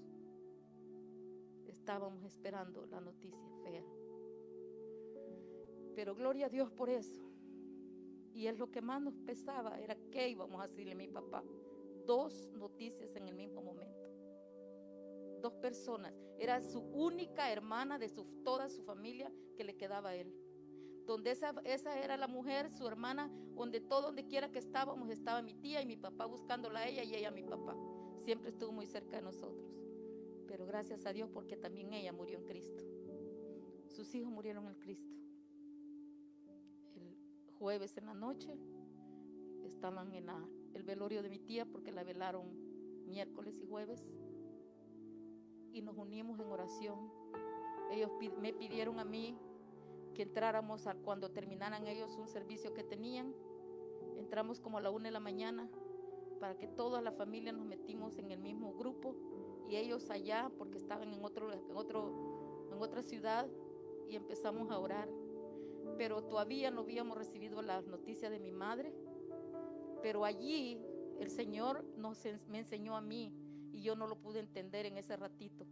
estábamos 1.68 2.24
esperando 2.24 2.86
la 2.86 3.00
noticia 3.00 3.50
fea. 3.64 3.84
Pero 5.96 6.16
gloria 6.16 6.46
a 6.46 6.50
Dios 6.50 6.72
por 6.72 6.90
eso. 6.90 7.31
Y 8.34 8.48
es 8.48 8.58
lo 8.58 8.72
que 8.72 8.82
más 8.82 9.02
nos 9.02 9.18
pesaba, 9.20 9.80
era 9.80 9.96
que 10.12 10.30
íbamos 10.30 10.62
a 10.62 10.68
decirle 10.68 10.94
a 10.94 10.96
mi 10.96 11.08
papá. 11.08 11.44
Dos 12.06 12.50
noticias 12.54 13.16
en 13.16 13.28
el 13.28 13.36
mismo 13.36 13.62
momento. 13.62 14.00
dos 15.42 15.54
personas. 15.56 16.14
Era 16.38 16.62
su 16.62 16.80
única 16.80 17.52
hermana 17.52 17.98
de 17.98 18.10
toda 18.44 18.70
su 18.70 18.84
familia 18.84 19.32
que 19.58 19.64
le 19.64 19.76
quedaba 19.76 20.10
a 20.10 20.16
él. 20.16 20.34
Donde 21.06 21.32
esa, 21.32 21.54
esa 21.64 22.00
era 22.00 22.16
la 22.16 22.28
mujer, 22.28 22.70
su 22.72 22.88
hermana, 22.88 23.30
donde 23.56 23.82
todo, 23.82 24.04
donde 24.04 24.28
quiera 24.28 24.52
que 24.52 24.60
estábamos, 24.60 25.10
estaba 25.10 25.42
mi 25.42 25.56
tía 25.56 25.82
y 25.82 25.86
mi 25.86 25.98
papá 25.98 26.26
buscándola 26.26 26.82
a 26.82 26.88
ella 26.88 27.04
y 27.04 27.16
ella 27.16 27.30
a 27.30 27.32
mi 27.32 27.44
papá. 27.44 27.76
Siempre 28.20 28.50
estuvo 28.50 28.72
muy 28.72 28.86
cerca 28.86 29.18
de 29.18 29.24
nosotros. 29.24 29.72
Pero 30.48 30.66
gracias 30.66 31.06
a 31.06 31.14
Dios 31.14 31.30
porque 31.34 31.58
también 31.58 31.92
ella 31.94 32.14
murió 32.14 32.38
en 32.38 32.46
Cristo. 32.46 32.84
Sus 33.90 34.14
hijos 34.14 34.32
murieron 34.32 34.68
en 34.68 34.76
Cristo. 34.76 35.12
Jueves 37.62 37.96
en 37.98 38.08
la 38.08 38.16
noche 38.16 38.58
estaban 39.64 40.12
en 40.16 40.26
la- 40.26 40.50
el 40.74 40.82
velorio 40.82 41.22
de 41.22 41.30
mi 41.30 41.38
tía 41.38 41.64
porque 41.64 41.92
la 41.92 42.04
velaron 42.04 42.48
miércoles 43.06 43.60
y 43.60 43.68
jueves 43.68 44.04
y 45.72 45.84
nos 45.84 45.96
unimos 45.96 46.40
en 46.40 46.48
oración. 46.48 47.12
Ellos 47.92 48.10
me 48.40 48.52
pidieron 48.52 48.98
a 49.00 49.06
mí 49.06 49.38
que 50.16 50.24
entráramos 50.24 50.88
a, 50.88 50.96
cuando 50.96 51.30
terminaran 51.30 51.86
ellos 51.86 52.18
un 52.18 52.28
servicio 52.28 52.74
que 52.74 52.84
tenían. 52.84 53.32
Entramos 54.18 54.60
como 54.60 54.80
a 54.80 54.82
la 54.82 54.90
una 54.90 55.10
de 55.10 55.12
la 55.12 55.20
mañana 55.20 55.70
para 56.40 56.58
que 56.58 56.68
toda 56.68 57.00
la 57.00 57.12
familia 57.12 57.52
nos 57.52 57.68
metimos 57.68 58.18
en 58.18 58.32
el 58.32 58.40
mismo 58.40 58.74
grupo 58.74 59.14
y 59.70 59.76
ellos 59.76 60.10
allá 60.10 60.52
porque 60.58 60.80
estaban 60.80 61.14
en 61.14 61.24
otro, 61.24 61.54
en 61.54 61.78
otro, 61.78 62.68
en 62.72 62.82
otra 62.82 63.04
ciudad 63.04 63.48
y 64.10 64.16
empezamos 64.16 64.72
a 64.72 64.80
orar. 64.80 65.21
Pero 65.98 66.24
todavía 66.24 66.72
no 66.72 66.82
habíamos 66.82 67.18
recibido 67.18 67.62
las 67.62 67.86
noticias 67.86 68.32
de 68.32 68.40
mi 68.40 68.52
madre. 68.52 68.94
Pero 70.02 70.26
allí 70.26 70.80
el 71.20 71.30
Señor 71.30 71.86
me 72.48 72.60
enseñó 72.60 72.96
a 72.96 73.02
mí 73.02 73.34
y 73.72 73.82
yo 73.82 73.96
no 73.96 74.08
lo 74.08 74.18
pude 74.18 74.40
entender 74.40 74.86
en 74.86 74.98
ese 74.98 75.16
ratito. 75.16 75.66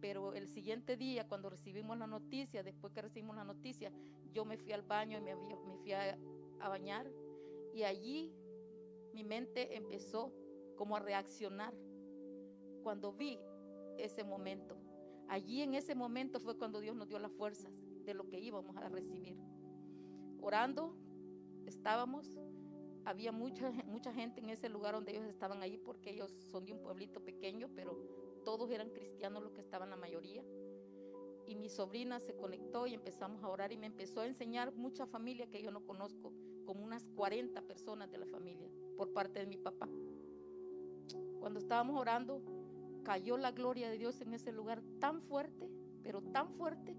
Pero 0.00 0.34
el 0.34 0.48
siguiente 0.48 0.96
día, 0.96 1.26
cuando 1.26 1.50
recibimos 1.50 1.98
la 1.98 2.06
noticia, 2.06 2.62
después 2.62 2.92
que 2.92 3.02
recibimos 3.02 3.36
la 3.36 3.44
noticia, 3.44 3.90
yo 4.32 4.44
me 4.44 4.56
fui 4.56 4.72
al 4.72 4.82
baño 4.82 5.18
y 5.18 5.20
me, 5.20 5.34
me 5.34 5.76
fui 5.78 5.92
a, 5.92 6.18
a 6.60 6.68
bañar. 6.68 7.10
Y 7.72 7.82
allí 7.84 8.32
mi 9.12 9.24
mente 9.24 9.76
empezó 9.76 10.32
como 10.76 10.96
a 10.96 11.00
reaccionar 11.00 11.74
cuando 12.82 13.12
vi 13.12 13.38
ese 13.98 14.24
momento. 14.24 14.76
Allí 15.28 15.62
en 15.62 15.74
ese 15.74 15.94
momento 15.94 16.38
fue 16.40 16.56
cuando 16.56 16.80
Dios 16.80 16.94
nos 16.94 17.08
dio 17.08 17.18
las 17.18 17.32
fuerzas 17.32 17.72
de 18.04 18.14
lo 18.14 18.28
que 18.28 18.38
íbamos 18.38 18.76
a 18.76 18.88
recibir. 18.88 19.38
Orando, 20.44 20.94
estábamos, 21.64 22.38
había 23.06 23.32
mucha, 23.32 23.72
mucha 23.86 24.12
gente 24.12 24.42
en 24.42 24.50
ese 24.50 24.68
lugar 24.68 24.92
donde 24.92 25.12
ellos 25.12 25.24
estaban 25.24 25.62
ahí 25.62 25.78
porque 25.78 26.10
ellos 26.10 26.36
son 26.50 26.66
de 26.66 26.74
un 26.74 26.82
pueblito 26.82 27.24
pequeño, 27.24 27.70
pero 27.74 27.96
todos 28.44 28.70
eran 28.70 28.90
cristianos 28.90 29.42
los 29.42 29.54
que 29.54 29.62
estaban 29.62 29.88
la 29.88 29.96
mayoría. 29.96 30.44
Y 31.46 31.56
mi 31.56 31.70
sobrina 31.70 32.20
se 32.20 32.36
conectó 32.36 32.86
y 32.86 32.92
empezamos 32.92 33.42
a 33.42 33.48
orar 33.48 33.72
y 33.72 33.78
me 33.78 33.86
empezó 33.86 34.20
a 34.20 34.26
enseñar 34.26 34.74
mucha 34.74 35.06
familia 35.06 35.48
que 35.48 35.62
yo 35.62 35.70
no 35.70 35.82
conozco, 35.86 36.34
como 36.66 36.84
unas 36.84 37.06
40 37.16 37.62
personas 37.62 38.10
de 38.10 38.18
la 38.18 38.26
familia, 38.26 38.68
por 38.98 39.14
parte 39.14 39.38
de 39.38 39.46
mi 39.46 39.56
papá. 39.56 39.88
Cuando 41.40 41.58
estábamos 41.58 41.98
orando, 41.98 42.42
cayó 43.02 43.38
la 43.38 43.52
gloria 43.52 43.88
de 43.88 43.96
Dios 43.96 44.20
en 44.20 44.34
ese 44.34 44.52
lugar 44.52 44.82
tan 45.00 45.22
fuerte, 45.22 45.70
pero 46.02 46.20
tan 46.20 46.52
fuerte, 46.52 46.94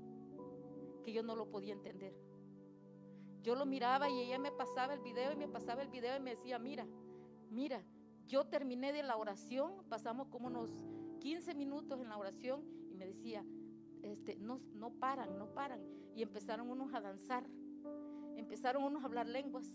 que 1.04 1.14
yo 1.14 1.22
no 1.22 1.36
lo 1.36 1.48
podía 1.52 1.74
entender. 1.74 2.16
Yo 3.46 3.54
lo 3.54 3.68
miraba 3.68 4.10
y 4.10 4.22
ella 4.22 4.40
me 4.40 4.52
pasaba 4.52 4.96
el 4.96 5.02
video 5.02 5.32
y 5.32 5.36
me 5.36 5.48
pasaba 5.48 5.84
el 5.84 5.90
video 5.90 6.18
y 6.18 6.20
me 6.20 6.32
decía, 6.32 6.58
mira, 6.58 6.88
mira, 7.52 7.84
yo 8.26 8.46
terminé 8.46 8.92
de 8.92 9.04
la 9.04 9.18
oración, 9.18 9.84
pasamos 9.88 10.30
como 10.30 10.48
unos 10.48 10.72
15 11.20 11.54
minutos 11.54 12.02
en 12.02 12.10
la 12.10 12.18
oración 12.18 12.66
y 12.90 12.96
me 12.96 13.06
decía, 13.06 13.46
este, 14.02 14.36
no, 14.38 14.62
no 14.74 14.90
paran, 14.90 15.38
no 15.38 15.54
paran. 15.54 15.80
Y 16.16 16.24
empezaron 16.24 16.72
unos 16.72 16.92
a 16.96 17.02
danzar, 17.02 17.46
empezaron 18.36 18.84
unos 18.84 19.04
a 19.04 19.06
hablar 19.06 19.28
lenguas. 19.28 19.72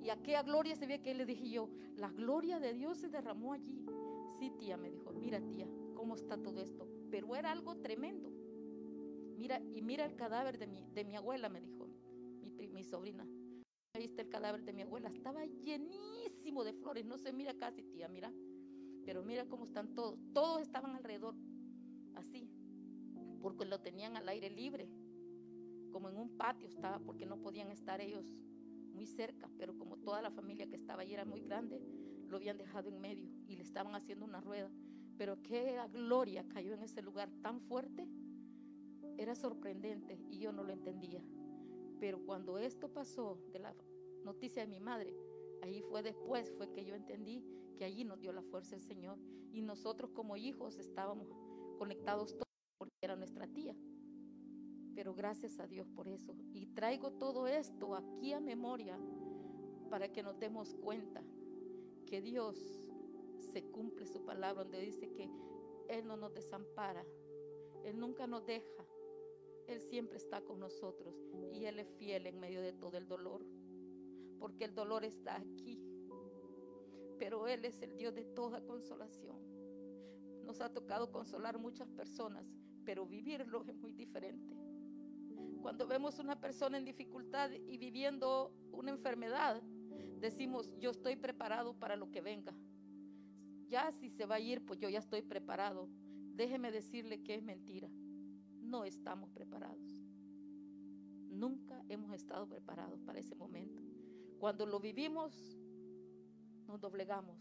Y 0.00 0.10
aquella 0.10 0.44
gloria 0.44 0.76
se 0.76 0.86
veía 0.86 1.02
que 1.02 1.12
le 1.12 1.26
dije 1.26 1.50
yo, 1.50 1.68
la 1.96 2.10
gloria 2.10 2.60
de 2.60 2.74
Dios 2.74 2.98
se 2.98 3.08
derramó 3.08 3.54
allí. 3.54 3.84
Sí, 4.38 4.52
tía, 4.56 4.76
me 4.76 4.88
dijo, 4.88 5.12
mira 5.12 5.40
tía, 5.40 5.66
cómo 5.96 6.14
está 6.14 6.40
todo 6.40 6.60
esto. 6.60 6.86
Pero 7.10 7.34
era 7.34 7.50
algo 7.50 7.74
tremendo. 7.74 8.30
Mira, 9.36 9.60
y 9.74 9.82
mira 9.82 10.04
el 10.04 10.14
cadáver 10.14 10.58
de 10.58 10.68
mi, 10.68 10.86
de 10.94 11.04
mi 11.04 11.16
abuela, 11.16 11.48
me 11.48 11.60
dijo 11.60 11.79
mi, 12.70 12.84
sobrina. 12.84 13.26
Ahí 13.94 14.04
está 14.04 14.22
el 14.22 14.28
cadáver 14.28 14.62
de 14.64 14.72
mi 14.72 14.82
abuela. 14.82 15.08
Estaba 15.08 15.44
llenísimo 15.44 16.64
de 16.64 16.72
flores. 16.72 17.04
No 17.04 17.18
se 17.18 17.32
mira 17.32 17.54
casi, 17.54 17.82
tía, 17.82 18.08
mira. 18.08 18.32
Pero 19.04 19.22
mira 19.22 19.46
cómo 19.46 19.64
están 19.64 19.94
todos. 19.94 20.18
Todos 20.32 20.62
estaban 20.62 20.94
alrededor, 20.94 21.34
así. 22.14 22.48
Porque 23.42 23.64
lo 23.64 23.80
tenían 23.80 24.16
al 24.16 24.28
aire 24.28 24.50
libre. 24.50 24.88
Como 25.90 26.08
en 26.08 26.16
un 26.16 26.36
patio 26.36 26.68
estaba, 26.68 27.00
porque 27.00 27.26
no 27.26 27.40
podían 27.40 27.70
estar 27.70 28.00
ellos 28.00 28.26
muy 28.92 29.06
cerca. 29.06 29.50
Pero 29.58 29.76
como 29.76 29.96
toda 29.96 30.22
la 30.22 30.30
familia 30.30 30.68
que 30.68 30.76
estaba 30.76 31.02
allí 31.02 31.14
era 31.14 31.24
muy 31.24 31.40
grande, 31.40 31.80
lo 32.28 32.36
habían 32.36 32.58
dejado 32.58 32.88
en 32.88 33.00
medio 33.00 33.28
y 33.48 33.56
le 33.56 33.62
estaban 33.62 33.94
haciendo 33.94 34.24
una 34.24 34.40
rueda. 34.40 34.70
Pero 35.18 35.42
qué 35.42 35.78
gloria 35.92 36.46
cayó 36.48 36.74
en 36.74 36.82
ese 36.82 37.02
lugar 37.02 37.30
tan 37.42 37.60
fuerte. 37.60 38.08
Era 39.18 39.34
sorprendente 39.34 40.18
y 40.30 40.38
yo 40.38 40.52
no 40.52 40.62
lo 40.62 40.72
entendía. 40.72 41.22
Pero 42.00 42.18
cuando 42.24 42.58
esto 42.58 42.88
pasó 42.88 43.38
de 43.52 43.58
la 43.58 43.74
noticia 44.24 44.62
de 44.62 44.68
mi 44.68 44.80
madre, 44.80 45.14
ahí 45.62 45.82
fue 45.82 46.02
después, 46.02 46.50
fue 46.56 46.72
que 46.72 46.84
yo 46.84 46.94
entendí 46.94 47.44
que 47.76 47.84
allí 47.84 48.04
nos 48.04 48.18
dio 48.20 48.32
la 48.32 48.42
fuerza 48.42 48.74
el 48.74 48.82
Señor. 48.82 49.18
Y 49.52 49.62
nosotros 49.62 50.10
como 50.10 50.36
hijos 50.36 50.78
estábamos 50.78 51.28
conectados 51.78 52.32
todos 52.32 52.48
porque 52.78 52.96
era 53.02 53.16
nuestra 53.16 53.46
tía. 53.46 53.76
Pero 54.94 55.14
gracias 55.14 55.60
a 55.60 55.66
Dios 55.66 55.88
por 55.90 56.08
eso. 56.08 56.34
Y 56.52 56.66
traigo 56.68 57.12
todo 57.12 57.46
esto 57.46 57.94
aquí 57.94 58.32
a 58.32 58.40
memoria 58.40 58.98
para 59.90 60.10
que 60.10 60.22
nos 60.22 60.38
demos 60.38 60.74
cuenta 60.74 61.22
que 62.06 62.22
Dios 62.22 62.80
se 63.52 63.62
cumple 63.64 64.06
su 64.06 64.24
palabra 64.24 64.64
donde 64.64 64.80
dice 64.80 65.12
que 65.12 65.30
Él 65.88 66.06
no 66.06 66.16
nos 66.16 66.32
desampara, 66.32 67.04
Él 67.84 67.98
nunca 67.98 68.26
nos 68.26 68.46
deja, 68.46 68.84
Él 69.70 69.80
siempre 69.80 70.16
está 70.16 70.40
con 70.40 70.58
nosotros 70.58 71.14
y 71.52 71.64
Él 71.64 71.78
es 71.78 71.88
fiel 71.94 72.26
en 72.26 72.40
medio 72.40 72.60
de 72.60 72.72
todo 72.72 72.96
el 72.98 73.06
dolor, 73.06 73.46
porque 74.38 74.64
el 74.64 74.74
dolor 74.74 75.04
está 75.04 75.36
aquí, 75.36 75.80
pero 77.18 77.46
Él 77.46 77.64
es 77.64 77.80
el 77.82 77.96
Dios 77.96 78.12
de 78.14 78.24
toda 78.24 78.64
consolación. 78.64 79.38
Nos 80.44 80.60
ha 80.60 80.72
tocado 80.72 81.12
consolar 81.12 81.58
muchas 81.58 81.88
personas, 81.90 82.44
pero 82.84 83.06
vivirlo 83.06 83.64
es 83.66 83.76
muy 83.76 83.92
diferente. 83.92 84.56
Cuando 85.62 85.86
vemos 85.86 86.18
una 86.18 86.40
persona 86.40 86.76
en 86.76 86.84
dificultad 86.84 87.50
y 87.52 87.78
viviendo 87.78 88.52
una 88.72 88.90
enfermedad, 88.90 89.62
decimos, 90.18 90.74
yo 90.78 90.90
estoy 90.90 91.14
preparado 91.14 91.74
para 91.78 91.94
lo 91.94 92.10
que 92.10 92.20
venga. 92.20 92.54
Ya 93.68 93.92
si 93.92 94.10
se 94.10 94.26
va 94.26 94.36
a 94.36 94.40
ir, 94.40 94.64
pues 94.64 94.80
yo 94.80 94.88
ya 94.88 94.98
estoy 94.98 95.22
preparado. 95.22 95.88
Déjeme 96.34 96.72
decirle 96.72 97.22
que 97.22 97.34
es 97.34 97.42
mentira. 97.42 97.88
No 98.70 98.84
estamos 98.84 99.32
preparados. 99.32 100.06
Nunca 101.28 101.82
hemos 101.88 102.12
estado 102.12 102.48
preparados 102.48 103.02
para 103.02 103.18
ese 103.18 103.34
momento. 103.34 103.82
Cuando 104.38 104.64
lo 104.64 104.78
vivimos, 104.78 105.58
nos 106.68 106.80
doblegamos. 106.80 107.36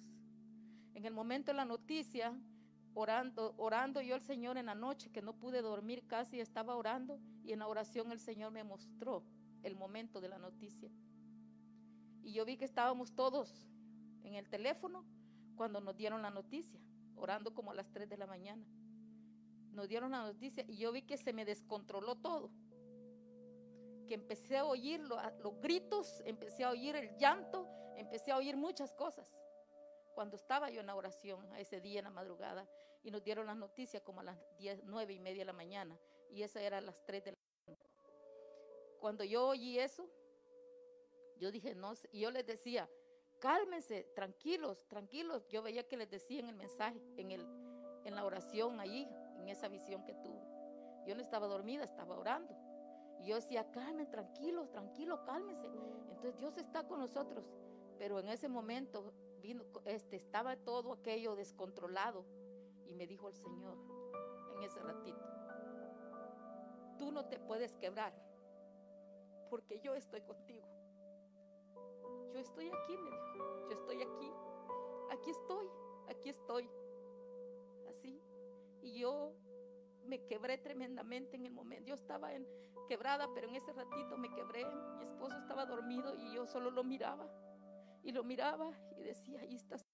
En 0.96 1.06
el 1.06 1.14
momento 1.14 1.52
de 1.52 1.58
la 1.58 1.66
noticia, 1.66 2.36
orando, 2.96 3.54
orando 3.58 4.02
yo 4.02 4.16
al 4.16 4.24
Señor 4.24 4.58
en 4.58 4.66
la 4.66 4.74
noche, 4.74 5.12
que 5.12 5.22
no 5.22 5.38
pude 5.38 5.62
dormir 5.62 6.08
casi, 6.08 6.40
estaba 6.40 6.76
orando 6.76 7.20
y 7.44 7.54
en 7.54 7.60
la 7.60 7.68
oración 7.68 8.12
el 8.12 8.20
Señor 8.20 8.52
me 8.52 8.64
mostró 8.64 9.24
el 9.62 9.76
momento 9.76 10.22
de 10.22 10.30
la 10.30 10.40
noticia. 10.40 10.90
Y 12.24 12.34
yo 12.34 12.44
vi 12.44 12.58
que 12.58 12.66
estábamos 12.66 13.14
todos 13.14 13.70
en 14.24 14.34
el 14.34 14.50
teléfono 14.50 15.06
cuando 15.56 15.80
nos 15.80 15.96
dieron 15.96 16.24
la 16.24 16.32
noticia, 16.32 16.82
orando 17.16 17.54
como 17.54 17.70
a 17.70 17.76
las 17.76 17.92
3 17.92 18.10
de 18.10 18.18
la 18.18 18.26
mañana. 18.26 18.66
Nos 19.72 19.88
dieron 19.88 20.12
la 20.12 20.24
noticia 20.24 20.64
y 20.68 20.78
yo 20.78 20.92
vi 20.92 21.04
que 21.04 21.18
se 21.18 21.34
me 21.34 21.46
descontroló 21.46 22.16
todo. 22.16 22.50
Que 24.08 24.16
empecé 24.16 24.58
a 24.58 24.66
oír 24.66 25.00
los 25.02 25.62
gritos, 25.62 26.22
empecé 26.26 26.64
a 26.64 26.72
oír 26.72 26.96
el 26.96 27.16
llanto, 27.18 27.68
empecé 27.96 28.32
a 28.32 28.38
oír 28.38 28.58
muchas 28.58 28.94
cosas. 28.94 29.28
Cuando 30.16 30.36
estaba 30.36 30.70
yo 30.70 30.82
en 30.82 30.88
la 30.88 30.96
oración, 30.96 31.56
ese 31.56 31.80
día 31.80 32.00
en 32.00 32.06
la 32.06 32.10
madrugada, 32.10 32.68
y 33.04 33.12
nos 33.12 33.24
dieron 33.24 33.46
la 33.46 33.56
noticia 33.56 34.04
como 34.04 34.20
a 34.22 34.24
las 34.24 34.38
10, 34.58 34.84
9 34.86 35.14
y 35.14 35.20
media 35.20 35.42
de 35.42 35.46
la 35.46 35.54
mañana, 35.54 35.98
y 36.30 36.42
esa 36.44 36.62
era 36.62 36.80
a 36.80 36.82
las 36.82 37.02
3 37.06 37.24
de 37.24 37.32
la 37.32 37.38
mañana. 37.66 37.86
Cuando 39.00 39.24
yo 39.24 39.48
oí 39.48 39.80
eso, 39.80 40.10
yo 41.38 41.52
dije, 41.52 41.74
no, 41.76 41.96
sé", 41.96 42.10
y 42.12 42.22
yo 42.22 42.32
les 42.32 42.46
decía, 42.46 42.90
cálmense, 43.40 44.04
tranquilos, 44.16 44.86
tranquilos. 44.88 45.48
Yo 45.48 45.62
veía 45.64 45.88
que 45.88 45.98
les 45.98 46.10
decía 46.10 46.40
en 46.40 46.50
el 46.50 46.56
mensaje, 46.56 47.02
en, 47.18 47.32
el, 47.32 47.46
en 48.04 48.16
la 48.16 48.26
oración 48.26 48.80
ahí, 48.80 49.08
en 49.40 49.50
esa 49.50 49.68
visión 49.68 50.04
que 50.04 50.14
tuve. 50.16 50.42
Yo 51.06 51.16
no 51.16 51.22
estaba 51.22 51.48
dormida, 51.48 51.84
estaba 51.84 52.18
orando. 52.18 52.56
Y 53.20 53.28
yo 53.28 53.36
decía, 53.36 53.70
calmen, 53.72 54.10
tranquilos, 54.10 54.70
tranquilos, 54.70 55.20
cálmense. 55.22 55.68
Entonces 55.68 56.38
Dios 56.38 56.58
está 56.58 56.88
con 56.88 57.00
nosotros. 57.00 57.46
Pero 57.98 58.20
en 58.20 58.30
ese 58.30 58.48
momento 58.48 59.14
vino, 59.42 59.64
este, 59.86 60.16
estaba 60.16 60.56
todo 60.56 60.94
aquello 60.94 61.36
descontrolado. 61.36 62.26
Y 62.88 62.94
me 62.96 63.08
dijo 63.08 63.28
el 63.28 63.36
Señor, 63.36 63.78
en 64.56 64.64
ese 64.64 64.80
ratito. 64.80 65.26
Tú 66.98 67.12
no 67.12 67.26
te 67.26 67.40
puedes 67.40 67.76
quebrar 67.78 68.14
porque 69.50 69.80
yo 69.80 69.96
estoy 69.96 70.22
contigo. 70.22 70.68
Yo 72.34 72.40
estoy 72.40 72.68
aquí, 72.68 72.98
me 72.98 73.10
dijo. 73.10 73.68
Yo 73.70 73.72
estoy 73.72 74.02
aquí. 74.02 74.32
Aquí 75.12 75.30
estoy, 75.32 75.70
aquí 76.08 76.30
estoy. 76.30 76.70
Y 78.82 79.00
yo 79.00 79.36
me 80.06 80.26
quebré 80.26 80.58
tremendamente 80.58 81.36
en 81.36 81.46
el 81.46 81.52
momento. 81.52 81.88
Yo 81.88 81.96
estaba 81.96 82.34
en 82.34 82.46
quebrada, 82.88 83.28
pero 83.34 83.48
en 83.48 83.56
ese 83.56 83.72
ratito 83.72 84.18
me 84.18 84.34
quebré. 84.34 84.66
Mi 84.98 85.04
esposo 85.04 85.38
estaba 85.38 85.66
dormido 85.66 86.16
y 86.16 86.34
yo 86.34 86.46
solo 86.48 86.72
lo 86.72 86.84
miraba. 86.84 87.30
Y 88.04 88.12
lo 88.12 88.24
miraba 88.24 88.72
y 88.98 89.04
decía, 89.04 89.42
ahí 89.42 89.56
estás. 89.56 89.86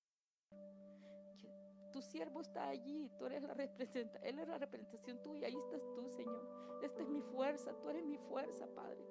Tu 1.91 2.01
siervo 2.01 2.41
está 2.41 2.67
allí, 2.67 3.09
tú 3.17 3.25
eres 3.25 3.43
la 3.43 3.53
representación, 3.53 4.11
él 4.21 4.39
es 4.39 4.47
la 4.49 4.57
representación 4.57 5.23
tuya, 5.23 5.47
ahí 5.47 5.55
estás 5.55 5.81
tú, 5.95 6.09
Señor. 6.09 6.45
Esta 6.81 7.01
es 7.01 7.07
mi 7.07 7.21
fuerza, 7.21 7.73
tú 7.79 7.89
eres 7.89 8.05
mi 8.05 8.17
fuerza, 8.17 8.67
Padre. 8.75 9.05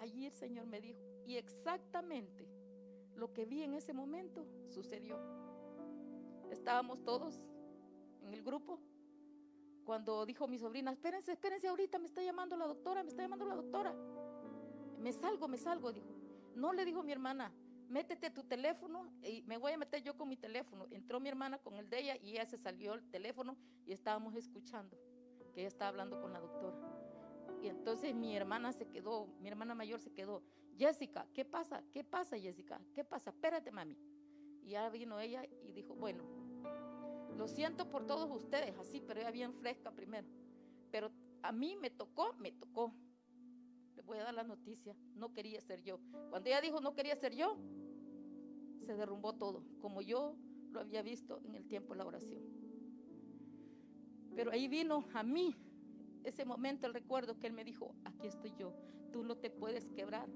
Allí 0.00 0.26
el 0.26 0.32
Señor 0.32 0.66
me 0.66 0.80
dijo, 0.80 1.00
y 1.26 1.36
exactamente 1.36 2.46
lo 3.14 3.32
que 3.32 3.44
vi 3.44 3.62
en 3.62 3.74
ese 3.74 3.92
momento 3.92 4.46
sucedió. 4.68 5.18
Estábamos 6.50 7.02
todos 7.04 7.44
en 8.22 8.34
el 8.34 8.42
grupo 8.42 8.80
cuando 9.84 10.24
dijo 10.24 10.46
mi 10.46 10.58
sobrina, 10.58 10.92
espérense, 10.92 11.32
espérense 11.32 11.66
ahorita, 11.66 11.98
me 11.98 12.06
está 12.06 12.22
llamando 12.22 12.56
la 12.56 12.66
doctora, 12.66 13.02
me 13.02 13.08
está 13.08 13.22
llamando 13.22 13.44
la 13.44 13.56
doctora. 13.56 13.94
Me 14.98 15.12
salgo, 15.12 15.48
me 15.48 15.58
salgo, 15.58 15.92
dijo. 15.92 16.14
No 16.54 16.72
le 16.72 16.84
dijo 16.84 17.02
mi 17.02 17.12
hermana, 17.12 17.52
métete 17.88 18.30
tu 18.30 18.44
teléfono 18.44 19.10
y 19.22 19.42
me 19.42 19.56
voy 19.56 19.72
a 19.72 19.78
meter 19.78 20.02
yo 20.02 20.16
con 20.16 20.28
mi 20.28 20.36
teléfono. 20.36 20.86
Entró 20.90 21.18
mi 21.18 21.28
hermana 21.28 21.58
con 21.58 21.74
el 21.74 21.88
de 21.88 22.00
ella 22.00 22.16
y 22.16 22.30
ella 22.30 22.46
se 22.46 22.56
salió 22.56 22.94
el 22.94 23.02
teléfono 23.10 23.56
y 23.86 23.92
estábamos 23.92 24.36
escuchando 24.36 24.96
que 25.52 25.60
ella 25.60 25.68
estaba 25.68 25.88
hablando 25.88 26.20
con 26.20 26.32
la 26.32 26.40
doctora. 26.40 26.76
Y 27.62 27.66
entonces 27.68 28.14
mi 28.14 28.36
hermana 28.36 28.72
se 28.72 28.86
quedó, 28.86 29.26
mi 29.40 29.48
hermana 29.48 29.74
mayor 29.74 30.00
se 30.00 30.12
quedó. 30.12 30.42
Jessica, 30.78 31.26
¿qué 31.34 31.44
pasa? 31.44 31.82
¿Qué 31.90 32.04
pasa, 32.04 32.38
Jessica? 32.38 32.80
¿Qué 32.94 33.04
pasa? 33.04 33.30
Espérate, 33.30 33.72
mami. 33.72 33.96
Y 34.62 34.70
ya 34.70 34.88
vino 34.88 35.18
ella 35.18 35.44
y 35.64 35.72
dijo, 35.72 35.94
bueno, 35.94 36.22
lo 37.40 37.48
siento 37.48 37.88
por 37.88 38.06
todos 38.06 38.30
ustedes, 38.30 38.76
así, 38.76 39.00
pero 39.00 39.18
ella 39.18 39.30
bien 39.30 39.54
fresca 39.54 39.90
primero. 39.90 40.28
Pero 40.90 41.10
a 41.40 41.52
mí 41.52 41.74
me 41.74 41.88
tocó, 41.88 42.34
me 42.34 42.52
tocó. 42.52 42.92
Les 43.96 44.04
voy 44.04 44.18
a 44.18 44.24
dar 44.24 44.34
la 44.34 44.42
noticia, 44.42 44.94
no 45.14 45.32
quería 45.32 45.58
ser 45.62 45.82
yo. 45.82 45.98
Cuando 46.28 46.50
ella 46.50 46.60
dijo 46.60 46.82
no 46.82 46.92
quería 46.92 47.16
ser 47.16 47.34
yo, 47.34 47.56
se 48.84 48.94
derrumbó 48.94 49.32
todo, 49.32 49.64
como 49.80 50.02
yo 50.02 50.36
lo 50.70 50.80
había 50.80 51.00
visto 51.00 51.40
en 51.46 51.54
el 51.54 51.66
tiempo 51.66 51.94
de 51.94 51.98
la 52.00 52.04
oración. 52.04 52.42
Pero 54.36 54.50
ahí 54.50 54.68
vino 54.68 55.06
a 55.14 55.22
mí 55.22 55.56
ese 56.24 56.44
momento, 56.44 56.86
el 56.86 56.92
recuerdo 56.92 57.38
que 57.38 57.46
él 57.46 57.54
me 57.54 57.64
dijo, 57.64 57.94
aquí 58.04 58.26
estoy 58.26 58.52
yo, 58.58 58.74
tú 59.14 59.24
no 59.24 59.38
te 59.38 59.48
puedes 59.48 59.88
quebrar. 59.88 60.28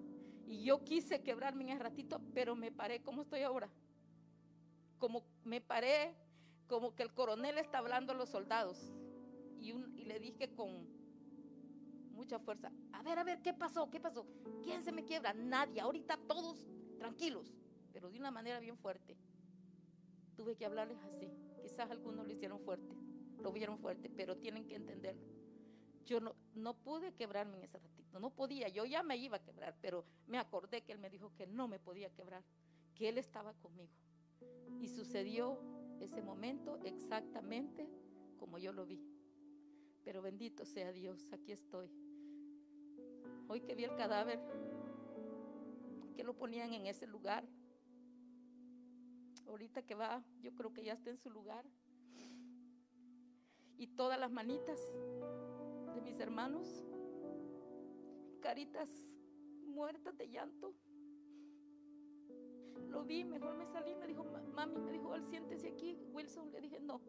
Y 0.47 0.65
yo 0.65 0.83
quise 0.85 1.23
quebrarme 1.23 1.65
en 1.65 1.71
ese 1.71 1.83
ratito, 1.83 2.23
pero 2.33 2.57
me 2.57 2.73
paré 2.73 3.03
como 3.03 3.21
estoy 3.21 3.43
ahora. 3.43 3.69
Como 4.99 5.23
me 5.45 5.61
paré, 5.61 6.24
como 6.67 6.95
que 6.95 7.03
el 7.03 7.13
coronel 7.13 7.59
está 7.59 7.79
hablando 7.79 8.13
a 8.13 8.17
los 8.17 8.29
soldados. 8.29 8.93
Y, 9.61 9.73
le 9.73 10.21
dije 10.21 10.51
con 10.55 10.87
mucha 12.13 12.39
fuerza, 12.39 12.71
a 12.93 13.03
ver, 13.03 13.19
a 13.19 13.25
ver, 13.25 13.41
¿qué 13.41 13.55
pasó? 13.55 13.91
¿Qué 13.91 13.99
pasó? 13.99 14.27
¿Quién 14.63 14.83
se 14.83 14.93
me 14.93 15.05
quiebra? 15.05 15.33
Nadie, 15.33 15.81
ahorita 15.81 16.19
todos 16.29 16.67
tranquilos, 16.99 17.55
pero 17.93 18.11
de 18.11 18.19
una 18.19 18.31
manera 18.31 18.61
bien 18.61 18.77
fuerte. 18.77 19.17
Tuve 20.37 20.57
que 20.57 20.67
hablarles 20.67 21.03
así. 21.03 21.33
Quizás 21.63 21.91
algunos 21.91 22.27
lo 22.27 22.33
hicieron 22.33 22.61
fuerte, 22.61 22.95
lo 23.41 23.53
vieron 23.53 23.79
fuerte, 23.79 24.11
pero 24.11 24.37
tienen 24.37 24.67
que 24.67 24.77
entenderlo. 24.77 25.25
Yo 26.05 26.21
no, 26.21 26.37
no 26.55 26.75
pude 26.75 27.15
quebrarme 27.15 27.57
en 27.57 27.65
ese 27.65 27.79
ratito, 27.79 28.21
no 28.21 28.29
podía, 28.31 28.69
yo 28.69 28.85
ya 28.85 29.03
me 29.03 29.17
iba 29.17 29.39
a 29.39 29.43
quebrar, 29.43 29.75
pero 29.81 30.05
me 30.27 30.37
acordé 30.37 30.83
que 30.83 30.93
él 30.93 30.99
me 30.99 31.09
dijo 31.09 31.33
que 31.35 31.47
no 31.47 31.67
me 31.67 31.79
podía 31.79 32.11
quebrar, 32.11 32.45
que 32.95 33.09
él 33.09 33.17
estaba 33.17 33.55
conmigo. 33.55 33.93
Y 34.81 34.89
sucedió 34.89 35.59
ese 36.05 36.23
momento 36.23 36.79
exactamente 36.85 37.89
como 38.39 38.59
yo 38.59 38.73
lo 38.73 38.87
vi. 38.87 39.03
Pero 40.05 40.23
bendito 40.23 40.65
sea 40.65 40.93
Dios, 40.93 41.33
aquí 41.33 41.53
estoy. 41.53 41.91
Hoy 43.49 43.61
que 43.61 43.75
vi 43.75 43.85
el 43.85 43.95
cadáver, 43.97 44.41
que 46.15 46.25
lo 46.25 46.37
ponían 46.37 46.73
en 46.73 46.87
ese 46.87 47.07
lugar, 47.07 47.45
ahorita 49.49 49.83
que 49.83 49.95
va, 49.95 50.23
yo 50.43 50.55
creo 50.55 50.73
que 50.73 50.85
ya 50.85 50.93
está 50.93 51.11
en 51.11 51.19
su 51.19 51.31
lugar. 51.31 51.65
Y 53.77 53.89
todas 53.89 54.19
las 54.19 54.31
manitas 54.31 54.81
de 55.95 56.01
mis 56.01 56.19
hermanos, 56.21 56.85
caritas 58.41 58.89
muertas 59.67 60.17
de 60.17 60.29
llanto. 60.29 60.75
Lo 62.95 63.03
vi, 63.03 63.25
mejor 63.25 63.57
me 63.57 63.67
salí, 63.67 63.93
me 63.97 64.07
dijo, 64.07 64.23
"Ma- 64.23 64.41
mami, 64.41 64.79
me 64.81 64.93
dijo, 64.93 65.19
siéntese 65.29 65.67
aquí, 65.69 65.99
Wilson. 66.13 66.53
Le 66.53 66.61
dije, 66.61 66.79
no, 66.79 67.01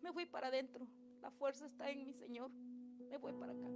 me 0.00 0.10
voy 0.10 0.24
para 0.24 0.48
adentro, 0.48 0.86
la 1.20 1.30
fuerza 1.30 1.66
está 1.66 1.90
en 1.90 2.02
mi 2.02 2.14
Señor, 2.14 2.50
me 3.10 3.18
voy 3.18 3.34
para 3.34 3.52
acá. 3.52 3.68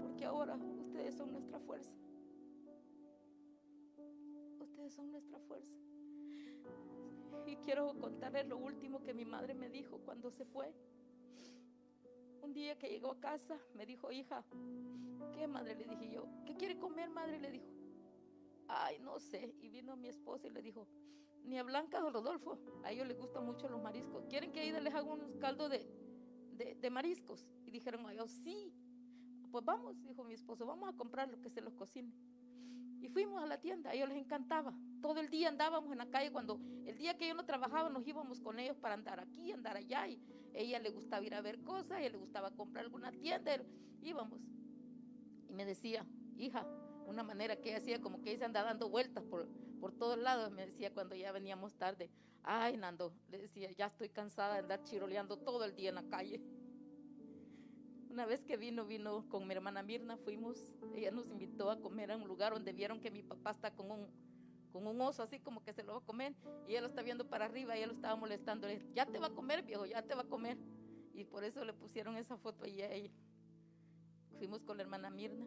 Porque 0.00 0.24
ahora 0.24 0.56
ustedes 0.56 1.14
son 1.16 1.32
nuestra 1.32 1.60
fuerza. 1.60 1.94
Ustedes 4.58 4.94
son 4.94 5.12
nuestra 5.12 5.38
fuerza. 5.40 5.76
Y 7.46 7.56
quiero 7.56 7.92
contarles 7.98 8.46
lo 8.48 8.56
último 8.56 9.02
que 9.02 9.12
mi 9.12 9.26
madre 9.26 9.52
me 9.54 9.68
dijo 9.68 9.98
cuando 9.98 10.30
se 10.30 10.46
fue. 10.46 10.72
Un 12.40 12.54
día 12.54 12.78
que 12.78 12.88
llegó 12.88 13.10
a 13.10 13.20
casa, 13.20 13.58
me 13.74 13.84
dijo, 13.84 14.10
hija, 14.10 14.42
¿qué 15.34 15.46
madre? 15.46 15.74
Le 15.76 15.86
dije 15.86 16.10
yo, 16.10 16.26
¿qué 16.46 16.56
quiere 16.56 16.78
comer, 16.78 17.10
madre? 17.10 17.38
Le 17.38 17.50
dijo, 17.50 17.66
ay, 18.72 18.98
no 19.00 19.18
sé. 19.20 19.54
Y 19.60 19.68
vino 19.68 19.96
mi 19.96 20.08
esposa 20.08 20.46
y 20.46 20.50
le 20.50 20.62
dijo, 20.62 20.88
ni 21.44 21.58
a 21.58 21.62
Blanca 21.62 22.04
o 22.04 22.10
Rodolfo, 22.10 22.58
a 22.84 22.92
ellos 22.92 23.06
les 23.06 23.18
gustan 23.18 23.44
mucho 23.44 23.68
los 23.68 23.82
mariscos. 23.82 24.24
¿Quieren 24.28 24.52
que 24.52 24.60
Aida 24.60 24.80
les 24.80 24.94
haga 24.94 25.12
unos 25.12 25.36
caldos 25.36 25.70
de, 25.70 25.86
de, 26.56 26.74
de 26.74 26.90
mariscos? 26.90 27.46
Y 27.66 27.70
dijeron 27.70 28.06
a 28.06 28.12
ellos, 28.12 28.30
sí. 28.30 28.72
Pues 29.50 29.64
vamos, 29.64 30.02
dijo 30.04 30.24
mi 30.24 30.34
esposo, 30.34 30.64
vamos 30.64 30.88
a 30.88 30.96
comprar 30.96 31.28
lo 31.28 31.40
que 31.40 31.50
se 31.50 31.60
los 31.60 31.74
cocine. 31.74 32.12
Y 33.02 33.08
fuimos 33.08 33.42
a 33.42 33.46
la 33.46 33.60
tienda, 33.60 33.90
a 33.90 33.94
ellos 33.94 34.08
les 34.08 34.18
encantaba. 34.18 34.72
Todo 35.00 35.20
el 35.20 35.28
día 35.28 35.48
andábamos 35.48 35.90
en 35.90 35.98
la 35.98 36.08
calle, 36.08 36.30
cuando 36.30 36.60
el 36.86 36.96
día 36.96 37.16
que 37.16 37.26
yo 37.28 37.34
no 37.34 37.44
trabajaba 37.44 37.90
nos 37.90 38.06
íbamos 38.06 38.40
con 38.40 38.58
ellos 38.60 38.76
para 38.78 38.94
andar 38.94 39.18
aquí, 39.18 39.50
andar 39.50 39.76
allá. 39.76 40.06
Y 40.06 40.22
ella 40.54 40.78
le 40.78 40.90
gustaba 40.90 41.24
ir 41.24 41.34
a 41.34 41.40
ver 41.40 41.60
cosas, 41.62 41.92
a 41.92 42.00
ella 42.00 42.10
le 42.10 42.18
gustaba 42.18 42.52
comprar 42.52 42.84
alguna 42.84 43.10
tienda, 43.10 43.56
íbamos. 44.00 44.40
Y 45.48 45.52
me 45.52 45.64
decía, 45.66 46.06
hija, 46.36 46.64
una 47.06 47.22
manera 47.22 47.56
que 47.56 47.70
ella 47.70 47.78
hacía 47.78 48.00
como 48.00 48.22
que 48.22 48.30
ella 48.30 48.38
se 48.40 48.44
anda 48.44 48.62
dando 48.62 48.88
vueltas 48.88 49.24
por, 49.24 49.46
por 49.80 49.92
todos 49.92 50.18
lados, 50.18 50.50
me 50.52 50.66
decía 50.66 50.92
cuando 50.92 51.14
ya 51.14 51.32
veníamos 51.32 51.74
tarde, 51.74 52.10
ay 52.44 52.76
Nando, 52.76 53.12
le 53.30 53.38
decía, 53.38 53.70
ya 53.72 53.86
estoy 53.86 54.08
cansada 54.08 54.54
de 54.54 54.60
andar 54.60 54.84
chiroleando 54.84 55.36
todo 55.36 55.64
el 55.64 55.74
día 55.74 55.90
en 55.90 55.96
la 55.96 56.04
calle. 56.04 56.40
Una 58.10 58.26
vez 58.26 58.44
que 58.44 58.56
vino, 58.56 58.84
vino 58.84 59.26
con 59.30 59.46
mi 59.46 59.54
hermana 59.54 59.82
Mirna, 59.82 60.18
fuimos, 60.18 60.64
ella 60.94 61.10
nos 61.10 61.30
invitó 61.30 61.70
a 61.70 61.80
comer 61.80 62.12
a 62.12 62.16
un 62.16 62.28
lugar 62.28 62.52
donde 62.52 62.72
vieron 62.72 63.00
que 63.00 63.10
mi 63.10 63.22
papá 63.22 63.52
está 63.52 63.70
con 63.70 63.90
un, 63.90 64.06
con 64.70 64.86
un 64.86 65.00
oso 65.00 65.22
así 65.22 65.38
como 65.38 65.62
que 65.62 65.72
se 65.72 65.82
lo 65.82 65.92
va 65.92 65.98
a 65.98 66.04
comer 66.04 66.34
y 66.66 66.72
ella 66.72 66.82
lo 66.82 66.88
está 66.88 67.02
viendo 67.02 67.28
para 67.28 67.46
arriba 67.46 67.74
y 67.74 67.78
ella 67.78 67.86
lo 67.86 67.94
estaba 67.94 68.16
molestando, 68.16 68.66
le 68.66 68.86
ya 68.94 69.06
te 69.06 69.18
va 69.18 69.28
a 69.28 69.30
comer 69.30 69.62
viejo, 69.62 69.86
ya 69.86 70.02
te 70.02 70.14
va 70.14 70.22
a 70.22 70.28
comer. 70.28 70.58
Y 71.14 71.24
por 71.24 71.44
eso 71.44 71.64
le 71.64 71.74
pusieron 71.74 72.16
esa 72.16 72.36
foto 72.36 72.64
ahí 72.64 72.80
a 72.80 72.90
ella. 72.90 73.10
Fuimos 74.38 74.62
con 74.62 74.76
la 74.76 74.82
hermana 74.82 75.10
Mirna, 75.10 75.46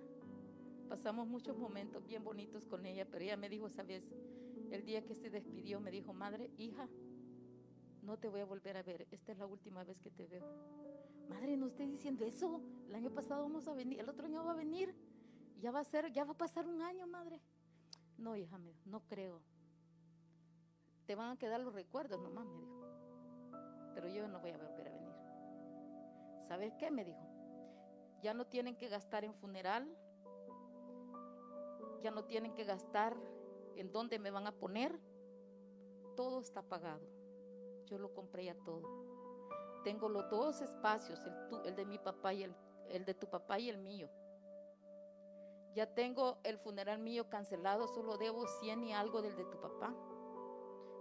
pasamos 0.86 1.28
muchos 1.28 1.57
momentos 1.57 2.06
bien 2.06 2.24
bonitos 2.24 2.66
con 2.66 2.86
ella, 2.86 3.06
pero 3.06 3.24
ella 3.24 3.38
me 3.38 3.49
dijo, 3.49 3.70
sabes, 3.70 4.03
el 4.72 4.86
día 4.86 5.03
que 5.06 5.16
se 5.16 5.30
despidió 5.30 5.80
me 5.80 5.91
dijo, 5.91 6.14
madre, 6.14 6.52
hija, 6.57 6.88
no 8.02 8.18
te 8.18 8.28
voy 8.28 8.41
a 8.41 8.45
volver 8.45 8.78
a 8.78 8.84
ver, 8.84 9.07
esta 9.12 9.32
es 9.32 9.38
la 9.38 9.45
última 9.45 9.84
vez 9.84 9.99
que 9.99 10.12
te 10.12 10.28
veo. 10.28 10.45
Madre, 11.28 11.57
no 11.57 11.68
esté 11.68 11.88
diciendo 11.88 12.24
eso. 12.24 12.62
El 12.88 12.95
año 12.95 13.10
pasado 13.12 13.41
vamos 13.41 13.68
a 13.68 13.74
venir, 13.74 13.99
el 13.99 14.10
otro 14.10 14.28
año 14.28 14.44
va 14.44 14.52
a 14.52 14.56
venir. 14.56 14.95
Ya 15.60 15.72
va 15.72 15.80
a 15.80 15.84
ser, 15.84 16.12
ya 16.12 16.24
va 16.24 16.34
a 16.34 16.38
pasar 16.38 16.68
un 16.68 16.82
año, 16.82 17.07
madre. 17.07 17.41
No, 18.18 18.36
hija, 18.36 18.57
me 18.57 18.72
dijo, 18.72 18.82
no 18.86 19.02
creo. 19.07 19.41
Te 21.06 21.16
van 21.16 21.32
a 21.32 21.38
quedar 21.38 21.60
los 21.60 21.74
recuerdos 21.74 22.22
nomás, 22.22 22.45
me 22.45 22.60
dijo. 22.60 22.76
Pero 23.95 24.07
yo 24.10 24.28
no 24.28 24.40
voy 24.40 24.52
a 24.52 24.57
volver 24.57 24.88
a 24.88 24.91
venir. 24.91 25.14
¿Sabes 26.48 26.74
qué? 26.76 26.91
Me 26.91 27.03
dijo. 27.03 27.28
Ya 28.22 28.34
no 28.34 28.45
tienen 28.45 28.76
que 28.76 28.88
gastar 28.88 29.24
en 29.24 29.34
funeral. 29.34 29.88
Ya 32.06 32.11
no 32.11 32.26
tienen 32.26 32.53
que 32.53 32.65
gastar 32.65 33.18
en 33.76 33.91
dónde 33.91 34.19
me 34.19 34.30
van 34.30 34.45
a 34.45 34.51
poner. 34.51 35.00
Todo 36.16 36.40
está 36.40 36.61
pagado. 36.61 37.01
Yo 37.88 37.98
lo 37.98 38.14
compré 38.14 38.45
ya 38.45 38.56
todo 38.64 39.06
tengo 39.85 40.09
los 40.09 40.27
dos 40.32 40.61
espacios, 40.61 41.22
el, 41.64 41.75
de 41.75 41.85
mi 41.85 42.00
papá 42.00 42.34
y 42.34 42.42
el, 42.42 42.56
el 42.90 43.06
de 43.06 43.14
tu 43.14 43.30
papá 43.30 43.59
y 43.59 43.69
el 43.69 43.77
mío. 43.77 44.09
Ya 45.75 45.85
tengo 45.93 46.40
el 46.43 46.58
funeral 46.58 46.98
mío 46.98 47.30
cancelado, 47.30 47.88
solo 47.88 48.17
debo 48.17 48.48
100 48.48 48.84
y 48.84 48.93
algo 48.93 49.22
del 49.22 49.35
de 49.35 49.45
tu 49.45 49.61
papá. 49.61 49.93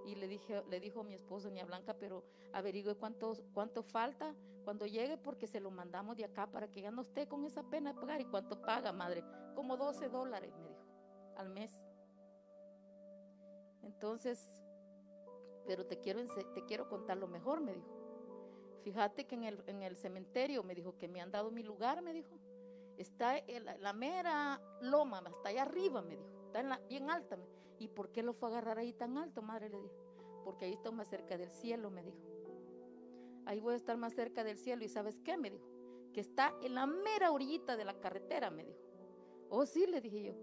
Y 0.05 0.17
le 0.17 0.29
dije, 0.29 0.63
le 0.69 0.81
dijo 0.81 1.03
mi 1.03 1.15
esposo, 1.15 1.49
doña 1.49 1.65
Blanca, 1.65 1.95
pero 1.95 2.25
averigüe 2.53 2.95
cuánto, 2.95 3.33
cuánto 3.55 3.83
falta 3.83 4.35
cuando 4.65 4.85
llegue 4.87 5.17
porque 5.17 5.47
se 5.47 5.61
lo 5.61 5.71
mandamos 5.71 6.19
de 6.19 6.27
acá 6.27 6.47
para 6.47 6.71
que 6.71 6.83
ya 6.83 6.91
no 6.91 7.01
esté 7.01 7.27
con 7.27 7.43
esa 7.47 7.63
pena 7.63 7.95
de 7.95 8.01
pagar. 8.01 8.21
¿Y 8.21 8.27
cuánto 8.27 8.61
paga, 8.61 8.93
madre? 8.93 9.25
Como 9.55 9.79
12 9.79 10.11
dólares, 10.11 10.53
me 10.59 10.69
dijo, 10.69 10.74
al 11.37 11.49
mes. 11.51 11.71
Entonces, 13.83 14.51
pero 15.67 15.87
te 15.87 15.99
quiero, 16.01 16.21
te 16.55 16.65
quiero 16.65 16.89
contar 16.89 17.17
lo 17.17 17.29
mejor, 17.29 17.61
me 17.61 17.75
dijo. 17.75 17.89
Fíjate 18.83 19.27
que 19.27 19.35
en 19.35 19.45
el, 19.45 19.63
en 19.67 19.83
el 19.83 19.97
cementerio 19.97 20.63
me 20.63 20.75
dijo 20.75 20.99
que 20.99 21.09
me 21.09 21.21
han 21.21 21.31
dado 21.31 21.51
mi 21.51 21.63
lugar, 21.63 22.03
me 22.03 22.13
dijo. 22.13 22.39
Está 22.99 23.39
en 23.39 23.65
la, 23.65 23.77
la 23.79 23.93
mera 23.93 24.61
loma, 24.83 25.23
está 25.27 25.49
allá 25.49 25.63
arriba, 25.63 26.03
me 26.03 26.17
dijo. 26.17 26.29
Está 26.47 26.61
en 26.61 26.69
la, 26.69 26.79
bien 26.89 27.11
alta. 27.11 27.37
me- 27.37 27.47
¿Y 27.79 27.89
por 27.89 28.13
qué 28.13 28.23
lo 28.23 28.33
fue 28.33 28.49
a 28.49 28.53
agarrar 28.53 28.79
ahí 28.79 28.93
tan 28.93 29.19
alto, 29.19 29.43
madre? 29.43 29.69
Le 29.71 29.81
dije. 29.81 29.95
Porque 30.45 30.67
ahí 30.67 30.73
está 30.75 30.91
más 30.91 31.09
cerca 31.09 31.37
del 31.39 31.51
cielo, 31.51 31.91
me 31.91 32.03
dijo. 32.03 32.19
Ahí 33.47 33.61
voy 33.61 33.75
a 33.75 33.77
estar 33.77 33.97
más 33.97 34.15
cerca 34.15 34.45
del 34.45 34.59
cielo. 34.59 34.85
¿Y 34.85 34.89
sabes 34.89 35.19
qué? 35.21 35.37
Me 35.37 35.51
dijo. 35.51 35.67
Que 36.13 36.21
está 36.21 36.55
en 36.63 36.75
la 36.75 36.87
mera 36.87 37.33
orillita 37.33 37.77
de 37.77 37.85
la 37.85 37.99
carretera, 37.99 38.51
me 38.51 38.65
dijo. 38.65 38.79
Oh, 39.49 39.67
sí, 39.67 39.87
le 39.87 40.01
dije 40.01 40.23
yo. 40.23 40.35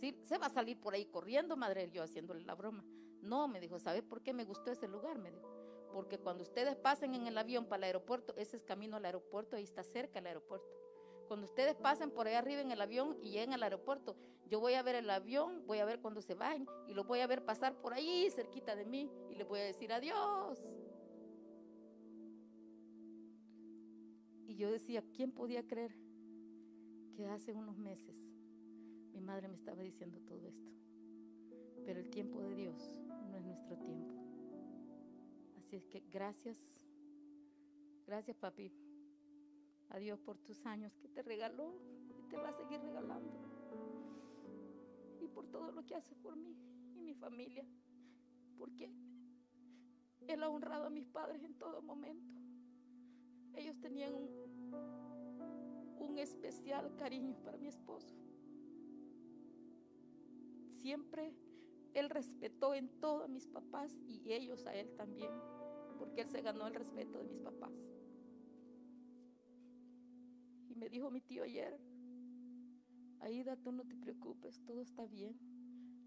Sí, 0.00 0.16
se 0.22 0.38
va 0.38 0.46
a 0.46 0.50
salir 0.50 0.78
por 0.80 0.94
ahí 0.94 1.06
corriendo, 1.06 1.56
madre, 1.56 1.90
yo 1.90 2.02
haciéndole 2.02 2.44
la 2.44 2.54
broma. 2.54 2.84
No, 3.20 3.48
me 3.48 3.60
dijo, 3.60 3.78
¿sabes 3.78 4.02
por 4.02 4.22
qué 4.22 4.32
me 4.32 4.44
gustó 4.44 4.70
ese 4.70 4.86
lugar? 4.86 5.18
Me 5.18 5.30
dijo. 5.30 5.48
Porque 5.92 6.18
cuando 6.18 6.42
ustedes 6.42 6.76
pasen 6.76 7.14
en 7.14 7.26
el 7.26 7.36
avión 7.36 7.66
para 7.66 7.78
el 7.78 7.84
aeropuerto, 7.84 8.34
ese 8.36 8.56
es 8.56 8.62
camino 8.62 8.96
al 8.96 9.04
aeropuerto, 9.04 9.56
ahí 9.56 9.64
está 9.64 9.82
cerca 9.82 10.20
el 10.20 10.26
aeropuerto. 10.26 10.68
Cuando 11.26 11.46
ustedes 11.46 11.74
pasen 11.74 12.10
por 12.10 12.26
ahí 12.26 12.34
arriba 12.34 12.60
en 12.60 12.70
el 12.70 12.80
avión 12.80 13.18
y 13.20 13.30
lleguen 13.30 13.52
al 13.52 13.62
aeropuerto, 13.62 14.16
yo 14.48 14.60
voy 14.60 14.74
a 14.74 14.82
ver 14.82 14.94
el 14.94 15.10
avión, 15.10 15.66
voy 15.66 15.78
a 15.78 15.84
ver 15.84 16.00
cuando 16.00 16.22
se 16.22 16.34
vayan 16.34 16.66
y 16.86 16.94
los 16.94 17.06
voy 17.06 17.20
a 17.20 17.26
ver 17.26 17.44
pasar 17.44 17.74
por 17.80 17.92
ahí 17.92 18.30
cerquita 18.30 18.76
de 18.76 18.86
mí 18.86 19.10
y 19.28 19.34
les 19.34 19.46
voy 19.46 19.60
a 19.60 19.64
decir 19.64 19.92
adiós. 19.92 20.62
Y 24.46 24.56
yo 24.56 24.70
decía, 24.70 25.02
¿quién 25.12 25.32
podía 25.32 25.66
creer 25.66 25.94
que 27.14 27.26
hace 27.26 27.52
unos 27.52 27.76
meses 27.76 28.27
mi 29.12 29.20
madre 29.20 29.48
me 29.48 29.54
estaba 29.54 29.82
diciendo 29.82 30.20
todo 30.20 30.46
esto? 30.46 30.72
Pero 31.84 32.00
el 32.00 32.10
tiempo 32.10 32.42
de 32.42 32.54
Dios 32.54 33.00
no 33.30 33.36
es 33.36 33.44
nuestro 33.44 33.76
tiempo. 33.78 34.14
Así 35.56 35.76
es 35.76 35.86
que 35.86 36.02
gracias, 36.10 36.56
gracias 38.06 38.36
papi, 38.36 38.72
a 39.90 39.98
Dios 39.98 40.20
por 40.20 40.38
tus 40.38 40.64
años 40.66 40.96
que 40.96 41.08
te 41.08 41.22
regaló 41.22 41.74
y 42.18 42.22
te 42.28 42.36
va 42.36 42.48
a 42.48 42.52
seguir 42.52 42.80
regalando. 42.80 43.32
Y 45.20 45.28
por 45.28 45.46
todo 45.46 45.72
lo 45.72 45.84
que 45.84 45.94
haces 45.94 46.16
por 46.16 46.36
mí 46.36 46.56
y 46.94 47.00
mi 47.00 47.14
familia. 47.14 47.64
Porque 48.56 48.90
Él 50.26 50.42
ha 50.42 50.48
honrado 50.48 50.86
a 50.86 50.90
mis 50.90 51.06
padres 51.06 51.42
en 51.42 51.54
todo 51.54 51.82
momento. 51.82 52.26
Ellos 53.54 53.78
tenían 53.80 54.14
un, 54.14 54.28
un 55.98 56.18
especial 56.18 56.94
cariño 56.96 57.36
para 57.42 57.58
mi 57.58 57.68
esposo. 57.68 58.14
Siempre 60.80 61.32
Él 61.94 62.10
respetó 62.10 62.74
en 62.74 62.88
todo 63.00 63.24
a 63.24 63.28
mis 63.28 63.46
papás 63.46 63.96
y 64.06 64.32
ellos 64.32 64.66
a 64.66 64.74
Él 64.74 64.94
también, 64.96 65.32
porque 65.98 66.22
Él 66.22 66.28
se 66.28 66.42
ganó 66.42 66.66
el 66.66 66.74
respeto 66.74 67.18
de 67.18 67.24
mis 67.24 67.40
papás. 67.40 67.72
Y 70.68 70.74
me 70.74 70.88
dijo 70.88 71.10
mi 71.10 71.20
tío 71.20 71.42
ayer, 71.42 71.78
Aida, 73.20 73.56
tú 73.56 73.72
no 73.72 73.84
te 73.84 73.96
preocupes, 73.96 74.62
todo 74.64 74.80
está 74.80 75.04
bien. 75.06 75.36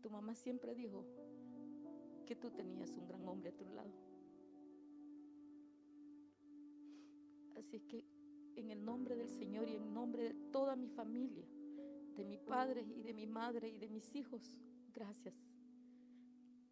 Tu 0.02 0.10
mamá 0.10 0.34
siempre 0.34 0.74
dijo 0.74 1.06
que 2.26 2.36
tú 2.36 2.50
tenías 2.52 2.92
un 2.92 3.08
gran 3.08 3.28
hombre 3.28 3.50
a 3.50 3.58
tu 3.58 3.66
lado. 3.66 3.92
Así 7.58 7.82
que 7.82 8.06
en 8.56 8.72
el 8.72 8.84
nombre 8.84 9.16
del 9.16 9.30
Señor 9.30 9.68
y 9.68 9.76
en 9.76 9.94
nombre 9.94 10.24
de 10.24 10.34
toda 10.52 10.76
mi 10.76 10.88
familia, 10.88 11.46
de 12.16 12.26
mi 12.26 12.38
padre 12.38 12.82
y 12.82 13.04
de 13.04 13.14
mi 13.14 13.26
madre 13.28 13.70
y 13.70 13.78
de 13.78 13.90
mis 13.90 14.16
hijos, 14.16 14.42
gracias. 14.94 15.36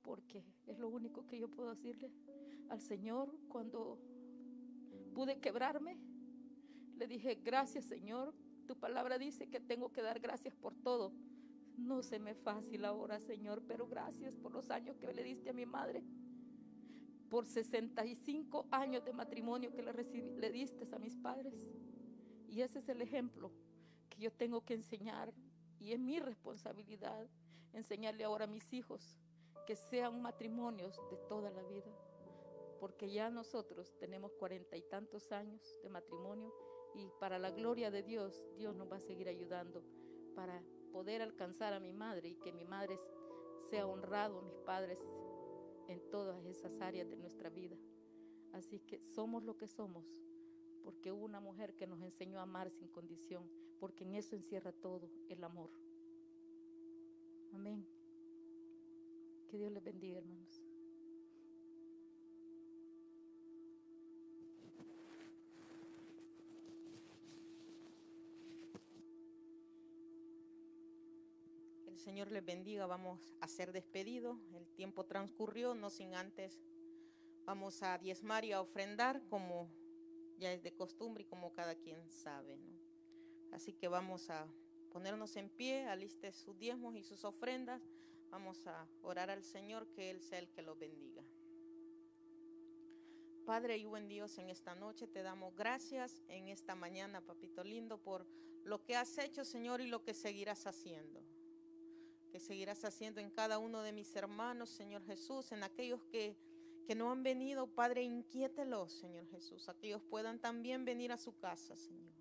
Porque 0.01 0.43
es 0.67 0.79
lo 0.79 0.89
único 0.89 1.25
que 1.25 1.37
yo 1.37 1.47
puedo 1.49 1.69
decirle 1.69 2.11
al 2.69 2.81
Señor 2.81 3.33
cuando 3.47 3.99
pude 5.13 5.39
quebrarme. 5.39 5.97
Le 6.97 7.07
dije, 7.07 7.35
gracias 7.35 7.85
Señor, 7.85 8.33
tu 8.67 8.75
palabra 8.77 9.17
dice 9.17 9.49
que 9.49 9.59
tengo 9.59 9.91
que 9.91 10.01
dar 10.01 10.19
gracias 10.19 10.55
por 10.55 10.75
todo. 10.75 11.13
No 11.77 12.03
se 12.03 12.19
me 12.19 12.35
fácil 12.35 12.83
ahora, 12.83 13.19
Señor, 13.19 13.63
pero 13.65 13.87
gracias 13.87 14.35
por 14.35 14.51
los 14.51 14.69
años 14.69 14.97
que 14.97 15.13
le 15.13 15.23
diste 15.23 15.49
a 15.49 15.53
mi 15.53 15.65
madre. 15.65 16.03
Por 17.29 17.45
65 17.45 18.67
años 18.71 19.05
de 19.05 19.13
matrimonio 19.13 19.71
que 19.71 19.83
le, 19.83 19.93
le 19.93 20.51
diste 20.51 20.85
a 20.93 20.99
mis 20.99 21.15
padres. 21.15 21.53
Y 22.49 22.61
ese 22.61 22.79
es 22.79 22.89
el 22.89 23.01
ejemplo 23.01 23.51
yo 24.19 24.31
tengo 24.31 24.63
que 24.65 24.73
enseñar. 24.73 25.33
Y 25.79 25.93
es 25.93 25.99
mi 25.99 26.19
responsabilidad 26.19 27.27
enseñarle 27.73 28.23
ahora 28.23 28.45
a 28.45 28.47
mis 28.47 28.73
hijos 28.73 29.17
que 29.65 29.75
sean 29.75 30.21
matrimonios 30.21 30.99
de 31.09 31.17
toda 31.29 31.51
la 31.51 31.63
vida. 31.63 31.91
Porque 32.79 33.11
ya 33.11 33.29
nosotros 33.29 33.95
tenemos 33.99 34.33
cuarenta 34.33 34.77
y 34.77 34.81
tantos 34.81 35.31
años 35.31 35.61
de 35.83 35.89
matrimonio 35.89 36.53
y 36.95 37.09
para 37.19 37.37
la 37.37 37.51
gloria 37.51 37.91
de 37.91 38.03
Dios, 38.03 38.43
Dios 38.57 38.75
nos 38.75 38.91
va 38.91 38.97
a 38.97 39.01
seguir 39.01 39.27
ayudando 39.27 39.83
para 40.35 40.63
poder 40.91 41.21
alcanzar 41.21 41.73
a 41.73 41.79
mi 41.79 41.93
madre 41.93 42.29
y 42.29 42.35
que 42.35 42.51
mi 42.51 42.65
madre 42.65 42.97
sea 43.69 43.85
honrado, 43.85 44.41
mis 44.41 44.57
padres, 44.59 44.97
en 45.87 46.01
todas 46.09 46.45
esas 46.45 46.79
áreas 46.81 47.09
de 47.09 47.17
nuestra 47.17 47.49
vida. 47.49 47.77
Así 48.53 48.79
que 48.79 48.99
somos 49.05 49.43
lo 49.43 49.57
que 49.57 49.67
somos, 49.67 50.05
porque 50.83 51.11
hubo 51.11 51.25
una 51.25 51.39
mujer 51.39 51.75
que 51.75 51.87
nos 51.87 52.01
enseñó 52.01 52.39
a 52.39 52.43
amar 52.43 52.69
sin 52.71 52.87
condición, 52.87 53.49
porque 53.79 54.03
en 54.03 54.15
eso 54.15 54.35
encierra 54.35 54.71
todo 54.71 55.09
el 55.29 55.43
amor. 55.43 55.69
Amén. 57.53 57.85
Que 59.49 59.57
Dios 59.57 59.71
les 59.71 59.83
bendiga, 59.83 60.19
hermanos. 60.19 60.61
El 71.87 71.97
Señor 71.97 72.31
les 72.31 72.45
bendiga. 72.45 72.85
Vamos 72.85 73.33
a 73.39 73.47
ser 73.47 73.71
despedidos. 73.71 74.37
El 74.53 74.67
tiempo 74.75 75.05
transcurrió, 75.05 75.73
no 75.73 75.89
sin 75.89 76.13
antes. 76.13 76.61
Vamos 77.45 77.81
a 77.81 77.97
diezmar 77.97 78.45
y 78.45 78.51
a 78.51 78.61
ofrendar 78.61 79.25
como 79.27 79.69
ya 80.37 80.53
es 80.53 80.63
de 80.63 80.73
costumbre 80.73 81.23
y 81.23 81.27
como 81.27 81.51
cada 81.53 81.75
quien 81.75 82.07
sabe. 82.09 82.59
Así 83.51 83.73
que 83.73 83.87
vamos 83.87 84.29
a 84.29 84.47
ponernos 84.91 85.35
en 85.35 85.49
pie, 85.49 85.85
aliste 85.87 86.31
sus 86.31 86.57
diezmos 86.57 86.95
y 86.95 87.03
sus 87.03 87.23
ofrendas. 87.23 87.81
Vamos 88.29 88.65
a 88.67 88.87
orar 89.01 89.29
al 89.29 89.43
Señor 89.43 89.87
que 89.87 90.11
Él 90.11 90.21
sea 90.21 90.39
el 90.39 90.49
que 90.49 90.61
los 90.61 90.77
bendiga. 90.77 91.23
Padre 93.45 93.77
y 93.77 93.85
buen 93.85 94.07
Dios, 94.07 94.37
en 94.37 94.49
esta 94.49 94.75
noche 94.75 95.07
te 95.07 95.23
damos 95.23 95.55
gracias 95.55 96.21
en 96.27 96.49
esta 96.49 96.75
mañana, 96.75 97.21
papito 97.21 97.63
lindo, 97.63 97.97
por 97.97 98.27
lo 98.63 98.83
que 98.83 98.95
has 98.95 99.17
hecho, 99.17 99.43
Señor, 99.43 99.81
y 99.81 99.87
lo 99.87 100.03
que 100.03 100.13
seguirás 100.13 100.67
haciendo. 100.67 101.19
Que 102.31 102.39
seguirás 102.39 102.85
haciendo 102.85 103.19
en 103.19 103.31
cada 103.31 103.57
uno 103.57 103.81
de 103.81 103.91
mis 103.91 104.15
hermanos, 104.15 104.69
Señor 104.69 105.03
Jesús, 105.03 105.51
en 105.51 105.63
aquellos 105.63 106.03
que, 106.11 106.37
que 106.85 106.93
no 106.93 107.09
han 107.09 107.23
venido, 107.23 107.65
Padre, 107.65 108.03
inquiételos, 108.03 108.91
Señor 108.91 109.25
Jesús. 109.29 109.67
Aquellos 109.67 110.03
puedan 110.03 110.37
también 110.37 110.85
venir 110.85 111.11
a 111.11 111.17
su 111.17 111.35
casa, 111.35 111.75
Señor. 111.75 112.18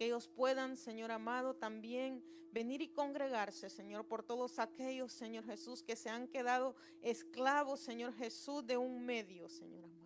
Que 0.00 0.06
ellos 0.06 0.28
puedan, 0.28 0.78
Señor 0.78 1.10
amado, 1.10 1.52
también 1.54 2.24
venir 2.52 2.80
y 2.80 2.88
congregarse, 2.88 3.68
Señor, 3.68 4.06
por 4.06 4.22
todos 4.22 4.58
aquellos, 4.58 5.12
Señor 5.12 5.44
Jesús, 5.44 5.82
que 5.82 5.94
se 5.94 6.08
han 6.08 6.26
quedado 6.26 6.74
esclavos, 7.02 7.80
Señor 7.80 8.14
Jesús, 8.14 8.66
de 8.66 8.78
un 8.78 9.04
medio, 9.04 9.50
Señor 9.50 9.84
amado 9.84 10.00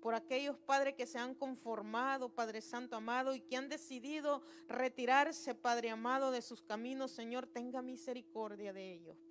por 0.00 0.14
aquellos 0.14 0.56
padres 0.56 0.94
que 0.94 1.04
se 1.04 1.18
han 1.18 1.34
conformado, 1.34 2.30
Padre 2.30 2.62
Santo 2.62 2.96
amado, 2.96 3.34
y 3.34 3.40
que 3.40 3.56
han 3.56 3.68
decidido 3.68 4.42
retirarse, 4.68 5.54
Padre 5.54 5.90
amado, 5.90 6.30
de 6.30 6.40
sus 6.40 6.62
caminos, 6.62 7.10
Señor, 7.10 7.46
tenga 7.46 7.82
misericordia 7.82 8.72
de 8.72 8.92
ellos. 8.94 9.27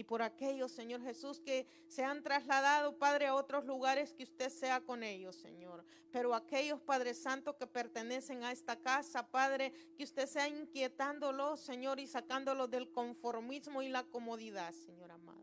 Y 0.00 0.04
por 0.04 0.22
aquellos, 0.22 0.72
Señor 0.72 1.02
Jesús, 1.02 1.40
que 1.40 1.66
se 1.86 2.02
han 2.02 2.22
trasladado, 2.22 2.96
Padre, 2.96 3.26
a 3.26 3.34
otros 3.34 3.66
lugares, 3.66 4.14
que 4.14 4.22
usted 4.22 4.48
sea 4.48 4.80
con 4.80 5.02
ellos, 5.02 5.36
Señor. 5.36 5.84
Pero 6.10 6.34
aquellos, 6.34 6.80
Padre 6.80 7.12
Santo, 7.12 7.54
que 7.58 7.66
pertenecen 7.66 8.42
a 8.42 8.50
esta 8.50 8.76
casa, 8.76 9.30
Padre, 9.30 9.74
que 9.98 10.04
usted 10.04 10.26
sea 10.26 10.48
inquietándolos, 10.48 11.60
Señor, 11.60 12.00
y 12.00 12.06
sacándolos 12.06 12.70
del 12.70 12.90
conformismo 12.90 13.82
y 13.82 13.90
la 13.90 14.02
comodidad, 14.04 14.72
Señor 14.72 15.10
amado. 15.10 15.39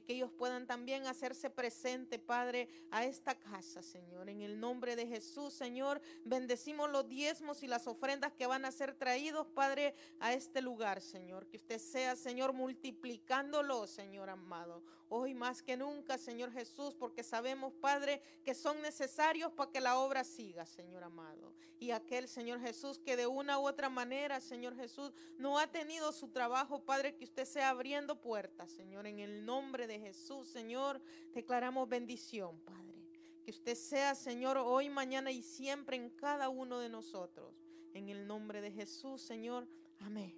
Y 0.00 0.02
que 0.02 0.14
ellos 0.14 0.30
puedan 0.32 0.66
también 0.66 1.06
hacerse 1.06 1.50
presente, 1.50 2.18
Padre, 2.18 2.70
a 2.90 3.04
esta 3.04 3.34
casa, 3.34 3.82
Señor. 3.82 4.30
En 4.30 4.40
el 4.40 4.58
nombre 4.58 4.96
de 4.96 5.06
Jesús, 5.06 5.52
Señor, 5.52 6.00
bendecimos 6.24 6.90
los 6.90 7.06
diezmos 7.06 7.62
y 7.62 7.66
las 7.66 7.86
ofrendas 7.86 8.32
que 8.32 8.46
van 8.46 8.64
a 8.64 8.72
ser 8.72 8.94
traídos, 8.94 9.46
Padre, 9.48 9.94
a 10.18 10.32
este 10.32 10.62
lugar, 10.62 11.02
Señor. 11.02 11.46
Que 11.48 11.58
usted 11.58 11.78
sea, 11.78 12.16
Señor, 12.16 12.54
multiplicándolo, 12.54 13.86
Señor 13.86 14.30
amado. 14.30 14.82
Hoy 15.12 15.34
más 15.34 15.60
que 15.60 15.76
nunca, 15.76 16.18
Señor 16.18 16.52
Jesús, 16.52 16.94
porque 16.94 17.24
sabemos, 17.24 17.72
Padre, 17.72 18.22
que 18.44 18.54
son 18.54 18.80
necesarios 18.80 19.50
para 19.50 19.68
que 19.68 19.80
la 19.80 19.98
obra 19.98 20.22
siga, 20.22 20.64
Señor 20.64 21.02
amado. 21.02 21.52
Y 21.80 21.90
aquel, 21.90 22.28
Señor 22.28 22.60
Jesús, 22.60 23.00
que 23.00 23.16
de 23.16 23.26
una 23.26 23.58
u 23.58 23.66
otra 23.66 23.88
manera, 23.88 24.40
Señor 24.40 24.76
Jesús, 24.76 25.12
no 25.36 25.58
ha 25.58 25.66
tenido 25.66 26.12
su 26.12 26.28
trabajo, 26.28 26.84
Padre, 26.84 27.16
que 27.16 27.24
usted 27.24 27.44
sea 27.44 27.70
abriendo 27.70 28.20
puertas, 28.20 28.70
Señor. 28.70 29.08
En 29.08 29.18
el 29.18 29.44
nombre 29.44 29.88
de 29.88 29.98
Jesús, 29.98 30.46
Señor, 30.46 31.02
declaramos 31.34 31.88
bendición, 31.88 32.60
Padre. 32.60 33.04
Que 33.44 33.50
usted 33.50 33.74
sea, 33.74 34.14
Señor, 34.14 34.58
hoy, 34.58 34.90
mañana 34.90 35.32
y 35.32 35.42
siempre 35.42 35.96
en 35.96 36.10
cada 36.10 36.48
uno 36.48 36.78
de 36.78 36.88
nosotros. 36.88 37.52
En 37.94 38.10
el 38.10 38.28
nombre 38.28 38.60
de 38.60 38.70
Jesús, 38.70 39.20
Señor. 39.20 39.66
Amén. 39.98 40.36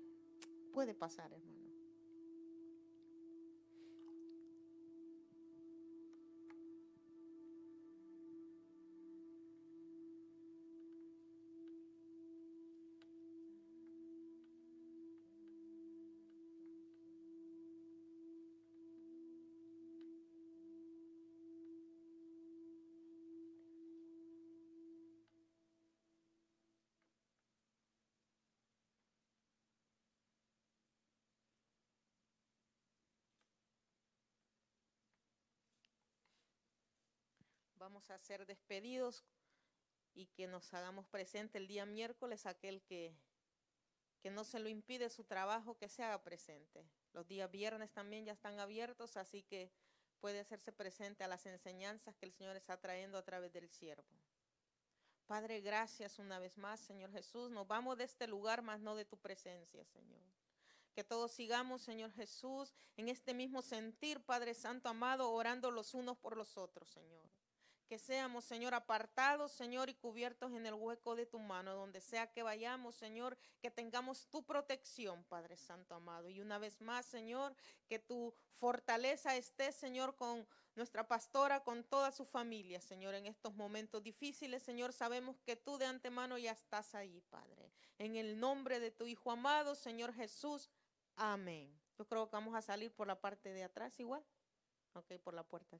Puede 0.73 0.95
pasar, 0.95 1.31
hermano. 1.31 1.52
A 38.09 38.19
ser 38.19 38.47
despedidos 38.47 39.25
y 40.15 40.27
que 40.27 40.47
nos 40.47 40.73
hagamos 40.75 41.07
presente 41.07 41.59
el 41.59 41.67
día 41.67 41.87
miércoles 41.87 42.45
aquel 42.47 42.83
que, 42.83 43.15
que 44.21 44.31
no 44.31 44.45
se 44.45 44.59
lo 44.59 44.69
impide 44.69 45.09
su 45.09 45.25
trabajo, 45.25 45.79
que 45.79 45.89
se 45.89 46.03
haga 46.03 46.23
presente. 46.23 46.85
Los 47.13 47.27
días 47.27 47.51
viernes 47.51 47.91
también 47.93 48.25
ya 48.25 48.33
están 48.33 48.59
abiertos, 48.61 49.17
así 49.17 49.43
que 49.43 49.71
puede 50.21 50.41
hacerse 50.41 50.73
presente 50.73 51.25
a 51.25 51.29
las 51.29 51.47
enseñanzas 51.47 52.15
que 52.17 52.27
el 52.27 52.33
Señor 52.33 52.57
está 52.57 52.77
trayendo 52.77 53.19
a 53.19 53.23
través 53.23 53.53
del 53.53 53.69
siervo. 53.69 54.05
Padre, 55.27 55.61
gracias 55.61 56.19
una 56.19 56.39
vez 56.39 56.59
más, 56.59 56.81
Señor 56.81 57.11
Jesús. 57.13 57.51
Nos 57.51 57.67
vamos 57.67 57.97
de 57.97 58.05
este 58.05 58.27
lugar, 58.27 58.63
más 58.63 58.81
no 58.81 58.95
de 58.95 59.05
tu 59.05 59.17
presencia, 59.17 59.85
Señor. 59.85 60.21
Que 60.95 61.05
todos 61.05 61.33
sigamos, 61.33 61.81
Señor 61.81 62.13
Jesús, 62.13 62.75
en 62.97 63.09
este 63.09 63.33
mismo 63.33 63.63
sentir, 63.63 64.21
Padre 64.21 64.53
Santo 64.53 64.91
amado, 64.91 65.31
orando 65.33 65.71
los 65.71 65.95
unos 65.95 66.19
por 66.19 66.37
los 66.37 66.59
otros, 66.59 66.91
Señor. 66.91 67.25
Que 67.93 67.99
seamos, 67.99 68.47
Señor, 68.47 68.73
apartados, 68.73 69.53
Señor, 69.53 69.91
y 69.91 69.95
cubiertos 69.95 70.51
en 70.53 70.65
el 70.65 70.73
hueco 70.73 71.15
de 71.15 71.27
tu 71.27 71.39
mano, 71.39 71.75
donde 71.75 72.01
sea 72.01 72.27
que 72.33 72.43
vayamos, 72.43 72.95
Señor, 72.95 73.37
que 73.61 73.71
tengamos 73.71 74.29
tu 74.29 74.43
protección, 74.47 75.25
Padre 75.25 75.59
Santo 75.59 75.95
amado. 75.95 76.31
Y 76.31 76.41
una 76.41 76.57
vez 76.57 76.81
más, 76.81 77.05
Señor, 77.05 77.55
que 77.87 77.99
tu 77.99 78.33
fortaleza 78.53 79.37
esté, 79.37 79.73
Señor, 79.73 80.17
con 80.17 80.49
nuestra 80.75 81.07
pastora, 81.07 81.65
con 81.65 81.85
toda 81.85 82.13
su 82.13 82.25
familia, 82.25 82.81
Señor, 82.81 83.13
en 83.15 83.27
estos 83.27 83.53
momentos 83.53 84.03
difíciles, 84.03 84.63
Señor, 84.63 84.95
sabemos 84.95 85.37
que 85.45 85.57
tú 85.57 85.77
de 85.77 85.85
antemano 85.85 86.39
ya 86.39 86.53
estás 86.53 86.95
ahí, 86.95 87.21
Padre. 87.29 87.71
En 87.99 88.17
el 88.17 88.41
nombre 88.41 88.81
de 88.81 88.91
tu 88.91 89.07
Hijo 89.07 89.31
amado, 89.31 89.75
Señor 89.75 90.15
Jesús. 90.15 90.71
Amén. 91.17 91.79
Yo 91.99 92.07
creo 92.07 92.27
que 92.31 92.37
vamos 92.37 92.55
a 92.55 92.63
salir 92.63 92.91
por 92.91 93.07
la 93.07 93.21
parte 93.21 93.53
de 93.53 93.65
atrás 93.65 94.01
igual. 94.01 94.25
Ok, 94.95 95.13
por 95.23 95.35
la 95.35 95.43
puerta. 95.43 95.79